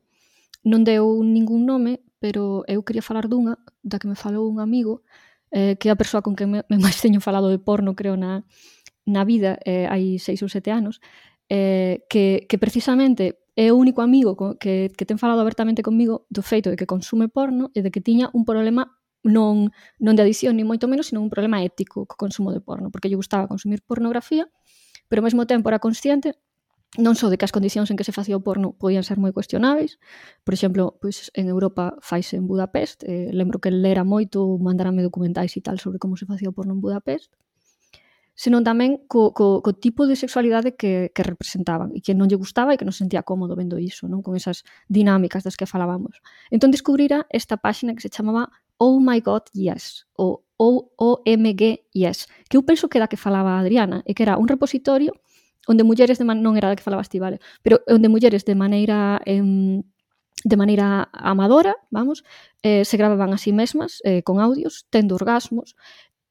Non 0.64 0.88
deu 0.88 1.19
ningún 1.27 1.68
nome, 1.68 1.99
pero 2.23 2.64
eu 2.72 2.88
quería 2.88 3.03
falar 3.03 3.27
dunha, 3.27 3.60
da 3.84 3.99
que 3.99 4.07
me 4.07 4.15
falou 4.15 4.48
un 4.48 4.64
amigo, 4.64 5.03
eh, 5.52 5.76
que 5.76 5.88
é 5.88 5.91
a 5.91 5.99
persoa 5.99 6.23
con 6.23 6.40
que 6.40 6.48
me, 6.48 6.64
me 6.72 6.80
máis 6.80 7.03
teño 7.03 7.19
falado 7.19 7.52
de 7.52 7.60
porno, 7.60 7.99
creo, 7.99 8.15
na, 8.15 8.48
na 9.03 9.27
vida, 9.27 9.60
eh, 9.68 9.91
hai 9.91 10.23
seis 10.23 10.40
ou 10.40 10.48
sete 10.48 10.72
anos, 10.72 11.03
eh, 11.52 12.07
que, 12.07 12.48
que 12.48 12.56
precisamente 12.56 13.44
é 13.60 13.76
o 13.76 13.76
único 13.76 13.99
amigo 13.99 14.40
que, 14.56 14.88
que 14.95 15.03
ten 15.03 15.19
falado 15.19 15.44
abertamente 15.44 15.84
comigo 15.84 16.23
do 16.31 16.40
feito 16.40 16.72
de 16.72 16.80
que 16.80 16.88
consume 16.88 17.27
porno 17.27 17.76
e 17.76 17.84
de 17.84 17.91
que 17.91 17.99
tiña 17.99 18.31
un 18.31 18.48
problema 18.48 18.88
non, 19.24 19.72
non 20.00 20.14
de 20.16 20.24
adición, 20.24 20.56
ni 20.56 20.64
moito 20.64 20.88
menos, 20.88 21.12
sino 21.12 21.20
un 21.20 21.32
problema 21.32 21.64
ético 21.64 22.08
co 22.08 22.16
consumo 22.16 22.56
de 22.56 22.64
porno, 22.64 22.91
porque 22.91 23.12
lle 23.12 23.20
gustaba 23.20 23.52
consumir 23.52 23.84
pornografía, 23.84 24.48
pero 25.08 25.20
ao 25.22 25.28
mesmo 25.28 25.44
tempo 25.48 25.68
era 25.70 25.80
consciente 25.80 26.40
non 26.98 27.14
só 27.14 27.30
de 27.30 27.38
que 27.38 27.46
as 27.46 27.54
condicións 27.54 27.94
en 27.94 27.98
que 28.02 28.08
se 28.08 28.16
facía 28.16 28.34
o 28.34 28.41
porno 28.41 28.74
podían 28.74 29.06
ser 29.06 29.22
moi 29.22 29.30
cuestionáveis, 29.30 30.02
por 30.41 30.58
exemplo, 30.58 30.98
pois 30.98 31.30
en 31.38 31.46
Europa 31.46 31.94
faise 32.02 32.34
en 32.41 32.50
Budapest, 32.50 33.06
eh, 33.06 33.30
lembro 33.30 33.62
que 33.62 33.70
lera 33.70 34.02
moito, 34.02 34.58
mandarame 34.58 35.06
documentais 35.06 35.54
e 35.54 35.62
tal 35.62 35.78
sobre 35.78 36.02
como 36.02 36.18
se 36.18 36.26
facía 36.26 36.50
o 36.50 36.56
porno 36.58 36.74
en 36.74 36.82
Budapest, 36.82 37.30
senón 38.34 38.66
tamén 38.66 39.06
co, 39.06 39.36
co, 39.38 39.62
co 39.62 39.70
tipo 39.78 40.10
de 40.10 40.18
sexualidade 40.18 40.74
que, 40.74 41.14
que 41.14 41.22
representaban 41.28 41.94
e 41.94 42.02
que 42.02 42.18
non 42.18 42.26
lle 42.26 42.40
gustaba 42.40 42.74
e 42.74 42.80
que 42.80 42.88
non 42.88 42.96
sentía 42.96 43.22
cómodo 43.22 43.54
vendo 43.54 43.78
iso, 43.78 44.10
non 44.10 44.26
con 44.26 44.34
esas 44.34 44.66
dinámicas 44.90 45.46
das 45.46 45.60
que 45.60 45.70
falábamos. 45.70 46.26
Entón 46.50 46.74
descubrira 46.74 47.30
esta 47.30 47.62
páxina 47.62 47.94
que 47.94 48.02
se 48.02 48.10
chamaba 48.10 48.50
Oh 48.80 48.99
My 49.03 49.19
God 49.19 49.43
Yes, 49.53 50.07
O 50.18 50.43
OMG 50.60 51.85
Yes, 51.95 52.27
que 52.49 52.57
eu 52.57 52.64
penso 52.64 52.89
que 52.89 52.97
era 52.97 53.07
que 53.07 53.15
falaba 53.15 53.60
Adriana, 53.60 54.03
e 54.03 54.11
que 54.15 54.23
era 54.23 54.35
un 54.35 54.47
repositorio 54.47 55.14
onde 55.68 55.84
mulleres 55.84 56.18
de 56.18 56.26
man... 56.26 56.41
non 56.41 56.57
era 56.57 56.68
da 56.68 56.76
que 56.76 56.84
falabas 56.84 57.07
ti, 57.07 57.22
vale, 57.22 57.38
pero 57.61 57.80
onde 57.88 58.10
mulleres 58.10 58.43
de 58.43 58.56
maneira 58.57 59.22
em, 59.23 59.85
de 60.43 60.56
maneira 60.57 61.10
amadora, 61.14 61.76
vamos, 61.91 62.23
eh, 62.64 62.84
se 62.85 62.97
gravaban 62.97 63.31
a 63.31 63.38
sí 63.38 63.51
mesmas 63.51 64.01
eh, 64.03 64.23
con 64.23 64.39
audios, 64.39 64.88
tendo 64.89 65.15
orgasmos, 65.15 65.76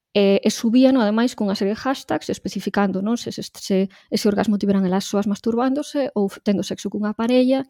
E, 0.09 0.41
e 0.41 0.49
subían 0.49 0.97
ademais, 0.97 1.37
cunha 1.37 1.53
serie 1.53 1.77
de 1.77 1.81
hashtags 1.85 2.33
especificando 2.33 3.05
non 3.05 3.13
se, 3.13 3.29
se, 3.29 3.45
se 3.45 3.93
ese 4.09 4.25
orgasmo 4.25 4.57
tiveran 4.57 4.81
elas 4.81 5.05
soas 5.05 5.29
masturbándose 5.29 6.09
ou 6.17 6.33
tendo 6.41 6.65
sexo 6.65 6.89
cunha 6.89 7.13
parella 7.13 7.61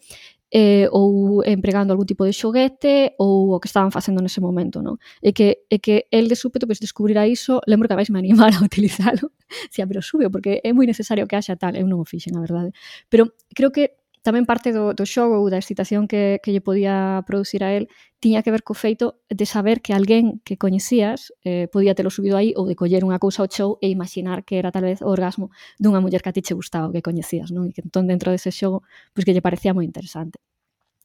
eh, 0.51 0.87
ou 0.95 1.43
empregando 1.43 1.91
algún 1.91 2.07
tipo 2.07 2.23
de 2.23 2.31
xoguete 2.31 3.13
ou 3.19 3.53
o 3.53 3.59
que 3.59 3.67
estaban 3.67 3.91
facendo 3.91 4.23
nese 4.23 4.39
momento, 4.39 4.79
non? 4.79 4.97
E 5.19 5.35
que, 5.35 5.67
e 5.67 5.83
que 5.83 6.07
el 6.15 6.31
de 6.31 6.39
súpeto 6.39 6.63
pois, 6.63 6.79
descubrira 6.79 7.27
iso, 7.27 7.59
lembro 7.67 7.91
que 7.91 7.99
vais 7.99 8.09
me 8.09 8.23
animar 8.23 8.55
a 8.55 8.63
utilizalo, 8.63 9.35
xa, 9.73 9.83
pero 9.83 9.99
subio, 9.99 10.31
porque 10.31 10.63
é 10.63 10.71
moi 10.71 10.87
necesario 10.87 11.27
que 11.27 11.35
haxa 11.35 11.59
tal, 11.59 11.75
eu 11.75 11.85
non 11.85 11.99
o 12.01 12.07
fixen, 12.07 12.33
a 12.39 12.41
verdade. 12.41 12.71
Pero 13.11 13.35
creo 13.51 13.69
que 13.75 13.98
tamén 14.29 14.45
parte 14.45 14.69
do, 14.69 14.93
do 14.93 15.09
xogo 15.09 15.41
ou 15.41 15.49
da 15.49 15.57
excitación 15.57 16.05
que, 16.05 16.37
que 16.45 16.53
lle 16.53 16.61
podía 16.61 17.25
producir 17.25 17.65
a 17.65 17.73
el 17.73 17.89
tiña 18.21 18.45
que 18.45 18.53
ver 18.53 18.61
co 18.61 18.77
feito 18.77 19.25
de 19.25 19.45
saber 19.49 19.81
que 19.81 19.97
alguén 19.97 20.37
que 20.45 20.61
coñecías 20.61 21.33
eh, 21.41 21.65
podía 21.73 21.97
telo 21.97 22.13
subido 22.13 22.37
aí 22.37 22.53
ou 22.53 22.69
de 22.69 22.77
coller 22.77 23.01
unha 23.01 23.17
cousa 23.17 23.41
ao 23.41 23.49
show 23.49 23.81
e 23.81 23.89
imaginar 23.89 24.45
que 24.45 24.61
era 24.61 24.69
tal 24.69 24.85
vez 24.85 25.01
o 25.01 25.09
orgasmo 25.09 25.49
dunha 25.81 25.97
muller 25.97 26.21
que 26.21 26.29
a 26.29 26.35
ti 26.37 26.45
che 26.45 26.53
gustaba 26.53 26.85
ou 26.85 26.93
que 26.93 27.01
coñecías, 27.01 27.49
non? 27.49 27.65
E 27.65 27.73
que 27.73 27.81
entón 27.81 28.05
dentro 28.05 28.29
dese 28.29 28.53
xogo 28.53 28.85
pois 29.17 29.25
que 29.25 29.33
lle 29.33 29.41
parecía 29.41 29.73
moi 29.73 29.87
interesante. 29.89 30.37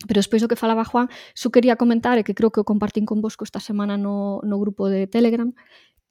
Pero 0.04 0.20
despois 0.20 0.44
do 0.44 0.50
que 0.50 0.60
falaba 0.60 0.84
Juan, 0.84 1.08
só 1.32 1.48
quería 1.48 1.80
comentar, 1.80 2.20
e 2.20 2.26
que 2.26 2.36
creo 2.36 2.52
que 2.52 2.60
o 2.60 2.68
compartín 2.68 3.08
con 3.08 3.24
vosco 3.24 3.46
esta 3.48 3.62
semana 3.62 3.96
no, 3.96 4.44
no 4.44 4.60
grupo 4.60 4.92
de 4.92 5.08
Telegram, 5.08 5.54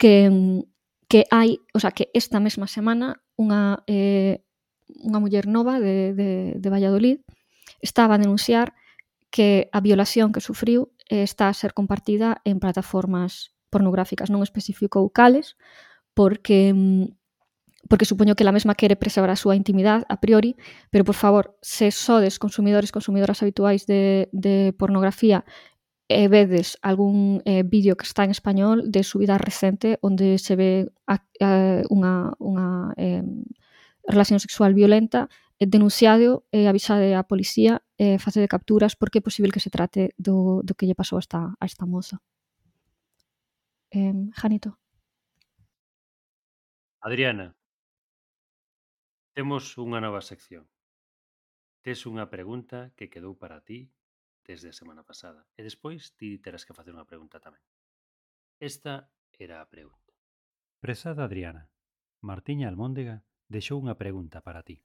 que, 0.01 0.29
mm, 0.33 0.59
que 1.05 1.29
hai, 1.29 1.61
o 1.75 1.79
sea, 1.79 1.91
que 1.93 2.09
esta 2.17 2.41
mesma 2.41 2.65
semana 2.65 3.21
unha 3.37 3.85
eh, 3.85 4.41
unha 5.01 5.17
muller 5.17 5.49
nova 5.49 5.81
de, 5.81 6.13
de, 6.13 6.31
de 6.59 6.69
Valladolid, 6.69 7.25
estaba 7.81 8.15
a 8.15 8.21
denunciar 8.21 8.77
que 9.33 9.69
a 9.73 9.81
violación 9.81 10.29
que 10.31 10.45
sufriu 10.45 10.93
eh, 11.09 11.23
está 11.23 11.49
a 11.49 11.57
ser 11.57 11.73
compartida 11.73 12.41
en 12.45 12.61
plataformas 12.61 13.57
pornográficas. 13.73 14.29
Non 14.29 14.45
especificou 14.45 15.09
cales, 15.09 15.57
porque 16.13 16.69
mm, 16.69 17.17
porque 17.89 18.05
supoño 18.05 18.35
que 18.35 18.47
la 18.47 18.55
mesma 18.55 18.75
quere 18.75 18.95
preservar 18.95 19.31
a 19.33 19.35
súa 19.35 19.59
intimidade 19.59 20.07
a 20.07 20.21
priori, 20.23 20.55
pero 20.87 21.03
por 21.03 21.15
favor, 21.15 21.57
se 21.59 21.91
sodes 21.91 22.39
consumidores, 22.39 22.95
consumidoras 22.95 23.43
habituais 23.43 23.85
de, 23.85 24.29
de 24.31 24.71
pornografía 24.77 25.43
e 26.07 26.27
vedes 26.27 26.77
algún 26.81 27.41
eh, 27.43 27.63
vídeo 27.63 27.95
que 27.95 28.07
está 28.07 28.23
en 28.23 28.31
español 28.31 28.91
de 28.91 29.03
subida 29.03 29.37
recente 29.37 29.99
onde 30.01 30.37
se 30.37 30.55
ve 30.55 30.91
a, 31.07 31.23
a, 31.41 31.81
unha, 31.89 32.35
unha 32.39 32.93
eh, 32.95 33.23
relación 34.07 34.39
sexual 34.39 34.73
violenta, 34.73 35.29
eh, 35.59 35.67
denunciado 35.67 36.45
e 36.51 36.65
eh, 36.65 36.67
avisade 36.67 37.15
a 37.15 37.23
policía 37.23 37.83
e 37.95 38.15
eh, 38.15 38.17
facede 38.19 38.51
capturas 38.51 38.95
porque 38.99 39.19
é 39.19 39.23
posible 39.23 39.53
que 39.53 39.63
se 39.63 39.71
trate 39.71 40.11
do, 40.19 40.61
do 40.63 40.75
que 40.75 40.85
lle 40.85 40.97
pasou 40.97 41.17
a 41.17 41.23
esta, 41.23 41.41
a 41.55 41.65
esta 41.65 41.85
moza. 41.87 42.19
Eh, 43.91 44.11
Janito. 44.35 44.75
Adriana, 47.03 47.55
temos 49.35 49.75
unha 49.79 49.99
nova 49.99 50.23
sección. 50.23 50.67
Tes 51.83 52.07
unha 52.07 52.31
pregunta 52.31 52.95
que 52.95 53.11
quedou 53.11 53.35
para 53.35 53.59
ti 53.59 53.91
desde 54.47 54.71
a 54.71 54.77
semana 54.77 55.03
pasada. 55.03 55.47
E 55.55 55.63
despois 55.63 56.15
ti 56.15 56.39
terás 56.39 56.63
que 56.63 56.75
facer 56.75 56.95
unha 56.95 57.07
pregunta 57.07 57.43
tamén. 57.43 57.63
Esta 58.59 59.11
era 59.35 59.59
a 59.59 59.67
pregunta. 59.67 60.15
Presada 60.79 61.27
Adriana, 61.27 61.71
Martiña 62.23 62.71
Almóndega 62.71 63.27
deixou 63.53 63.77
unha 63.77 63.93
pregunta 63.93 64.41
para 64.41 64.65
ti. 64.65 64.81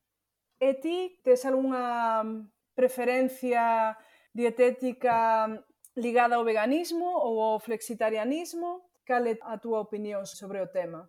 E 0.61 0.77
ti 0.77 1.17
tes 1.25 1.49
algunha 1.49 2.21
preferencia 2.77 3.97
dietética 4.37 5.49
ligada 5.97 6.37
ao 6.37 6.45
veganismo 6.45 7.09
ou 7.09 7.41
ao 7.41 7.57
flexitarianismo? 7.59 8.85
Cal 9.09 9.25
é 9.25 9.41
a 9.41 9.57
túa 9.57 9.81
opinión 9.81 10.29
sobre 10.29 10.61
o 10.61 10.69
tema? 10.69 11.09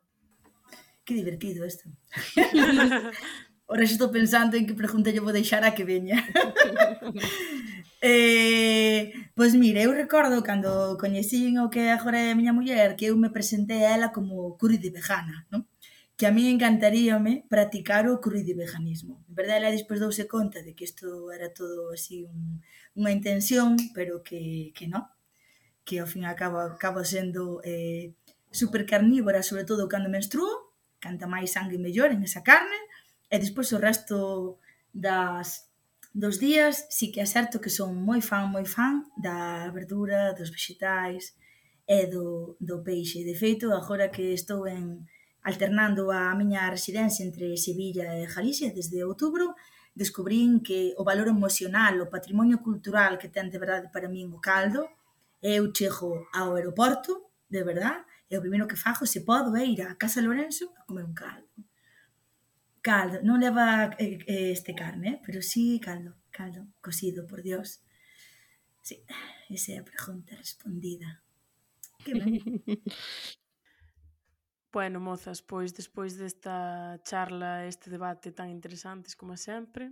Que 1.04 1.20
divertido 1.20 1.68
isto. 1.68 1.90
Ora 3.70 3.86
estou 3.86 4.10
pensando 4.10 4.58
en 4.58 4.66
que 4.66 4.74
pregunta 4.74 5.14
lle 5.14 5.22
vou 5.22 5.30
deixar 5.30 5.62
a 5.62 5.76
que 5.78 5.86
veña. 5.86 6.26
eh, 8.02 9.14
pois 9.38 9.54
mire, 9.54 9.86
eu 9.86 9.94
recordo 9.94 10.42
cando 10.42 10.98
coñecín 10.98 11.62
o 11.62 11.70
que 11.70 11.94
agora 11.94 12.18
é 12.18 12.34
a 12.34 12.38
miña 12.40 12.50
muller 12.50 12.98
que 12.98 13.14
eu 13.14 13.16
me 13.18 13.30
presentei 13.30 13.86
a 13.86 13.94
ela 13.94 14.10
como 14.10 14.58
curi 14.58 14.82
de 14.82 14.90
vegana, 14.90 15.46
non? 15.54 15.70
que 16.20 16.28
a 16.28 16.32
mí 16.32 16.50
encantaríame 16.50 17.48
practicar 17.48 18.10
o 18.10 18.20
crudiveganismo. 18.20 19.24
En 19.30 19.36
verdade, 19.40 19.64
ela 19.64 19.72
despois 19.72 20.04
douse 20.04 20.28
conta 20.28 20.60
de 20.60 20.76
que 20.76 20.84
isto 20.84 21.32
era 21.32 21.56
todo 21.56 21.96
así 21.96 22.28
un, 22.28 22.60
unha 22.92 23.16
intención, 23.16 23.80
pero 23.96 24.20
que, 24.20 24.76
que 24.76 24.92
non, 24.92 25.08
que 25.88 26.04
ao 26.04 26.12
fin 26.12 26.28
acaba, 26.28 26.76
acaba 26.76 27.08
sendo 27.08 27.64
eh, 27.64 28.20
super 28.52 28.84
carnívora, 28.84 29.48
sobre 29.48 29.64
todo 29.64 29.88
cando 29.88 30.12
menstruo, 30.12 30.76
canta 31.00 31.24
máis 31.24 31.56
sangue 31.56 31.80
mellor 31.80 32.12
en 32.12 32.28
esa 32.28 32.44
carne, 32.44 32.76
e 33.32 33.40
despois 33.40 33.72
o 33.72 33.80
resto 33.80 34.60
das, 34.92 35.72
dos 36.12 36.36
días 36.36 36.84
si 36.92 37.16
que 37.16 37.24
é 37.24 37.28
certo 37.32 37.64
que 37.64 37.72
son 37.72 37.96
moi 37.96 38.20
fan, 38.20 38.52
moi 38.52 38.68
fan 38.68 39.08
da 39.16 39.72
verdura, 39.72 40.36
dos 40.36 40.52
vegetais 40.52 41.32
e 41.88 42.12
do, 42.12 42.60
do 42.60 42.84
peixe. 42.84 43.24
De 43.24 43.40
feito, 43.40 43.72
agora 43.72 44.12
que 44.12 44.36
estou 44.36 44.68
en, 44.68 45.08
Alternando 45.44 46.12
a 46.12 46.36
miña 46.36 46.70
residencia 46.70 47.24
entre 47.24 47.56
Sevilla 47.56 48.18
e 48.20 48.28
Galicia 48.28 48.76
desde 48.76 49.04
outubro, 49.08 49.56
descubrín 49.96 50.60
que 50.60 50.94
o 51.00 51.04
valor 51.04 51.28
emocional, 51.28 52.00
o 52.00 52.12
patrimonio 52.12 52.60
cultural 52.60 53.18
que 53.18 53.32
ten 53.32 53.48
de 53.48 53.60
verdade 53.60 53.88
para 53.94 54.12
min 54.12 54.32
o 54.36 54.40
caldo, 54.40 54.88
eu 55.42 55.72
chego 55.72 56.28
ao 56.36 56.56
aeroporto, 56.56 57.32
de 57.48 57.64
verdade, 57.64 58.04
e 58.30 58.38
o 58.38 58.44
primeiro 58.44 58.68
que 58.68 58.76
fago, 58.76 59.08
se 59.08 59.22
podo, 59.24 59.56
é 59.56 59.66
ir 59.66 59.82
a 59.82 59.96
Casa 59.96 60.22
Lorenzo 60.22 60.72
a 60.78 60.84
comer 60.84 61.06
un 61.08 61.16
caldo. 61.16 61.48
Caldo, 62.84 63.24
non 63.24 63.40
leva 63.40 63.92
eh, 63.98 64.20
eh, 64.28 64.52
este 64.52 64.76
carne, 64.76 65.18
eh, 65.18 65.22
pero 65.24 65.42
sí 65.42 65.80
caldo, 65.80 66.16
caldo, 66.32 66.68
cocido, 66.80 67.28
por 67.28 67.42
Dios. 67.42 67.82
Sí, 68.84 69.04
esa 69.50 69.74
é 69.74 69.78
a 69.80 69.84
pregunta 69.84 70.36
respondida. 70.36 71.24
Que 72.04 72.14
ben. 72.16 72.40
Bueno, 74.72 75.00
mozas, 75.00 75.42
pois 75.42 75.74
despois 75.74 76.16
desta 76.16 77.00
charla, 77.04 77.66
este 77.66 77.90
debate 77.90 78.32
tan 78.32 78.50
interesantes 78.50 79.16
como 79.16 79.36
sempre, 79.36 79.92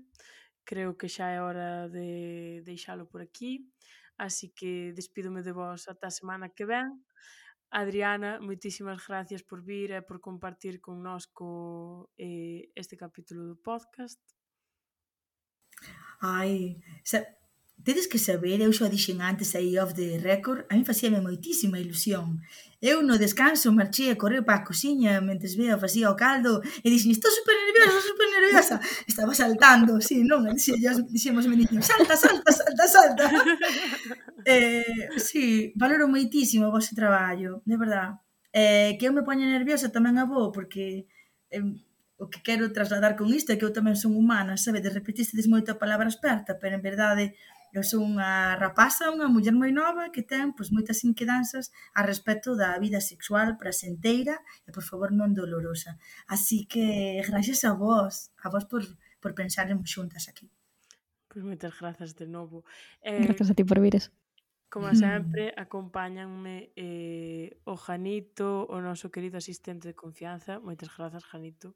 creo 0.63 0.95
que 0.99 1.09
xa 1.09 1.33
é 1.33 1.41
hora 1.41 1.89
de 1.89 2.61
deixalo 2.61 3.09
por 3.09 3.21
aquí, 3.21 3.73
así 4.17 4.53
que 4.53 4.93
despídome 4.93 5.41
de 5.41 5.51
vos 5.51 5.89
ata 5.89 6.07
a 6.07 6.17
semana 6.19 6.53
que 6.53 6.65
ven. 6.65 6.89
Adriana, 7.71 8.39
moitísimas 8.39 9.01
gracias 9.07 9.41
por 9.43 9.59
vir 9.65 9.89
e 9.91 10.01
por 10.05 10.21
compartir 10.21 10.79
connosco 10.79 12.11
eh, 12.17 12.69
este 12.75 12.95
capítulo 12.95 13.41
do 13.49 13.57
podcast. 13.57 14.21
Ai, 16.21 16.81
se, 17.03 17.36
Tedes 17.83 18.07
que 18.07 18.19
saber, 18.19 18.59
eu 18.59 18.73
xa 18.73 18.89
dixen 18.89 19.21
antes 19.21 19.55
aí 19.55 19.77
off 19.77 19.93
the 19.93 20.17
record, 20.19 20.65
a 20.69 20.75
mí 20.75 20.83
facíame 20.83 21.21
moitísima 21.21 21.79
ilusión. 21.79 22.41
Eu 22.81 23.01
no 23.01 23.17
descanso 23.17 23.71
marchei 23.71 24.11
a 24.11 24.19
correr 24.21 24.43
para 24.43 24.59
a 24.59 24.65
cociña 24.65 25.21
mentes 25.21 25.55
vea 25.55 25.77
facía 25.77 26.11
o 26.11 26.15
caldo 26.15 26.61
e 26.83 26.87
dixen, 26.89 27.11
estou 27.13 27.31
super 27.31 27.55
nerviosa, 27.55 27.99
super 28.01 28.27
nerviosa. 28.33 28.75
Estaba 29.07 29.33
saltando, 29.33 30.01
sí, 30.01 30.21
non? 30.21 30.45
E 30.45 30.57
dixemos 31.13 31.45
meniño, 31.47 31.81
salta, 31.81 32.17
salta, 32.17 32.51
salta, 32.51 32.85
salta. 32.85 33.25
eh, 34.45 35.09
sí, 35.17 35.73
valoro 35.77 36.05
moitísimo 36.09 36.67
o 36.67 36.73
vosso 36.75 36.93
traballo, 36.93 37.61
de 37.65 37.77
verdad. 37.77 38.19
Eh, 38.51 38.97
que 38.97 39.05
eu 39.07 39.13
me 39.13 39.21
poña 39.21 39.45
nerviosa 39.45 39.93
tamén 39.93 40.17
a 40.17 40.25
vos, 40.25 40.49
porque 40.49 41.05
eh, 41.53 41.65
o 42.17 42.25
que 42.29 42.41
quero 42.41 42.73
trasladar 42.73 43.13
con 43.15 43.29
isto 43.29 43.53
é 43.53 43.57
que 43.57 43.65
eu 43.65 43.73
tamén 43.73 43.93
son 43.93 44.17
humana, 44.17 44.57
sabe? 44.57 44.81
De 44.81 44.89
repetistedes 44.89 45.45
moito 45.45 45.69
a 45.69 45.81
palabra 45.81 46.09
experta, 46.09 46.57
pero 46.57 46.73
en 46.73 46.81
verdade 46.81 47.37
Eu 47.76 47.84
sou 47.84 47.99
unha 47.99 48.56
rapaza, 48.56 49.11
unha 49.11 49.27
muller 49.27 49.53
moi 49.53 49.72
nova 49.76 50.10
que 50.10 50.23
ten 50.23 50.56
pois, 50.56 50.72
moitas 50.72 51.03
inquedanzas 51.03 51.69
a 51.94 52.02
respecto 52.02 52.56
da 52.56 52.80
vida 52.80 53.03
sexual 53.03 53.60
prasenteira 53.60 54.39
e, 54.65 54.72
por 54.72 54.84
favor, 54.84 55.11
non 55.11 55.35
dolorosa. 55.35 55.99
Así 56.31 56.65
que 56.65 57.19
gracias 57.27 57.68
a 57.68 57.76
vos, 57.76 58.31
a 58.39 58.48
vos 58.48 58.65
por, 58.65 58.84
por 59.19 59.35
pensaremos 59.35 59.91
xuntas 59.91 60.31
aquí. 60.31 60.48
Pois 61.27 61.44
moitas 61.44 61.76
grazas 61.76 62.15
de 62.15 62.26
novo. 62.26 62.64
Eh, 63.03 63.22
grazas 63.22 63.52
a 63.52 63.56
ti 63.56 63.68
por 63.68 63.77
vires. 63.84 64.10
Como 64.69 64.88
mm. 64.91 64.95
sempre, 64.95 65.44
acompáñanme 65.56 66.72
eh, 66.76 67.60
o 67.64 67.76
Janito, 67.76 68.68
o 68.68 68.81
noso 68.84 69.11
querido 69.11 69.38
asistente 69.39 69.88
de 69.88 69.95
confianza. 69.95 70.60
Moitas 70.60 70.91
grazas, 70.91 71.23
Janito. 71.23 71.76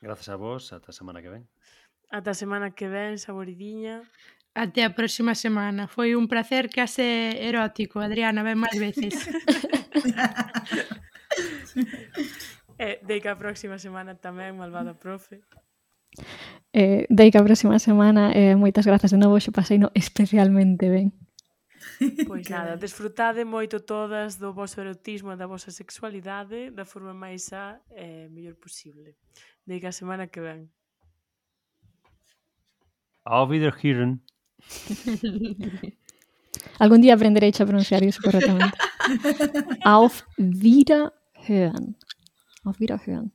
Grazas 0.00 0.28
a 0.32 0.36
vos, 0.36 0.72
ata 0.72 0.88
a 0.88 0.96
semana 0.96 1.20
que 1.20 1.28
ven. 1.28 1.44
Ata 2.08 2.32
a 2.32 2.34
semana 2.34 2.72
que 2.72 2.88
ven, 2.88 3.20
saboridiña. 3.20 4.08
Até 4.54 4.84
a 4.84 4.92
próxima 4.92 5.34
semana. 5.34 5.88
Foi 5.88 6.14
un 6.14 6.28
placer 6.28 6.68
case 6.68 7.40
erótico, 7.40 8.04
Adriana, 8.04 8.44
ven 8.44 8.60
máis 8.60 8.76
veces. 8.76 9.16
eh, 12.76 13.00
dei 13.00 13.24
que 13.24 13.32
a 13.32 13.40
próxima 13.40 13.80
semana 13.80 14.12
tamén, 14.12 14.60
malvada 14.60 14.92
profe. 14.92 15.40
Eh, 16.76 17.08
dei 17.08 17.32
que 17.32 17.40
a 17.40 17.46
próxima 17.48 17.80
semana, 17.80 18.28
eh, 18.36 18.52
moitas 18.52 18.84
grazas 18.84 19.16
de 19.16 19.16
novo, 19.16 19.40
xo 19.40 19.56
pasei 19.56 19.80
no 19.80 19.88
especialmente 19.96 20.92
ben. 20.92 21.16
Pois 22.28 22.44
nada, 22.52 22.76
desfrutade 22.76 23.48
moito 23.48 23.80
todas 23.80 24.36
do 24.36 24.52
vosso 24.52 24.76
erotismo, 24.84 25.32
da 25.32 25.48
vosa 25.48 25.72
sexualidade, 25.72 26.70
da 26.70 26.84
forma 26.84 27.16
máis 27.16 27.48
a 27.56 27.80
eh, 27.96 28.28
mellor 28.28 28.60
posible. 28.60 29.16
Dei 29.64 29.80
que 29.80 29.88
a 29.88 29.96
semana 29.96 30.28
que 30.28 30.44
ven. 30.44 30.68
Auf 33.24 33.48
Wiederhören. 33.48 34.20
Algún 36.78 37.00
día 37.00 37.14
aprenderéis 37.14 37.60
a 37.60 37.66
pronunciar 37.66 38.02
eso 38.02 38.20
correctamente. 38.22 38.76
Auf 39.84 40.24
Wiederhören. 40.36 41.96
Auf 42.64 42.78
Wiederhören. 42.78 43.32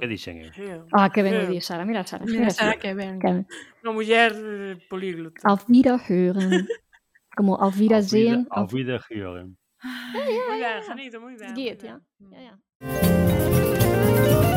¿Qué 0.00 0.06
dicen 0.06 0.38
ellos? 0.38 0.86
Ah, 0.92 1.10
que 1.10 1.22
vengo 1.22 1.60
Sara. 1.60 1.84
Mira, 1.84 2.04
Sara. 2.06 2.24
Mira, 2.24 2.50
Sara. 2.50 2.76
Una 3.82 3.92
mujer 3.92 4.32
eh, 4.36 4.76
políglota. 4.88 5.40
Auf 5.44 5.68
Wiederhören. 5.68 6.66
Como 7.36 7.56
auf 7.56 7.78
Wiedersehen. 7.78 8.46
Auf, 8.50 8.72
Wiederhören. 8.72 9.58
Ja, 9.82 10.24
ja, 10.24 10.56
ja. 10.56 10.82
Janito, 10.86 11.20
muy 11.20 11.36
bien. 11.36 11.54
Es 11.56 11.82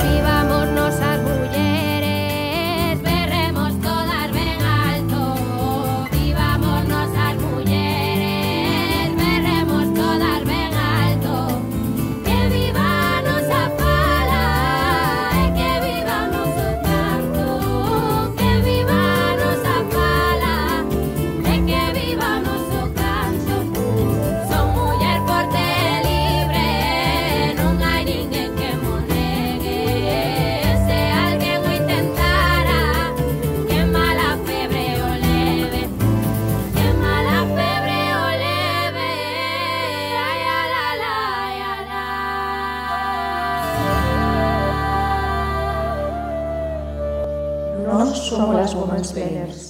Vivamos, 0.04 1.66
somos 48.38 48.55
las 48.55 48.76
Women's 48.76 49.11
Players. 49.14 49.66